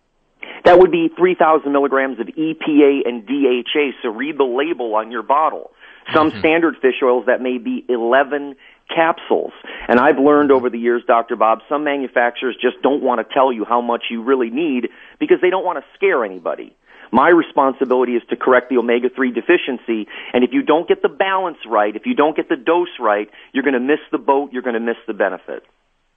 That 0.65 0.79
would 0.79 0.91
be 0.91 1.11
3,000 1.17 1.73
milligrams 1.73 2.21
of 2.21 2.27
EPA 2.27 3.07
and 3.07 3.27
DHA, 3.27 3.91
so 4.03 4.09
read 4.09 4.39
the 4.39 4.45
label 4.45 4.95
on 4.95 5.11
your 5.11 5.23
bottle. 5.23 5.71
Some 6.13 6.31
mm-hmm. 6.31 6.41
standard 6.41 6.77
fish 6.83 6.97
oils 7.03 7.25
that 7.27 7.41
may 7.41 7.59
be 7.59 7.85
11 7.89 8.57
capsules. 8.89 9.53
And 9.89 9.99
I've 9.99 10.19
learned 10.19 10.51
over 10.51 10.71
the 10.71 10.79
years, 10.79 11.03
Dr. 11.07 11.37
Bob, 11.37 11.61
some 11.69 11.85
manufacturers 11.85 12.57
just 12.61 12.83
don't 12.83 13.03
want 13.03 13.27
to 13.27 13.35
tell 13.35 13.53
you 13.53 13.65
how 13.65 13.81
much 13.81 14.05
you 14.11 14.23
really 14.23 14.51
need 14.51 14.89
because 15.19 15.39
they 15.41 15.51
don't 15.51 15.65
want 15.65 15.79
to 15.79 15.85
scare 15.95 16.25
anybody. 16.25 16.77
My 17.13 17.29
responsibility 17.29 18.13
is 18.13 18.23
to 18.31 18.37
correct 18.37 18.71
the 18.71 18.79
omega 18.79 19.09
3 19.15 19.31
deficiency. 19.31 20.09
And 20.33 20.43
if 20.43 20.51
you 20.53 20.63
don't 20.63 20.89
get 20.89 21.01
the 21.01 21.09
balance 21.09 21.59
right, 21.65 21.95
if 21.95 22.07
you 22.07 22.15
don't 22.15 22.35
get 22.35 22.49
the 22.49 22.57
dose 22.57 22.89
right, 22.99 23.31
you're 23.53 23.63
going 23.63 23.75
to 23.75 23.81
miss 23.81 24.01
the 24.11 24.19
boat, 24.19 24.53
you're 24.53 24.63
going 24.63 24.75
to 24.75 24.81
miss 24.81 24.97
the 25.07 25.15
benefit. 25.15 25.63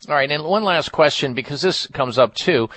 All 0.07 0.15
right. 0.15 0.31
And 0.31 0.43
one 0.43 0.63
last 0.63 0.91
question, 0.91 1.33
because 1.33 1.61
this 1.61 1.87
comes 1.87 2.17
up 2.17 2.33
too. 2.33 2.69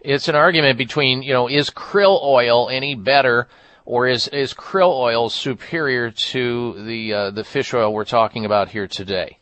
It's 0.00 0.28
an 0.28 0.34
argument 0.34 0.78
between, 0.78 1.22
you 1.22 1.32
know, 1.32 1.48
is 1.48 1.70
krill 1.70 2.22
oil 2.22 2.68
any 2.70 2.94
better 2.94 3.48
or 3.88 4.06
is, 4.06 4.28
is 4.28 4.52
krill 4.52 4.92
oil 4.92 5.30
superior 5.30 6.10
to 6.10 6.84
the, 6.84 7.14
uh, 7.14 7.30
the 7.30 7.42
fish 7.42 7.72
oil 7.72 7.90
we're 7.90 8.04
talking 8.04 8.44
about 8.44 8.68
here 8.68 8.86
today? 8.86 9.38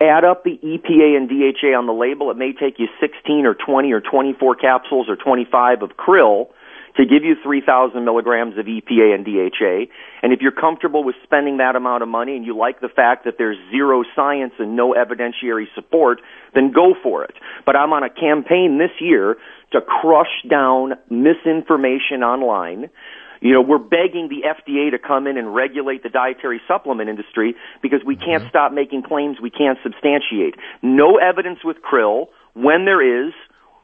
add 0.00 0.24
up 0.24 0.44
the 0.44 0.56
EPA 0.62 1.16
and 1.16 1.28
DHA 1.28 1.76
on 1.76 1.86
the 1.86 1.92
label. 1.92 2.30
It 2.30 2.36
may 2.36 2.52
take 2.52 2.78
you 2.78 2.86
16 3.00 3.44
or 3.44 3.54
20 3.54 3.92
or 3.92 4.00
24 4.00 4.54
capsules 4.54 5.08
or 5.08 5.16
25 5.16 5.82
of 5.82 5.90
krill 5.96 6.50
to 6.96 7.04
give 7.04 7.24
you 7.24 7.34
3,000 7.42 8.04
milligrams 8.04 8.56
of 8.58 8.66
EPA 8.66 9.12
and 9.12 9.24
DHA. 9.24 9.92
And 10.22 10.32
if 10.32 10.40
you're 10.40 10.52
comfortable 10.52 11.02
with 11.02 11.16
spending 11.24 11.56
that 11.56 11.74
amount 11.74 12.04
of 12.04 12.08
money 12.08 12.36
and 12.36 12.46
you 12.46 12.56
like 12.56 12.80
the 12.80 12.88
fact 12.88 13.24
that 13.24 13.34
there's 13.38 13.56
zero 13.72 14.04
science 14.14 14.52
and 14.60 14.76
no 14.76 14.94
evidentiary 14.94 15.66
support, 15.74 16.20
then 16.54 16.70
go 16.70 16.94
for 17.02 17.24
it. 17.24 17.34
But 17.66 17.74
I'm 17.74 17.92
on 17.92 18.04
a 18.04 18.10
campaign 18.10 18.78
this 18.78 18.94
year 19.00 19.36
to 19.72 19.80
crush 19.80 20.42
down 20.48 20.94
misinformation 21.10 22.22
online. 22.22 22.90
You 23.40 23.52
know, 23.52 23.62
we're 23.62 23.78
begging 23.78 24.28
the 24.28 24.46
FDA 24.48 24.90
to 24.90 24.98
come 24.98 25.26
in 25.26 25.36
and 25.38 25.54
regulate 25.54 26.02
the 26.02 26.08
dietary 26.08 26.60
supplement 26.66 27.08
industry 27.08 27.54
because 27.82 28.00
we 28.04 28.16
can't 28.16 28.42
mm-hmm. 28.42 28.48
stop 28.48 28.72
making 28.72 29.02
claims 29.02 29.38
we 29.40 29.50
can't 29.50 29.78
substantiate. 29.82 30.54
No 30.82 31.18
evidence 31.18 31.60
with 31.64 31.78
krill. 31.82 32.26
When 32.54 32.84
there 32.84 33.26
is, 33.26 33.32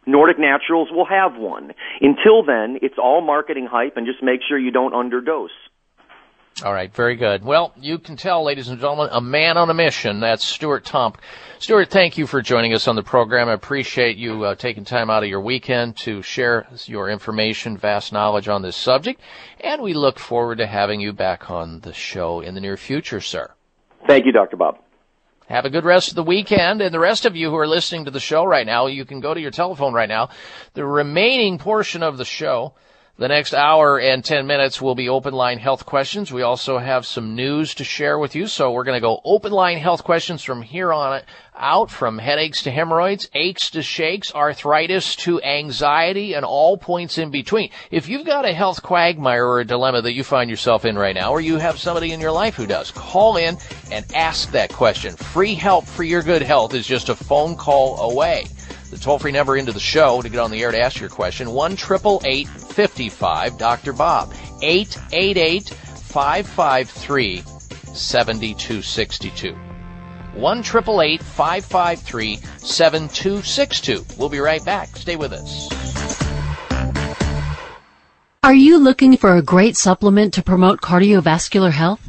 Nordic 0.07 0.39
Naturals 0.39 0.89
will 0.91 1.07
have 1.07 1.37
one. 1.37 1.73
Until 2.01 2.43
then, 2.45 2.79
it's 2.83 2.97
all 2.99 3.21
marketing 3.21 3.67
hype 3.71 3.97
and 3.97 4.07
just 4.07 4.23
make 4.23 4.41
sure 4.47 4.59
you 4.59 4.71
don't 4.71 4.93
underdose. 4.93 5.49
All 6.63 6.73
right, 6.73 6.95
very 6.95 7.17
good. 7.17 7.45
Well, 7.45 7.73
you 7.77 7.99
can 7.99 8.17
tell, 8.17 8.45
ladies 8.45 8.69
and 8.69 8.79
gentlemen, 8.79 9.09
a 9.11 9.21
man 9.21 9.57
on 9.57 9.71
a 9.71 9.75
mission. 9.75 10.21
That's 10.21 10.45
Stuart 10.45 10.85
Tomc. 10.85 11.17
Stuart, 11.59 11.91
thank 11.91 12.17
you 12.17 12.29
for 12.29 12.41
joining 12.43 12.73
us 12.75 12.87
on 12.87 12.95
the 12.95 13.03
program. 13.03 13.49
I 13.49 13.55
appreciate 13.55 14.17
you 14.17 14.45
uh, 14.45 14.55
taking 14.55 14.85
time 14.85 15.11
out 15.11 15.25
of 15.25 15.29
your 15.29 15.41
weekend 15.41 15.97
to 15.99 16.23
share 16.23 16.69
your 16.85 17.11
information, 17.11 17.77
vast 17.77 18.13
knowledge 18.13 18.47
on 18.47 18.63
this 18.63 18.77
subject, 18.77 19.21
and 19.61 19.83
we 19.83 19.95
look 19.95 20.21
forward 20.21 20.59
to 20.59 20.67
having 20.67 21.01
you 21.01 21.13
back 21.13 21.51
on 21.51 21.81
the 21.81 21.93
show 21.93 22.41
in 22.41 22.55
the 22.55 22.61
near 22.61 22.77
future, 22.77 23.21
sir. 23.21 23.51
Thank 24.07 24.25
you, 24.25 24.31
Dr. 24.31 24.57
Bob. 24.57 24.79
Have 25.49 25.65
a 25.65 25.71
good 25.71 25.85
rest 25.85 26.11
of 26.11 26.15
the 26.15 26.23
weekend. 26.23 26.81
And 26.81 26.95
the 26.95 27.01
rest 27.01 27.27
of 27.27 27.35
you 27.35 27.51
who 27.51 27.57
are 27.57 27.67
listening 27.67 28.05
to 28.05 28.11
the 28.13 28.21
show 28.21 28.45
right 28.45 28.67
now, 28.67 28.87
you 28.87 29.05
can 29.05 29.21
go 29.21 29.35
to 29.35 29.41
your 29.41 29.51
telephone 29.51 29.93
right 29.93 30.09
now. 30.09 30.31
The 30.75 30.87
remaining 30.87 31.59
portion 31.59 32.03
of 32.03 32.17
the 32.17 32.25
show 32.25 32.75
the 33.17 33.29
next 33.29 33.55
hour 33.55 34.01
and 34.01 34.25
10 34.25 34.45
minutes 34.45 34.83
will 34.83 34.97
be 34.97 35.09
open 35.09 35.35
line 35.35 35.59
health 35.59 35.87
questions. 35.87 36.33
We 36.33 36.43
also 36.43 36.79
have 36.79 37.07
some 37.07 37.37
news 37.37 37.73
to 37.77 37.85
share 37.85 38.19
with 38.19 38.35
you. 38.35 38.49
So 38.49 38.73
we're 38.73 38.83
going 38.83 38.97
to 38.97 39.07
go 39.07 39.21
open 39.25 39.53
line 39.53 39.79
health 39.79 40.03
questions 40.03 40.43
from 40.43 40.63
here 40.63 40.93
on 40.93 41.23
out 41.57 41.93
from 41.93 42.19
headaches 42.19 42.65
to 42.65 42.73
hemorrhoids, 42.73 43.29
aches 43.33 43.71
to 43.71 43.83
shakes, 43.83 44.35
arthritis 44.35 45.15
to 45.15 45.41
anxiety 45.43 46.35
and 46.35 46.45
all 46.45 46.77
points 46.77 47.17
in 47.17 47.31
between. 47.31 47.71
If 47.93 48.09
you've 48.09 48.27
got 48.27 48.45
a 48.45 48.53
health 48.53 48.83
quagmire 48.83 49.47
or 49.47 49.61
a 49.61 49.65
dilemma 49.65 50.03
that 50.03 50.15
you 50.15 50.25
find 50.25 50.51
yourself 50.51 50.85
in 50.85 50.99
right 50.99 51.15
now, 51.15 51.31
or 51.31 51.41
you 51.41 51.59
have 51.59 51.79
somebody 51.79 52.11
in 52.11 52.21
your 52.21 52.33
life 52.33 52.57
who 52.57 52.67
does, 52.67 52.91
call 52.91 53.37
in 53.37 53.57
and 53.93 54.05
ask 54.13 54.51
that 54.51 54.73
question. 54.73 55.15
Free 55.15 55.55
help 55.55 55.87
for 55.87 56.03
your 56.03 56.23
good 56.25 56.43
health 56.43 56.75
is 56.75 56.85
just 56.85 57.09
a 57.09 57.15
phone 57.15 57.55
call 57.55 58.11
away. 58.11 58.47
The 58.95 59.01
toll 59.01 59.19
free 59.19 59.33
number 59.33 59.57
into 59.57 59.73
the 59.73 59.81
show 59.81 60.23
to 60.23 60.29
get 60.29 60.39
on 60.39 60.53
the 60.53 60.63
air 60.63 60.71
to 60.71 60.81
ask 60.81 61.01
your 61.01 61.09
question, 61.09 61.51
1 61.51 61.77
55 61.77 63.59
Dr. 63.59 63.93
Bob. 63.93 64.33
888 64.63 65.69
553 65.69 67.43
7262. 67.93 69.53
1 70.35 70.63
553 70.63 72.37
7262. 72.37 74.07
We'll 74.17 74.29
be 74.29 74.39
right 74.39 74.65
back. 74.65 74.97
Stay 74.97 75.17
with 75.17 75.33
us. 75.33 75.69
Are 78.45 78.55
you 78.55 78.79
looking 78.79 79.17
for 79.17 79.35
a 79.35 79.43
great 79.43 79.77
supplement 79.77 80.35
to 80.35 80.43
promote 80.45 80.81
cardiovascular 80.81 81.73
health? 81.73 82.09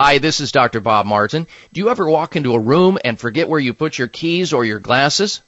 Hi, 0.00 0.18
this 0.18 0.38
is 0.38 0.52
Dr. 0.52 0.78
Bob 0.78 1.06
Martin. 1.06 1.48
Do 1.72 1.80
you 1.80 1.90
ever 1.90 2.08
walk 2.08 2.36
into 2.36 2.54
a 2.54 2.60
room 2.60 2.98
and 3.04 3.18
forget 3.18 3.48
where 3.48 3.58
you 3.58 3.74
put 3.74 3.98
your 3.98 4.06
keys 4.06 4.52
or 4.52 4.64
your 4.64 4.78
glasses? 4.78 5.40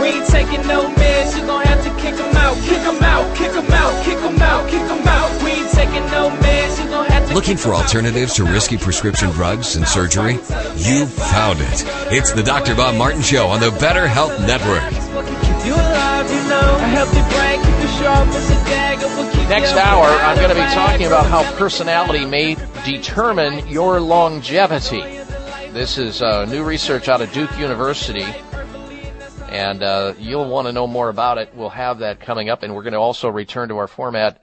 We 0.00 0.08
ain't 0.08 0.26
taking 0.26 0.66
no 0.66 0.88
meds, 0.90 1.38
you 1.38 1.46
gon' 1.46 1.62
have 1.64 1.82
to 1.84 1.90
kick 2.02 2.14
'em 2.14 2.36
out, 2.36 2.56
kick 2.64 2.78
'em 2.80 3.02
out, 3.02 3.36
kick 3.36 3.52
'em 3.52 3.72
out, 3.72 4.04
kick 4.04 4.18
'em 4.18 4.42
out, 4.42 4.68
kick 4.68 4.80
'em 4.82 5.08
out. 5.08 5.42
We 5.42 5.50
ain't 5.52 5.70
taking 5.70 6.04
no 6.10 6.30
meds, 6.30 6.82
you 6.82 6.90
gon' 6.90 7.06
have 7.06 7.28
to 7.28 7.34
Looking 7.34 7.56
for 7.56 7.74
alternatives 7.74 8.34
to 8.34 8.44
risky 8.44 8.76
prescription 8.76 9.30
drugs 9.30 9.76
and 9.76 9.86
surgery? 9.86 10.34
You 10.76 11.06
found 11.06 11.60
it. 11.60 11.84
It's 12.12 12.32
the 12.32 12.42
Dr. 12.42 12.74
Bob 12.74 12.96
Martin 12.96 13.22
Show 13.22 13.46
on 13.48 13.60
the 13.60 13.70
Better 13.72 14.06
Health 14.06 14.38
Network. 14.40 14.82
keep 14.90 15.66
you 15.66 15.74
alive, 15.74 16.30
you 16.30 16.48
know. 16.48 16.76
A 16.76 16.88
healthy 16.88 17.22
brain, 17.34 17.60
keep 17.62 17.82
you 17.82 17.88
sharp 17.98 18.28
as 18.28 18.50
a 18.50 18.54
dagger, 18.64 19.08
will 19.16 19.30
keep 19.32 19.48
Next 19.48 19.72
hour. 19.72 20.06
I'm 20.06 20.36
going 20.36 20.48
to 20.48 20.54
be 20.54 20.74
talking 20.74 21.06
about 21.06 21.26
how 21.26 21.42
personality 21.56 22.24
may 22.24 22.56
determine 22.84 23.66
your 23.68 24.00
longevity. 24.00 25.02
This 25.72 25.98
is 25.98 26.22
uh, 26.22 26.44
new 26.46 26.62
research 26.62 27.08
out 27.08 27.20
of 27.20 27.32
Duke 27.32 27.56
University, 27.58 28.26
and 29.54 29.84
uh, 29.84 30.14
you'll 30.18 30.48
want 30.48 30.66
to 30.66 30.72
know 30.72 30.88
more 30.88 31.08
about 31.08 31.38
it. 31.38 31.54
We'll 31.54 31.68
have 31.68 32.00
that 32.00 32.18
coming 32.18 32.48
up, 32.48 32.64
and 32.64 32.74
we're 32.74 32.82
going 32.82 32.94
to 32.94 32.98
also 32.98 33.28
return 33.28 33.68
to 33.68 33.76
our 33.76 33.86
format 33.86 34.42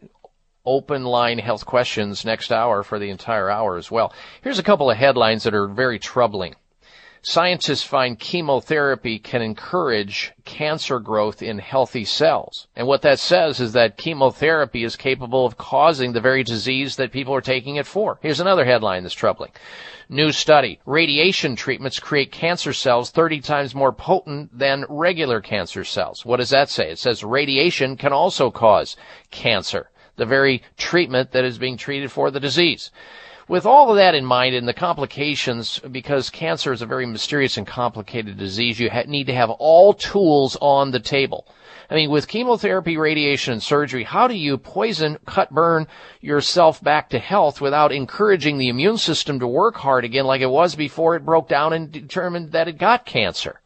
open 0.66 1.04
line 1.04 1.38
health 1.38 1.66
questions 1.66 2.24
next 2.24 2.50
hour 2.50 2.82
for 2.82 2.98
the 2.98 3.10
entire 3.10 3.50
hour 3.50 3.76
as 3.76 3.92
well. 3.92 4.14
Here's 4.42 4.60
a 4.60 4.64
couple 4.64 4.90
of 4.90 4.96
headlines 4.96 5.44
that 5.44 5.54
are 5.54 5.68
very 5.68 6.00
troubling. 6.00 6.56
Scientists 7.24 7.84
find 7.84 8.18
chemotherapy 8.18 9.20
can 9.20 9.44
encourage 9.44 10.32
cancer 10.44 11.00
growth 11.00 11.44
in 11.44 11.60
healthy 11.60 12.04
cells. 12.04 12.68
And 12.76 12.88
what 12.88 13.04
that 13.04 13.20
says 13.20 13.60
is 13.60 13.74
that 13.74 13.96
chemotherapy 13.96 14.84
is 14.84 14.96
capable 14.96 15.46
of 15.46 15.56
causing 15.56 16.14
the 16.14 16.20
very 16.20 16.44
disease 16.44 16.96
that 16.96 17.12
people 17.12 17.36
are 17.36 17.42
taking 17.42 17.76
it 17.76 17.86
for. 17.86 18.18
Here's 18.24 18.40
another 18.40 18.66
headline 18.66 19.04
that's 19.04 19.14
troubling. 19.14 19.52
New 20.10 20.32
study. 20.32 20.80
Radiation 20.88 21.56
treatments 21.56 22.00
create 22.00 22.32
cancer 22.32 22.74
cells 22.74 23.12
30 23.12 23.40
times 23.42 23.76
more 23.76 23.94
potent 23.94 24.58
than 24.58 24.86
regular 24.90 25.42
cancer 25.42 25.84
cells. 25.84 26.26
What 26.26 26.38
does 26.38 26.50
that 26.50 26.70
say? 26.70 26.90
It 26.90 26.98
says 26.98 27.24
radiation 27.24 27.98
can 27.98 28.14
also 28.14 28.50
cause 28.50 28.98
cancer. 29.30 29.92
The 30.16 30.26
very 30.26 30.64
treatment 30.76 31.34
that 31.34 31.46
is 31.46 31.60
being 31.60 31.78
treated 31.78 32.12
for 32.12 32.32
the 32.32 32.40
disease. 32.40 32.90
With 33.52 33.66
all 33.66 33.90
of 33.90 33.98
that 33.98 34.16
in 34.16 34.24
mind 34.24 34.56
and 34.56 34.66
the 34.66 34.74
complications, 34.74 35.80
because 35.80 36.30
cancer 36.30 36.72
is 36.72 36.82
a 36.82 36.86
very 36.86 37.06
mysterious 37.06 37.58
and 37.58 37.68
complicated 37.68 38.38
disease, 38.38 38.80
you 38.80 38.90
ha- 38.90 39.04
need 39.08 39.28
to 39.28 39.34
have 39.34 39.50
all 39.50 39.94
tools 39.94 40.56
on 40.62 40.92
the 40.92 41.02
table. 41.02 41.46
I 41.90 41.96
mean, 41.96 42.10
with 42.10 42.30
chemotherapy, 42.30 42.96
radiation, 42.96 43.52
and 43.52 43.62
surgery, 43.62 44.06
how 44.06 44.30
do 44.30 44.36
you 44.36 44.58
poison, 44.58 45.18
cut, 45.26 45.50
burn 45.50 45.88
yourself 46.22 46.82
back 46.82 47.10
to 47.10 47.20
health 47.20 47.60
without 47.60 47.92
encouraging 47.92 48.58
the 48.58 48.70
immune 48.70 48.98
system 48.98 49.38
to 49.42 49.48
work 49.48 49.76
hard 49.76 50.06
again 50.06 50.24
like 50.24 50.40
it 50.40 50.50
was 50.50 50.76
before 50.76 51.18
it 51.18 51.26
broke 51.26 51.50
down 51.50 51.74
and 51.74 51.92
determined 51.92 52.54
that 52.54 52.70
it 52.70 52.78
got 52.78 53.06
cancer? 53.06 53.60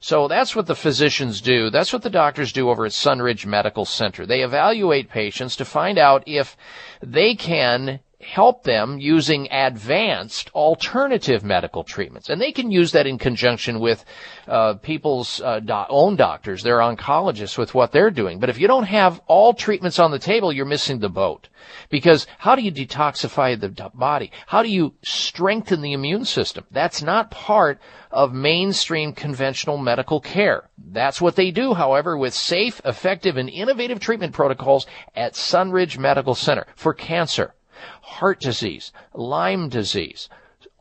So 0.00 0.26
that's 0.26 0.56
what 0.56 0.66
the 0.66 0.74
physicians 0.74 1.42
do. 1.42 1.68
That's 1.68 1.92
what 1.92 2.00
the 2.00 2.08
doctors 2.08 2.50
do 2.50 2.70
over 2.70 2.86
at 2.86 2.92
Sunridge 2.92 3.44
Medical 3.44 3.84
Center. 3.84 4.24
They 4.24 4.40
evaluate 4.40 5.10
patients 5.10 5.54
to 5.56 5.66
find 5.66 5.98
out 5.98 6.24
if 6.26 6.56
they 7.02 7.34
can 7.34 8.00
help 8.22 8.62
them 8.62 8.98
using 8.98 9.48
advanced 9.50 10.50
alternative 10.54 11.44
medical 11.44 11.84
treatments. 11.84 12.30
And 12.30 12.40
they 12.40 12.52
can 12.52 12.70
use 12.70 12.92
that 12.92 13.06
in 13.06 13.18
conjunction 13.18 13.80
with 13.80 14.04
uh, 14.46 14.74
people's 14.74 15.40
uh, 15.40 15.60
do- 15.60 15.84
own 15.88 16.16
doctors, 16.16 16.62
their 16.62 16.78
oncologists, 16.78 17.58
with 17.58 17.74
what 17.74 17.92
they're 17.92 18.10
doing. 18.10 18.38
But 18.38 18.48
if 18.48 18.58
you 18.58 18.68
don't 18.68 18.84
have 18.84 19.20
all 19.26 19.54
treatments 19.54 19.98
on 19.98 20.10
the 20.10 20.18
table, 20.18 20.52
you're 20.52 20.64
missing 20.64 21.00
the 21.00 21.08
boat. 21.08 21.48
Because 21.90 22.26
how 22.38 22.54
do 22.54 22.62
you 22.62 22.72
detoxify 22.72 23.58
the 23.58 23.90
body? 23.94 24.30
How 24.46 24.62
do 24.62 24.68
you 24.68 24.94
strengthen 25.02 25.82
the 25.82 25.92
immune 25.92 26.24
system? 26.24 26.64
That's 26.70 27.02
not 27.02 27.30
part 27.30 27.80
of 28.10 28.32
mainstream 28.32 29.12
conventional 29.12 29.78
medical 29.78 30.20
care. 30.20 30.68
That's 30.78 31.20
what 31.20 31.36
they 31.36 31.50
do, 31.50 31.74
however, 31.74 32.16
with 32.16 32.34
safe, 32.34 32.80
effective, 32.84 33.36
and 33.36 33.48
innovative 33.48 34.00
treatment 34.00 34.32
protocols 34.32 34.86
at 35.14 35.34
Sunridge 35.34 35.98
Medical 35.98 36.34
Center 36.34 36.66
for 36.76 36.94
cancer 36.94 37.54
heart 38.00 38.40
disease, 38.40 38.92
Lyme 39.14 39.68
disease, 39.68 40.28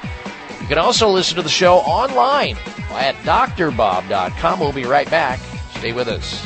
You 0.70 0.76
can 0.76 0.86
also 0.86 1.10
listen 1.10 1.36
to 1.38 1.42
the 1.42 1.50
show 1.50 1.78
online 1.78 2.56
at 2.92 3.16
drbob.com. 3.24 4.60
We'll 4.60 4.72
be 4.72 4.86
right 4.86 5.10
back. 5.10 5.40
Stay 5.72 5.94
with 5.94 6.08
us. 6.08 6.46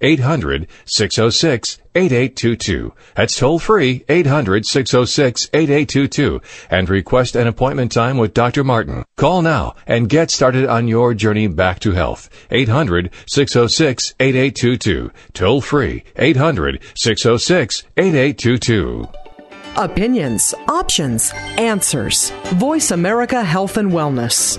800-606-8822. 0.00 1.88
800-606-8822. 1.98 2.92
That's 3.14 3.36
toll 3.36 3.58
free 3.58 4.04
800-606-8822 4.08 6.42
and 6.70 6.88
request 6.88 7.36
an 7.36 7.46
appointment 7.46 7.92
time 7.92 8.16
with 8.18 8.32
Dr. 8.34 8.62
Martin. 8.64 9.04
Call 9.16 9.40
now 9.42 9.74
and 9.86 10.08
get 10.08 10.30
started 10.30 10.66
on 10.66 10.88
your 10.88 11.12
journey 11.14 11.46
back 11.48 11.80
to 11.80 11.92
health. 11.92 12.30
800-606-8822. 12.50 15.10
Toll 15.32 15.60
free 15.60 16.04
800-606-8822. 16.16 19.14
Opinions, 19.76 20.54
options, 20.66 21.30
answers. 21.56 22.30
Voice 22.54 22.90
America 22.90 23.44
Health 23.44 23.76
and 23.76 23.92
Wellness. 23.92 24.58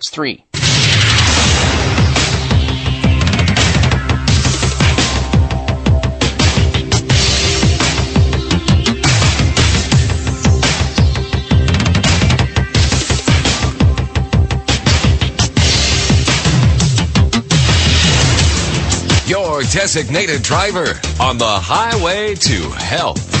Your 19.27 19.61
designated 19.63 20.41
driver 20.41 20.99
on 21.19 21.37
the 21.37 21.45
highway 21.45 22.35
to 22.35 22.71
health. 22.71 23.40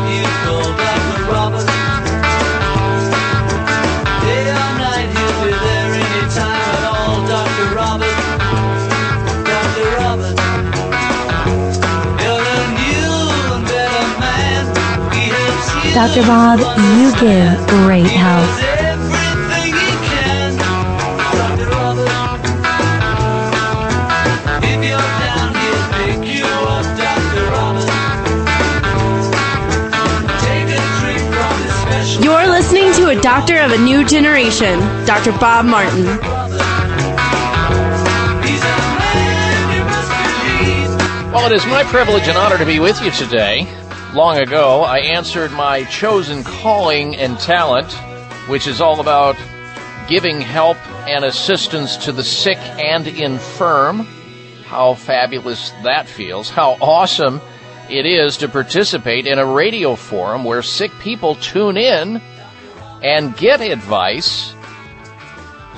Dr. 15.93 16.21
Bob, 16.21 16.59
you 16.59 17.11
give 17.19 17.67
great 17.67 18.07
help. 18.07 18.47
You're 32.23 32.47
listening 32.47 32.93
to 32.93 33.09
a 33.09 33.19
doctor 33.19 33.59
of 33.59 33.73
a 33.73 33.77
new 33.77 34.05
generation, 34.07 34.79
Dr. 35.05 35.33
Bob 35.39 35.65
Martin. 35.65 36.05
Well, 41.33 41.51
it 41.51 41.53
is 41.53 41.65
my 41.65 41.83
privilege 41.83 42.29
and 42.29 42.37
honor 42.37 42.57
to 42.57 42.65
be 42.65 42.79
with 42.79 43.01
you 43.01 43.11
today. 43.11 43.67
Long 44.13 44.39
ago, 44.39 44.81
I 44.81 44.99
answered 44.99 45.53
my 45.53 45.85
chosen 45.85 46.43
calling 46.43 47.15
and 47.15 47.39
talent, 47.39 47.93
which 48.49 48.67
is 48.67 48.81
all 48.81 48.99
about 48.99 49.37
giving 50.09 50.41
help 50.41 50.75
and 51.07 51.23
assistance 51.23 51.95
to 51.95 52.11
the 52.11 52.23
sick 52.23 52.57
and 52.57 53.07
infirm. 53.07 54.05
How 54.65 54.95
fabulous 54.95 55.69
that 55.83 56.09
feels. 56.09 56.49
How 56.49 56.73
awesome 56.81 57.39
it 57.89 58.05
is 58.05 58.35
to 58.37 58.49
participate 58.49 59.27
in 59.27 59.39
a 59.39 59.45
radio 59.45 59.95
forum 59.95 60.43
where 60.43 60.61
sick 60.61 60.91
people 60.99 61.35
tune 61.35 61.77
in 61.77 62.21
and 63.01 63.37
get 63.37 63.61
advice 63.61 64.53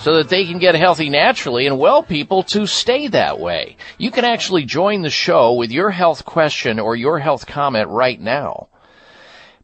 so 0.03 0.17
that 0.17 0.27
they 0.27 0.45
can 0.45 0.59
get 0.59 0.75
healthy 0.75 1.09
naturally 1.09 1.65
and 1.65 1.79
well 1.79 2.03
people 2.03 2.43
to 2.43 2.67
stay 2.67 3.07
that 3.07 3.39
way. 3.39 3.77
You 3.97 4.11
can 4.11 4.25
actually 4.25 4.65
join 4.65 5.01
the 5.01 5.09
show 5.09 5.53
with 5.53 5.71
your 5.71 5.91
health 5.91 6.25
question 6.25 6.77
or 6.77 6.97
your 6.97 7.19
health 7.19 7.47
comment 7.47 7.87
right 7.87 8.19
now 8.19 8.67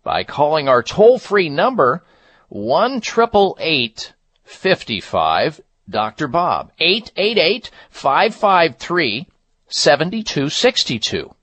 by 0.02 0.24
calling 0.24 0.70
our 0.70 0.82
toll 0.82 1.20
free 1.20 1.50
number 1.50 2.06
1 2.48 3.02
55 3.02 5.62
Dr. 5.90 6.28
Bob 6.30 6.72
888 6.80 7.70
553 7.90 9.28
7262. 9.68 11.36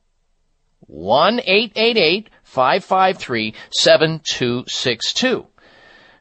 1 0.86 1.40
553 1.44 3.54
7262. 3.70 5.46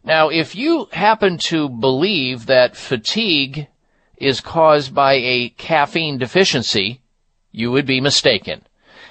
Now, 0.06 0.30
if 0.30 0.56
you 0.56 0.88
happen 0.92 1.40
to 1.50 1.68
believe 1.68 2.46
that 2.46 2.78
fatigue 2.78 3.68
is 4.18 4.40
caused 4.40 4.94
by 4.94 5.14
a 5.14 5.50
caffeine 5.58 6.20
deficiency, 6.20 7.02
you 7.52 7.72
would 7.72 7.88
be 7.88 8.00
mistaken. 8.00 8.62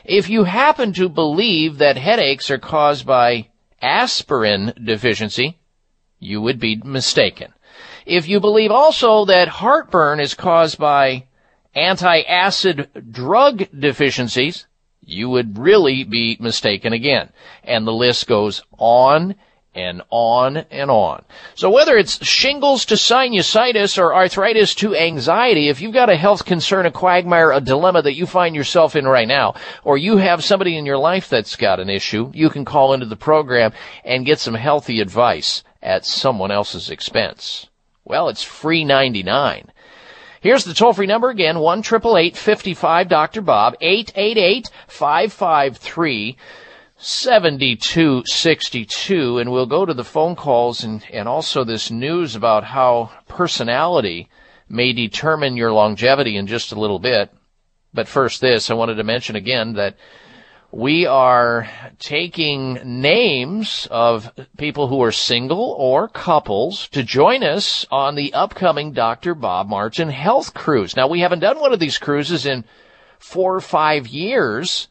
If 0.04 0.28
you 0.28 0.44
happen 0.44 0.92
to 0.92 1.08
believe 1.08 1.78
that 1.78 1.96
headaches 1.96 2.48
are 2.48 2.58
caused 2.58 3.04
by 3.04 3.48
aspirin 3.82 4.72
deficiency, 4.82 5.58
you 6.20 6.40
would 6.40 6.60
be 6.60 6.76
mistaken. 6.76 7.52
If 8.06 8.28
you 8.28 8.38
believe 8.38 8.70
also 8.70 9.24
that 9.24 9.48
heartburn 9.48 10.20
is 10.20 10.34
caused 10.34 10.78
by 10.78 11.24
anti-acid 11.74 13.10
drug 13.10 13.66
deficiencies, 13.76 14.66
you 15.00 15.28
would 15.28 15.58
really 15.58 16.04
be 16.04 16.36
mistaken 16.38 16.92
again. 16.92 17.30
And 17.64 17.84
the 17.84 17.92
list 17.92 18.28
goes 18.28 18.62
on 18.78 19.34
and 19.74 20.02
on 20.10 20.58
and 20.70 20.90
on. 20.90 21.24
So 21.54 21.70
whether 21.70 21.96
it's 21.96 22.24
shingles 22.24 22.84
to 22.86 22.94
sinusitis 22.94 23.98
or 23.98 24.14
arthritis 24.14 24.74
to 24.76 24.94
anxiety, 24.94 25.68
if 25.68 25.80
you've 25.80 25.92
got 25.92 26.10
a 26.10 26.16
health 26.16 26.44
concern, 26.44 26.86
a 26.86 26.90
quagmire, 26.90 27.50
a 27.50 27.60
dilemma 27.60 28.02
that 28.02 28.14
you 28.14 28.26
find 28.26 28.54
yourself 28.54 28.96
in 28.96 29.06
right 29.06 29.28
now, 29.28 29.54
or 29.82 29.98
you 29.98 30.16
have 30.18 30.44
somebody 30.44 30.76
in 30.76 30.86
your 30.86 30.98
life 30.98 31.28
that's 31.28 31.56
got 31.56 31.80
an 31.80 31.90
issue, 31.90 32.30
you 32.34 32.50
can 32.50 32.64
call 32.64 32.92
into 32.92 33.06
the 33.06 33.16
program 33.16 33.72
and 34.04 34.26
get 34.26 34.38
some 34.38 34.54
healthy 34.54 35.00
advice 35.00 35.64
at 35.82 36.04
someone 36.06 36.50
else's 36.50 36.90
expense. 36.90 37.68
Well, 38.04 38.28
it's 38.28 38.42
free 38.42 38.84
99. 38.84 39.70
Here's 40.40 40.64
the 40.64 40.74
toll 40.74 40.92
free 40.92 41.06
number 41.06 41.30
again, 41.30 41.58
1 41.58 41.82
55 41.82 43.08
Dr. 43.08 43.40
Bob, 43.40 43.76
888 43.80 44.70
553 44.88 46.36
7262. 47.04 49.38
And 49.38 49.52
we'll 49.52 49.66
go 49.66 49.84
to 49.84 49.92
the 49.92 50.04
phone 50.04 50.34
calls 50.34 50.82
and, 50.82 51.04
and 51.12 51.28
also 51.28 51.62
this 51.62 51.90
news 51.90 52.34
about 52.34 52.64
how 52.64 53.10
personality 53.28 54.30
may 54.68 54.94
determine 54.94 55.56
your 55.56 55.72
longevity 55.72 56.36
in 56.36 56.46
just 56.46 56.72
a 56.72 56.80
little 56.80 56.98
bit. 56.98 57.30
But 57.92 58.08
first, 58.08 58.40
this, 58.40 58.70
I 58.70 58.74
wanted 58.74 58.94
to 58.94 59.04
mention 59.04 59.36
again 59.36 59.74
that 59.74 59.98
we 60.72 61.04
are 61.06 61.68
taking 62.00 63.00
names 63.00 63.86
of 63.90 64.32
people 64.56 64.88
who 64.88 65.02
are 65.02 65.12
single 65.12 65.76
or 65.78 66.08
couples 66.08 66.88
to 66.88 67.04
join 67.04 67.44
us 67.44 67.86
on 67.92 68.16
the 68.16 68.34
upcoming 68.34 68.92
Dr. 68.92 69.36
Bob 69.36 69.68
Martin 69.68 70.08
Health 70.08 70.54
Cruise. 70.54 70.96
Now, 70.96 71.06
we 71.06 71.20
haven't 71.20 71.38
done 71.40 71.60
one 71.60 71.72
of 71.72 71.78
these 71.78 71.98
cruises 71.98 72.46
in 72.46 72.64
four 73.18 73.54
or 73.54 73.60
five 73.60 74.08
years. 74.08 74.88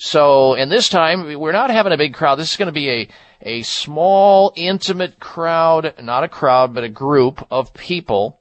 So, 0.00 0.54
and 0.54 0.70
this 0.70 0.88
time 0.88 1.38
we're 1.40 1.50
not 1.50 1.70
having 1.70 1.92
a 1.92 1.98
big 1.98 2.14
crowd. 2.14 2.36
This 2.36 2.52
is 2.52 2.56
going 2.56 2.66
to 2.66 2.72
be 2.72 2.88
a, 2.88 3.08
a 3.42 3.62
small, 3.62 4.52
intimate 4.54 5.18
crowd, 5.18 5.92
not 6.00 6.22
a 6.22 6.28
crowd, 6.28 6.72
but 6.72 6.84
a 6.84 6.88
group 6.88 7.44
of 7.50 7.74
people 7.74 8.40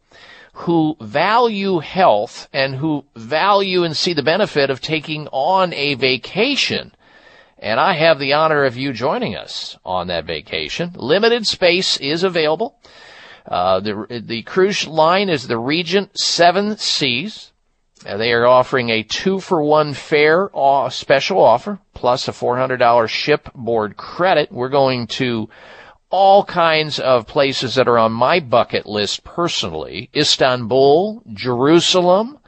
who 0.54 0.96
value 1.02 1.80
health 1.80 2.48
and 2.54 2.76
who 2.76 3.06
value 3.16 3.84
and 3.84 3.98
see 3.98 4.14
the 4.14 4.22
benefit 4.22 4.70
of 4.70 4.82
taking 4.82 5.28
on 5.30 5.74
a 5.74 5.96
vacation. 5.96 6.94
And 7.58 7.80
I 7.80 7.94
have 7.94 8.20
the 8.20 8.34
honor 8.34 8.64
of 8.64 8.78
you 8.78 8.94
joining 8.94 9.36
us 9.36 9.80
on 9.84 10.08
that 10.08 10.26
vacation. 10.26 10.92
Limited 10.96 11.48
space 11.48 11.98
is 11.98 12.24
available. 12.24 12.80
Uh, 13.48 13.80
the, 13.80 14.22
the 14.24 14.44
cruise 14.44 14.86
line 14.86 15.30
is 15.30 15.48
the 15.48 15.58
Regent 15.58 16.20
Seven 16.20 16.78
Seas. 16.78 17.52
Uh, 18.06 18.18
they 18.18 18.32
are 18.32 18.46
offering 18.46 18.90
a 18.90 19.04
two 19.04 19.40
for 19.40 19.62
one 19.62 19.94
fare 19.94 20.50
uh, 20.56 20.90
special 20.90 21.40
offer 21.40 21.80
plus 21.94 22.28
a 22.28 22.32
$400 22.32 23.08
shipboard 23.10 23.98
credit. 23.98 24.52
We're 24.52 24.70
going 24.70 25.08
to 25.08 25.50
all 26.10 26.44
kinds 26.44 27.00
of 27.00 27.28
places 27.28 27.76
that 27.76 27.88
are 27.88 27.98
on 27.98 28.12
my 28.12 28.40
bucket 28.40 28.86
list 28.86 29.24
personally. 29.24 30.10
Istanbul, 30.16 31.24
Jerusalem, 31.34 32.40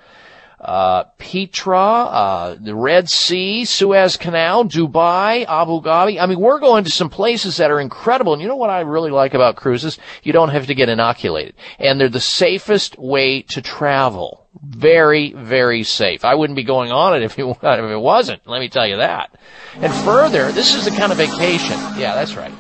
uh, 0.60 1.06
Petra, 1.18 1.78
uh, 1.78 2.56
the 2.60 2.76
Red 2.76 3.10
Sea, 3.10 3.64
Suez 3.64 4.18
Canal, 4.18 4.66
Dubai, 4.66 5.46
Abu 5.48 5.82
Dhabi. 5.82 6.22
I 6.22 6.26
mean, 6.26 6.40
we're 6.40 6.60
going 6.60 6.84
to 6.84 6.92
some 6.92 7.10
places 7.10 7.58
that 7.58 7.72
are 7.72 7.80
incredible. 7.80 8.34
And 8.34 8.42
you 8.42 8.48
know 8.48 8.58
what 8.58 8.70
I 8.70 8.82
really 8.82 9.12
like 9.12 9.34
about 9.34 9.56
cruises? 9.56 9.98
You 10.24 10.34
don't 10.34 10.50
have 10.50 10.68
to 10.68 10.76
get 10.76 10.90
inoculated. 10.90 11.56
And 11.78 12.00
they're 12.00 12.10
the 12.10 12.20
safest 12.20 12.98
way 13.00 13.44
to 13.44 13.62
travel. 13.62 14.48
Very, 14.62 15.32
very 15.32 15.84
safe. 15.84 16.26
I 16.26 16.36
wouldn't 16.36 16.58
be 16.58 16.64
going 16.64 16.92
on 16.92 17.16
it 17.16 17.24
if 17.24 17.40
it, 17.40 17.46
if 17.62 17.64
it 17.64 18.00
wasn't. 18.00 18.46
Let 18.46 18.60
me 18.60 18.68
tell 18.68 18.88
you 18.88 18.98
that. 18.98 19.36
And 19.76 19.94
further, 19.94 20.52
this 20.52 20.76
is 20.76 20.84
the 20.84 20.92
kind 20.92 21.12
of 21.12 21.18
vacation. 21.18 21.78
Yeah, 21.98 22.16
that's 22.16 22.36
right. 22.36 22.52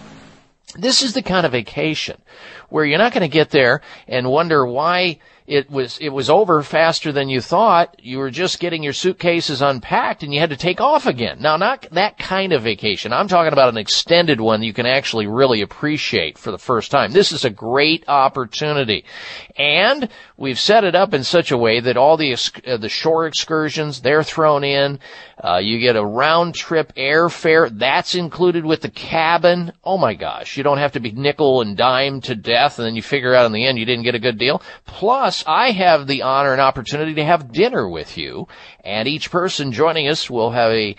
This 0.76 1.02
is 1.02 1.14
the 1.14 1.24
kind 1.24 1.46
of 1.46 1.52
vacation 1.52 2.22
where 2.70 2.86
you're 2.86 3.00
not 3.00 3.12
going 3.12 3.30
to 3.30 3.34
get 3.34 3.50
there 3.50 3.82
and 4.08 4.30
wonder 4.30 4.66
why 4.66 5.20
it 5.50 5.72
was 5.72 5.98
it 5.98 6.10
was 6.10 6.30
over 6.30 6.62
faster 6.62 7.12
than 7.12 7.28
you 7.28 7.42
thought. 7.42 8.00
You 8.04 8.20
were 8.20 8.30
just 8.30 8.60
getting 8.60 8.84
your 8.84 8.94
suitcases 8.94 9.64
unpacked 9.64 10.22
and 10.22 10.32
you 10.32 10.40
had 10.40 10.52
to 10.52 10.58
take 10.58 10.80
off 10.80 11.08
again. 11.08 11.40
Now, 11.42 11.58
not 11.58 11.88
that 11.92 12.20
kind 12.20 12.54
of 12.54 12.62
vacation. 12.62 13.12
I'm 13.12 13.28
talking 13.28 13.52
about 13.52 13.70
an 13.70 13.78
extended 13.78 14.40
one 14.40 14.62
you 14.62 14.74
can 14.74 14.86
actually 14.86 15.26
really 15.26 15.62
appreciate 15.62 16.38
for 16.38 16.52
the 16.52 16.60
first 16.60 16.92
time. 16.92 17.14
This 17.14 17.32
is 17.32 17.46
a 17.46 17.50
great 17.50 18.08
opportunity, 18.08 19.06
and 19.58 20.10
we've 20.38 20.60
set 20.60 20.84
it 20.84 20.94
up 20.94 21.16
in 21.16 21.24
such 21.24 21.50
a 21.50 21.58
way 21.58 21.80
that 21.80 21.98
all 21.98 22.16
the 22.16 22.34
uh, 22.68 22.78
the 22.78 22.88
shore 22.88 23.26
excursions 23.26 24.02
they're 24.02 24.24
thrown 24.24 24.64
in. 24.64 25.00
Uh, 25.42 25.58
you 25.58 25.80
get 25.80 25.96
a 25.96 26.06
round 26.06 26.54
trip 26.54 26.94
airfare 26.96 27.70
that's 27.80 28.14
included 28.14 28.66
with 28.66 28.82
the 28.82 28.90
cabin. 28.90 29.72
Oh 29.84 29.98
my 29.98 30.14
gosh, 30.14 30.58
you 30.58 30.64
don't 30.64 30.78
have 30.78 30.92
to 30.92 31.00
be 31.00 31.12
nickel 31.12 31.62
and 31.62 31.76
dime 31.76 32.22
to 32.22 32.36
death, 32.36 32.78
and 32.78 32.86
then 32.86 32.96
you 32.96 33.02
figure 33.02 33.34
out 33.34 33.48
in 33.48 33.54
the 33.54 33.66
end 33.66 33.80
you 33.80 33.86
didn't 33.86 34.04
get 34.04 34.16
a 34.16 34.20
good 34.20 34.38
deal. 34.38 34.62
Plus 34.86 35.39
I 35.48 35.72
have 35.72 36.08
the 36.08 36.22
honor 36.24 36.52
and 36.52 36.62
opportunity 36.62 37.16
to 37.16 37.26
have 37.26 37.52
dinner 37.52 37.88
with 37.88 38.18
you, 38.18 38.48
and 38.84 39.08
each 39.08 39.32
person 39.32 39.72
joining 39.72 40.08
us 40.08 40.30
will 40.30 40.52
have 40.52 40.72
a 40.72 40.96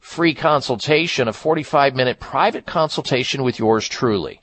free 0.00 0.34
consultation, 0.34 1.28
a 1.28 1.32
45 1.32 1.94
minute 1.94 2.18
private 2.20 2.66
consultation 2.66 3.42
with 3.42 3.58
yours 3.58 3.86
truly 3.88 4.40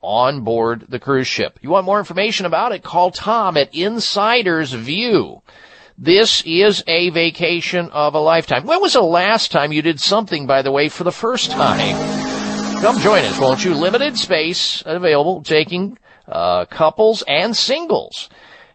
on 0.00 0.42
board 0.42 0.86
the 0.88 0.98
cruise 1.00 1.26
ship. 1.26 1.58
You 1.60 1.70
want 1.70 1.86
more 1.86 1.98
information 1.98 2.46
about 2.46 2.72
it? 2.72 2.82
Call 2.82 3.10
Tom 3.10 3.56
at 3.56 3.74
Insider's 3.74 4.72
View. 4.72 5.42
This 5.96 6.42
is 6.46 6.84
a 6.86 7.10
vacation 7.10 7.90
of 7.90 8.14
a 8.14 8.20
lifetime. 8.20 8.64
When 8.64 8.80
was 8.80 8.92
the 8.92 9.02
last 9.02 9.50
time 9.50 9.72
you 9.72 9.82
did 9.82 10.00
something, 10.00 10.46
by 10.46 10.62
the 10.62 10.70
way, 10.70 10.88
for 10.88 11.02
the 11.02 11.10
first 11.10 11.50
time? 11.50 11.96
Come 12.80 13.00
join 13.00 13.24
us, 13.24 13.40
won't 13.40 13.64
you? 13.64 13.74
Limited 13.74 14.16
space 14.16 14.84
available, 14.86 15.42
taking 15.42 15.98
uh, 16.28 16.66
couples 16.66 17.24
and 17.26 17.56
singles. 17.56 18.28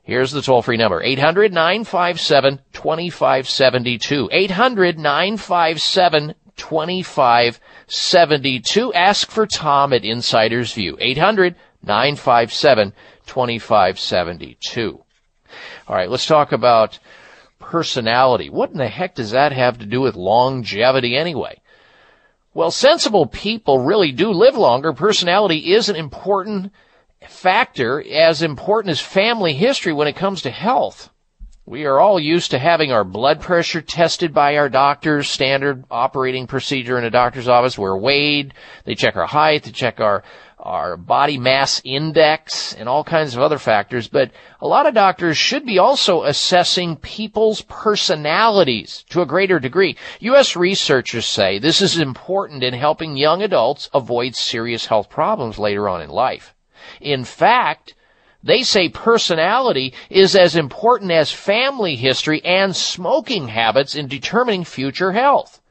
Here's 0.03 0.31
the 0.31 0.41
toll 0.41 0.61
free 0.61 0.77
number 0.77 1.01
800 1.01 1.53
957 1.53 2.59
2572. 2.73 4.29
800 4.31 4.99
957 4.99 6.35
2572. 6.55 6.55
2572. 6.55 8.93
Ask 8.93 9.31
for 9.31 9.47
Tom 9.47 9.93
at 9.93 10.05
Insider's 10.05 10.73
View. 10.73 10.97
800 10.99 11.55
957 11.83 12.93
2572. 13.25 15.03
All 15.87 15.95
right, 15.95 16.09
let's 16.09 16.25
talk 16.25 16.51
about 16.51 16.99
personality. 17.59 18.49
What 18.49 18.71
in 18.71 18.77
the 18.77 18.87
heck 18.87 19.15
does 19.15 19.31
that 19.31 19.51
have 19.51 19.79
to 19.79 19.85
do 19.85 20.01
with 20.01 20.15
longevity 20.15 21.15
anyway? 21.15 21.59
Well, 22.53 22.71
sensible 22.71 23.25
people 23.25 23.79
really 23.79 24.11
do 24.11 24.31
live 24.31 24.55
longer. 24.55 24.93
Personality 24.93 25.73
is 25.73 25.89
an 25.89 25.95
important 25.95 26.71
factor, 27.29 28.03
as 28.03 28.41
important 28.41 28.91
as 28.91 28.99
family 28.99 29.53
history 29.53 29.93
when 29.93 30.07
it 30.07 30.15
comes 30.15 30.41
to 30.43 30.51
health. 30.51 31.09
We 31.65 31.85
are 31.85 31.97
all 31.97 32.19
used 32.19 32.51
to 32.51 32.59
having 32.59 32.91
our 32.91 33.05
blood 33.05 33.39
pressure 33.39 33.81
tested 33.81 34.33
by 34.33 34.57
our 34.57 34.67
doctors, 34.67 35.29
standard 35.29 35.85
operating 35.89 36.45
procedure 36.45 36.97
in 36.97 37.05
a 37.05 37.09
doctor's 37.09 37.47
office. 37.47 37.77
We're 37.77 37.97
weighed. 37.97 38.53
They 38.83 38.95
check 38.95 39.15
our 39.15 39.25
height, 39.25 39.63
they 39.63 39.71
check 39.71 40.01
our, 40.01 40.23
our 40.59 40.97
body 40.97 41.37
mass 41.37 41.81
index, 41.85 42.73
and 42.73 42.89
all 42.89 43.05
kinds 43.05 43.33
of 43.33 43.41
other 43.41 43.59
factors. 43.59 44.09
But 44.09 44.31
a 44.59 44.67
lot 44.67 44.87
of 44.87 44.93
doctors 44.93 45.37
should 45.37 45.65
be 45.65 45.79
also 45.79 46.23
assessing 46.23 46.97
people's 46.97 47.61
personalities 47.61 49.05
to 49.11 49.21
a 49.21 49.25
greater 49.25 49.57
degree. 49.57 49.95
U.S. 50.19 50.57
researchers 50.57 51.25
say 51.25 51.59
this 51.59 51.81
is 51.81 51.97
important 51.97 52.61
in 52.63 52.73
helping 52.73 53.15
young 53.15 53.41
adults 53.41 53.89
avoid 53.93 54.35
serious 54.35 54.87
health 54.87 55.09
problems 55.09 55.57
later 55.57 55.87
on 55.87 56.01
in 56.01 56.09
life. 56.09 56.53
In 57.01 57.23
fact, 57.23 57.93
they 58.43 58.63
say 58.63 58.89
personality 58.89 59.93
is 60.09 60.35
as 60.35 60.55
important 60.55 61.11
as 61.11 61.31
family 61.31 61.95
history 61.95 62.43
and 62.43 62.75
smoking 62.75 63.47
habits 63.47 63.95
in 63.95 64.07
determining 64.07 64.65
future 64.65 65.13
health. 65.13 65.61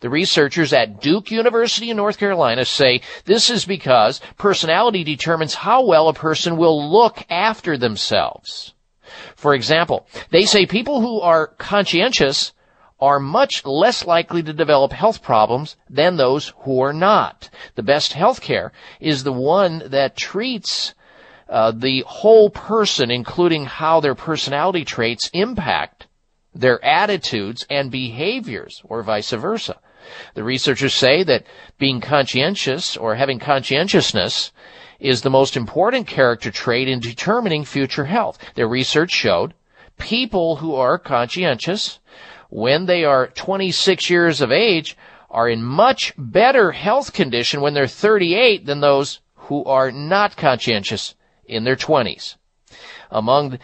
The 0.00 0.10
researchers 0.10 0.72
at 0.72 1.00
Duke 1.00 1.30
University 1.30 1.90
in 1.90 1.96
North 1.96 2.18
Carolina 2.18 2.64
say 2.64 3.00
this 3.24 3.48
is 3.48 3.64
because 3.64 4.20
personality 4.36 5.04
determines 5.04 5.54
how 5.54 5.84
well 5.84 6.08
a 6.08 6.14
person 6.14 6.56
will 6.56 6.90
look 6.90 7.24
after 7.30 7.78
themselves. 7.78 8.74
For 9.36 9.54
example, 9.54 10.06
they 10.30 10.44
say 10.44 10.66
people 10.66 11.00
who 11.00 11.20
are 11.20 11.46
conscientious 11.46 12.52
are 12.98 13.20
much 13.20 13.64
less 13.64 14.06
likely 14.06 14.42
to 14.42 14.52
develop 14.52 14.92
health 14.92 15.22
problems 15.22 15.76
than 15.88 16.16
those 16.16 16.52
who 16.60 16.80
are 16.80 16.92
not. 16.92 17.50
The 17.74 17.82
best 17.82 18.14
health 18.14 18.40
care 18.40 18.72
is 19.00 19.22
the 19.22 19.32
one 19.32 19.82
that 19.86 20.16
treats 20.16 20.94
uh, 21.48 21.72
the 21.72 22.04
whole 22.06 22.50
person, 22.50 23.10
including 23.10 23.66
how 23.66 24.00
their 24.00 24.14
personality 24.14 24.84
traits 24.84 25.30
impact 25.32 26.06
their 26.54 26.82
attitudes 26.84 27.66
and 27.68 27.90
behaviors, 27.90 28.80
or 28.84 29.02
vice 29.02 29.30
versa. 29.30 29.78
The 30.34 30.44
researchers 30.44 30.94
say 30.94 31.22
that 31.24 31.44
being 31.78 32.00
conscientious 32.00 32.96
or 32.96 33.16
having 33.16 33.38
conscientiousness 33.38 34.52
is 34.98 35.20
the 35.20 35.30
most 35.30 35.56
important 35.56 36.06
character 36.06 36.50
trait 36.50 36.88
in 36.88 37.00
determining 37.00 37.64
future 37.64 38.06
health. 38.06 38.38
Their 38.54 38.68
research 38.68 39.10
showed 39.10 39.52
people 39.98 40.56
who 40.56 40.74
are 40.74 40.98
conscientious 40.98 41.98
when 42.56 42.86
they 42.86 43.04
are 43.04 43.26
26 43.26 44.08
years 44.08 44.40
of 44.40 44.50
age 44.50 44.96
are 45.30 45.46
in 45.46 45.62
much 45.62 46.14
better 46.16 46.72
health 46.72 47.12
condition 47.12 47.60
when 47.60 47.74
they're 47.74 47.86
38 47.86 48.64
than 48.64 48.80
those 48.80 49.20
who 49.34 49.62
are 49.64 49.92
not 49.92 50.38
conscientious 50.38 51.14
in 51.44 51.64
their 51.64 51.76
20s. 51.76 52.36
Among 53.10 53.58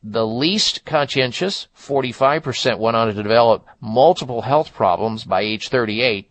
the 0.00 0.24
least 0.24 0.84
conscientious, 0.84 1.66
45% 1.76 2.78
went 2.78 2.96
on 2.96 3.08
to 3.08 3.20
develop 3.20 3.66
multiple 3.80 4.42
health 4.42 4.72
problems 4.72 5.24
by 5.24 5.40
age 5.40 5.68
38, 5.68 6.30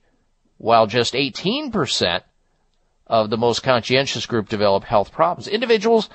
while 0.58 0.88
just 0.88 1.14
18% 1.14 2.22
of 3.08 3.30
the 3.30 3.38
most 3.38 3.62
conscientious 3.62 4.26
group 4.26 4.48
develop 4.48 4.86
health 4.86 5.12
problems. 5.12 5.50
Individuals 5.50 6.10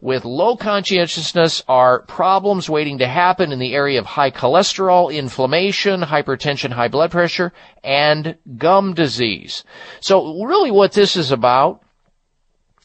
with 0.00 0.24
low 0.24 0.56
conscientiousness 0.56 1.62
are 1.66 2.02
problems 2.02 2.70
waiting 2.70 2.98
to 2.98 3.08
happen 3.08 3.50
in 3.50 3.58
the 3.58 3.74
area 3.74 3.98
of 3.98 4.06
high 4.06 4.30
cholesterol, 4.30 5.12
inflammation, 5.12 6.02
hypertension, 6.02 6.70
high 6.70 6.88
blood 6.88 7.10
pressure, 7.10 7.52
and 7.82 8.36
gum 8.56 8.94
disease. 8.94 9.64
So 10.00 10.44
really 10.44 10.70
what 10.70 10.92
this 10.92 11.16
is 11.16 11.32
about 11.32 11.82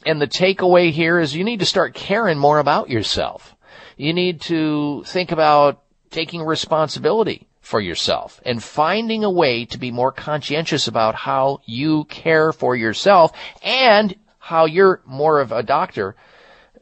and 0.05 0.19
the 0.19 0.27
takeaway 0.27 0.91
here 0.91 1.19
is 1.19 1.35
you 1.35 1.43
need 1.43 1.59
to 1.59 1.65
start 1.65 1.93
caring 1.93 2.37
more 2.37 2.59
about 2.59 2.89
yourself. 2.89 3.55
You 3.95 4.13
need 4.13 4.41
to 4.41 5.03
think 5.05 5.31
about 5.31 5.83
taking 6.09 6.41
responsibility 6.41 7.47
for 7.61 7.79
yourself 7.79 8.41
and 8.45 8.61
finding 8.61 9.23
a 9.23 9.31
way 9.31 9.65
to 9.65 9.77
be 9.77 9.91
more 9.91 10.11
conscientious 10.11 10.87
about 10.87 11.15
how 11.15 11.61
you 11.65 12.03
care 12.05 12.51
for 12.51 12.75
yourself 12.75 13.31
and 13.61 14.15
how 14.39 14.65
you're 14.65 15.01
more 15.05 15.39
of 15.39 15.51
a 15.51 15.63
doctor 15.63 16.15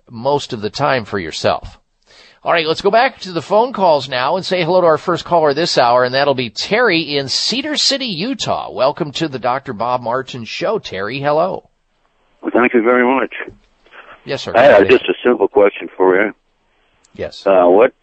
most 0.10 0.54
of 0.54 0.62
the 0.62 0.70
time 0.70 1.06
for 1.06 1.20
yourself. 1.20 1.80
All 2.44 2.52
right, 2.52 2.66
let's 2.66 2.82
go 2.82 2.90
back 2.90 3.20
to 3.20 3.34
the 3.34 3.42
phone 3.42 3.72
calls 3.72 4.10
now 4.10 4.36
and 4.36 4.44
say 4.44 4.64
hello 4.64 4.82
to 4.82 4.88
our 4.88 4.98
first 4.98 5.26
caller 5.26 5.54
this 5.54 5.78
hour, 5.78 6.04
and 6.04 6.16
that'll 6.16 6.34
be 6.34 6.50
Terry 6.50 7.18
in 7.18 7.30
Cedar 7.30 7.78
City, 7.78 8.08
Utah. 8.08 8.72
Welcome 8.72 9.12
to 9.14 9.28
the 9.28 9.38
Dr. 9.38 9.74
Bob 9.74 10.02
Martin 10.02 10.46
Show. 10.46 10.80
Terry, 10.80 11.20
hello. 11.20 11.70
Well, 12.42 12.52
thank 12.52 12.74
you 12.74 12.82
very 12.82 13.06
much. 13.06 13.36
Yes, 14.26 14.42
sir. 14.42 14.54
I 14.56 14.64
have 14.64 14.88
just 14.88 15.06
a 15.06 15.14
simple 15.24 15.48
question 15.48 15.88
for 15.96 16.20
you. 16.20 16.34
Yes. 17.14 17.46
Uh, 17.46 17.66
what 17.66 17.94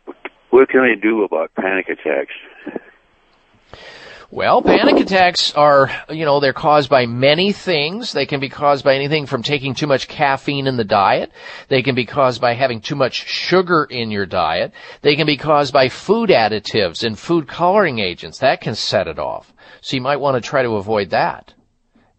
what 0.50 0.68
can 0.68 0.80
I 0.80 0.94
do 0.94 1.24
about 1.24 1.54
panic 1.54 1.88
attacks? 1.88 2.32
Well, 4.30 4.60
panic 4.60 5.00
attacks 5.00 5.54
are, 5.54 5.90
you 6.10 6.26
know, 6.26 6.38
they're 6.38 6.52
caused 6.52 6.90
by 6.90 7.06
many 7.06 7.52
things. 7.52 8.12
They 8.12 8.26
can 8.26 8.40
be 8.40 8.50
caused 8.50 8.84
by 8.84 8.94
anything 8.94 9.24
from 9.24 9.42
taking 9.42 9.74
too 9.74 9.86
much 9.86 10.06
caffeine 10.06 10.66
in 10.66 10.76
the 10.76 10.84
diet. 10.84 11.32
They 11.68 11.82
can 11.82 11.94
be 11.94 12.04
caused 12.04 12.38
by 12.38 12.52
having 12.52 12.82
too 12.82 12.94
much 12.94 13.26
sugar 13.26 13.84
in 13.84 14.10
your 14.10 14.26
diet. 14.26 14.74
They 15.00 15.16
can 15.16 15.26
be 15.26 15.38
caused 15.38 15.72
by 15.72 15.88
food 15.88 16.28
additives 16.28 17.04
and 17.04 17.18
food 17.18 17.48
coloring 17.48 18.00
agents. 18.00 18.40
That 18.40 18.60
can 18.60 18.74
set 18.74 19.08
it 19.08 19.18
off. 19.18 19.50
So 19.80 19.96
you 19.96 20.02
might 20.02 20.20
want 20.20 20.34
to 20.34 20.46
try 20.46 20.62
to 20.62 20.76
avoid 20.76 21.08
that. 21.10 21.54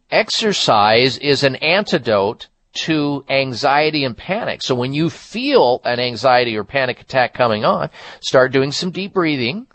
Exercise 0.10 1.20
is 1.20 1.44
an 1.44 1.58
antidote 1.58 2.48
to 2.86 3.24
anxiety 3.30 4.04
and 4.04 4.18
panic. 4.18 4.64
So 4.64 4.74
when 4.74 4.94
you 4.94 5.12
feel 5.12 5.80
an 5.84 6.00
anxiety 6.00 6.58
or 6.58 6.64
panic 6.64 7.02
attack 7.02 7.36
coming 7.36 7.66
on, 7.66 7.92
start 8.20 8.52
doing 8.52 8.72
some 8.72 8.90
deep 8.90 9.14
breathing 9.14 9.68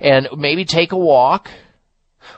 and 0.00 0.28
maybe 0.36 0.64
take 0.64 0.92
a 0.92 0.96
walk 0.96 1.50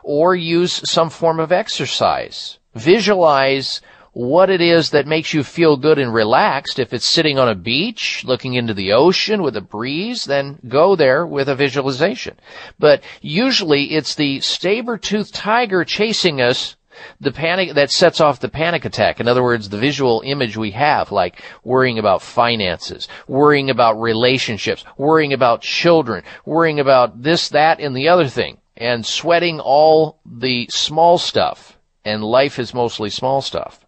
or 0.02 0.34
use 0.34 0.88
some 0.90 1.10
form 1.10 1.40
of 1.40 1.52
exercise. 1.52 2.58
Visualize 2.74 3.80
what 4.12 4.48
it 4.48 4.62
is 4.62 4.90
that 4.90 5.06
makes 5.06 5.34
you 5.34 5.44
feel 5.44 5.76
good 5.76 5.98
and 5.98 6.12
relaxed. 6.12 6.78
If 6.78 6.94
it's 6.94 7.04
sitting 7.04 7.38
on 7.38 7.50
a 7.50 7.54
beach, 7.54 8.24
looking 8.24 8.54
into 8.54 8.72
the 8.72 8.92
ocean 8.92 9.42
with 9.42 9.56
a 9.56 9.60
breeze, 9.60 10.24
then 10.24 10.58
go 10.66 10.96
there 10.96 11.26
with 11.26 11.50
a 11.50 11.54
visualization. 11.54 12.36
But 12.78 13.02
usually 13.20 13.92
it's 13.92 14.14
the 14.14 14.40
saber-toothed 14.40 15.34
tiger 15.34 15.84
chasing 15.84 16.40
us 16.40 16.76
the 17.20 17.32
panic 17.32 17.74
that 17.74 17.90
sets 17.90 18.20
off 18.20 18.40
the 18.40 18.48
panic 18.48 18.84
attack. 18.84 19.20
In 19.20 19.28
other 19.28 19.42
words, 19.42 19.68
the 19.68 19.78
visual 19.78 20.22
image 20.24 20.56
we 20.56 20.72
have, 20.72 21.12
like 21.12 21.42
worrying 21.64 21.98
about 21.98 22.22
finances, 22.22 23.08
worrying 23.26 23.70
about 23.70 24.00
relationships, 24.00 24.84
worrying 24.96 25.32
about 25.32 25.62
children, 25.62 26.22
worrying 26.44 26.80
about 26.80 27.22
this, 27.22 27.48
that, 27.50 27.80
and 27.80 27.96
the 27.96 28.08
other 28.08 28.28
thing, 28.28 28.58
and 28.76 29.04
sweating 29.04 29.60
all 29.60 30.20
the 30.24 30.66
small 30.70 31.18
stuff. 31.18 31.78
And 32.04 32.22
life 32.22 32.58
is 32.58 32.72
mostly 32.72 33.10
small 33.10 33.42
stuff. 33.42 33.84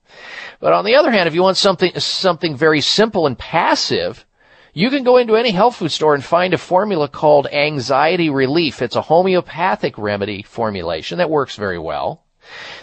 But 0.60 0.72
on 0.72 0.84
the 0.84 0.96
other 0.96 1.10
hand, 1.10 1.28
if 1.28 1.34
you 1.34 1.42
want 1.42 1.56
something, 1.56 1.92
something 2.00 2.56
very 2.56 2.80
simple 2.80 3.26
and 3.26 3.38
passive, 3.38 4.26
you 4.74 4.90
can 4.90 5.04
go 5.04 5.16
into 5.16 5.36
any 5.36 5.50
health 5.50 5.76
food 5.76 5.92
store 5.92 6.14
and 6.14 6.24
find 6.24 6.54
a 6.54 6.58
formula 6.58 7.08
called 7.08 7.46
anxiety 7.46 8.30
relief. 8.30 8.82
It's 8.82 8.96
a 8.96 9.02
homeopathic 9.02 9.96
remedy 9.98 10.42
formulation 10.42 11.18
that 11.18 11.30
works 11.30 11.56
very 11.56 11.78
well. 11.78 12.24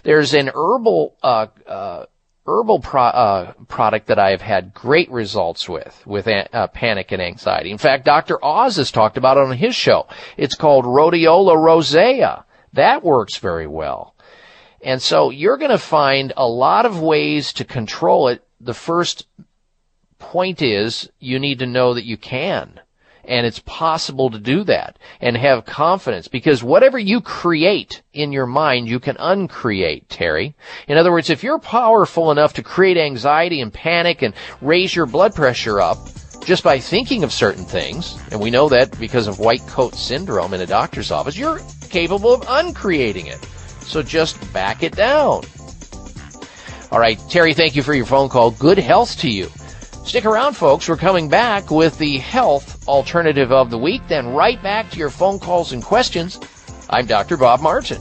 There's 0.03 0.33
an 0.33 0.51
herbal 0.53 1.15
uh, 1.21 1.47
uh, 1.65 2.05
herbal 2.45 2.79
pro- 2.79 3.01
uh, 3.01 3.53
product 3.67 4.07
that 4.07 4.19
I 4.19 4.31
have 4.31 4.41
had 4.41 4.73
great 4.73 5.09
results 5.11 5.67
with 5.67 6.01
with 6.05 6.27
uh, 6.27 6.67
panic 6.67 7.11
and 7.11 7.21
anxiety. 7.21 7.71
In 7.71 7.77
fact, 7.77 8.05
Dr. 8.05 8.43
Oz 8.43 8.77
has 8.77 8.91
talked 8.91 9.17
about 9.17 9.37
it 9.37 9.43
on 9.43 9.57
his 9.57 9.75
show. 9.75 10.07
It's 10.37 10.55
called 10.55 10.85
Rhodiola 10.85 11.55
rosea. 11.57 12.45
That 12.73 13.03
works 13.03 13.37
very 13.37 13.67
well. 13.67 14.15
And 14.81 15.01
so 15.01 15.31
you're 15.31 15.57
going 15.57 15.71
to 15.71 15.77
find 15.79 16.33
a 16.37 16.47
lot 16.47 16.85
of 16.85 17.01
ways 17.01 17.53
to 17.53 17.65
control 17.65 18.27
it. 18.27 18.43
The 18.61 18.73
first 18.73 19.25
point 20.19 20.61
is 20.61 21.09
you 21.19 21.39
need 21.39 21.59
to 21.59 21.65
know 21.65 21.93
that 21.93 22.05
you 22.05 22.17
can 22.17 22.79
and 23.27 23.45
it's 23.45 23.59
possible 23.59 24.29
to 24.29 24.39
do 24.39 24.63
that 24.63 24.97
and 25.21 25.35
have 25.37 25.65
confidence 25.65 26.27
because 26.27 26.63
whatever 26.63 26.97
you 26.97 27.21
create 27.21 28.01
in 28.13 28.31
your 28.31 28.45
mind, 28.45 28.87
you 28.87 28.99
can 28.99 29.15
uncreate, 29.17 30.09
Terry. 30.09 30.55
In 30.87 30.97
other 30.97 31.11
words, 31.11 31.29
if 31.29 31.43
you're 31.43 31.59
powerful 31.59 32.31
enough 32.31 32.53
to 32.53 32.63
create 32.63 32.97
anxiety 32.97 33.61
and 33.61 33.73
panic 33.73 34.21
and 34.21 34.33
raise 34.61 34.95
your 34.95 35.05
blood 35.05 35.35
pressure 35.35 35.79
up, 35.79 35.97
just 36.45 36.63
by 36.63 36.79
thinking 36.79 37.23
of 37.23 37.33
certain 37.33 37.65
things, 37.65 38.19
and 38.31 38.39
we 38.39 38.51
know 38.51 38.69
that 38.69 38.97
because 38.99 39.27
of 39.27 39.39
white 39.39 39.65
coat 39.67 39.95
syndrome 39.95 40.53
in 40.53 40.61
a 40.61 40.65
doctor's 40.65 41.11
office, 41.11 41.37
you're 41.37 41.59
capable 41.89 42.33
of 42.33 42.43
uncreating 42.47 43.27
it. 43.27 43.43
So 43.81 44.03
just 44.03 44.53
back 44.53 44.83
it 44.83 44.95
down. 44.95 45.43
All 46.91 46.99
right, 46.99 47.19
Terry, 47.29 47.53
thank 47.53 47.75
you 47.75 47.83
for 47.83 47.93
your 47.93 48.05
phone 48.05 48.29
call. 48.29 48.51
Good 48.51 48.77
health 48.77 49.17
to 49.19 49.29
you. 49.29 49.49
Stick 50.05 50.25
around, 50.25 50.53
folks. 50.53 50.87
We're 50.87 50.97
coming 50.97 51.29
back 51.29 51.71
with 51.71 51.97
the 51.97 52.19
health 52.19 52.87
alternative 52.87 53.51
of 53.51 53.71
the 53.71 53.77
week, 53.77 54.03
then 54.07 54.27
right 54.27 54.61
back 54.61 54.91
to 54.91 54.99
your 54.99 55.09
phone 55.09 55.39
calls 55.39 55.73
and 55.73 55.83
questions. 55.83 56.39
I'm 56.87 57.07
Dr. 57.07 57.37
Bob 57.37 57.59
Martin. 57.59 57.99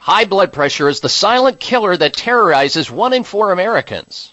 High 0.00 0.24
blood 0.24 0.54
pressure 0.54 0.88
is 0.88 1.00
the 1.00 1.10
silent 1.10 1.60
killer 1.60 1.94
that 1.94 2.14
terrorizes 2.14 2.90
one 2.90 3.12
in 3.12 3.22
four 3.22 3.52
Americans. 3.52 4.32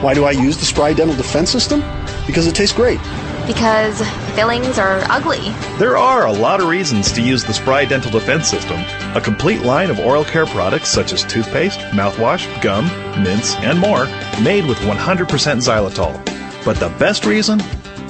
Why 0.00 0.14
do 0.14 0.24
I 0.24 0.30
use 0.30 0.56
the 0.56 0.64
Spry 0.64 0.92
Dental 0.92 1.16
Defense 1.16 1.50
System? 1.50 1.82
Because 2.24 2.46
it 2.46 2.54
tastes 2.54 2.74
great. 2.74 3.00
Because 3.48 4.00
fillings 4.36 4.78
are 4.78 5.00
ugly. 5.10 5.40
There 5.76 5.96
are 5.96 6.24
a 6.24 6.32
lot 6.32 6.60
of 6.60 6.68
reasons 6.68 7.10
to 7.12 7.20
use 7.20 7.42
the 7.42 7.52
Spry 7.52 7.84
Dental 7.84 8.12
Defense 8.12 8.48
System, 8.48 8.78
a 9.16 9.20
complete 9.20 9.62
line 9.62 9.90
of 9.90 9.98
oral 9.98 10.24
care 10.24 10.46
products 10.46 10.88
such 10.88 11.12
as 11.12 11.24
toothpaste, 11.24 11.80
mouthwash, 11.90 12.46
gum, 12.62 12.86
mints, 13.24 13.56
and 13.56 13.80
more, 13.80 14.04
made 14.40 14.66
with 14.66 14.78
100% 14.78 15.26
xylitol. 15.26 16.64
But 16.64 16.76
the 16.76 16.94
best 17.00 17.24
reason 17.24 17.60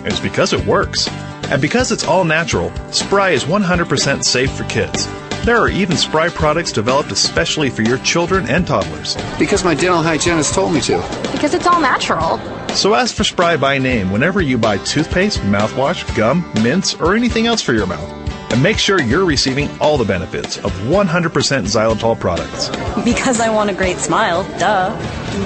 is 0.04 0.20
because 0.20 0.52
it 0.52 0.66
works. 0.66 1.08
And 1.44 1.62
because 1.62 1.90
it's 1.90 2.04
all 2.04 2.24
natural, 2.24 2.70
Spry 2.92 3.30
is 3.30 3.44
100% 3.44 4.24
safe 4.24 4.52
for 4.52 4.64
kids. 4.64 5.08
There 5.44 5.56
are 5.56 5.68
even 5.68 5.96
Spry 5.96 6.28
products 6.28 6.72
developed 6.72 7.10
especially 7.10 7.70
for 7.70 7.82
your 7.82 7.98
children 7.98 8.46
and 8.48 8.66
toddlers. 8.66 9.16
Because 9.38 9.64
my 9.64 9.74
dental 9.74 10.02
hygienist 10.02 10.54
told 10.54 10.74
me 10.74 10.80
to. 10.82 10.98
Because 11.32 11.54
it's 11.54 11.66
all 11.66 11.80
natural. 11.80 12.38
So 12.74 12.94
ask 12.94 13.14
for 13.14 13.24
Spry 13.24 13.56
by 13.56 13.78
name 13.78 14.10
whenever 14.10 14.42
you 14.42 14.58
buy 14.58 14.78
toothpaste, 14.78 15.38
mouthwash, 15.40 16.14
gum, 16.16 16.50
mints, 16.62 16.94
or 16.94 17.14
anything 17.14 17.46
else 17.46 17.62
for 17.62 17.72
your 17.72 17.86
mouth. 17.86 18.12
And 18.52 18.62
make 18.62 18.78
sure 18.78 19.00
you're 19.00 19.24
receiving 19.24 19.68
all 19.80 19.96
the 19.96 20.04
benefits 20.04 20.58
of 20.58 20.72
100% 20.82 21.06
xylitol 21.06 22.18
products. 22.18 22.68
Because 23.04 23.40
I 23.40 23.48
want 23.48 23.70
a 23.70 23.74
great 23.74 23.98
smile, 23.98 24.42
duh. 24.58 24.94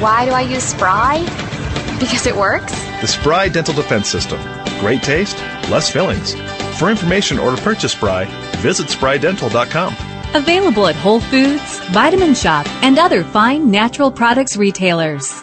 Why 0.01 0.25
do 0.25 0.33
I 0.33 0.43
use 0.43 0.65
Spry? 0.65 1.21
Because 2.01 2.27
it 2.27 2.35
works? 2.35 2.73
The 3.01 3.07
Spry 3.07 3.49
Dental 3.49 3.75
Defense 3.75 4.09
System. 4.09 4.41
Great 4.81 5.03
taste, 5.03 5.37
less 5.71 5.91
fillings. 5.91 6.35
For 6.79 6.91
information 6.91 7.39
or 7.39 7.55
to 7.55 7.63
purchase 7.63 7.93
Spry, 7.93 8.25
visit 8.63 8.87
sprydental.com. 8.89 9.93
Available 10.35 10.87
at 10.87 10.97
Whole 10.97 11.21
Foods, 11.21 11.81
Vitamin 11.91 12.31
Shoppe, 12.31 12.69
and 12.83 12.99
other 12.99 13.23
fine 13.23 13.71
natural 13.71 14.11
products 14.11 14.57
retailers. 14.57 15.43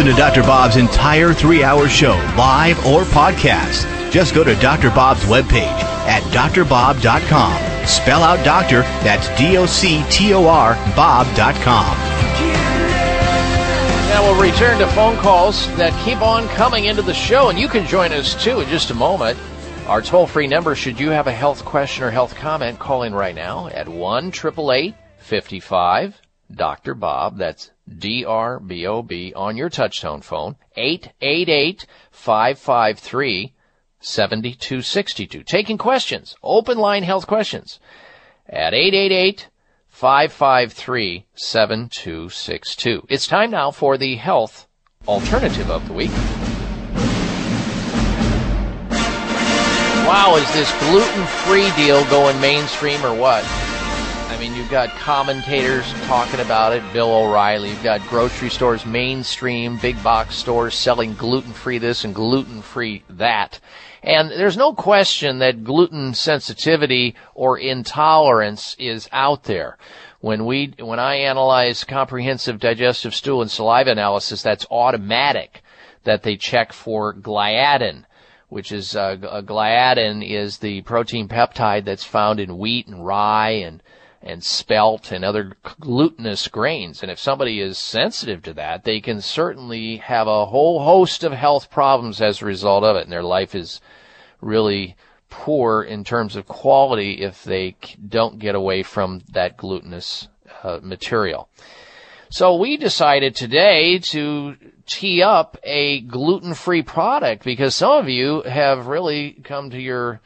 Listen 0.00 0.16
to 0.16 0.18
Dr. 0.18 0.42
Bob's 0.44 0.76
entire 0.76 1.34
three 1.34 1.62
hour 1.62 1.86
show, 1.86 2.14
live 2.34 2.78
or 2.86 3.02
podcast. 3.02 3.84
Just 4.10 4.34
go 4.34 4.42
to 4.42 4.54
Dr. 4.54 4.88
Bob's 4.88 5.24
webpage 5.24 5.78
at 6.08 6.22
drbob.com. 6.32 7.86
Spell 7.86 8.22
out 8.22 8.42
doctor, 8.42 8.80
that's 9.04 9.28
D 9.38 9.58
O 9.58 9.66
C 9.66 10.02
T 10.08 10.32
O 10.32 10.46
R, 10.46 10.72
Bob.com. 10.96 11.98
Now 14.08 14.22
we'll 14.22 14.40
return 14.40 14.78
to 14.78 14.86
phone 14.86 15.18
calls 15.18 15.66
that 15.76 15.92
keep 16.02 16.22
on 16.22 16.48
coming 16.48 16.86
into 16.86 17.02
the 17.02 17.12
show, 17.12 17.50
and 17.50 17.58
you 17.58 17.68
can 17.68 17.86
join 17.86 18.10
us 18.10 18.42
too 18.42 18.60
in 18.60 18.68
just 18.70 18.90
a 18.90 18.94
moment. 18.94 19.38
Our 19.86 20.00
toll 20.00 20.26
free 20.26 20.46
number, 20.46 20.74
should 20.74 20.98
you 20.98 21.10
have 21.10 21.26
a 21.26 21.32
health 21.32 21.62
question 21.66 22.04
or 22.04 22.10
health 22.10 22.34
comment, 22.36 22.78
call 22.78 23.02
in 23.02 23.14
right 23.14 23.34
now 23.34 23.66
at 23.66 23.86
1 23.86 24.28
888 24.28 24.94
55 25.18 26.18
Dr. 26.54 26.94
Bob. 26.94 27.36
That's 27.36 27.70
D 27.98 28.24
R 28.24 28.60
B 28.60 28.86
O 28.86 29.02
B 29.02 29.32
on 29.34 29.56
your 29.56 29.70
touchtone 29.70 30.22
phone. 30.22 30.56
888 30.76 31.86
553 32.10 33.52
7262. 34.00 35.42
Taking 35.42 35.78
questions, 35.78 36.34
open 36.42 36.78
line 36.78 37.02
health 37.02 37.26
questions 37.26 37.78
at 38.48 38.72
888 38.74 39.48
553 39.88 41.26
7262. 41.34 43.06
It's 43.08 43.26
time 43.26 43.50
now 43.50 43.70
for 43.70 43.98
the 43.98 44.16
health 44.16 44.66
alternative 45.06 45.70
of 45.70 45.86
the 45.86 45.94
week. 45.94 46.10
Wow, 50.06 50.36
is 50.36 50.52
this 50.52 50.72
gluten 50.80 51.26
free 51.44 51.70
deal 51.76 52.04
going 52.10 52.40
mainstream 52.40 53.04
or 53.04 53.14
what? 53.14 53.44
You've 54.70 54.86
got 54.86 54.98
commentators 55.00 55.92
talking 56.04 56.38
about 56.38 56.72
it, 56.72 56.92
Bill 56.92 57.12
O'Reilly. 57.12 57.70
You've 57.70 57.82
got 57.82 58.06
grocery 58.06 58.50
stores, 58.50 58.86
mainstream, 58.86 59.78
big 59.78 60.00
box 60.00 60.36
stores 60.36 60.76
selling 60.76 61.14
gluten 61.14 61.52
free 61.52 61.78
this 61.78 62.04
and 62.04 62.14
gluten 62.14 62.62
free 62.62 63.02
that. 63.10 63.58
And 64.04 64.30
there's 64.30 64.56
no 64.56 64.72
question 64.72 65.40
that 65.40 65.64
gluten 65.64 66.14
sensitivity 66.14 67.16
or 67.34 67.58
intolerance 67.58 68.76
is 68.78 69.08
out 69.10 69.42
there. 69.42 69.76
When 70.20 70.46
we, 70.46 70.72
when 70.78 71.00
I 71.00 71.16
analyze 71.16 71.82
comprehensive 71.82 72.60
digestive 72.60 73.12
stool 73.12 73.42
and 73.42 73.50
saliva 73.50 73.90
analysis, 73.90 74.40
that's 74.40 74.66
automatic 74.70 75.62
that 76.04 76.22
they 76.22 76.36
check 76.36 76.72
for 76.72 77.12
gliadin 77.12 78.04
which 78.50 78.72
is 78.72 78.96
uh, 78.96 79.16
uh, 79.22 79.40
gliadin 79.42 80.28
is 80.28 80.58
the 80.58 80.82
protein 80.82 81.28
peptide 81.28 81.84
that's 81.84 82.02
found 82.02 82.40
in 82.40 82.58
wheat 82.58 82.88
and 82.88 83.06
rye 83.06 83.50
and 83.50 83.80
and 84.22 84.44
spelt 84.44 85.12
and 85.12 85.24
other 85.24 85.52
glutinous 85.80 86.48
grains. 86.48 87.02
And 87.02 87.10
if 87.10 87.18
somebody 87.18 87.60
is 87.60 87.78
sensitive 87.78 88.42
to 88.42 88.52
that, 88.54 88.84
they 88.84 89.00
can 89.00 89.20
certainly 89.20 89.96
have 89.96 90.26
a 90.26 90.46
whole 90.46 90.84
host 90.84 91.24
of 91.24 91.32
health 91.32 91.70
problems 91.70 92.20
as 92.20 92.42
a 92.42 92.46
result 92.46 92.84
of 92.84 92.96
it, 92.96 93.04
and 93.04 93.12
their 93.12 93.22
life 93.22 93.54
is 93.54 93.80
really 94.40 94.96
poor 95.30 95.82
in 95.82 96.04
terms 96.04 96.36
of 96.36 96.46
quality 96.46 97.22
if 97.22 97.44
they 97.44 97.76
don't 98.08 98.38
get 98.38 98.54
away 98.54 98.82
from 98.82 99.22
that 99.32 99.56
glutinous 99.56 100.28
uh, 100.62 100.80
material. 100.82 101.48
So 102.28 102.56
we 102.56 102.76
decided 102.76 103.34
today 103.34 103.98
to 103.98 104.56
tee 104.86 105.22
up 105.22 105.56
a 105.64 106.00
gluten-free 106.02 106.82
product 106.82 107.44
because 107.44 107.74
some 107.74 107.92
of 107.92 108.08
you 108.08 108.42
have 108.42 108.86
really 108.86 109.32
come 109.44 109.70
to 109.70 109.80
your 109.80 110.20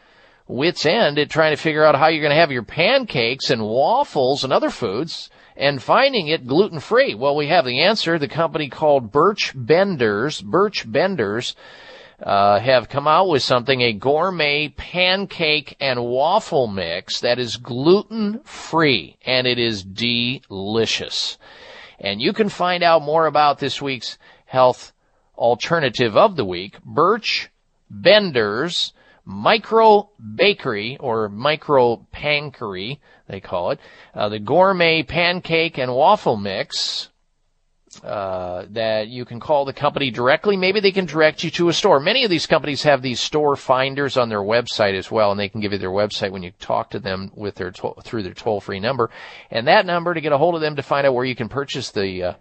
wits 0.46 0.84
end 0.84 1.18
at 1.18 1.30
trying 1.30 1.52
to 1.52 1.62
figure 1.62 1.84
out 1.84 1.94
how 1.94 2.08
you're 2.08 2.22
going 2.22 2.34
to 2.34 2.40
have 2.40 2.52
your 2.52 2.62
pancakes 2.62 3.50
and 3.50 3.62
waffles 3.62 4.44
and 4.44 4.52
other 4.52 4.70
foods 4.70 5.30
and 5.56 5.82
finding 5.82 6.28
it 6.28 6.46
gluten 6.46 6.80
free. 6.80 7.14
Well, 7.14 7.36
we 7.36 7.48
have 7.48 7.64
the 7.64 7.80
answer. 7.80 8.18
The 8.18 8.28
company 8.28 8.68
called 8.68 9.12
Birch 9.12 9.52
Benders, 9.54 10.40
Birch 10.42 10.90
Benders, 10.90 11.54
uh, 12.22 12.58
have 12.60 12.88
come 12.88 13.08
out 13.08 13.28
with 13.28 13.42
something, 13.42 13.80
a 13.80 13.92
gourmet 13.92 14.68
pancake 14.68 15.76
and 15.80 16.04
waffle 16.04 16.66
mix 16.66 17.20
that 17.20 17.38
is 17.38 17.56
gluten 17.56 18.40
free 18.44 19.16
and 19.24 19.46
it 19.46 19.58
is 19.58 19.82
delicious. 19.82 21.38
And 21.98 22.20
you 22.20 22.32
can 22.32 22.48
find 22.48 22.82
out 22.82 23.02
more 23.02 23.26
about 23.26 23.58
this 23.58 23.80
week's 23.80 24.18
health 24.46 24.92
alternative 25.36 26.16
of 26.16 26.36
the 26.36 26.44
week, 26.44 26.80
Birch 26.84 27.50
Benders 27.90 28.92
Micro 29.24 30.10
Bakery 30.34 30.96
or 30.98 31.28
Micro 31.28 32.06
Pankery, 32.12 32.98
they 33.28 33.40
call 33.40 33.70
it, 33.70 33.80
uh, 34.14 34.28
the 34.28 34.38
gourmet 34.38 35.02
pancake 35.02 35.78
and 35.78 35.94
waffle 35.94 36.36
mix. 36.36 37.08
Uh, 38.02 38.66
that 38.70 39.06
you 39.06 39.24
can 39.24 39.38
call 39.38 39.64
the 39.64 39.72
company 39.72 40.10
directly. 40.10 40.56
Maybe 40.56 40.80
they 40.80 40.90
can 40.90 41.06
direct 41.06 41.44
you 41.44 41.50
to 41.52 41.68
a 41.68 41.72
store. 41.72 42.00
Many 42.00 42.24
of 42.24 42.30
these 42.30 42.44
companies 42.44 42.82
have 42.82 43.02
these 43.02 43.20
store 43.20 43.54
finders 43.54 44.16
on 44.16 44.28
their 44.28 44.42
website 44.42 44.98
as 44.98 45.12
well, 45.12 45.30
and 45.30 45.38
they 45.38 45.48
can 45.48 45.60
give 45.60 45.70
you 45.70 45.78
their 45.78 45.90
website 45.90 46.32
when 46.32 46.42
you 46.42 46.50
talk 46.58 46.90
to 46.90 46.98
them 46.98 47.30
with 47.36 47.54
their 47.54 47.70
to- 47.70 47.94
through 48.02 48.24
their 48.24 48.34
toll 48.34 48.60
free 48.60 48.80
number. 48.80 49.10
And 49.48 49.68
that 49.68 49.86
number 49.86 50.12
to 50.12 50.20
get 50.20 50.32
a 50.32 50.38
hold 50.38 50.56
of 50.56 50.60
them 50.60 50.74
to 50.74 50.82
find 50.82 51.06
out 51.06 51.14
where 51.14 51.24
you 51.24 51.36
can 51.36 51.48
purchase 51.48 51.92
the 51.92 52.22
uh, 52.24 52.32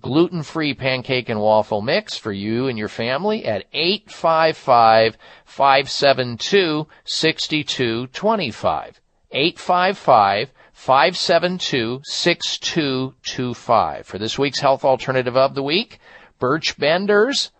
gluten 0.00 0.42
free 0.42 0.74
pancake 0.74 1.28
and 1.28 1.40
waffle 1.40 1.80
mix 1.80 2.16
for 2.16 2.32
you 2.32 2.66
and 2.68 2.78
your 2.78 2.88
family 2.88 3.44
at 3.44 3.66
855 3.72 5.16
572 5.44 6.86
6225. 7.04 9.00
855 9.30 10.50
572 10.72 12.00
6225. 12.04 14.06
For 14.06 14.18
this 14.18 14.38
week's 14.38 14.60
health 14.60 14.84
alternative 14.84 15.36
of 15.36 15.54
the 15.54 15.62
week, 15.62 15.98
Birch 16.38 16.78
Benders 16.78 17.50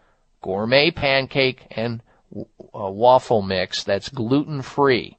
gourmet 0.41 0.91
pancake 0.91 1.67
and 1.73 2.03
uh, 2.35 2.45
waffle 2.73 3.43
mix 3.43 3.85
that's 3.85 4.09
gluten 4.09 4.63
free. 4.63 5.19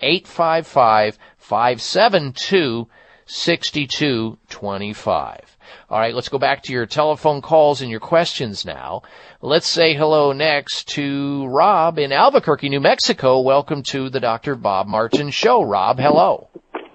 855 0.00 1.18
572 1.38 2.88
6225. 3.26 5.56
All 5.90 5.98
right, 5.98 6.14
let's 6.14 6.28
go 6.28 6.38
back 6.38 6.62
to 6.64 6.72
your 6.72 6.86
telephone 6.86 7.42
calls 7.42 7.82
and 7.82 7.90
your 7.90 8.00
questions 8.00 8.64
now. 8.64 9.02
Let's 9.42 9.66
say 9.66 9.94
hello 9.94 10.32
next 10.32 10.88
to 10.90 11.46
Rob 11.48 11.98
in 11.98 12.12
Albuquerque, 12.12 12.68
New 12.68 12.80
Mexico. 12.80 13.40
Welcome 13.40 13.82
to 13.84 14.08
the 14.08 14.20
Dr. 14.20 14.54
Bob 14.54 14.86
Martin 14.86 15.30
Show. 15.30 15.62
Rob, 15.62 15.98
hello. 15.98 16.48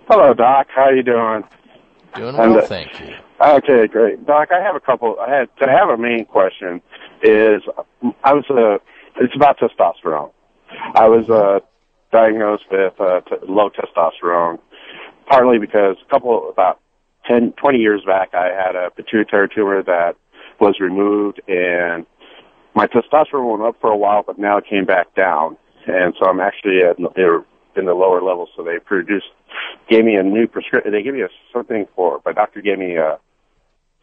Hello, 0.08 0.34
Doc. 0.34 0.68
How 0.74 0.90
you 0.90 1.04
doing? 1.04 1.44
Doing 2.16 2.36
And, 2.36 2.54
well, 2.54 2.64
uh, 2.64 2.68
thank 2.68 3.00
you. 3.00 3.14
Okay, 3.42 3.88
great, 3.88 4.26
Doc. 4.26 4.50
I 4.52 4.62
have 4.62 4.76
a 4.76 4.80
couple. 4.80 5.18
I 5.20 5.34
had 5.34 5.50
to 5.60 5.68
have 5.68 5.90
a 5.90 5.98
main 5.98 6.26
question. 6.26 6.82
Is 7.24 7.62
I 8.24 8.34
was 8.34 8.46
uh, 8.50 8.78
it's 9.22 9.36
about 9.36 9.60
testosterone. 9.60 10.32
I 10.96 11.08
was 11.08 11.30
uh, 11.30 11.60
diagnosed 12.12 12.64
with 12.72 13.00
uh, 13.00 13.22
t- 13.22 13.36
low 13.48 13.70
testosterone, 13.70 14.60
partly 15.28 15.60
because 15.60 15.98
a 16.06 16.10
couple 16.10 16.50
about 16.50 16.80
10, 17.28 17.54
20 17.54 17.78
years 17.78 18.02
back, 18.06 18.34
I 18.34 18.48
had 18.48 18.76
a 18.76 18.90
pituitary 18.92 19.50
tumor 19.54 19.84
that 19.84 20.16
was 20.60 20.80
removed, 20.80 21.42
and 21.48 22.06
my 22.76 22.88
testosterone 22.88 23.60
went 23.60 23.64
up 23.64 23.82
for 23.82 23.92
a 23.92 23.98
while, 23.98 24.24
but 24.26 24.38
now 24.40 24.58
it 24.58 24.66
came 24.70 24.86
back 24.86 25.14
down, 25.16 25.58
and 25.88 26.14
so 26.20 26.28
I'm 26.28 26.40
actually 26.40 26.80
at, 26.84 26.98
in 27.00 27.86
the 27.86 27.94
lower 27.94 28.22
levels. 28.22 28.50
So 28.56 28.64
they 28.64 28.80
produced, 28.80 29.28
gave 29.90 30.06
me 30.06 30.16
a 30.16 30.24
new 30.24 30.48
prescription. 30.48 30.92
They 30.92 31.04
gave 31.04 31.14
me 31.14 31.22
a, 31.22 31.30
something 31.54 31.88
for. 31.96 32.22
My 32.26 32.34
doctor 32.34 32.62
gave 32.62 32.80
me 32.80 32.96
a 32.96 33.20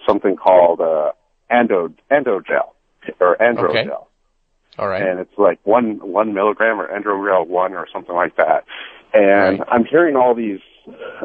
something 0.07 0.37
called 0.37 0.81
uh, 0.81 1.13
ando 1.51 1.95
andogel 2.11 2.73
or 3.21 3.37
androgel. 3.37 3.71
Okay. 3.71 3.89
All 4.79 4.89
right. 4.89 5.03
And 5.03 5.19
it's 5.19 5.37
like 5.37 5.59
one 5.65 5.99
one 6.01 6.35
milligram 6.35 6.81
or 6.81 6.89
androgel 6.89 7.47
one 7.47 7.75
or 7.75 7.87
something 7.93 8.15
like 8.15 8.37
that. 8.37 8.65
And 9.13 9.65
I'm 9.69 9.85
hearing 9.85 10.17
all 10.17 10.35
these 10.35 10.61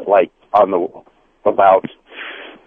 like 0.06 0.30
on 0.52 0.70
the 0.70 1.48
about 1.48 1.84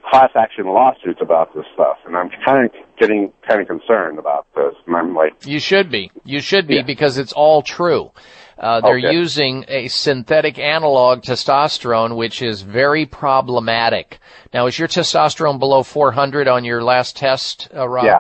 class 0.10 0.30
action 0.36 0.66
lawsuits 0.68 1.20
about 1.22 1.54
this 1.54 1.66
stuff, 1.74 1.98
and 2.06 2.16
I'm 2.16 2.30
kind 2.46 2.66
of 2.66 2.72
getting 3.00 3.32
kind 3.48 3.60
of 3.62 3.68
concerned 3.68 4.20
about 4.20 4.48
this. 4.56 4.74
And 4.86 4.96
I'm 4.96 5.14
like, 5.16 5.34
You 5.46 5.60
should 5.60 5.92
be. 5.92 6.12
You 6.24 6.40
should 6.40 6.68
be 6.68 6.82
because 6.82 7.18
it's 7.18 7.34
all 7.34 7.62
true. 7.62 8.12
Uh, 8.58 8.82
they're 8.82 8.98
Okay. 8.98 9.12
using 9.12 9.66
a 9.68 9.88
synthetic 9.88 10.58
analog 10.58 11.22
testosterone, 11.22 12.16
which 12.16 12.42
is 12.42 12.62
very 12.64 13.06
problematic. 13.06 14.20
Now, 14.54 14.66
is 14.66 14.80
your 14.80 14.88
testosterone 14.88 15.60
below 15.60 15.84
400 15.84 16.48
on 16.48 16.64
your 16.64 16.82
last 16.82 17.16
test, 17.18 17.70
uh, 17.76 17.88
Rob? 17.88 18.06
yeah, 18.06 18.20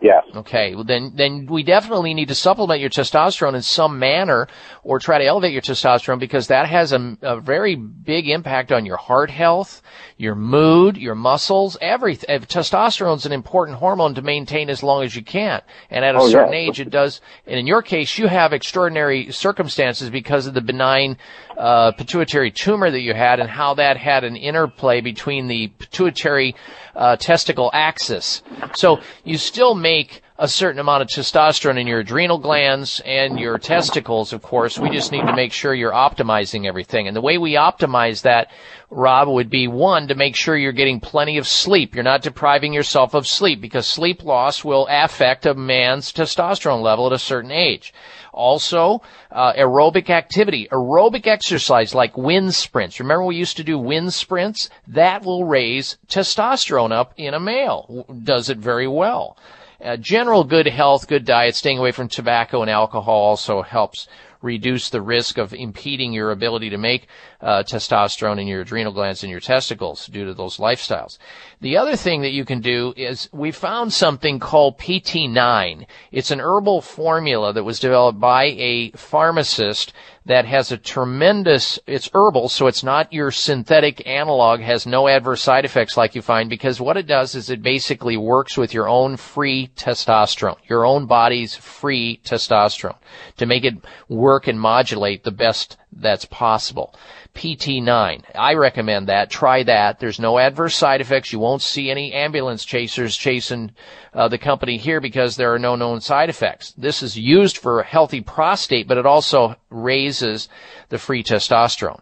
yeah, 0.00 0.20
Okay, 0.34 0.74
well 0.74 0.84
then, 0.84 1.12
then 1.16 1.46
we 1.46 1.62
definitely 1.62 2.12
need 2.12 2.28
to 2.28 2.34
supplement 2.34 2.80
your 2.80 2.90
testosterone 2.90 3.54
in 3.54 3.62
some 3.62 3.98
manner 3.98 4.46
or 4.82 4.98
try 4.98 5.16
to 5.18 5.24
elevate 5.24 5.52
your 5.52 5.62
testosterone 5.62 6.18
because 6.18 6.48
that 6.48 6.68
has 6.68 6.92
a, 6.92 7.16
a 7.22 7.40
very 7.40 7.76
big 7.76 8.28
impact 8.28 8.72
on 8.72 8.84
your 8.84 8.98
heart 8.98 9.30
health, 9.30 9.80
your 10.18 10.34
mood, 10.34 10.98
your 10.98 11.14
muscles, 11.14 11.78
everything. 11.80 12.28
Eh, 12.28 12.38
testosterone 12.40 13.16
is 13.16 13.24
an 13.26 13.32
important 13.32 13.78
hormone 13.78 14.14
to 14.14 14.22
maintain 14.22 14.68
as 14.68 14.82
long 14.82 15.02
as 15.02 15.16
you 15.16 15.22
can. 15.24 15.62
And 15.90 16.04
at 16.04 16.14
a 16.14 16.18
Oh, 16.18 16.26
yeah. 16.26 16.32
certain 16.32 16.54
age 16.54 16.78
it 16.78 16.90
does, 16.90 17.22
and 17.46 17.58
in 17.58 17.66
your 17.66 17.80
case 17.82 18.18
you 18.18 18.26
have 18.28 18.52
extraordinary 18.52 19.32
circumstances 19.32 20.10
because 20.10 20.46
of 20.46 20.52
the 20.54 20.60
benign, 20.60 21.16
uh, 21.56 21.92
pituitary 21.92 22.50
tumor 22.50 22.90
that 22.90 23.00
you 23.00 23.14
had 23.14 23.40
and 23.40 23.48
how 23.48 23.74
that 23.74 23.96
had 23.96 24.24
an 24.24 24.36
interplay 24.36 25.00
between 25.00 25.46
the 25.46 25.68
pituitary, 25.68 26.54
uh, 26.94 27.16
testicle 27.16 27.70
axis. 27.72 28.42
So 28.74 29.00
you 29.24 29.38
still 29.38 29.74
make 29.74 30.22
a 30.38 30.48
certain 30.48 30.78
amount 30.78 31.02
of 31.02 31.08
testosterone 31.08 31.80
in 31.80 31.86
your 31.86 32.00
adrenal 32.00 32.38
glands 32.38 33.00
and 33.06 33.40
your 33.40 33.58
testicles, 33.58 34.34
of 34.34 34.42
course. 34.42 34.78
We 34.78 34.90
just 34.90 35.10
need 35.10 35.26
to 35.26 35.34
make 35.34 35.52
sure 35.52 35.74
you're 35.74 35.92
optimizing 35.92 36.66
everything. 36.66 37.08
And 37.08 37.16
the 37.16 37.22
way 37.22 37.38
we 37.38 37.52
optimize 37.52 38.22
that, 38.22 38.50
Rob, 38.90 39.28
would 39.28 39.48
be 39.48 39.66
one, 39.66 40.08
to 40.08 40.14
make 40.14 40.36
sure 40.36 40.54
you're 40.56 40.72
getting 40.72 41.00
plenty 41.00 41.38
of 41.38 41.48
sleep. 41.48 41.94
You're 41.94 42.04
not 42.04 42.20
depriving 42.20 42.74
yourself 42.74 43.14
of 43.14 43.26
sleep 43.26 43.62
because 43.62 43.86
sleep 43.86 44.22
loss 44.22 44.62
will 44.62 44.86
affect 44.90 45.46
a 45.46 45.54
man's 45.54 46.12
testosterone 46.12 46.82
level 46.82 47.06
at 47.06 47.12
a 47.12 47.18
certain 47.18 47.50
age. 47.50 47.94
Also, 48.36 49.00
uh, 49.32 49.54
aerobic 49.54 50.10
activity, 50.10 50.68
aerobic 50.70 51.26
exercise 51.26 51.94
like 51.94 52.18
wind 52.18 52.54
sprints. 52.54 53.00
Remember 53.00 53.24
we 53.24 53.34
used 53.34 53.56
to 53.56 53.64
do 53.64 53.78
wind 53.78 54.12
sprints? 54.12 54.68
That 54.86 55.24
will 55.24 55.46
raise 55.46 55.96
testosterone 56.06 56.92
up 56.92 57.14
in 57.16 57.32
a 57.32 57.40
male. 57.40 58.04
Does 58.22 58.50
it 58.50 58.58
very 58.58 58.86
well. 58.86 59.38
Uh, 59.82 59.96
general 59.96 60.44
good 60.44 60.66
health, 60.66 61.08
good 61.08 61.24
diet, 61.24 61.54
staying 61.54 61.78
away 61.78 61.92
from 61.92 62.08
tobacco 62.08 62.60
and 62.60 62.70
alcohol 62.70 63.22
also 63.22 63.62
helps 63.62 64.06
reduce 64.46 64.88
the 64.88 65.02
risk 65.02 65.36
of 65.36 65.52
impeding 65.52 66.14
your 66.14 66.30
ability 66.30 66.70
to 66.70 66.78
make 66.78 67.08
uh, 67.42 67.62
testosterone 67.64 68.40
in 68.40 68.46
your 68.46 68.62
adrenal 68.62 68.92
glands 68.92 69.22
and 69.22 69.30
your 69.30 69.40
testicles 69.40 70.06
due 70.06 70.24
to 70.24 70.32
those 70.32 70.56
lifestyles. 70.56 71.18
The 71.60 71.76
other 71.76 71.96
thing 71.96 72.22
that 72.22 72.30
you 72.30 72.46
can 72.46 72.60
do 72.60 72.94
is 72.96 73.28
we 73.32 73.50
found 73.50 73.92
something 73.92 74.38
called 74.38 74.78
PT9. 74.78 75.86
It's 76.12 76.30
an 76.30 76.40
herbal 76.40 76.80
formula 76.80 77.52
that 77.52 77.64
was 77.64 77.80
developed 77.80 78.20
by 78.20 78.44
a 78.44 78.92
pharmacist 78.92 79.92
that 80.26 80.44
has 80.44 80.72
a 80.72 80.76
tremendous, 80.76 81.78
it's 81.86 82.10
herbal, 82.12 82.48
so 82.48 82.66
it's 82.66 82.82
not 82.82 83.12
your 83.12 83.30
synthetic 83.30 84.04
analog, 84.06 84.60
has 84.60 84.84
no 84.84 85.06
adverse 85.06 85.40
side 85.40 85.64
effects 85.64 85.96
like 85.96 86.16
you 86.16 86.22
find, 86.22 86.50
because 86.50 86.80
what 86.80 86.96
it 86.96 87.06
does 87.06 87.36
is 87.36 87.48
it 87.48 87.62
basically 87.62 88.16
works 88.16 88.58
with 88.58 88.74
your 88.74 88.88
own 88.88 89.16
free 89.16 89.70
testosterone, 89.76 90.58
your 90.68 90.84
own 90.84 91.06
body's 91.06 91.54
free 91.54 92.20
testosterone, 92.24 92.98
to 93.36 93.46
make 93.46 93.64
it 93.64 93.74
work 94.08 94.48
and 94.48 94.60
modulate 94.60 95.22
the 95.22 95.30
best 95.30 95.76
that's 95.92 96.24
possible. 96.24 96.92
PT9. 97.36 98.24
I 98.34 98.54
recommend 98.54 99.08
that. 99.08 99.30
Try 99.30 99.62
that. 99.64 100.00
There's 100.00 100.18
no 100.18 100.38
adverse 100.38 100.74
side 100.74 101.02
effects. 101.02 101.32
You 101.32 101.38
won't 101.38 101.62
see 101.62 101.90
any 101.90 102.12
ambulance 102.12 102.64
chasers 102.64 103.16
chasing 103.16 103.70
uh, 104.14 104.28
the 104.28 104.38
company 104.38 104.78
here 104.78 105.00
because 105.00 105.36
there 105.36 105.52
are 105.52 105.58
no 105.58 105.76
known 105.76 106.00
side 106.00 106.30
effects. 106.30 106.72
This 106.78 107.02
is 107.02 107.18
used 107.18 107.58
for 107.58 107.80
a 107.80 107.84
healthy 107.84 108.22
prostate, 108.22 108.88
but 108.88 108.96
it 108.96 109.04
also 109.04 109.56
raises 109.70 110.48
the 110.88 110.96
free 110.98 111.22
testosterone. 111.22 112.00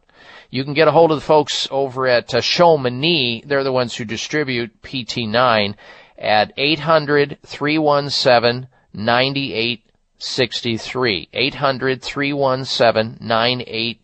You 0.51 0.63
can 0.63 0.75
get 0.75 0.87
a 0.87 0.93
hold 0.93 1.11
of 1.11 1.17
the 1.17 1.27
folks 1.27 1.67
over 1.71 2.07
at 2.07 2.29
uh. 2.29 3.43
They're 3.45 3.65
the 3.65 3.73
ones 3.73 3.97
who 3.97 4.05
distribute 4.05 4.83
PT9 4.83 5.75
at 6.17 6.53
800 6.57 7.39
317 7.45 8.69
9863. 8.93 11.29
800 11.33 12.03
317 12.03 13.19
9863. 13.21 14.04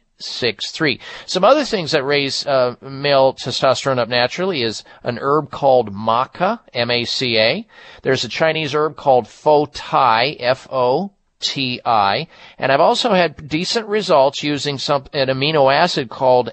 Some 1.27 1.45
other 1.45 1.65
things 1.65 1.93
that 1.93 2.05
raise 2.05 2.47
uh, 2.47 2.77
male 2.81 3.35
testosterone 3.35 3.99
up 3.99 4.09
naturally 4.09 4.63
is 4.63 4.85
an 5.03 5.19
herb 5.21 5.51
called 5.51 5.95
maca, 5.95 6.61
M-A-C-A. 6.75 7.67
There's 8.03 8.25
a 8.25 8.29
Chinese 8.29 8.75
herb 8.75 8.97
called 8.97 9.27
fo 9.29 9.67
tai, 9.67 10.37
F-O 10.39 11.13
T-I. 11.41 12.27
And 12.59 12.71
I've 12.71 12.81
also 12.81 13.13
had 13.13 13.49
decent 13.49 13.87
results 13.87 14.43
using 14.43 14.79
some, 14.79 15.07
an 15.13 15.29
amino 15.29 15.73
acid 15.73 16.11
called 16.11 16.53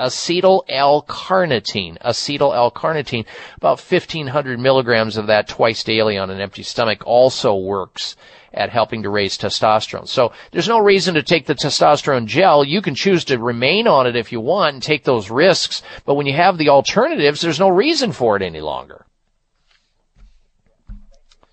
acetyl 0.00 0.62
L-carnitine. 0.68 1.98
Acetyl 1.98 2.54
L-carnitine, 2.54 3.26
about 3.56 3.78
1500 3.78 4.58
milligrams 4.58 5.16
of 5.16 5.26
that 5.28 5.46
twice 5.46 5.84
daily 5.84 6.18
on 6.18 6.30
an 6.30 6.40
empty 6.40 6.62
stomach 6.62 7.02
also 7.06 7.54
works 7.54 8.16
at 8.54 8.70
helping 8.70 9.02
to 9.02 9.10
raise 9.10 9.36
testosterone. 9.36 10.08
So 10.08 10.32
there's 10.50 10.68
no 10.68 10.78
reason 10.78 11.14
to 11.14 11.22
take 11.22 11.46
the 11.46 11.54
testosterone 11.54 12.26
gel. 12.26 12.64
You 12.64 12.80
can 12.80 12.94
choose 12.94 13.24
to 13.26 13.38
remain 13.38 13.86
on 13.86 14.06
it 14.06 14.16
if 14.16 14.32
you 14.32 14.40
want 14.40 14.74
and 14.74 14.82
take 14.82 15.04
those 15.04 15.30
risks, 15.30 15.82
but 16.04 16.14
when 16.14 16.26
you 16.26 16.34
have 16.34 16.58
the 16.58 16.70
alternatives, 16.70 17.40
there's 17.40 17.60
no 17.60 17.68
reason 17.68 18.12
for 18.12 18.36
it 18.36 18.42
any 18.42 18.60
longer. 18.60 19.04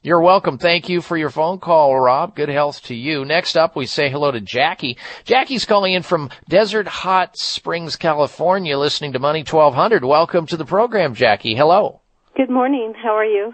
You're 0.03 0.21
welcome. 0.21 0.57
Thank 0.57 0.89
you 0.89 0.99
for 0.99 1.15
your 1.15 1.29
phone 1.29 1.59
call, 1.59 1.95
Rob. 1.95 2.35
Good 2.35 2.49
health 2.49 2.81
to 2.85 2.95
you. 2.95 3.23
Next 3.23 3.55
up, 3.55 3.75
we 3.75 3.85
say 3.85 4.09
hello 4.09 4.31
to 4.31 4.41
Jackie. 4.41 4.97
Jackie's 5.25 5.63
calling 5.63 5.93
in 5.93 6.01
from 6.01 6.31
Desert 6.49 6.87
Hot 6.87 7.37
Springs, 7.37 7.97
California, 7.97 8.79
listening 8.79 9.13
to 9.13 9.19
Money 9.19 9.41
1200. 9.41 10.03
Welcome 10.03 10.47
to 10.47 10.57
the 10.57 10.65
program, 10.65 11.13
Jackie. 11.13 11.53
Hello. 11.53 12.01
Good 12.35 12.49
morning. 12.49 12.95
How 13.03 13.15
are 13.15 13.25
you? 13.25 13.53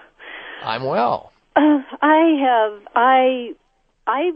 I'm 0.63 0.85
well. 0.85 1.33
Uh, 1.57 1.81
I 2.03 2.37
have 2.39 2.81
I 2.95 3.55
I 4.05 4.31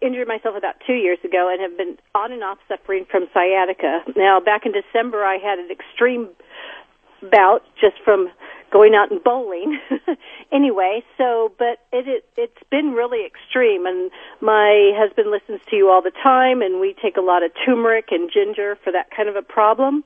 injured 0.00 0.26
myself 0.26 0.56
about 0.56 0.76
two 0.86 0.94
years 0.94 1.18
ago 1.22 1.52
and 1.52 1.60
have 1.60 1.76
been 1.76 1.98
on 2.14 2.32
and 2.32 2.42
off 2.42 2.58
suffering 2.66 3.04
from 3.10 3.26
sciatica. 3.34 4.00
Now, 4.16 4.40
back 4.40 4.64
in 4.64 4.72
December, 4.72 5.22
I 5.22 5.36
had 5.36 5.58
an 5.58 5.68
extreme 5.70 6.30
bout 7.30 7.62
just 7.78 7.96
from 8.02 8.30
going 8.72 8.94
out 8.94 9.10
and 9.10 9.22
bowling. 9.22 9.78
anyway, 10.52 11.04
so 11.18 11.52
but 11.58 11.84
it, 11.92 12.08
it 12.08 12.24
it's 12.38 12.62
been 12.70 12.92
really 12.92 13.26
extreme 13.26 13.84
and 13.84 14.10
my 14.40 14.92
husband 14.96 15.30
listens 15.30 15.60
to 15.68 15.76
you 15.76 15.90
all 15.90 16.00
the 16.00 16.10
time 16.22 16.62
and 16.62 16.80
we 16.80 16.96
take 17.02 17.18
a 17.18 17.20
lot 17.20 17.42
of 17.42 17.52
turmeric 17.66 18.06
and 18.10 18.30
ginger 18.32 18.78
for 18.82 18.90
that 18.92 19.10
kind 19.14 19.28
of 19.28 19.36
a 19.36 19.42
problem. 19.42 20.04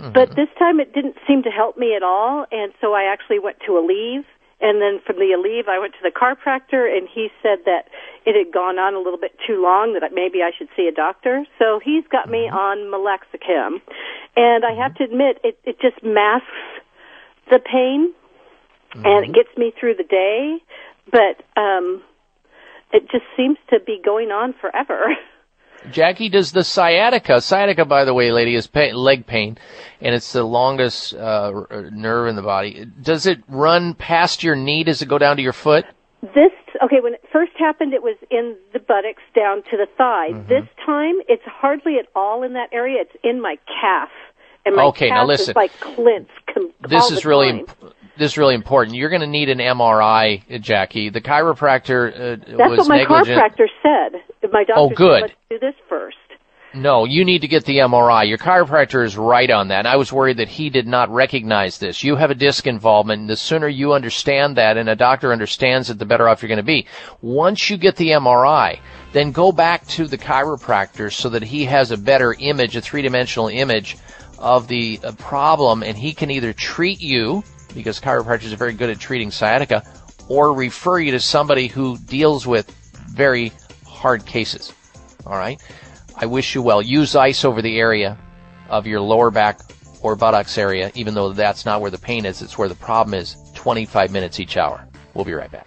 Mm-hmm. 0.00 0.12
But 0.12 0.34
this 0.34 0.48
time 0.58 0.80
it 0.80 0.92
didn't 0.92 1.18
seem 1.28 1.44
to 1.44 1.50
help 1.50 1.78
me 1.78 1.94
at 1.94 2.02
all 2.02 2.46
and 2.50 2.72
so 2.80 2.94
I 2.94 3.04
actually 3.04 3.38
went 3.38 3.58
to 3.66 3.76
a 3.76 3.80
Aleve 3.80 4.24
and 4.60 4.80
then 4.80 5.00
from 5.04 5.16
the 5.16 5.32
Aleve 5.36 5.68
I 5.68 5.78
went 5.78 5.94
to 5.94 6.02
the 6.02 6.10
chiropractor 6.10 6.86
and 6.86 7.08
he 7.08 7.28
said 7.42 7.60
that 7.64 7.88
it 8.26 8.36
had 8.36 8.52
gone 8.52 8.78
on 8.78 8.94
a 8.94 8.98
little 8.98 9.18
bit 9.18 9.32
too 9.46 9.62
long 9.62 9.98
that 9.98 10.12
maybe 10.12 10.42
I 10.42 10.50
should 10.56 10.68
see 10.76 10.86
a 10.86 10.92
doctor. 10.92 11.44
So 11.58 11.80
he's 11.82 12.04
got 12.06 12.28
me 12.28 12.48
mm-hmm. 12.48 12.56
on 12.56 12.78
Meloxicam. 12.92 13.80
And 14.36 14.64
I 14.64 14.72
have 14.72 14.94
to 14.96 15.04
admit 15.04 15.40
it 15.42 15.58
it 15.64 15.80
just 15.80 16.02
masks 16.04 16.46
the 17.50 17.58
pain 17.58 18.12
mm-hmm. 18.94 19.06
and 19.06 19.24
it 19.24 19.32
gets 19.34 19.56
me 19.56 19.72
through 19.78 19.96
the 19.96 20.04
day, 20.04 20.58
but 21.10 21.42
um 21.60 22.02
it 22.92 23.08
just 23.10 23.24
seems 23.36 23.56
to 23.70 23.80
be 23.80 24.00
going 24.04 24.30
on 24.30 24.54
forever. 24.60 25.16
Jackie, 25.90 26.28
does 26.28 26.52
the 26.52 26.62
sciatica, 26.62 27.40
sciatica, 27.40 27.84
by 27.84 28.04
the 28.04 28.12
way, 28.12 28.32
lady, 28.32 28.54
is 28.54 28.66
pain, 28.66 28.94
leg 28.94 29.26
pain, 29.26 29.56
and 30.00 30.14
it's 30.14 30.32
the 30.32 30.44
longest 30.44 31.14
uh, 31.14 31.64
nerve 31.90 32.28
in 32.28 32.36
the 32.36 32.42
body. 32.42 32.86
Does 33.00 33.26
it 33.26 33.42
run 33.48 33.94
past 33.94 34.42
your 34.42 34.56
knee? 34.56 34.84
Does 34.84 35.00
it 35.00 35.06
go 35.06 35.18
down 35.18 35.36
to 35.36 35.42
your 35.42 35.52
foot? 35.52 35.86
This 36.22 36.52
okay. 36.84 37.00
When 37.00 37.14
it 37.14 37.24
first 37.32 37.52
happened, 37.58 37.94
it 37.94 38.02
was 38.02 38.16
in 38.30 38.56
the 38.72 38.78
buttocks 38.78 39.22
down 39.34 39.62
to 39.70 39.76
the 39.76 39.86
thigh. 39.96 40.30
Mm-hmm. 40.32 40.48
This 40.48 40.64
time, 40.84 41.14
it's 41.28 41.42
hardly 41.46 41.96
at 41.96 42.06
all 42.14 42.42
in 42.42 42.52
that 42.52 42.68
area. 42.72 43.00
It's 43.00 43.16
in 43.24 43.40
my 43.40 43.56
calf, 43.80 44.10
and 44.66 44.76
my 44.76 44.84
okay, 44.84 45.08
calf 45.08 45.16
now 45.16 45.26
listen. 45.26 45.52
is 45.52 45.56
like 45.56 45.72
clenched. 45.80 46.30
Com- 46.52 46.72
this 46.88 47.10
is 47.10 47.24
really. 47.24 47.48
Imp- 47.50 47.94
this 48.20 48.32
is 48.32 48.38
really 48.38 48.54
important. 48.54 48.96
You're 48.96 49.08
going 49.08 49.22
to 49.22 49.26
need 49.26 49.48
an 49.48 49.58
MRI, 49.58 50.60
Jackie. 50.60 51.08
The 51.08 51.22
chiropractor 51.22 52.12
uh, 52.12 52.44
That's 52.56 52.70
was 52.70 52.78
what 52.80 52.88
my 52.88 52.96
negligent. 52.98 53.40
chiropractor 53.40 53.66
said. 53.82 54.20
My 54.52 54.64
doctor 54.64 54.74
Oh, 54.76 54.90
good. 54.90 55.22
said, 55.22 55.30
let's 55.30 55.34
do 55.50 55.58
this 55.58 55.74
first. 55.88 56.16
No, 56.74 57.04
you 57.06 57.24
need 57.24 57.40
to 57.40 57.48
get 57.48 57.64
the 57.64 57.78
MRI. 57.78 58.28
Your 58.28 58.36
chiropractor 58.36 59.02
is 59.04 59.16
right 59.16 59.50
on 59.50 59.68
that. 59.68 59.86
I 59.86 59.96
was 59.96 60.12
worried 60.12 60.36
that 60.36 60.48
he 60.48 60.68
did 60.68 60.86
not 60.86 61.08
recognize 61.10 61.78
this. 61.78 62.04
You 62.04 62.14
have 62.14 62.30
a 62.30 62.34
disc 62.34 62.66
involvement, 62.66 63.20
and 63.22 63.28
the 63.30 63.36
sooner 63.36 63.66
you 63.68 63.94
understand 63.94 64.56
that 64.58 64.76
and 64.76 64.88
a 64.88 64.94
doctor 64.94 65.32
understands 65.32 65.88
it, 65.90 65.98
the 65.98 66.04
better 66.04 66.28
off 66.28 66.42
you're 66.42 66.48
going 66.48 66.58
to 66.58 66.62
be. 66.62 66.86
Once 67.22 67.70
you 67.70 67.78
get 67.78 67.96
the 67.96 68.10
MRI, 68.10 68.78
then 69.12 69.32
go 69.32 69.50
back 69.50 69.86
to 69.88 70.06
the 70.06 70.18
chiropractor 70.18 71.10
so 71.10 71.30
that 71.30 71.42
he 71.42 71.64
has 71.64 71.90
a 71.90 71.96
better 71.96 72.36
image, 72.38 72.76
a 72.76 72.82
three-dimensional 72.82 73.48
image 73.48 73.96
of 74.38 74.68
the 74.68 75.00
uh, 75.02 75.10
problem, 75.12 75.82
and 75.82 75.96
he 75.98 76.12
can 76.12 76.30
either 76.30 76.52
treat 76.52 77.00
you, 77.00 77.42
because 77.74 78.00
chiropractors 78.00 78.52
are 78.52 78.56
very 78.56 78.72
good 78.72 78.90
at 78.90 78.98
treating 78.98 79.30
sciatica, 79.30 79.82
or 80.28 80.54
refer 80.54 80.98
you 80.98 81.12
to 81.12 81.20
somebody 81.20 81.66
who 81.66 81.98
deals 81.98 82.46
with 82.46 82.70
very 83.08 83.52
hard 83.86 84.24
cases. 84.24 84.72
All 85.26 85.36
right? 85.36 85.60
I 86.16 86.26
wish 86.26 86.54
you 86.54 86.62
well. 86.62 86.82
Use 86.82 87.16
ice 87.16 87.44
over 87.44 87.62
the 87.62 87.78
area 87.78 88.18
of 88.68 88.86
your 88.86 89.00
lower 89.00 89.30
back 89.30 89.60
or 90.02 90.16
buttocks 90.16 90.56
area, 90.56 90.90
even 90.94 91.14
though 91.14 91.32
that's 91.32 91.66
not 91.66 91.80
where 91.80 91.90
the 91.90 91.98
pain 91.98 92.24
is, 92.24 92.42
it's 92.42 92.56
where 92.56 92.68
the 92.68 92.74
problem 92.74 93.14
is. 93.14 93.36
25 93.54 94.10
minutes 94.10 94.40
each 94.40 94.56
hour. 94.56 94.86
We'll 95.14 95.24
be 95.24 95.32
right 95.34 95.50
back. 95.50 95.66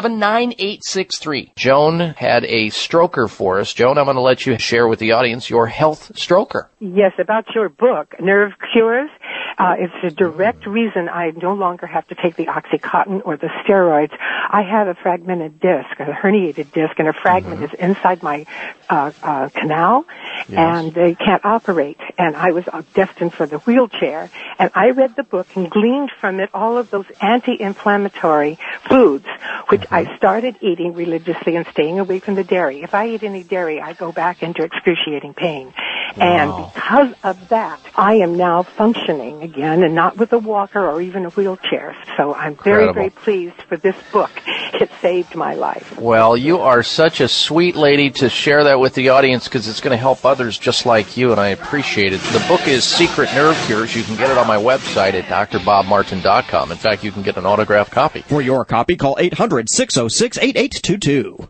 1-800-317-9863. 0.03 1.55
Joan 1.55 1.99
had 1.99 2.43
a 2.45 2.67
stroker 2.67 3.29
for 3.29 3.59
us. 3.59 3.73
Joan, 3.73 3.97
I'm 3.97 4.05
going 4.05 4.15
to 4.15 4.21
let 4.21 4.45
you 4.45 4.57
share 4.57 4.87
with 4.87 4.99
the 4.99 5.11
audience 5.13 5.49
your 5.49 5.67
health 5.67 6.11
stroker. 6.15 6.67
Yes, 6.79 7.13
about 7.19 7.45
your 7.53 7.69
book, 7.69 8.15
Nerve 8.19 8.53
Cures. 8.71 9.09
Uh, 9.57 9.75
it's 9.77 9.93
a 10.03 10.09
direct 10.09 10.65
reason 10.65 11.09
I 11.09 11.31
no 11.31 11.53
longer 11.53 11.85
have 11.85 12.07
to 12.07 12.15
take 12.15 12.35
the 12.35 12.45
Oxycontin 12.45 13.21
or 13.25 13.37
the 13.37 13.49
steroids. 13.63 14.11
I 14.49 14.63
have 14.63 14.87
a 14.87 14.95
fragmented 14.95 15.59
disc, 15.59 15.89
a 15.99 16.05
herniated 16.05 16.71
disc, 16.71 16.97
and 16.97 17.07
a 17.07 17.13
fragment 17.13 17.51
Mm-hmm. 17.51 17.63
is 17.65 17.73
inside 17.79 18.23
my 18.23 18.45
uh, 18.89 19.11
uh, 19.21 19.49
canal, 19.49 20.05
and 20.49 20.93
they 20.93 21.15
can't 21.15 21.43
operate. 21.43 21.97
And 22.17 22.35
I 22.35 22.51
was 22.51 22.63
uh, 22.71 22.81
destined 22.93 23.33
for 23.33 23.45
the 23.45 23.57
wheelchair. 23.59 24.29
And 24.57 24.71
I 24.73 24.91
read 24.91 25.15
the 25.15 25.23
book 25.23 25.47
and 25.55 25.69
gleaned 25.69 26.11
from 26.19 26.39
it 26.39 26.49
all 26.53 26.77
of 26.77 26.89
those 26.91 27.05
anti-inflammatory 27.19 28.57
foods, 28.87 29.25
which. 29.67 29.83
I 29.91 30.15
started 30.17 30.55
eating 30.61 30.93
religiously 30.93 31.55
and 31.55 31.65
staying 31.67 31.99
away 31.99 32.19
from 32.19 32.35
the 32.35 32.43
dairy. 32.43 32.81
If 32.81 32.93
I 32.93 33.09
eat 33.09 33.23
any 33.23 33.43
dairy, 33.43 33.81
I 33.81 33.93
go 33.93 34.11
back 34.11 34.41
into 34.41 34.63
excruciating 34.63 35.33
pain. 35.33 35.73
And 36.17 36.51
because 36.73 37.13
of 37.23 37.49
that, 37.49 37.79
I 37.95 38.15
am 38.15 38.35
now 38.35 38.63
functioning 38.63 39.43
again 39.43 39.83
and 39.83 39.95
not 39.95 40.17
with 40.17 40.33
a 40.33 40.39
walker 40.39 40.85
or 40.85 41.01
even 41.01 41.25
a 41.25 41.29
wheelchair. 41.29 41.95
So 42.17 42.33
I'm 42.33 42.55
very, 42.55 42.87
Incredible. 42.87 42.93
very 42.93 43.09
pleased 43.11 43.61
for 43.69 43.77
this 43.77 43.95
book. 44.11 44.31
It 44.73 44.89
saved 45.01 45.35
my 45.35 45.53
life. 45.53 45.97
Well, 45.99 46.35
you 46.35 46.59
are 46.59 46.83
such 46.83 47.21
a 47.21 47.27
sweet 47.27 47.75
lady 47.75 48.09
to 48.11 48.29
share 48.29 48.63
that 48.65 48.79
with 48.79 48.93
the 48.95 49.09
audience 49.09 49.45
because 49.45 49.67
it's 49.67 49.79
going 49.79 49.91
to 49.91 49.97
help 49.97 50.25
others 50.25 50.57
just 50.57 50.85
like 50.85 51.15
you, 51.15 51.31
and 51.31 51.39
I 51.39 51.49
appreciate 51.49 52.13
it. 52.13 52.21
The 52.21 52.43
book 52.47 52.67
is 52.67 52.83
Secret 52.83 53.29
Nerve 53.33 53.55
Cures. 53.67 53.95
You 53.95 54.03
can 54.03 54.15
get 54.15 54.31
it 54.31 54.37
on 54.37 54.47
my 54.47 54.57
website 54.57 55.13
at 55.13 55.25
drbobmartin.com. 55.25 56.71
In 56.71 56.77
fact, 56.77 57.03
you 57.03 57.11
can 57.11 57.21
get 57.21 57.37
an 57.37 57.45
autographed 57.45 57.91
copy. 57.91 58.21
For 58.21 58.41
your 58.41 58.65
copy, 58.65 58.95
call 58.95 59.17
800 59.19 59.69
606 59.89 60.37
8822. 60.37 61.49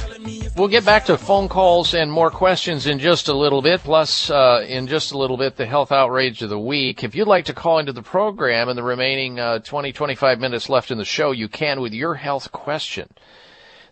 We'll 0.61 0.69
get 0.69 0.85
back 0.85 1.05
to 1.05 1.17
phone 1.17 1.49
calls 1.49 1.95
and 1.95 2.11
more 2.11 2.29
questions 2.29 2.85
in 2.85 2.99
just 2.99 3.29
a 3.29 3.33
little 3.33 3.63
bit, 3.63 3.81
plus 3.81 4.29
uh, 4.29 4.63
in 4.69 4.85
just 4.85 5.11
a 5.11 5.17
little 5.17 5.35
bit 5.35 5.55
the 5.55 5.65
health 5.65 5.91
outrage 5.91 6.43
of 6.43 6.51
the 6.51 6.59
week. 6.59 7.03
If 7.03 7.15
you'd 7.15 7.27
like 7.27 7.45
to 7.45 7.53
call 7.53 7.79
into 7.79 7.93
the 7.93 8.03
program 8.03 8.69
in 8.69 8.75
the 8.75 8.83
remaining 8.83 9.39
uh, 9.39 9.57
20, 9.57 9.91
25 9.91 10.39
minutes 10.39 10.69
left 10.69 10.91
in 10.91 10.99
the 10.99 11.03
show, 11.03 11.31
you 11.31 11.47
can 11.47 11.81
with 11.81 11.93
your 11.93 12.13
health 12.13 12.51
question. 12.51 13.09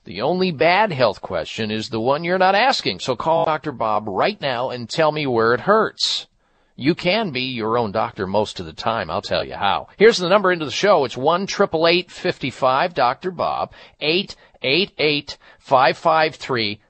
The 0.03 0.22
only 0.22 0.51
bad 0.51 0.91
health 0.91 1.23
question 1.23 1.72
is 1.72 1.89
the 1.89 1.99
one 1.99 2.23
you're 2.23 2.38
not 2.38 2.53
asking. 2.53 2.99
So 2.99 3.15
call 3.15 3.45
Dr. 3.45 3.72
Bob 3.72 4.07
right 4.07 4.39
now 4.39 4.69
and 4.69 4.88
tell 4.88 5.11
me 5.11 5.25
where 5.25 5.56
it 5.56 5.61
hurts. 5.61 6.27
You 6.75 6.93
can 6.93 7.31
be 7.31 7.41
your 7.41 7.80
own 7.80 7.91
doctor 7.91 8.27
most 8.27 8.59
of 8.59 8.67
the 8.67 8.73
time. 8.73 9.09
I'll 9.09 9.23
tell 9.23 9.43
you 9.43 9.56
how. 9.56 9.88
Here's 9.98 10.19
the 10.19 10.30
number 10.30 10.51
into 10.51 10.65
the 10.65 10.72
show. 10.72 11.03
It's 11.03 11.17
one 11.17 11.48
triple 11.48 11.88
eight 11.88 12.11
fifty 12.11 12.51
five 12.51 12.93
Dr. 12.93 13.31
Bob 13.31 13.73
eight 13.99 14.35
eight 14.61 14.91
eight 14.98 15.38
five 15.69 15.99
five 15.99 16.33
three 16.33 16.81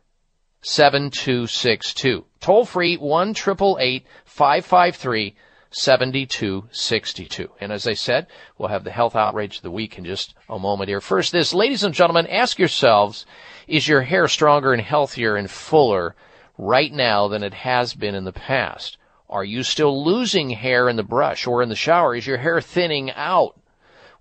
seven 0.62 1.10
two 1.10 1.46
six 1.48 1.94
two. 1.94 2.24
Toll 2.40 2.64
free 2.64 2.96
one 2.96 3.34
triple 3.34 3.78
eight 3.82 4.06
five 4.24 4.66
five 4.66 4.96
three 4.96 5.36
seventy 5.70 6.26
two 6.26 6.64
sixty 6.72 7.26
two. 7.26 7.50
And 7.60 7.74
as 7.74 7.86
I 7.86 7.94
said, 7.94 8.28
we'll 8.58 8.70
have 8.70 8.86
the 8.86 8.92
health 8.92 9.18
outrage 9.18 9.58
of 9.58 9.64
the 9.64 9.70
week 9.70 9.98
in 9.98 10.06
just 10.06 10.34
a 10.48 10.58
moment 10.58 10.88
here. 10.88 11.02
First, 11.02 11.34
this, 11.34 11.54
ladies 11.54 11.84
and 11.84 11.94
gentlemen, 11.94 12.26
ask 12.28 12.58
yourselves: 12.58 13.26
Is 13.68 13.86
your 13.86 14.04
hair 14.04 14.30
stronger 14.30 14.72
and 14.72 14.82
healthier 14.82 15.36
and 15.36 15.52
fuller 15.52 16.16
right 16.58 16.94
now 16.94 17.28
than 17.28 17.44
it 17.44 17.54
has 17.54 17.94
been 17.94 18.16
in 18.16 18.24
the 18.24 18.32
past? 18.32 18.98
Are 19.30 19.44
you 19.44 19.62
still 19.62 20.06
losing 20.06 20.52
hair 20.52 20.88
in 20.88 20.96
the 20.96 21.04
brush 21.04 21.48
or 21.48 21.62
in 21.62 21.68
the 21.68 21.76
shower? 21.76 22.16
Is 22.16 22.26
your 22.26 22.38
hair 22.38 22.62
thinning 22.62 23.12
out? 23.12 23.60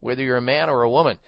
Whether 0.01 0.25
you're 0.25 0.37
a 0.37 0.43
man 0.43 0.69
or 0.69 0.83
a 0.83 0.91
woman. 0.91 1.21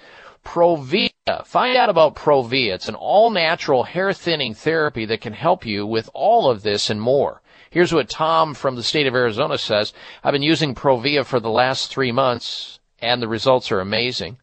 Provia. 0.43 1.09
Find 1.45 1.77
out 1.77 1.89
about 1.89 2.15
Provia. 2.15 2.73
It's 2.73 2.89
an 2.89 2.95
all 2.95 3.29
natural 3.29 3.83
hair 3.83 4.13
thinning 4.13 4.53
therapy 4.53 5.05
that 5.05 5.21
can 5.21 5.33
help 5.33 5.65
you 5.65 5.85
with 5.85 6.09
all 6.13 6.49
of 6.49 6.63
this 6.63 6.89
and 6.89 7.01
more. 7.01 7.41
Here's 7.69 7.93
what 7.93 8.09
Tom 8.09 8.53
from 8.53 8.75
the 8.75 8.83
state 8.83 9.07
of 9.07 9.15
Arizona 9.15 9.57
says. 9.57 9.93
I've 10.23 10.33
been 10.33 10.41
using 10.41 10.75
Provia 10.75 11.25
for 11.25 11.39
the 11.39 11.49
last 11.49 11.89
three 11.89 12.11
months 12.11 12.79
and 12.99 13.21
the 13.21 13.27
results 13.27 13.71
are 13.71 13.79
amazing. 13.79 14.37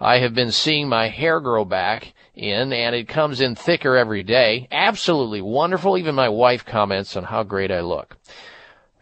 I 0.00 0.18
have 0.18 0.34
been 0.34 0.50
seeing 0.50 0.88
my 0.88 1.08
hair 1.08 1.40
grow 1.40 1.64
back 1.64 2.14
in 2.34 2.72
and 2.72 2.94
it 2.94 3.06
comes 3.06 3.40
in 3.40 3.54
thicker 3.54 3.96
every 3.96 4.22
day. 4.22 4.66
Absolutely 4.72 5.40
wonderful. 5.40 5.98
Even 5.98 6.14
my 6.14 6.28
wife 6.28 6.64
comments 6.64 7.16
on 7.16 7.24
how 7.24 7.42
great 7.42 7.70
I 7.70 7.80
look. 7.80 8.16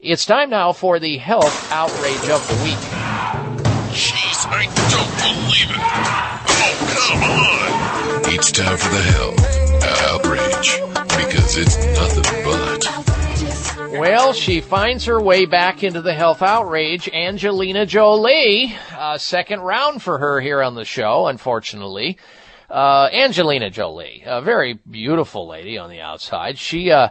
It's 0.00 0.26
time 0.26 0.50
now 0.50 0.72
for 0.72 0.98
the 0.98 1.16
health 1.18 1.72
outrage 1.72 2.28
of 2.28 2.46
the 2.48 2.64
week. 2.64 2.82
Jeez, 3.94 4.44
I 4.50 4.66
don't 4.90 5.14
believe 5.22 5.70
it. 5.70 5.80
Oh, 6.48 6.74
come 7.06 7.22
on. 7.22 8.34
It's 8.34 8.50
time 8.50 8.76
for 8.76 8.88
the 8.92 9.02
health 9.02 9.38
outrage 10.10 10.80
because 11.16 11.56
it's 11.56 11.76
nothing 11.98 12.44
but. 12.44 12.96
Well, 13.98 14.32
she 14.32 14.60
finds 14.60 15.04
her 15.06 15.22
way 15.22 15.46
back 15.46 15.84
into 15.84 16.02
the 16.02 16.12
health 16.12 16.42
outrage. 16.42 17.08
Angelina 17.08 17.86
Jolie, 17.86 18.76
uh, 18.94 19.16
second 19.16 19.60
round 19.60 20.02
for 20.02 20.18
her 20.18 20.40
here 20.40 20.60
on 20.60 20.74
the 20.74 20.84
show, 20.84 21.28
unfortunately. 21.28 22.18
Uh, 22.68 23.08
Angelina 23.12 23.70
Jolie, 23.70 24.24
a 24.26 24.42
very 24.42 24.74
beautiful 24.90 25.46
lady 25.46 25.78
on 25.78 25.88
the 25.88 26.00
outside. 26.00 26.58
She, 26.58 26.90
uh, 26.90 27.10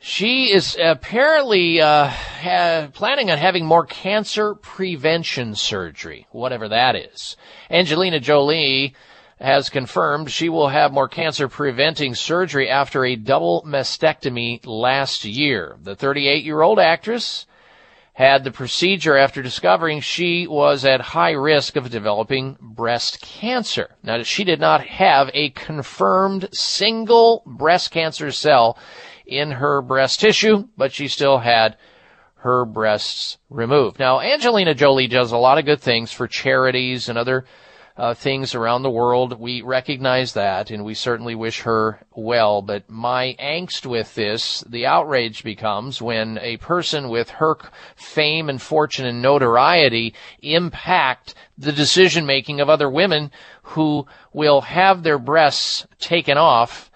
She 0.00 0.52
is 0.52 0.76
apparently 0.80 1.80
uh, 1.80 2.06
ha- 2.06 2.88
planning 2.92 3.30
on 3.30 3.38
having 3.38 3.66
more 3.66 3.84
cancer 3.84 4.54
prevention 4.54 5.56
surgery, 5.56 6.28
whatever 6.30 6.68
that 6.68 6.94
is. 6.94 7.36
Angelina 7.68 8.20
Jolie 8.20 8.94
has 9.40 9.70
confirmed 9.70 10.30
she 10.30 10.48
will 10.48 10.68
have 10.68 10.92
more 10.92 11.08
cancer 11.08 11.48
preventing 11.48 12.14
surgery 12.14 12.68
after 12.68 13.04
a 13.04 13.16
double 13.16 13.64
mastectomy 13.66 14.64
last 14.64 15.24
year. 15.24 15.76
The 15.82 15.96
38 15.96 16.44
year 16.44 16.62
old 16.62 16.78
actress 16.78 17.46
had 18.12 18.42
the 18.42 18.50
procedure 18.50 19.16
after 19.16 19.42
discovering 19.42 20.00
she 20.00 20.46
was 20.46 20.84
at 20.84 21.00
high 21.00 21.30
risk 21.30 21.76
of 21.76 21.88
developing 21.88 22.56
breast 22.60 23.20
cancer. 23.20 23.90
Now, 24.02 24.22
she 24.24 24.42
did 24.42 24.58
not 24.58 24.84
have 24.84 25.30
a 25.34 25.50
confirmed 25.50 26.48
single 26.52 27.44
breast 27.46 27.92
cancer 27.92 28.32
cell 28.32 28.76
in 29.28 29.52
her 29.52 29.82
breast 29.82 30.20
tissue, 30.20 30.66
but 30.76 30.92
she 30.92 31.06
still 31.06 31.38
had 31.38 31.76
her 32.36 32.64
breasts 32.64 33.38
removed. 33.50 33.98
Now, 33.98 34.20
Angelina 34.20 34.74
Jolie 34.74 35.06
does 35.06 35.32
a 35.32 35.36
lot 35.36 35.58
of 35.58 35.66
good 35.66 35.80
things 35.80 36.12
for 36.12 36.26
charities 36.26 37.08
and 37.08 37.18
other 37.18 37.44
uh, 37.98 38.14
things 38.14 38.54
around 38.54 38.82
the 38.82 38.90
world. 38.90 39.40
We 39.40 39.60
recognize 39.60 40.34
that, 40.34 40.70
and 40.70 40.84
we 40.84 40.94
certainly 40.94 41.34
wish 41.34 41.62
her 41.62 41.98
well. 42.14 42.62
But 42.62 42.88
my 42.88 43.34
angst 43.40 43.86
with 43.86 44.14
this, 44.14 44.60
the 44.68 44.86
outrage 44.86 45.42
becomes 45.42 46.00
when 46.00 46.38
a 46.40 46.58
person 46.58 47.08
with 47.08 47.28
her 47.30 47.58
fame 47.96 48.48
and 48.48 48.62
fortune 48.62 49.04
and 49.04 49.20
notoriety 49.20 50.14
impact 50.40 51.34
the 51.58 51.72
decision 51.72 52.24
making 52.24 52.60
of 52.60 52.70
other 52.70 52.88
women 52.88 53.32
who 53.62 54.06
will 54.32 54.60
have 54.60 55.02
their 55.02 55.18
breasts 55.18 55.84
taken 55.98 56.38
off 56.38 56.87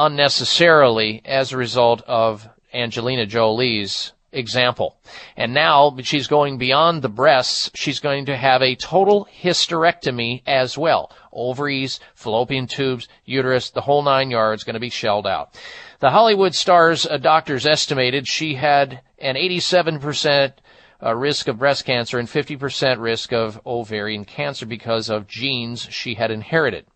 unnecessarily 0.00 1.20
as 1.26 1.52
a 1.52 1.58
result 1.58 2.00
of 2.06 2.48
Angelina 2.72 3.26
Jolie's 3.26 4.12
example. 4.32 4.96
And 5.36 5.52
now 5.52 5.94
she's 6.02 6.26
going 6.26 6.56
beyond 6.56 7.02
the 7.02 7.10
breasts. 7.10 7.70
She's 7.74 8.00
going 8.00 8.24
to 8.26 8.36
have 8.36 8.62
a 8.62 8.76
total 8.76 9.28
hysterectomy 9.42 10.42
as 10.46 10.78
well. 10.78 11.12
Ovaries, 11.32 12.00
fallopian 12.14 12.66
tubes, 12.66 13.08
uterus, 13.26 13.70
the 13.70 13.82
whole 13.82 14.02
nine 14.02 14.30
yards 14.30 14.64
going 14.64 14.74
to 14.74 14.80
be 14.80 14.88
shelled 14.88 15.26
out. 15.26 15.58
The 15.98 16.10
Hollywood 16.10 16.54
star's 16.54 17.04
uh, 17.04 17.18
doctors 17.18 17.66
estimated 17.66 18.26
she 18.26 18.54
had 18.54 19.02
an 19.18 19.34
87% 19.34 20.54
uh, 21.02 21.14
risk 21.14 21.46
of 21.48 21.58
breast 21.58 21.84
cancer 21.84 22.18
and 22.18 22.26
50% 22.26 23.00
risk 23.00 23.34
of 23.34 23.60
ovarian 23.66 24.24
cancer 24.24 24.64
because 24.64 25.10
of 25.10 25.26
genes 25.26 25.86
she 25.90 26.14
had 26.14 26.30
inherited. 26.30 26.86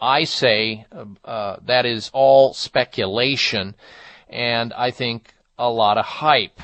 I 0.00 0.24
say 0.24 0.86
uh, 0.92 1.04
uh 1.24 1.56
that 1.64 1.86
is 1.86 2.10
all 2.12 2.54
speculation, 2.54 3.74
and 4.28 4.72
I 4.72 4.90
think 4.90 5.32
a 5.58 5.70
lot 5.70 5.98
of 5.98 6.04
hype. 6.04 6.60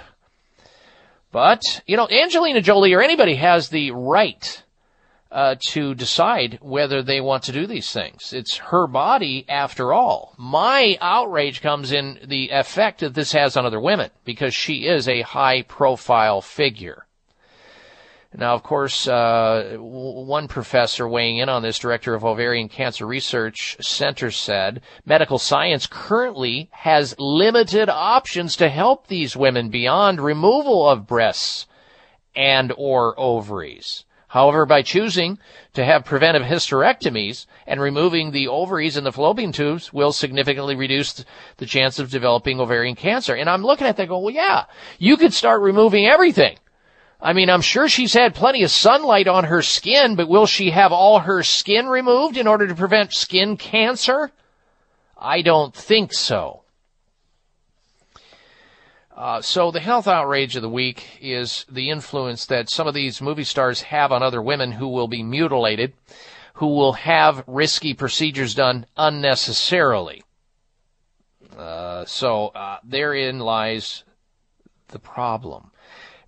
But, 1.30 1.82
you 1.86 1.96
know, 1.96 2.08
Angelina 2.08 2.60
Jolie 2.60 2.92
or 2.92 3.00
anybody 3.00 3.36
has 3.36 3.70
the 3.70 3.90
right 3.92 4.62
uh, 5.30 5.56
to 5.68 5.94
decide 5.94 6.58
whether 6.60 7.02
they 7.02 7.22
want 7.22 7.44
to 7.44 7.52
do 7.52 7.66
these 7.66 7.90
things. 7.90 8.34
It's 8.34 8.58
her 8.58 8.86
body 8.86 9.46
after 9.48 9.94
all. 9.94 10.34
My 10.36 10.98
outrage 11.00 11.62
comes 11.62 11.90
in 11.90 12.18
the 12.26 12.50
effect 12.50 13.00
that 13.00 13.14
this 13.14 13.32
has 13.32 13.56
on 13.56 13.64
other 13.64 13.80
women 13.80 14.10
because 14.26 14.54
she 14.54 14.86
is 14.86 15.08
a 15.08 15.22
high 15.22 15.62
profile 15.62 16.42
figure. 16.42 17.06
Now, 18.34 18.54
of 18.54 18.62
course, 18.62 19.06
uh, 19.06 19.76
one 19.78 20.48
professor 20.48 21.06
weighing 21.06 21.38
in 21.38 21.50
on 21.50 21.62
this, 21.62 21.78
director 21.78 22.14
of 22.14 22.24
Ovarian 22.24 22.70
Cancer 22.70 23.06
Research 23.06 23.76
Center, 23.80 24.30
said 24.30 24.80
medical 25.04 25.38
science 25.38 25.86
currently 25.86 26.70
has 26.72 27.14
limited 27.18 27.90
options 27.90 28.56
to 28.56 28.70
help 28.70 29.06
these 29.06 29.36
women 29.36 29.68
beyond 29.68 30.18
removal 30.18 30.88
of 30.88 31.06
breasts 31.06 31.66
and 32.34 32.72
or 32.78 33.14
ovaries. 33.20 34.06
However, 34.28 34.64
by 34.64 34.80
choosing 34.80 35.38
to 35.74 35.84
have 35.84 36.06
preventive 36.06 36.44
hysterectomies 36.44 37.44
and 37.66 37.82
removing 37.82 38.30
the 38.30 38.48
ovaries 38.48 38.96
and 38.96 39.04
the 39.04 39.12
fallopian 39.12 39.52
tubes 39.52 39.92
will 39.92 40.10
significantly 40.10 40.74
reduce 40.74 41.22
the 41.58 41.66
chance 41.66 41.98
of 41.98 42.10
developing 42.10 42.58
ovarian 42.58 42.94
cancer. 42.94 43.34
And 43.34 43.50
I'm 43.50 43.62
looking 43.62 43.86
at 43.86 43.98
that 43.98 44.08
going, 44.08 44.24
well, 44.24 44.34
yeah, 44.34 44.64
you 44.98 45.18
could 45.18 45.34
start 45.34 45.60
removing 45.60 46.06
everything. 46.06 46.56
I 47.24 47.34
mean, 47.34 47.48
I'm 47.50 47.60
sure 47.60 47.88
she's 47.88 48.14
had 48.14 48.34
plenty 48.34 48.64
of 48.64 48.70
sunlight 48.72 49.28
on 49.28 49.44
her 49.44 49.62
skin, 49.62 50.16
but 50.16 50.28
will 50.28 50.46
she 50.46 50.70
have 50.70 50.90
all 50.90 51.20
her 51.20 51.44
skin 51.44 51.86
removed 51.86 52.36
in 52.36 52.48
order 52.48 52.66
to 52.66 52.74
prevent 52.74 53.12
skin 53.12 53.56
cancer? 53.56 54.32
I 55.16 55.42
don't 55.42 55.72
think 55.72 56.12
so. 56.12 56.62
Uh, 59.16 59.40
so 59.40 59.70
the 59.70 59.78
health 59.78 60.08
outrage 60.08 60.56
of 60.56 60.62
the 60.62 60.68
week 60.68 61.18
is 61.20 61.64
the 61.70 61.90
influence 61.90 62.46
that 62.46 62.68
some 62.68 62.88
of 62.88 62.94
these 62.94 63.22
movie 63.22 63.44
stars 63.44 63.82
have 63.82 64.10
on 64.10 64.22
other 64.22 64.42
women 64.42 64.72
who 64.72 64.88
will 64.88 65.06
be 65.06 65.22
mutilated, 65.22 65.92
who 66.54 66.74
will 66.74 66.94
have 66.94 67.44
risky 67.46 67.94
procedures 67.94 68.52
done 68.54 68.84
unnecessarily. 68.96 70.24
Uh, 71.56 72.04
so 72.04 72.48
uh, 72.48 72.78
therein 72.82 73.38
lies 73.38 74.02
the 74.88 74.98
problem. 74.98 75.71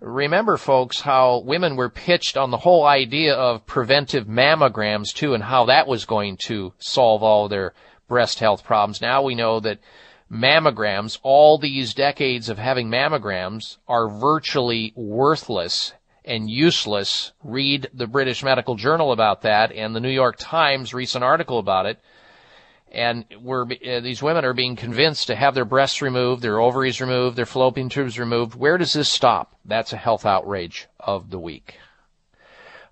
Remember, 0.01 0.57
folks, 0.57 1.01
how 1.01 1.39
women 1.39 1.75
were 1.75 1.89
pitched 1.89 2.37
on 2.37 2.51
the 2.51 2.57
whole 2.57 2.85
idea 2.85 3.33
of 3.33 3.65
preventive 3.65 4.27
mammograms 4.27 5.13
too, 5.13 5.33
and 5.33 5.43
how 5.43 5.65
that 5.65 5.87
was 5.87 6.05
going 6.05 6.37
to 6.45 6.73
solve 6.79 7.23
all 7.23 7.47
their 7.47 7.73
breast 8.07 8.39
health 8.39 8.63
problems. 8.63 9.01
Now 9.01 9.23
we 9.23 9.35
know 9.35 9.59
that 9.61 9.79
mammograms, 10.31 11.19
all 11.23 11.57
these 11.57 11.93
decades 11.93 12.49
of 12.49 12.57
having 12.57 12.89
mammograms, 12.89 13.77
are 13.87 14.09
virtually 14.09 14.91
worthless 14.95 15.93
and 16.25 16.49
useless. 16.49 17.31
Read 17.43 17.89
the 17.93 18.07
British 18.07 18.43
Medical 18.43 18.75
Journal 18.75 19.11
about 19.11 19.43
that 19.43 19.71
and 19.71 19.95
the 19.95 19.99
New 19.99 20.09
York 20.09 20.35
Times 20.37 20.93
recent 20.93 21.23
article 21.23 21.59
about 21.59 21.85
it 21.85 21.99
and 22.95 23.25
we're, 23.41 23.63
uh, 23.63 23.99
these 23.99 24.23
women 24.23 24.45
are 24.45 24.53
being 24.53 24.75
convinced 24.75 25.27
to 25.27 25.35
have 25.35 25.53
their 25.53 25.65
breasts 25.65 26.01
removed, 26.01 26.41
their 26.41 26.59
ovaries 26.59 27.01
removed, 27.01 27.35
their 27.35 27.45
fallopian 27.45 27.89
tubes 27.89 28.17
removed. 28.17 28.55
Where 28.55 28.77
does 28.77 28.93
this 28.93 29.09
stop? 29.09 29.53
That's 29.65 29.93
a 29.93 29.97
health 29.97 30.25
outrage 30.25 30.87
of 30.99 31.29
the 31.29 31.39
week. 31.39 31.75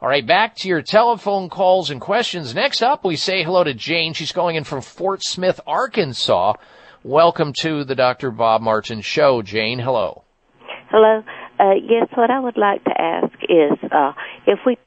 All 0.02 0.10
right, 0.10 0.26
back 0.26 0.58
to 0.58 0.68
your 0.68 0.82
telephone 0.82 1.50
calls 1.50 1.90
and 1.90 2.02
questions. 2.02 2.54
Next 2.54 2.84
up, 2.84 3.06
we 3.06 3.16
say 3.16 3.42
hello 3.42 3.64
to 3.64 3.74
Jane. 3.74 4.14
She's 4.14 4.34
calling 4.34 4.58
in 4.58 4.66
from 4.66 4.82
Fort 4.82 5.24
Smith, 5.24 5.62
Arkansas. 5.66 6.56
Welcome 7.04 7.54
to 7.60 7.86
the 7.86 7.96
Dr. 7.96 8.30
Bob 8.30 8.62
Martin 8.62 9.00
Show, 9.00 9.42
Jane. 9.42 9.80
Hello. 9.80 10.24
Hello. 10.92 11.24
Uh, 11.58 11.76
yes, 11.82 12.08
what 12.16 12.30
I 12.30 12.42
would 12.42 12.58
like 12.58 12.84
to 12.84 13.02
ask 13.02 13.34
is 13.44 13.78
uh, 13.92 14.12
if 14.46 14.60
we 14.66 14.78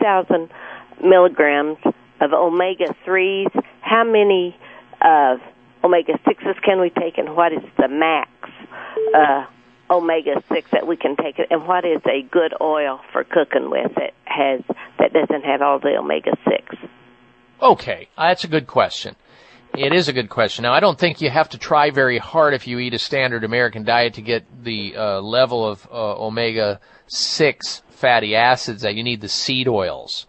thousand 0.00 0.50
milligrams 1.02 1.78
of 2.20 2.32
omega 2.32 2.94
threes 3.04 3.48
how 3.84 4.02
many 4.02 4.56
uh, 5.02 5.36
omega 5.84 6.14
sixes 6.26 6.56
can 6.64 6.80
we 6.80 6.90
take, 6.90 7.18
and 7.18 7.36
what 7.36 7.52
is 7.52 7.62
the 7.76 7.88
max 7.88 8.30
uh, 9.14 9.44
omega 9.90 10.42
six 10.50 10.70
that 10.72 10.86
we 10.86 10.96
can 10.96 11.16
take, 11.16 11.38
and 11.50 11.66
what 11.68 11.84
is 11.84 12.00
a 12.06 12.22
good 12.22 12.54
oil 12.60 13.00
for 13.12 13.24
cooking 13.24 13.70
with 13.70 13.92
that 13.96 14.14
has 14.24 14.62
that 14.98 15.12
doesn't 15.12 15.44
have 15.44 15.60
all 15.60 15.78
the 15.78 15.96
omega 15.96 16.32
six? 16.48 16.76
Okay, 17.60 18.08
that's 18.16 18.44
a 18.44 18.48
good 18.48 18.66
question. 18.66 19.16
It 19.76 19.92
is 19.92 20.08
a 20.08 20.12
good 20.12 20.30
question. 20.30 20.62
Now, 20.62 20.72
I 20.72 20.80
don't 20.80 20.98
think 20.98 21.20
you 21.20 21.30
have 21.30 21.48
to 21.50 21.58
try 21.58 21.90
very 21.90 22.18
hard 22.18 22.54
if 22.54 22.66
you 22.66 22.78
eat 22.78 22.94
a 22.94 22.98
standard 22.98 23.42
American 23.42 23.82
diet 23.82 24.14
to 24.14 24.22
get 24.22 24.44
the 24.62 24.94
uh, 24.96 25.20
level 25.20 25.66
of 25.66 25.86
uh, 25.90 26.16
omega 26.16 26.80
6 27.08 27.82
fatty 27.90 28.36
acids 28.36 28.82
that 28.82 28.94
you 28.94 29.02
need 29.02 29.20
the 29.20 29.28
seed 29.28 29.66
oils 29.66 30.26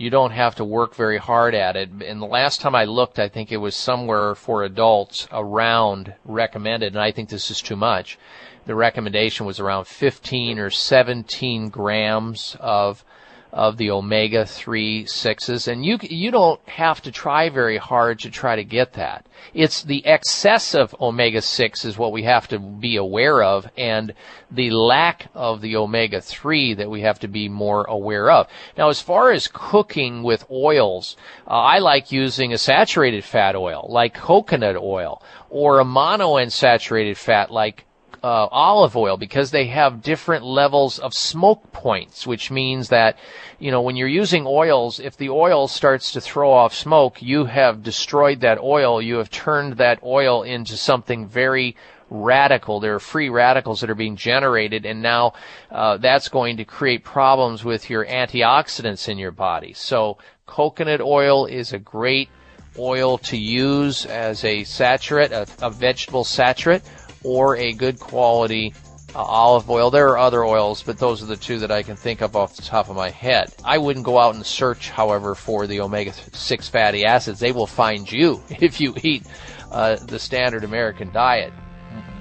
you 0.00 0.08
don't 0.08 0.30
have 0.30 0.54
to 0.54 0.64
work 0.64 0.94
very 0.94 1.18
hard 1.18 1.54
at 1.54 1.76
it. 1.76 1.90
And 1.90 2.22
the 2.22 2.26
last 2.26 2.62
time 2.62 2.74
I 2.74 2.86
looked, 2.86 3.18
I 3.18 3.28
think 3.28 3.52
it 3.52 3.58
was 3.58 3.76
somewhere 3.76 4.34
for 4.34 4.64
adults 4.64 5.28
around 5.30 6.14
recommended, 6.24 6.94
and 6.94 7.02
I 7.02 7.12
think 7.12 7.28
this 7.28 7.50
is 7.50 7.60
too 7.60 7.76
much. 7.76 8.18
The 8.64 8.74
recommendation 8.74 9.44
was 9.44 9.60
around 9.60 9.86
15 9.86 10.58
or 10.58 10.70
17 10.70 11.68
grams 11.68 12.56
of 12.60 13.04
of 13.52 13.76
the 13.76 13.90
omega 13.90 14.46
3 14.46 15.04
sixes 15.06 15.66
and 15.66 15.84
you 15.84 15.98
you 16.02 16.30
don't 16.30 16.60
have 16.68 17.02
to 17.02 17.10
try 17.10 17.48
very 17.48 17.76
hard 17.76 18.18
to 18.20 18.30
try 18.30 18.56
to 18.56 18.64
get 18.64 18.92
that. 18.92 19.26
It's 19.54 19.82
the 19.82 20.04
excess 20.06 20.74
of 20.74 20.94
omega 21.00 21.42
6 21.42 21.84
is 21.84 21.98
what 21.98 22.12
we 22.12 22.22
have 22.22 22.46
to 22.48 22.58
be 22.58 22.96
aware 22.96 23.42
of 23.42 23.68
and 23.76 24.14
the 24.50 24.70
lack 24.70 25.28
of 25.34 25.60
the 25.60 25.76
omega 25.76 26.20
3 26.20 26.74
that 26.74 26.90
we 26.90 27.00
have 27.00 27.18
to 27.20 27.28
be 27.28 27.48
more 27.48 27.84
aware 27.84 28.30
of. 28.30 28.46
Now 28.78 28.88
as 28.88 29.00
far 29.00 29.32
as 29.32 29.48
cooking 29.52 30.22
with 30.22 30.44
oils 30.50 31.16
uh, 31.46 31.50
I 31.50 31.78
like 31.78 32.12
using 32.12 32.52
a 32.52 32.58
saturated 32.58 33.24
fat 33.24 33.56
oil 33.56 33.86
like 33.88 34.14
coconut 34.14 34.76
oil 34.76 35.22
or 35.48 35.80
a 35.80 35.84
monounsaturated 35.84 37.16
fat 37.16 37.50
like 37.50 37.84
uh, 38.22 38.46
olive 38.50 38.96
oil 38.96 39.16
because 39.16 39.50
they 39.50 39.66
have 39.66 40.02
different 40.02 40.44
levels 40.44 40.98
of 40.98 41.14
smoke 41.14 41.72
points, 41.72 42.26
which 42.26 42.50
means 42.50 42.88
that, 42.88 43.16
you 43.58 43.70
know, 43.70 43.82
when 43.82 43.96
you're 43.96 44.08
using 44.08 44.46
oils, 44.46 45.00
if 45.00 45.16
the 45.16 45.30
oil 45.30 45.68
starts 45.68 46.12
to 46.12 46.20
throw 46.20 46.50
off 46.50 46.74
smoke, 46.74 47.22
you 47.22 47.46
have 47.46 47.82
destroyed 47.82 48.40
that 48.40 48.58
oil. 48.58 49.00
You 49.00 49.16
have 49.16 49.30
turned 49.30 49.78
that 49.78 50.02
oil 50.02 50.42
into 50.42 50.76
something 50.76 51.26
very 51.26 51.76
radical. 52.10 52.80
There 52.80 52.94
are 52.94 53.00
free 53.00 53.28
radicals 53.28 53.80
that 53.80 53.90
are 53.90 53.94
being 53.94 54.16
generated, 54.16 54.84
and 54.84 55.00
now 55.00 55.34
uh, 55.70 55.96
that's 55.96 56.28
going 56.28 56.58
to 56.58 56.64
create 56.64 57.04
problems 57.04 57.64
with 57.64 57.88
your 57.88 58.04
antioxidants 58.04 59.08
in 59.08 59.16
your 59.16 59.30
body. 59.30 59.72
So, 59.72 60.18
coconut 60.46 61.00
oil 61.00 61.46
is 61.46 61.72
a 61.72 61.78
great 61.78 62.28
oil 62.78 63.18
to 63.18 63.36
use 63.36 64.06
as 64.06 64.44
a 64.44 64.64
saturate, 64.64 65.32
a, 65.32 65.46
a 65.62 65.70
vegetable 65.70 66.24
saturate, 66.24 66.82
or 67.22 67.56
a 67.56 67.72
good 67.72 67.98
quality 67.98 68.74
uh, 69.14 69.22
olive 69.22 69.68
oil. 69.68 69.90
There 69.90 70.08
are 70.08 70.18
other 70.18 70.44
oils, 70.44 70.82
but 70.82 70.98
those 70.98 71.22
are 71.22 71.26
the 71.26 71.36
two 71.36 71.58
that 71.58 71.70
I 71.70 71.82
can 71.82 71.96
think 71.96 72.20
of 72.20 72.36
off 72.36 72.56
the 72.56 72.62
top 72.62 72.88
of 72.88 72.96
my 72.96 73.10
head. 73.10 73.52
I 73.64 73.78
wouldn't 73.78 74.04
go 74.04 74.18
out 74.18 74.34
and 74.34 74.44
search, 74.44 74.90
however, 74.90 75.34
for 75.34 75.66
the 75.66 75.80
omega 75.80 76.12
6 76.12 76.68
fatty 76.68 77.04
acids. 77.04 77.40
They 77.40 77.52
will 77.52 77.66
find 77.66 78.10
you 78.10 78.42
if 78.48 78.80
you 78.80 78.94
eat 79.02 79.24
uh, 79.70 79.96
the 79.96 80.18
standard 80.18 80.64
American 80.64 81.12
diet. 81.12 81.52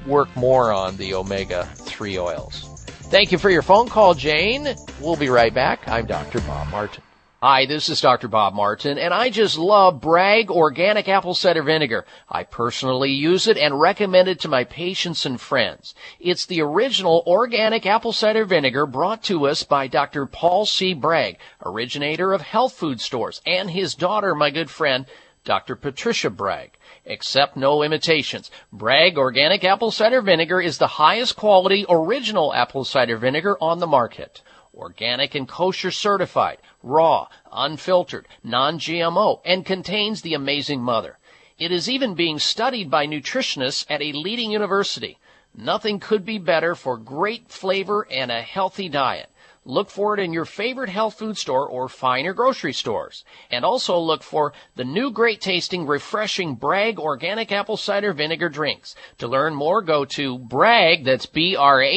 Work 0.08 0.36
more 0.36 0.72
on 0.72 0.98
the 0.98 1.14
omega 1.14 1.66
3 1.76 2.18
oils. 2.18 2.66
Thank 3.10 3.32
you 3.32 3.38
for 3.38 3.50
your 3.50 3.62
phone 3.62 3.90
call, 3.90 4.14
Jane. 4.14 4.76
We'll 5.00 5.16
be 5.16 5.30
right 5.30 5.54
back. 5.54 5.88
I'm 5.88 6.06
Dr. 6.06 6.42
Bob 6.42 6.70
Martin. 6.70 7.04
Hi, 7.42 7.66
this 7.66 7.88
is 7.88 8.02
Dr. 8.02 8.28
Bob 8.28 8.54
Martin, 8.54 8.98
and 8.98 9.14
I 9.14 9.30
just 9.30 9.58
love 9.58 10.02
Bragg 10.02 10.52
Organic 10.52 11.08
Apple 11.08 11.34
Cider 11.34 11.64
Vinegar. 11.64 12.04
I 12.28 12.44
personally 12.44 13.12
use 13.12 13.48
it 13.48 13.58
and 13.58 13.80
recommend 13.80 14.28
it 14.28 14.42
to 14.42 14.50
my 14.50 14.66
patients 14.66 15.26
and 15.26 15.40
friends. 15.40 15.96
It's 16.20 16.46
the 16.46 16.60
original 16.60 17.24
organic 17.26 17.86
apple 17.86 18.12
cider 18.12 18.44
vinegar 18.44 18.86
brought 18.86 19.24
to 19.24 19.48
us 19.48 19.64
by 19.64 19.88
Dr. 19.88 20.26
Paul 20.26 20.66
C. 20.66 20.94
Bragg, 20.94 21.38
originator 21.64 22.34
of 22.34 22.42
health 22.42 22.74
food 22.74 23.00
stores, 23.00 23.42
and 23.46 23.72
his 23.72 23.96
daughter, 23.96 24.36
my 24.36 24.50
good 24.50 24.70
friend, 24.70 25.06
Dr. 25.46 25.78
Patricia 25.78 26.30
Bragg. 26.30 26.72
Accept 27.06 27.56
no 27.56 27.84
imitations. 27.84 28.52
Bragg 28.74 29.18
Organic 29.18 29.64
Apple 29.64 29.92
Cider 29.92 30.22
Vinegar 30.22 30.60
is 30.60 30.78
the 30.78 30.88
highest 30.88 31.38
quality 31.38 31.86
original 31.88 32.54
apple 32.54 32.84
cider 32.84 33.16
vinegar 33.16 33.58
on 33.62 33.80
the 33.80 33.88
market 33.88 34.42
organic 34.74 35.36
and 35.36 35.48
kosher 35.48 35.92
certified, 35.92 36.58
raw, 36.84 37.28
unfiltered, 37.52 38.28
non-GMO, 38.44 39.42
and 39.44 39.66
contains 39.66 40.22
the 40.22 40.34
amazing 40.34 40.82
mother. 40.82 41.18
It 41.58 41.72
is 41.72 41.90
even 41.90 42.16
being 42.16 42.40
studied 42.40 42.90
by 42.90 43.06
nutritionists 43.06 43.86
at 43.90 44.02
a 44.02 44.14
leading 44.14 44.52
university. 44.52 45.18
Nothing 45.54 46.00
could 46.00 46.24
be 46.24 46.38
better 46.38 46.76
for 46.76 46.98
great 46.98 47.50
flavor 47.50 48.08
and 48.10 48.32
a 48.32 48.42
healthy 48.42 48.88
diet. 48.88 49.30
Look 49.70 49.92
for 49.92 50.16
it 50.16 50.20
in 50.20 50.34
your 50.34 50.46
favorite 50.46 50.90
health 50.90 51.20
food 51.20 51.38
store 51.38 51.68
or 51.70 51.88
finer 51.88 52.34
grocery 52.34 52.74
stores. 52.74 53.24
And 53.52 53.64
also 53.64 54.00
look 54.00 54.24
for 54.24 54.52
the 54.76 54.84
new 54.84 55.12
great 55.12 55.42
tasting, 55.42 55.86
refreshing 55.86 56.56
Bragg 56.56 56.98
organic 56.98 57.52
apple 57.52 57.78
cider 57.78 58.12
vinegar 58.12 58.50
drinks. 58.50 58.96
To 59.20 59.28
learn 59.28 59.54
more, 59.54 59.84
go 59.84 60.06
to 60.06 60.40
Bragg, 60.40 61.04
that's 61.04 61.28
B-R-A-G-G-A-C-V 61.28 61.94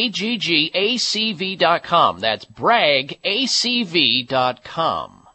dot 1.57 1.83
com. 1.83 2.21
That's 2.21 2.45
BraggACV 2.45 4.29
dot 4.29 4.63
com. 4.63 5.27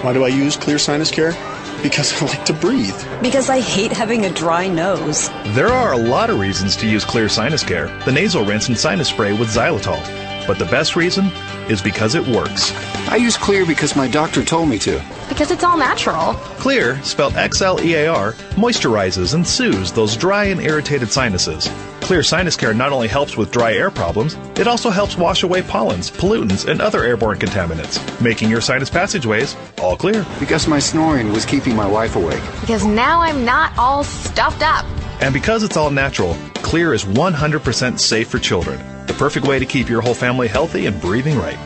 Why 0.00 0.14
do 0.14 0.24
I 0.24 0.28
use 0.28 0.56
Xlear 0.56 0.80
Sinus 0.80 1.10
Care? 1.10 1.53
Because 1.84 2.20
I 2.22 2.24
like 2.24 2.46
to 2.46 2.54
breathe. 2.54 2.96
Because 3.20 3.50
I 3.50 3.60
hate 3.60 3.92
having 3.92 4.24
a 4.24 4.30
dry 4.30 4.66
nose. 4.66 5.28
There 5.48 5.68
are 5.68 5.92
a 5.92 5.98
lot 5.98 6.30
of 6.30 6.40
reasons 6.40 6.76
to 6.76 6.86
use 6.86 7.04
Xlear 7.04 7.30
Sinus 7.30 7.62
Care, 7.62 7.88
the 8.06 8.10
nasal 8.10 8.42
rinse 8.42 8.68
and 8.68 8.78
sinus 8.78 9.10
spray 9.10 9.34
with 9.34 9.48
xylitol. 9.48 10.02
But 10.46 10.58
the 10.58 10.64
best 10.64 10.96
reason 10.96 11.26
is 11.68 11.82
because 11.82 12.14
it 12.14 12.26
works. 12.26 12.72
I 13.10 13.16
use 13.16 13.36
Xlear 13.36 13.66
because 13.66 13.96
my 13.96 14.08
doctor 14.08 14.42
told 14.42 14.70
me 14.70 14.78
to. 14.78 15.04
Because 15.28 15.50
it's 15.50 15.62
all 15.62 15.76
natural. 15.76 16.32
Xlear, 16.56 17.04
spelled 17.04 17.36
X 17.36 17.60
L 17.60 17.78
E 17.78 17.92
A 17.96 18.06
R, 18.08 18.32
moisturizes 18.56 19.34
and 19.34 19.46
soothes 19.46 19.92
those 19.92 20.16
dry 20.16 20.44
and 20.44 20.62
irritated 20.62 21.12
sinuses. 21.12 21.68
Xlear 22.04 22.22
Sinus 22.22 22.54
Care 22.54 22.74
not 22.74 22.92
only 22.92 23.08
helps 23.08 23.34
with 23.34 23.50
dry 23.50 23.72
air 23.72 23.90
problems, 23.90 24.36
it 24.60 24.68
also 24.68 24.90
helps 24.90 25.16
wash 25.16 25.42
away 25.42 25.62
pollens, 25.62 26.10
pollutants, 26.10 26.68
and 26.68 26.82
other 26.82 27.02
airborne 27.02 27.38
contaminants, 27.38 27.98
making 28.20 28.50
your 28.50 28.60
sinus 28.60 28.90
passageways 28.90 29.56
all 29.80 29.96
clear. 29.96 30.26
Because 30.38 30.68
my 30.68 30.78
snoring 30.78 31.32
was 31.32 31.46
keeping 31.46 31.74
my 31.74 31.86
wife 31.86 32.14
awake. 32.14 32.42
Because 32.60 32.84
now 32.84 33.22
I'm 33.22 33.42
not 33.46 33.72
all 33.78 34.04
stuffed 34.04 34.62
up. 34.62 34.84
And 35.22 35.32
because 35.32 35.62
it's 35.62 35.78
all 35.78 35.88
natural, 35.88 36.34
Xlear 36.56 36.94
is 36.94 37.06
100% 37.06 37.98
safe 37.98 38.28
for 38.28 38.38
children. 38.38 38.78
The 39.06 39.14
perfect 39.14 39.46
way 39.46 39.58
to 39.58 39.64
keep 39.64 39.88
your 39.88 40.02
whole 40.02 40.12
family 40.12 40.46
healthy 40.46 40.84
and 40.84 41.00
breathing 41.00 41.38
right. 41.38 41.58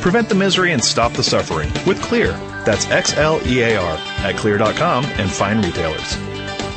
Prevent 0.00 0.28
the 0.28 0.34
misery 0.34 0.72
and 0.72 0.82
stop 0.82 1.12
the 1.12 1.22
suffering 1.22 1.68
with 1.86 2.02
Xlear. 2.02 2.32
That's 2.64 2.90
X 2.90 3.14
L 3.14 3.40
E 3.46 3.60
A 3.60 3.76
R 3.80 3.96
at 4.26 4.34
xlear.com 4.34 5.04
and 5.04 5.30
fine 5.30 5.62
retailers. 5.62 6.16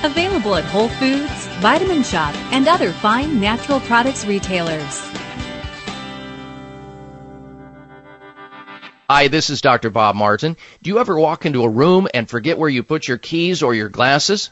Available 0.03 0.55
at 0.55 0.63
Whole 0.63 0.89
Foods, 0.89 1.38
Vitamin 1.59 2.03
Shoppe, 2.03 2.35
and 2.53 2.69
other 2.69 2.93
fine 2.93 3.41
natural 3.41 3.81
products 3.81 4.25
retailers. 4.25 5.01
Hi, 9.09 9.27
this 9.27 9.49
is 9.49 9.59
Dr. 9.59 9.89
Bob 9.89 10.15
Martin. 10.15 10.55
Do 10.81 10.89
you 10.89 10.99
ever 10.99 11.19
walk 11.19 11.45
into 11.45 11.63
a 11.63 11.69
room 11.69 12.07
and 12.13 12.29
forget 12.29 12.57
where 12.57 12.69
you 12.69 12.83
put 12.83 13.09
your 13.09 13.17
keys 13.17 13.61
or 13.61 13.73
your 13.73 13.89
glasses? 13.89 14.51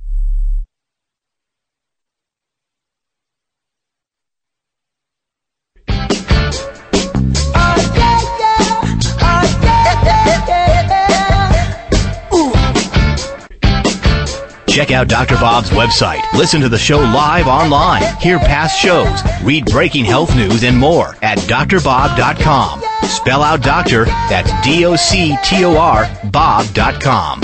Check 14.71 14.91
out 14.91 15.09
Dr. 15.09 15.35
Bob's 15.35 15.69
website. 15.71 16.21
Listen 16.33 16.61
to 16.61 16.69
the 16.69 16.77
show 16.77 16.99
live 16.99 17.47
online. 17.47 18.03
Hear 18.21 18.39
past 18.39 18.79
shows. 18.79 19.19
Read 19.43 19.65
breaking 19.65 20.05
health 20.05 20.33
news 20.33 20.63
and 20.63 20.77
more 20.77 21.17
at 21.21 21.39
drbob.com. 21.39 22.81
Spell 23.03 23.43
out 23.43 23.61
doctor, 23.61 24.05
that's 24.05 24.49
D-O-C-T-O-R, 24.63 26.09
bob.com. 26.31 27.41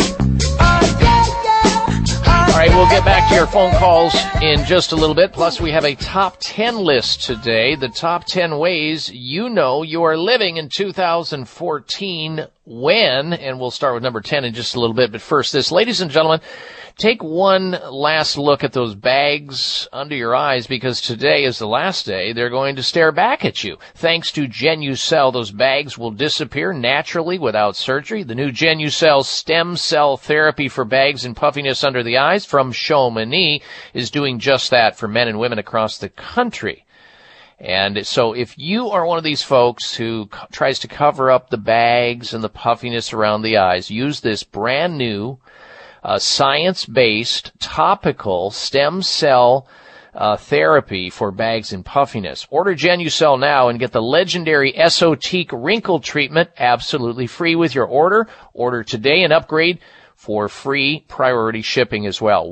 All 2.48 2.64
right, 2.64 2.70
we'll 2.70 2.90
get 2.90 3.04
back 3.04 3.28
to 3.30 3.36
your 3.36 3.46
phone 3.48 3.74
calls 3.74 4.16
in 4.42 4.64
just 4.64 4.94
a 4.94 4.96
little 4.96 5.14
bit. 5.14 5.34
Plus, 5.34 5.60
we 5.60 5.72
have 5.72 5.84
a 5.84 5.96
top 5.96 6.38
10 6.40 6.78
list 6.78 7.24
today. 7.24 7.76
The 7.76 7.90
top 7.90 8.24
10 8.24 8.58
ways 8.58 9.12
you 9.12 9.50
know 9.50 9.84
you 9.84 10.04
are 10.04 10.18
living 10.18 10.56
in 10.56 10.70
2014 10.70 12.48
when, 12.68 13.32
and 13.32 13.60
we'll 13.60 13.72
start 13.72 13.94
with 13.94 14.04
number 14.04 14.20
10 14.20 14.44
in 14.44 14.54
just 14.54 14.76
a 14.76 14.80
little 14.80 14.94
bit. 14.94 15.12
But 15.12 15.22
first, 15.22 15.54
this, 15.54 15.72
ladies 15.72 16.02
and 16.02 16.12
gentlemen, 16.12 16.42
take 16.98 17.24
one 17.24 17.72
last 17.90 18.38
look 18.38 18.64
at 18.64 18.74
those 18.74 18.94
bags 18.94 19.88
under 19.94 20.16
your 20.16 20.36
eyes 20.36 20.68
because 20.68 21.00
today 21.00 21.46
is 21.46 21.60
the 21.60 21.68
last 21.68 22.06
day 22.06 22.34
they're 22.34 22.50
going 22.50 22.76
to 22.76 22.84
stare 22.84 23.14
back 23.14 23.46
at 23.46 23.64
you. 23.64 23.78
Thanks 23.96 24.34
to 24.34 24.48
Genucel, 24.48 25.32
those 25.32 25.52
bags 25.52 25.98
will 25.98 26.12
disappear 26.12 26.74
naturally 26.74 27.40
without 27.40 27.78
surgery. 27.78 28.24
The 28.24 28.36
new 28.36 28.52
Genucel 28.52 29.24
stem 29.24 29.78
cell 29.78 30.18
therapy 30.18 30.68
for 30.68 30.84
bags 30.84 31.24
and 31.24 31.38
puffiness 31.38 31.86
under 31.86 32.04
the 32.04 32.18
eyes 32.18 32.46
from 32.46 32.74
Chamonix 32.74 33.62
is 33.94 34.12
doing 34.12 34.40
just 34.40 34.72
that 34.72 34.98
for 34.98 35.08
men 35.08 35.30
and 35.30 35.40
women 35.40 35.60
across 35.60 35.98
the 35.98 36.10
country. 36.10 36.84
And 37.60 38.06
so 38.06 38.34
if 38.34 38.58
you 38.58 38.90
are 38.90 39.06
one 39.06 39.18
of 39.18 39.24
these 39.24 39.42
folks 39.42 39.96
who 39.96 40.30
c- 40.32 40.40
tries 40.52 40.80
to 40.80 40.88
cover 40.88 41.32
up 41.32 41.50
the 41.50 41.58
bags 41.58 42.34
and 42.34 42.44
the 42.44 42.50
puffiness 42.50 43.14
around 43.14 43.42
the 43.42 43.58
eyes, 43.58 43.90
use 43.90 44.22
this 44.22 44.44
brand 44.44 44.98
new 44.98 45.40
uh, 46.04 46.20
science-based 46.20 47.52
topical 47.60 48.52
stem 48.52 49.02
cell 49.02 49.68
uh, 50.14 50.38
therapy 50.38 51.10
for 51.10 51.32
bags 51.32 51.74
and 51.74 51.84
puffiness. 51.84 52.48
Order 52.50 52.76
Genucel 52.76 53.40
now 53.40 53.70
and 53.70 53.80
get 53.80 53.92
the 53.92 54.02
legendary 54.02 54.74
Esotique 54.74 55.52
wrinkle 55.52 56.00
treatment 56.00 56.50
absolutely 56.58 57.28
free 57.28 57.56
with 57.56 57.74
your 57.74 57.86
order. 57.86 58.28
Order 58.54 58.84
today 58.84 59.24
and 59.24 59.34
upgrade 59.34 59.80
for 60.16 60.50
free 60.50 61.06
priority 61.08 61.62
shipping 61.62 62.08
as 62.08 62.20
well. 62.20 62.50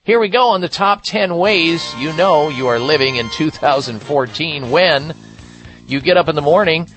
Here 0.03 0.19
we 0.19 0.31
go 0.31 0.49
on 0.49 0.63
the 0.63 0.69
top 0.69 1.03
10 1.03 1.37
ways 1.37 1.95
you 1.99 2.15
know 2.15 2.49
you 2.49 2.69
are 2.69 2.79
living 2.79 3.17
in 3.17 3.29
2014 3.31 4.71
when 4.71 5.15
you 5.87 6.01
get 6.01 6.17
up 6.17 6.31
in 6.31 6.35
the 6.35 6.41
morning 6.41 6.89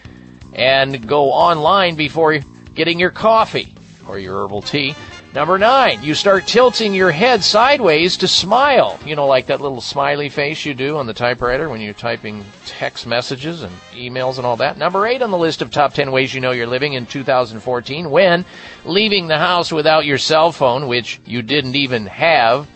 and 0.53 1.05
go 1.05 1.31
online 1.31 1.95
before 1.95 2.39
getting 2.73 2.97
your 2.99 3.11
coffee 3.11 3.75
or 4.07 4.17
your 4.19 4.43
herbal 4.43 4.61
tea. 4.61 4.95
Number 5.33 5.57
nine, 5.57 6.03
you 6.03 6.13
start 6.13 6.45
tilting 6.45 6.93
your 6.93 7.09
head 7.09 7.43
sideways 7.43 8.17
to 8.17 8.27
smile. 8.27 8.99
You 9.03 9.15
know, 9.15 9.25
like 9.25 9.47
that 9.47 9.61
little 9.61 9.81
smiley 9.81 10.29
face 10.29 10.63
you 10.63 10.75
do 10.75 10.97
on 10.97 11.07
the 11.07 11.13
typewriter 11.13 11.69
when 11.69 11.81
you're 11.81 11.95
typing 11.95 12.45
text 12.67 13.07
messages 13.07 13.63
and 13.63 13.75
emails 13.93 14.37
and 14.37 14.45
all 14.45 14.57
that. 14.57 14.77
Number 14.77 15.07
eight 15.07 15.23
on 15.23 15.31
the 15.31 15.37
list 15.39 15.63
of 15.63 15.71
top 15.71 15.95
10 15.95 16.11
ways 16.11 16.35
you 16.35 16.39
know 16.39 16.51
you're 16.51 16.67
living 16.67 16.93
in 16.93 17.07
2014 17.07 18.11
when 18.11 18.45
leaving 18.85 19.25
the 19.25 19.39
house 19.39 19.71
without 19.71 20.05
your 20.05 20.19
cell 20.19 20.51
phone, 20.51 20.87
which 20.87 21.19
you 21.25 21.41
didn't 21.41 21.75
even 21.75 22.05
have 22.05 22.69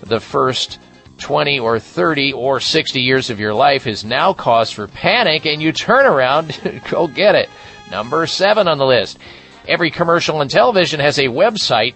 the 0.00 0.18
first 0.18 0.80
20 1.18 1.60
or 1.60 1.78
30 1.78 2.32
or 2.32 2.58
60 2.58 3.00
years 3.00 3.30
of 3.30 3.38
your 3.38 3.54
life 3.54 3.86
is 3.86 4.02
now 4.02 4.32
cause 4.32 4.72
for 4.72 4.88
panic 4.88 5.46
and 5.46 5.62
you 5.62 5.70
turn 5.70 6.04
around, 6.04 6.58
go 6.90 7.06
get 7.06 7.36
it. 7.36 7.48
Number 7.92 8.26
seven 8.26 8.66
on 8.66 8.78
the 8.78 8.86
list. 8.86 9.20
Every 9.66 9.90
commercial 9.90 10.36
on 10.38 10.48
television 10.48 11.00
has 11.00 11.18
a 11.18 11.26
website 11.26 11.94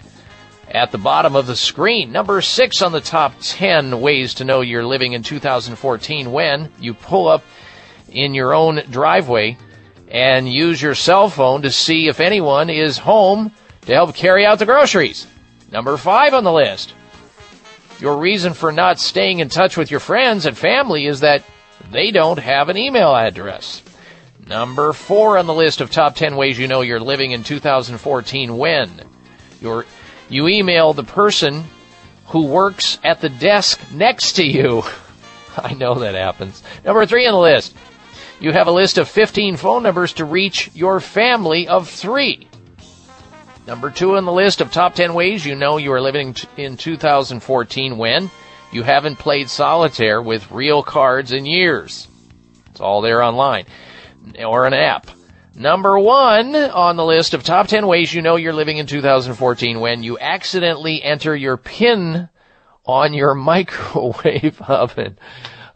at 0.70 0.92
the 0.92 0.98
bottom 0.98 1.36
of 1.36 1.46
the 1.46 1.56
screen. 1.56 2.12
Number 2.12 2.40
six 2.40 2.82
on 2.82 2.92
the 2.92 3.00
top 3.00 3.34
10 3.40 4.00
ways 4.00 4.34
to 4.34 4.44
know 4.44 4.60
you're 4.60 4.84
living 4.84 5.12
in 5.12 5.22
2014 5.22 6.32
when 6.32 6.70
you 6.78 6.94
pull 6.94 7.28
up 7.28 7.42
in 8.08 8.34
your 8.34 8.54
own 8.54 8.82
driveway 8.90 9.56
and 10.08 10.48
use 10.48 10.80
your 10.80 10.94
cell 10.94 11.28
phone 11.28 11.62
to 11.62 11.70
see 11.70 12.08
if 12.08 12.20
anyone 12.20 12.70
is 12.70 12.98
home 12.98 13.52
to 13.82 13.94
help 13.94 14.14
carry 14.14 14.46
out 14.46 14.58
the 14.58 14.66
groceries. 14.66 15.26
Number 15.70 15.96
five 15.96 16.34
on 16.34 16.44
the 16.44 16.52
list. 16.52 16.94
Your 17.98 18.18
reason 18.18 18.52
for 18.52 18.72
not 18.72 19.00
staying 19.00 19.40
in 19.40 19.48
touch 19.48 19.76
with 19.76 19.90
your 19.90 20.00
friends 20.00 20.46
and 20.46 20.56
family 20.56 21.06
is 21.06 21.20
that 21.20 21.42
they 21.90 22.10
don't 22.10 22.38
have 22.38 22.68
an 22.68 22.76
email 22.76 23.14
address. 23.14 23.82
Number 24.48 24.92
four 24.92 25.38
on 25.38 25.46
the 25.46 25.54
list 25.54 25.80
of 25.80 25.90
top 25.90 26.14
10 26.14 26.36
ways 26.36 26.56
you 26.56 26.68
know 26.68 26.80
you're 26.80 27.00
living 27.00 27.32
in 27.32 27.42
2014 27.42 28.56
when 28.56 29.02
you're, 29.60 29.84
you 30.28 30.46
email 30.46 30.92
the 30.92 31.02
person 31.02 31.64
who 32.26 32.46
works 32.46 32.98
at 33.02 33.20
the 33.20 33.28
desk 33.28 33.80
next 33.92 34.34
to 34.34 34.46
you. 34.46 34.84
I 35.56 35.74
know 35.74 35.94
that 35.94 36.14
happens. 36.14 36.62
Number 36.84 37.06
three 37.06 37.26
on 37.26 37.32
the 37.32 37.40
list. 37.40 37.74
You 38.38 38.52
have 38.52 38.68
a 38.68 38.72
list 38.72 38.98
of 38.98 39.08
15 39.08 39.56
phone 39.56 39.82
numbers 39.82 40.12
to 40.14 40.24
reach 40.24 40.70
your 40.74 41.00
family 41.00 41.66
of 41.66 41.88
three. 41.88 42.46
Number 43.66 43.90
two 43.90 44.16
on 44.16 44.26
the 44.26 44.32
list 44.32 44.60
of 44.60 44.70
top 44.70 44.94
10 44.94 45.12
ways 45.14 45.44
you 45.44 45.56
know 45.56 45.76
you 45.76 45.92
are 45.92 46.00
living 46.00 46.36
in 46.56 46.76
2014 46.76 47.98
when 47.98 48.30
you 48.70 48.84
haven't 48.84 49.16
played 49.16 49.50
solitaire 49.50 50.22
with 50.22 50.52
real 50.52 50.84
cards 50.84 51.32
in 51.32 51.46
years. 51.46 52.06
It's 52.70 52.80
all 52.80 53.00
there 53.00 53.24
online 53.24 53.66
or 54.38 54.66
an 54.66 54.74
app. 54.74 55.08
Number 55.54 55.98
one 55.98 56.54
on 56.54 56.96
the 56.96 57.04
list 57.04 57.32
of 57.32 57.42
top 57.42 57.66
10 57.68 57.86
ways 57.86 58.12
you 58.12 58.20
know 58.20 58.36
you're 58.36 58.52
living 58.52 58.76
in 58.76 58.86
2014 58.86 59.80
when 59.80 60.02
you 60.02 60.18
accidentally 60.18 61.02
enter 61.02 61.34
your 61.34 61.56
PIN 61.56 62.28
on 62.84 63.14
your 63.14 63.34
microwave 63.50 64.60
oven. 64.62 65.18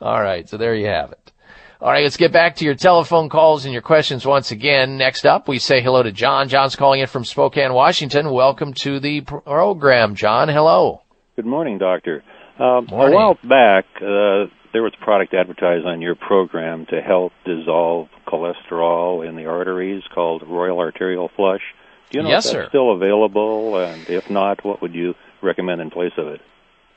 All 0.01 0.20
right, 0.20 0.49
so 0.49 0.57
there 0.57 0.75
you 0.75 0.87
have 0.87 1.12
it. 1.12 1.33
All 1.81 1.91
right, 1.91 2.03
let's 2.03 2.19
get 2.19 2.31
back 2.31 2.57
to 2.57 2.65
your 2.67 2.75
telephone 2.75 3.31
calls 3.31 3.65
and 3.65 3.73
your 3.73 3.81
questions 3.81 4.27
once 4.27 4.51
again. 4.51 4.99
Next 4.99 5.25
up, 5.25 5.49
we 5.49 5.59
say 5.59 5.81
hello 5.83 6.03
to 6.03 6.12
John. 6.12 6.51
John's 6.51 6.77
calling 6.77 7.01
in 7.01 7.07
from 7.07 7.25
Spokane, 7.25 7.73
Washington. 7.73 8.31
Welcome 8.31 8.75
to 8.83 9.01
the 9.01 9.23
program, 9.23 10.15
John. 10.15 10.51
Hello. 10.51 11.01
Good 11.37 11.47
morning, 11.47 11.79
Doctor. 11.79 12.23
Um, 12.59 12.85
morning. 12.91 13.15
A 13.15 13.17
while 13.17 13.39
back, 13.43 13.87
uh, 13.97 14.45
there 14.73 14.82
was 14.82 14.92
product 15.00 15.34
advertised 15.34 15.86
on 15.86 16.00
your 16.00 16.15
program 16.15 16.86
to 16.86 17.00
help 17.00 17.32
dissolve 17.44 18.08
cholesterol 18.26 19.26
in 19.28 19.36
the 19.36 19.47
arteries 19.47 20.02
called 20.15 20.42
Royal 20.47 20.78
Arterial 20.78 21.31
Flush. 21.34 21.62
Do 22.10 22.18
you 22.18 22.24
know 22.24 22.31
yes, 22.31 22.47
if 22.47 22.52
that's 22.52 22.65
sir. 22.65 22.68
still 22.68 22.92
available? 22.92 23.76
And 23.78 24.08
if 24.08 24.31
not, 24.31 24.65
what 24.65 24.82
would 24.82 24.94
you 24.94 25.15
recommend 25.42 25.81
in 25.81 25.90
place 25.90 26.12
of 26.16 26.28
it? 26.28 26.40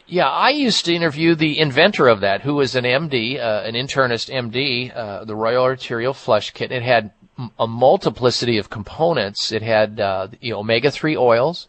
Yeah, 0.06 0.28
I 0.28 0.50
used 0.50 0.86
to 0.86 0.94
interview 0.94 1.34
the 1.34 1.60
inventor 1.60 2.08
of 2.08 2.22
that, 2.22 2.42
who 2.42 2.56
was 2.56 2.76
an 2.76 2.84
MD, 2.84 3.40
uh, 3.40 3.64
an 3.66 3.74
internist 3.74 4.30
MD, 4.32 4.96
uh, 4.96 5.24
the 5.24 5.36
Royal 5.36 5.64
Arterial 5.64 6.14
Flush 6.14 6.52
Kit. 6.52 6.72
It 6.72 6.84
had 6.84 7.12
a 7.58 7.68
multiplicity 7.68 8.58
of 8.58 8.70
components. 8.70 9.52
It 9.52 9.62
had 9.62 10.00
uh, 10.00 10.28
the 10.42 10.54
omega-3 10.54 11.18
oils. 11.18 11.68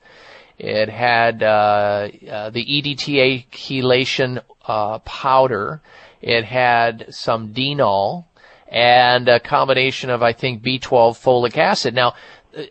It 0.59 0.89
had 0.89 1.43
uh, 1.43 2.09
uh, 2.29 2.51
the 2.51 2.65
EDTA 2.65 3.49
chelation 3.51 4.43
uh, 4.67 4.99
powder. 5.01 5.81
It 6.21 6.45
had 6.45 7.07
some 7.11 7.53
Denol 7.53 8.25
and 8.69 9.29
a 9.29 9.41
combination 9.41 10.11
of, 10.11 10.23
I 10.23 10.33
think, 10.33 10.63
B12 10.63 11.15
folic 11.23 11.57
acid. 11.57 11.95
Now, 11.95 12.15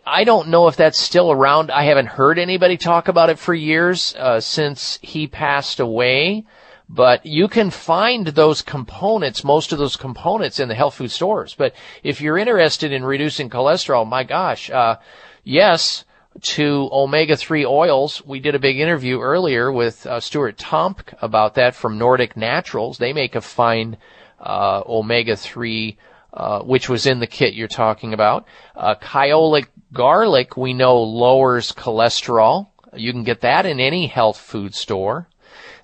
I 0.06 0.24
don't 0.24 0.48
know 0.48 0.68
if 0.68 0.76
that's 0.76 0.98
still 0.98 1.30
around. 1.30 1.70
I 1.70 1.84
haven't 1.84 2.06
heard 2.06 2.38
anybody 2.38 2.76
talk 2.76 3.08
about 3.08 3.30
it 3.30 3.38
for 3.38 3.54
years 3.54 4.14
uh, 4.18 4.40
since 4.40 4.98
he 5.02 5.26
passed 5.26 5.80
away. 5.80 6.44
But 6.88 7.24
you 7.24 7.48
can 7.48 7.70
find 7.70 8.26
those 8.26 8.60
components, 8.60 9.42
most 9.42 9.72
of 9.72 9.78
those 9.78 9.96
components 9.96 10.60
in 10.60 10.68
the 10.68 10.74
health 10.74 10.96
food 10.96 11.10
stores. 11.10 11.54
But 11.54 11.74
if 12.02 12.20
you're 12.20 12.36
interested 12.36 12.92
in 12.92 13.04
reducing 13.04 13.48
cholesterol, 13.48 14.06
my 14.06 14.22
gosh, 14.22 14.70
uh, 14.70 14.96
yes, 15.42 16.04
to 16.42 16.88
omega-3 16.92 17.66
oils. 17.66 18.24
We 18.24 18.40
did 18.40 18.54
a 18.54 18.58
big 18.58 18.78
interview 18.78 19.20
earlier 19.20 19.70
with 19.70 20.06
uh, 20.06 20.20
Stuart 20.20 20.58
Tomc 20.58 21.14
about 21.22 21.54
that 21.54 21.74
from 21.74 21.98
Nordic 21.98 22.36
Naturals. 22.36 22.98
They 22.98 23.12
make 23.12 23.34
a 23.34 23.40
fine 23.40 23.96
uh, 24.40 24.82
omega-3 24.86 25.96
uh, 26.34 26.62
which 26.62 26.88
was 26.88 27.06
in 27.06 27.20
the 27.20 27.28
kit 27.28 27.54
you're 27.54 27.68
talking 27.68 28.12
about. 28.12 28.44
Uh, 28.74 28.96
Kyolic 28.96 29.66
garlic, 29.92 30.56
we 30.56 30.74
know 30.74 31.00
lowers 31.00 31.70
cholesterol. 31.70 32.66
You 32.92 33.12
can 33.12 33.22
get 33.22 33.42
that 33.42 33.66
in 33.66 33.78
any 33.78 34.08
health 34.08 34.38
food 34.38 34.74
store. 34.74 35.28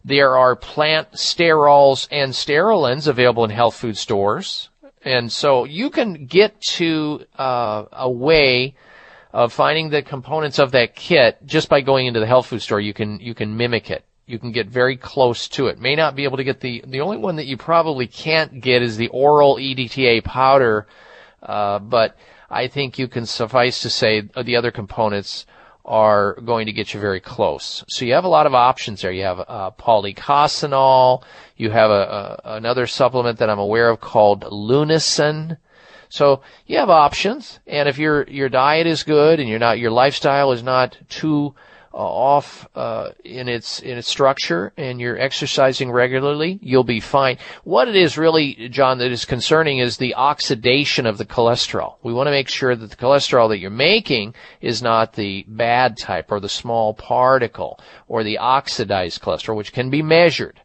There 0.04 0.36
are 0.36 0.56
plant 0.56 1.12
sterols 1.12 2.08
and 2.10 2.32
sterolins 2.32 3.06
available 3.06 3.44
in 3.44 3.50
health 3.50 3.76
food 3.76 3.96
stores. 3.96 4.70
And 5.02 5.30
so 5.30 5.64
you 5.64 5.88
can 5.88 6.26
get 6.26 6.60
to 6.62 7.24
uh, 7.38 7.84
a 7.92 8.10
way 8.10 8.74
of 9.33 9.52
finding 9.52 9.91
the 9.91 10.02
components 10.02 10.59
of 10.59 10.73
that 10.73 10.94
kit 10.94 11.39
just 11.47 11.68
by 11.68 11.81
going 11.81 12.07
into 12.07 12.20
the 12.20 12.26
health 12.26 12.47
food 12.47 12.62
store. 12.62 12.81
You 12.81 12.94
can 12.94 13.20
you 13.20 13.34
can 13.34 13.57
mimic 13.57 13.91
it 13.91 14.05
you 14.31 14.39
can 14.39 14.52
get 14.52 14.68
very 14.68 14.97
close 14.97 15.49
to 15.49 15.67
it. 15.67 15.81
May 15.81 15.97
not 15.97 16.15
be 16.15 16.25
able 16.25 16.36
to 16.36 16.44
get 16.44 16.60
the 16.60 16.83
the 16.86 17.00
only 17.00 17.17
one 17.17 17.36
that 17.36 17.47
you 17.47 17.57
probably 17.57 18.07
can't 18.07 18.60
get 18.60 18.81
is 18.81 18.97
the 18.97 19.09
oral 19.09 19.57
EDTA 19.57 20.23
powder, 20.23 20.86
uh, 21.42 21.81
but 21.81 22.17
I 22.49 22.68
think 22.68 22.99
you 22.99 23.09
can 23.09 23.26
suffice 23.26 23.83
to 23.83 23.91
say 23.91 24.20
the 24.20 24.57
other 24.57 24.70
components 24.70 25.47
are 25.84 26.34
going 26.42 26.67
to 26.67 26.73
get 26.73 26.94
you 26.94 27.00
very 27.00 27.20
close. 27.20 27.84
So 27.89 28.05
you 28.05 28.12
have 28.12 28.25
a 28.25 28.28
lot 28.28 28.47
of 28.47 28.55
options 28.55 29.02
there. 29.02 29.10
You 29.10 29.25
have 29.25 29.41
uh, 29.41 29.70
policosanol. 29.78 31.25
You 31.57 31.70
have 31.70 31.91
a, 31.91 32.41
a, 32.44 32.55
another 32.57 32.86
supplement 32.86 33.39
that 33.39 33.50
I'm 33.50 33.59
aware 33.59 33.91
of 33.91 34.00
called 34.00 34.42
Lunasin. 34.42 35.57
So 36.10 36.42
you 36.66 36.76
have 36.78 36.90
options, 36.90 37.60
and 37.66 37.89
if 37.89 37.97
your 37.97 38.24
your 38.24 38.48
diet 38.48 38.86
is 38.86 39.05
good 39.05 39.39
and 39.39 39.48
you're 39.48 39.60
not 39.60 39.78
your 39.78 39.92
lifestyle 39.92 40.50
is 40.52 40.62
not 40.62 40.98
too 41.08 41.55
uh, 41.92 41.97
off 41.97 42.68
uh, 42.76 43.10
in 43.24 43.48
its 43.48 43.80
in 43.80 43.97
its 43.98 44.08
structure 44.08 44.72
and 44.76 45.00
you're 45.00 45.18
exercising 45.18 45.90
regularly, 45.90 46.58
you'll 46.62 46.84
be 46.84 47.00
fine. 47.00 47.39
What 47.64 47.89
it 47.89 47.97
is 47.97 48.18
really, 48.18 48.68
John, 48.68 48.98
that 48.98 49.10
is 49.10 49.24
concerning 49.24 49.78
is 49.78 49.97
the 49.97 50.14
oxidation 50.14 51.06
of 51.06 51.16
the 51.16 51.26
cholesterol. 51.26 51.97
We 52.02 52.12
want 52.12 52.26
to 52.26 52.32
make 52.32 52.48
sure 52.48 52.74
that 52.76 52.90
the 52.90 52.97
cholesterol 52.97 53.48
that 53.48 53.58
you're 53.58 53.70
making 53.70 54.34
is 54.60 54.82
not 54.82 55.14
the 55.14 55.44
bad 55.48 55.97
type 55.97 56.30
or 56.30 56.40
the 56.40 56.48
small 56.48 56.94
particle 56.94 57.80
or 58.08 58.24
the 58.24 58.39
oxidized 58.39 59.20
cholesterol, 59.22 59.56
which 59.56 59.72
can 59.72 59.90
be 59.90 60.02
measured. 60.02 60.60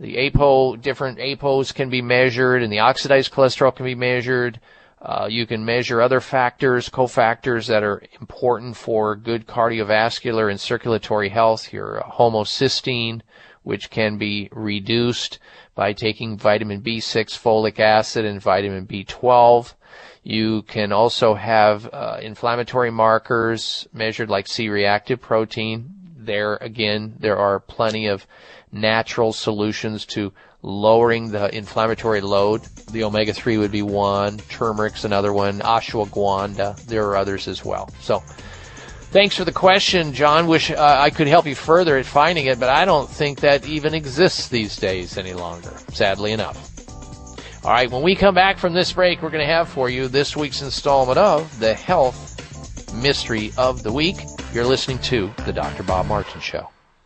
The 0.00 0.18
APO, 0.18 0.76
different 0.76 1.18
APOs 1.18 1.74
can 1.74 1.90
be 1.90 2.02
measured 2.02 2.62
and 2.62 2.72
the 2.72 2.80
oxidized 2.80 3.32
cholesterol 3.32 3.74
can 3.74 3.84
be 3.84 3.94
measured. 3.94 4.60
Uh, 5.00 5.26
you 5.28 5.46
can 5.46 5.64
measure 5.64 6.00
other 6.00 6.20
factors, 6.20 6.88
cofactors 6.88 7.66
that 7.66 7.82
are 7.82 8.02
important 8.20 8.76
for 8.76 9.16
good 9.16 9.46
cardiovascular 9.46 10.48
and 10.48 10.60
circulatory 10.60 11.28
health. 11.28 11.72
Your 11.72 12.02
homocysteine, 12.06 13.20
which 13.64 13.90
can 13.90 14.16
be 14.16 14.48
reduced 14.52 15.38
by 15.74 15.92
taking 15.92 16.36
vitamin 16.36 16.82
B6, 16.82 17.36
folic 17.38 17.80
acid, 17.80 18.24
and 18.24 18.40
vitamin 18.40 18.86
B12. 18.86 19.74
You 20.22 20.62
can 20.62 20.92
also 20.92 21.34
have 21.34 21.88
uh, 21.92 22.18
inflammatory 22.22 22.92
markers 22.92 23.88
measured 23.92 24.30
like 24.30 24.46
C-reactive 24.46 25.20
protein. 25.20 25.94
There 26.16 26.56
again, 26.56 27.16
there 27.18 27.36
are 27.36 27.58
plenty 27.58 28.06
of 28.06 28.26
natural 28.72 29.32
solutions 29.32 30.06
to 30.06 30.32
lowering 30.62 31.30
the 31.30 31.54
inflammatory 31.54 32.20
load. 32.20 32.62
The 32.90 33.04
omega-3 33.04 33.58
would 33.58 33.72
be 33.72 33.82
one, 33.82 34.38
turmeric's 34.48 35.04
another 35.04 35.32
one, 35.32 35.60
ashwagandha. 35.60 36.84
There 36.86 37.06
are 37.08 37.16
others 37.16 37.48
as 37.48 37.64
well. 37.64 37.90
So, 38.00 38.20
thanks 39.10 39.36
for 39.36 39.44
the 39.44 39.52
question, 39.52 40.12
John. 40.12 40.46
Wish 40.46 40.70
uh, 40.70 40.98
I 41.00 41.10
could 41.10 41.26
help 41.26 41.46
you 41.46 41.54
further 41.54 41.98
at 41.98 42.06
finding 42.06 42.46
it, 42.46 42.58
but 42.58 42.68
I 42.68 42.84
don't 42.84 43.08
think 43.08 43.40
that 43.40 43.66
even 43.66 43.94
exists 43.94 44.48
these 44.48 44.76
days 44.76 45.18
any 45.18 45.34
longer, 45.34 45.72
sadly 45.92 46.32
enough. 46.32 46.70
All 47.64 47.70
right, 47.70 47.90
when 47.90 48.02
we 48.02 48.16
come 48.16 48.34
back 48.34 48.58
from 48.58 48.72
this 48.72 48.92
break, 48.92 49.22
we're 49.22 49.30
going 49.30 49.46
to 49.46 49.52
have 49.52 49.68
for 49.68 49.88
you 49.88 50.08
this 50.08 50.36
week's 50.36 50.62
installment 50.62 51.18
of 51.18 51.60
the 51.60 51.74
Health 51.74 52.92
Mystery 52.94 53.52
of 53.56 53.84
the 53.84 53.92
Week. 53.92 54.16
You're 54.52 54.64
listening 54.64 54.98
to 55.00 55.32
The 55.44 55.52
Dr. 55.52 55.84
Bob 55.84 56.06
Martin 56.06 56.40
Show. 56.40 56.71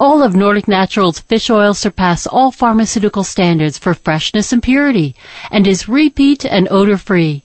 All 0.00 0.22
of 0.22 0.34
Nordic 0.34 0.66
Naturals 0.66 1.20
fish 1.20 1.48
oil 1.48 1.74
surpass 1.74 2.26
all 2.26 2.50
pharmaceutical 2.50 3.22
standards 3.22 3.78
for 3.78 3.94
freshness 3.94 4.52
and 4.52 4.62
purity 4.62 5.14
and 5.50 5.66
is 5.66 5.88
repeat 5.88 6.44
and 6.44 6.66
odor 6.70 6.96
free. 6.96 7.44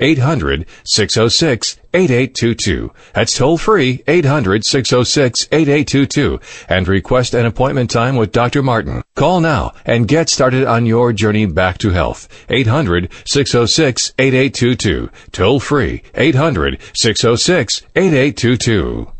800 0.00 0.66
606 0.84 1.78
8822. 1.94 2.92
That's 3.14 3.36
toll 3.36 3.58
free 3.58 4.02
800 4.06 4.64
606 4.64 5.48
8822 5.50 6.40
and 6.68 6.86
request 6.86 7.34
an 7.34 7.46
appointment 7.46 7.90
time 7.90 8.16
with 8.16 8.32
Dr. 8.32 8.62
Martin. 8.62 9.02
Call 9.14 9.40
now 9.40 9.72
and 9.84 10.08
get 10.08 10.28
started 10.28 10.64
on 10.64 10.86
your 10.86 11.12
journey 11.12 11.46
back 11.46 11.78
to 11.78 11.90
health. 11.90 12.28
800 12.48 13.10
606 13.24 14.12
8822. 14.18 15.10
Toll 15.32 15.60
free 15.60 16.02
800 16.14 16.78
606 16.94 17.82
8822. 17.94 19.12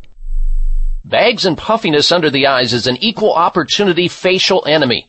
Bags 1.07 1.47
and 1.47 1.57
puffiness 1.57 2.11
under 2.11 2.31
the 2.31 2.49
eyes 2.49 2.73
is 2.73 2.89
an 2.89 2.97
equal 2.97 3.33
opportunity 3.33 4.09
facial 4.09 4.65
enemy. 4.67 5.09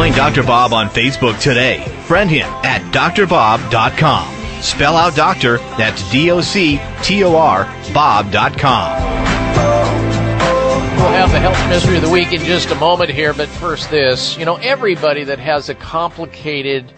Join 0.00 0.12
Dr. 0.12 0.42
Bob 0.42 0.72
on 0.72 0.88
Facebook 0.88 1.38
today. 1.38 1.84
Friend 2.06 2.30
him 2.30 2.46
at 2.64 2.80
drbob.com. 2.90 4.62
Spell 4.62 4.96
out 4.96 5.14
doctor, 5.14 5.58
that's 5.76 6.10
D 6.10 6.30
O 6.30 6.40
C 6.40 6.80
T 7.02 7.22
O 7.22 7.36
R, 7.36 7.64
Bob.com. 7.92 9.02
We'll 10.96 11.10
have 11.10 11.30
the 11.30 11.38
health 11.38 11.68
mystery 11.68 11.96
of 11.96 12.02
the 12.02 12.08
week 12.08 12.32
in 12.32 12.42
just 12.46 12.70
a 12.70 12.74
moment 12.76 13.10
here, 13.10 13.34
but 13.34 13.46
first 13.46 13.90
this. 13.90 14.38
You 14.38 14.46
know, 14.46 14.56
everybody 14.56 15.24
that 15.24 15.38
has 15.38 15.68
a 15.68 15.74
complicated 15.74 16.90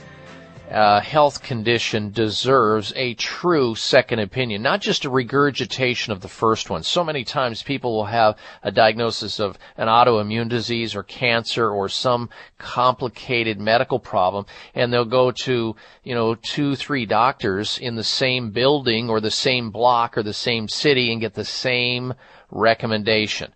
uh, 0.73 1.01
health 1.01 1.43
condition 1.43 2.11
deserves 2.13 2.93
a 2.97 3.15
true 3.15 3.75
second 3.75 4.21
opinion, 4.21 4.63
not 4.63 4.81
just 4.81 5.05
a 5.05 5.11
regurgitation 5.11 6.13
of 6.13 6.21
the 6.21 6.29
first 6.29 6.71
one. 6.71 6.83
So 6.83 7.05
many 7.05 7.25
times 7.25 7.63
people 7.63 7.95
will 7.95 8.07
have 8.07 8.39
a 8.63 8.73
diagnosis 8.73 9.39
of 9.39 9.59
an 9.77 9.89
autoimmune 9.89 10.49
disease 10.49 10.95
or 10.95 11.03
cancer 11.03 11.71
or 11.71 11.89
some 11.89 12.31
complicated 12.59 13.61
medical 13.61 13.99
problem 13.99 14.47
and 14.75 14.93
they'll 14.93 15.05
go 15.05 15.31
to, 15.31 15.77
you 16.05 16.15
know, 16.15 16.35
two, 16.35 16.75
three 16.75 17.05
doctors 17.05 17.79
in 17.79 17.95
the 17.95 18.05
same 18.05 18.51
building 18.51 19.11
or 19.11 19.21
the 19.21 19.31
same 19.31 19.71
block 19.71 20.17
or 20.17 20.23
the 20.23 20.33
same 20.33 20.69
city 20.69 21.13
and 21.13 21.21
get 21.21 21.35
the 21.35 21.45
same 21.45 22.15
recommendation 22.51 23.53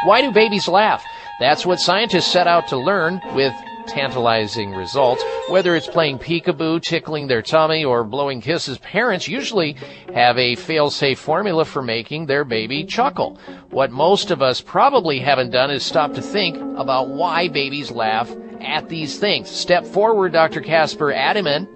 Why 0.05 0.21
do 0.21 0.31
babies 0.31 0.67
laugh? 0.67 1.03
That's 1.39 1.65
what 1.65 1.79
scientists 1.79 2.31
set 2.31 2.47
out 2.47 2.67
to 2.69 2.77
learn 2.77 3.21
with 3.35 3.53
tantalizing 3.91 4.71
results. 4.71 5.23
Whether 5.49 5.75
it's 5.75 5.87
playing 5.87 6.19
peekaboo, 6.19 6.81
tickling 6.81 7.27
their 7.27 7.41
tummy, 7.41 7.83
or 7.83 8.03
blowing 8.03 8.41
kisses, 8.41 8.77
parents 8.79 9.27
usually 9.27 9.75
have 10.13 10.37
a 10.37 10.55
fail-safe 10.55 11.19
formula 11.19 11.65
for 11.65 11.81
making 11.81 12.25
their 12.25 12.43
baby 12.43 12.83
chuckle. 12.83 13.39
What 13.69 13.91
most 13.91 14.31
of 14.31 14.41
us 14.41 14.61
probably 14.61 15.19
haven't 15.19 15.51
done 15.51 15.71
is 15.71 15.83
stop 15.83 16.13
to 16.13 16.21
think 16.21 16.57
about 16.77 17.09
why 17.09 17.47
babies 17.49 17.91
laugh 17.91 18.31
at 18.61 18.87
these 18.89 19.19
things. 19.19 19.49
Step 19.49 19.85
forward, 19.85 20.31
Dr. 20.33 20.61
Caspar 20.61 21.13
Addyman. 21.13 21.67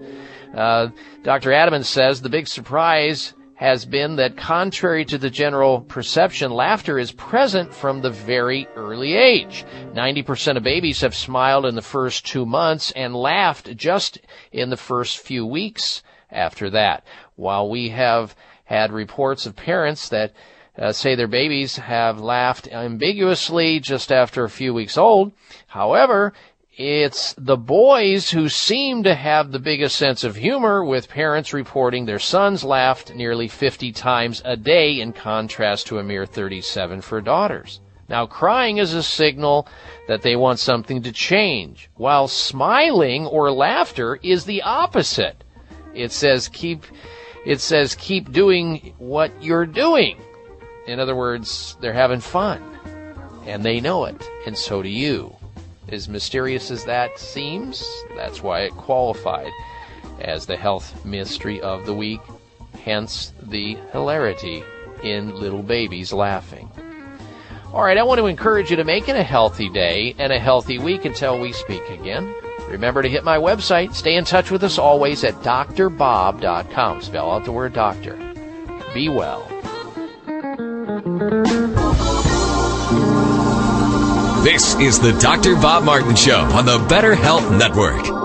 Uh, 0.54 0.90
Dr. 1.24 1.50
Addyman 1.50 1.84
says 1.84 2.22
the 2.22 2.30
big 2.30 2.48
surprise 2.48 3.34
has 3.56 3.86
been 3.86 4.18
that 4.18 4.36
contrary 4.36 5.06
to 5.06 5.18
the 5.18 5.30
general 5.30 5.80
perception, 5.82 6.52
laughter 6.52 7.00
is 7.00 7.14
present 7.14 7.74
from 7.74 8.02
the 8.02 8.10
very 8.10 8.68
early 8.76 9.14
age. 9.14 9.66
90% 9.94 10.58
of 10.58 10.64
babies 10.64 11.02
have 11.02 11.16
smiled 11.16 11.66
in 11.66 11.76
the 11.76 11.82
first 11.82 12.26
two 12.26 12.46
months 12.46 12.92
and 12.92 13.16
laughed 13.16 13.76
just 13.78 14.20
in 14.52 14.70
the 14.70 14.78
first 14.78 15.20
few 15.20 15.46
weeks 15.46 16.04
after 16.30 16.70
that. 16.70 17.06
While 17.36 17.70
we 17.70 17.90
have 17.90 18.36
had 18.66 18.92
reports 18.92 19.46
of 19.46 19.56
parents 19.56 20.10
that 20.10 20.34
uh, 20.78 20.92
say 20.92 21.16
their 21.16 21.28
babies 21.28 21.78
have 21.78 22.20
laughed 22.20 22.68
ambiguously 22.68 23.80
just 23.80 24.12
after 24.12 24.44
a 24.44 24.50
few 24.50 24.74
weeks 24.74 24.98
old. 24.98 25.32
However, 25.68 26.34
it's 26.78 27.34
the 27.38 27.56
boys 27.56 28.30
who 28.32 28.50
seem 28.50 29.04
to 29.04 29.16
have 29.16 29.52
the 29.52 29.60
biggest 29.60 29.96
sense 29.96 30.26
of 30.26 30.36
humor, 30.36 30.84
with 30.84 31.08
parents 31.08 31.54
reporting 31.54 32.06
their 32.06 32.20
sons 32.20 32.66
laughed 32.66 33.16
nearly 33.16 33.48
50 33.48 33.94
times 33.94 34.42
a 34.44 34.58
day 34.58 35.00
in 35.00 35.14
contrast 35.14 35.88
to 35.88 36.00
a 36.00 36.04
mere 36.04 36.26
37 36.26 37.00
for 37.00 37.22
daughters. 37.22 37.80
Now, 38.10 38.26
crying 38.26 38.78
is 38.78 38.94
a 38.94 39.02
signal 39.02 39.70
that 40.10 40.22
they 40.22 40.36
want 40.36 40.60
something 40.60 41.02
to 41.04 41.14
change, 41.14 41.90
while 41.96 42.28
smiling 42.28 43.26
or 43.26 43.52
laughter 43.52 44.20
is 44.22 44.44
the 44.44 44.62
opposite. 44.62 45.46
It 45.94 46.12
says 46.12 46.50
keep, 46.50 46.84
it 47.46 47.62
says 47.62 47.96
keep 47.96 48.34
doing 48.34 48.94
what 48.98 49.32
you're 49.42 49.66
doing. 49.66 50.18
In 50.88 51.00
other 51.00 51.16
words, 51.16 51.78
they're 51.80 51.94
having 51.94 52.20
fun. 52.20 52.62
And 53.46 53.64
they 53.64 53.80
know 53.80 54.06
it, 54.06 54.30
and 54.46 54.58
so 54.58 54.82
do 54.82 54.90
you. 54.90 55.36
As 55.90 56.10
mysterious 56.10 56.72
as 56.72 56.86
that 56.86 57.20
seems, 57.20 57.88
that's 58.16 58.42
why 58.42 58.62
it 58.62 58.72
qualified 58.72 59.52
as 60.20 60.46
the 60.46 60.58
health 60.58 61.06
mystery 61.06 61.62
of 61.62 61.86
the 61.86 61.94
week, 61.94 62.22
hence 62.84 63.34
the 63.42 63.78
hilarity 63.92 64.64
in 65.04 65.36
little 65.36 65.62
babies 65.64 66.12
laughing. 66.12 66.72
All 67.74 67.84
right, 67.84 67.98
I 67.98 68.04
want 68.04 68.20
to 68.20 68.28
encourage 68.28 68.70
you 68.72 68.78
to 68.78 68.84
make 68.84 69.10
it 69.10 69.16
a 69.16 69.24
healthy 69.24 69.70
day 69.70 70.16
and 70.18 70.32
a 70.32 70.40
healthy 70.40 70.80
week 70.80 71.06
until 71.06 71.40
we 71.40 71.52
speak 71.52 71.88
again. 71.90 72.34
Remember 72.70 73.02
to 73.02 73.10
hit 73.10 73.24
my 73.24 73.38
website. 73.38 73.94
Stay 73.94 74.16
in 74.16 74.24
touch 74.24 74.50
with 74.50 74.64
us 74.64 74.78
always 74.78 75.24
at 75.24 75.34
drbob.com. 75.36 77.02
Spell 77.02 77.32
out 77.32 77.46
the 77.46 77.52
word 77.52 77.74
doctor. 77.74 78.16
Be 78.94 79.10
well. 79.10 79.46
This 84.46 84.76
is 84.76 85.00
the 85.00 85.12
Dr. 85.14 85.56
Bob 85.56 85.84
Martin 85.84 86.16
Show 86.16 86.38
on 86.38 86.68
the 86.68 86.78
Better 86.88 87.16
Health 87.16 87.50
Network. 87.50 88.25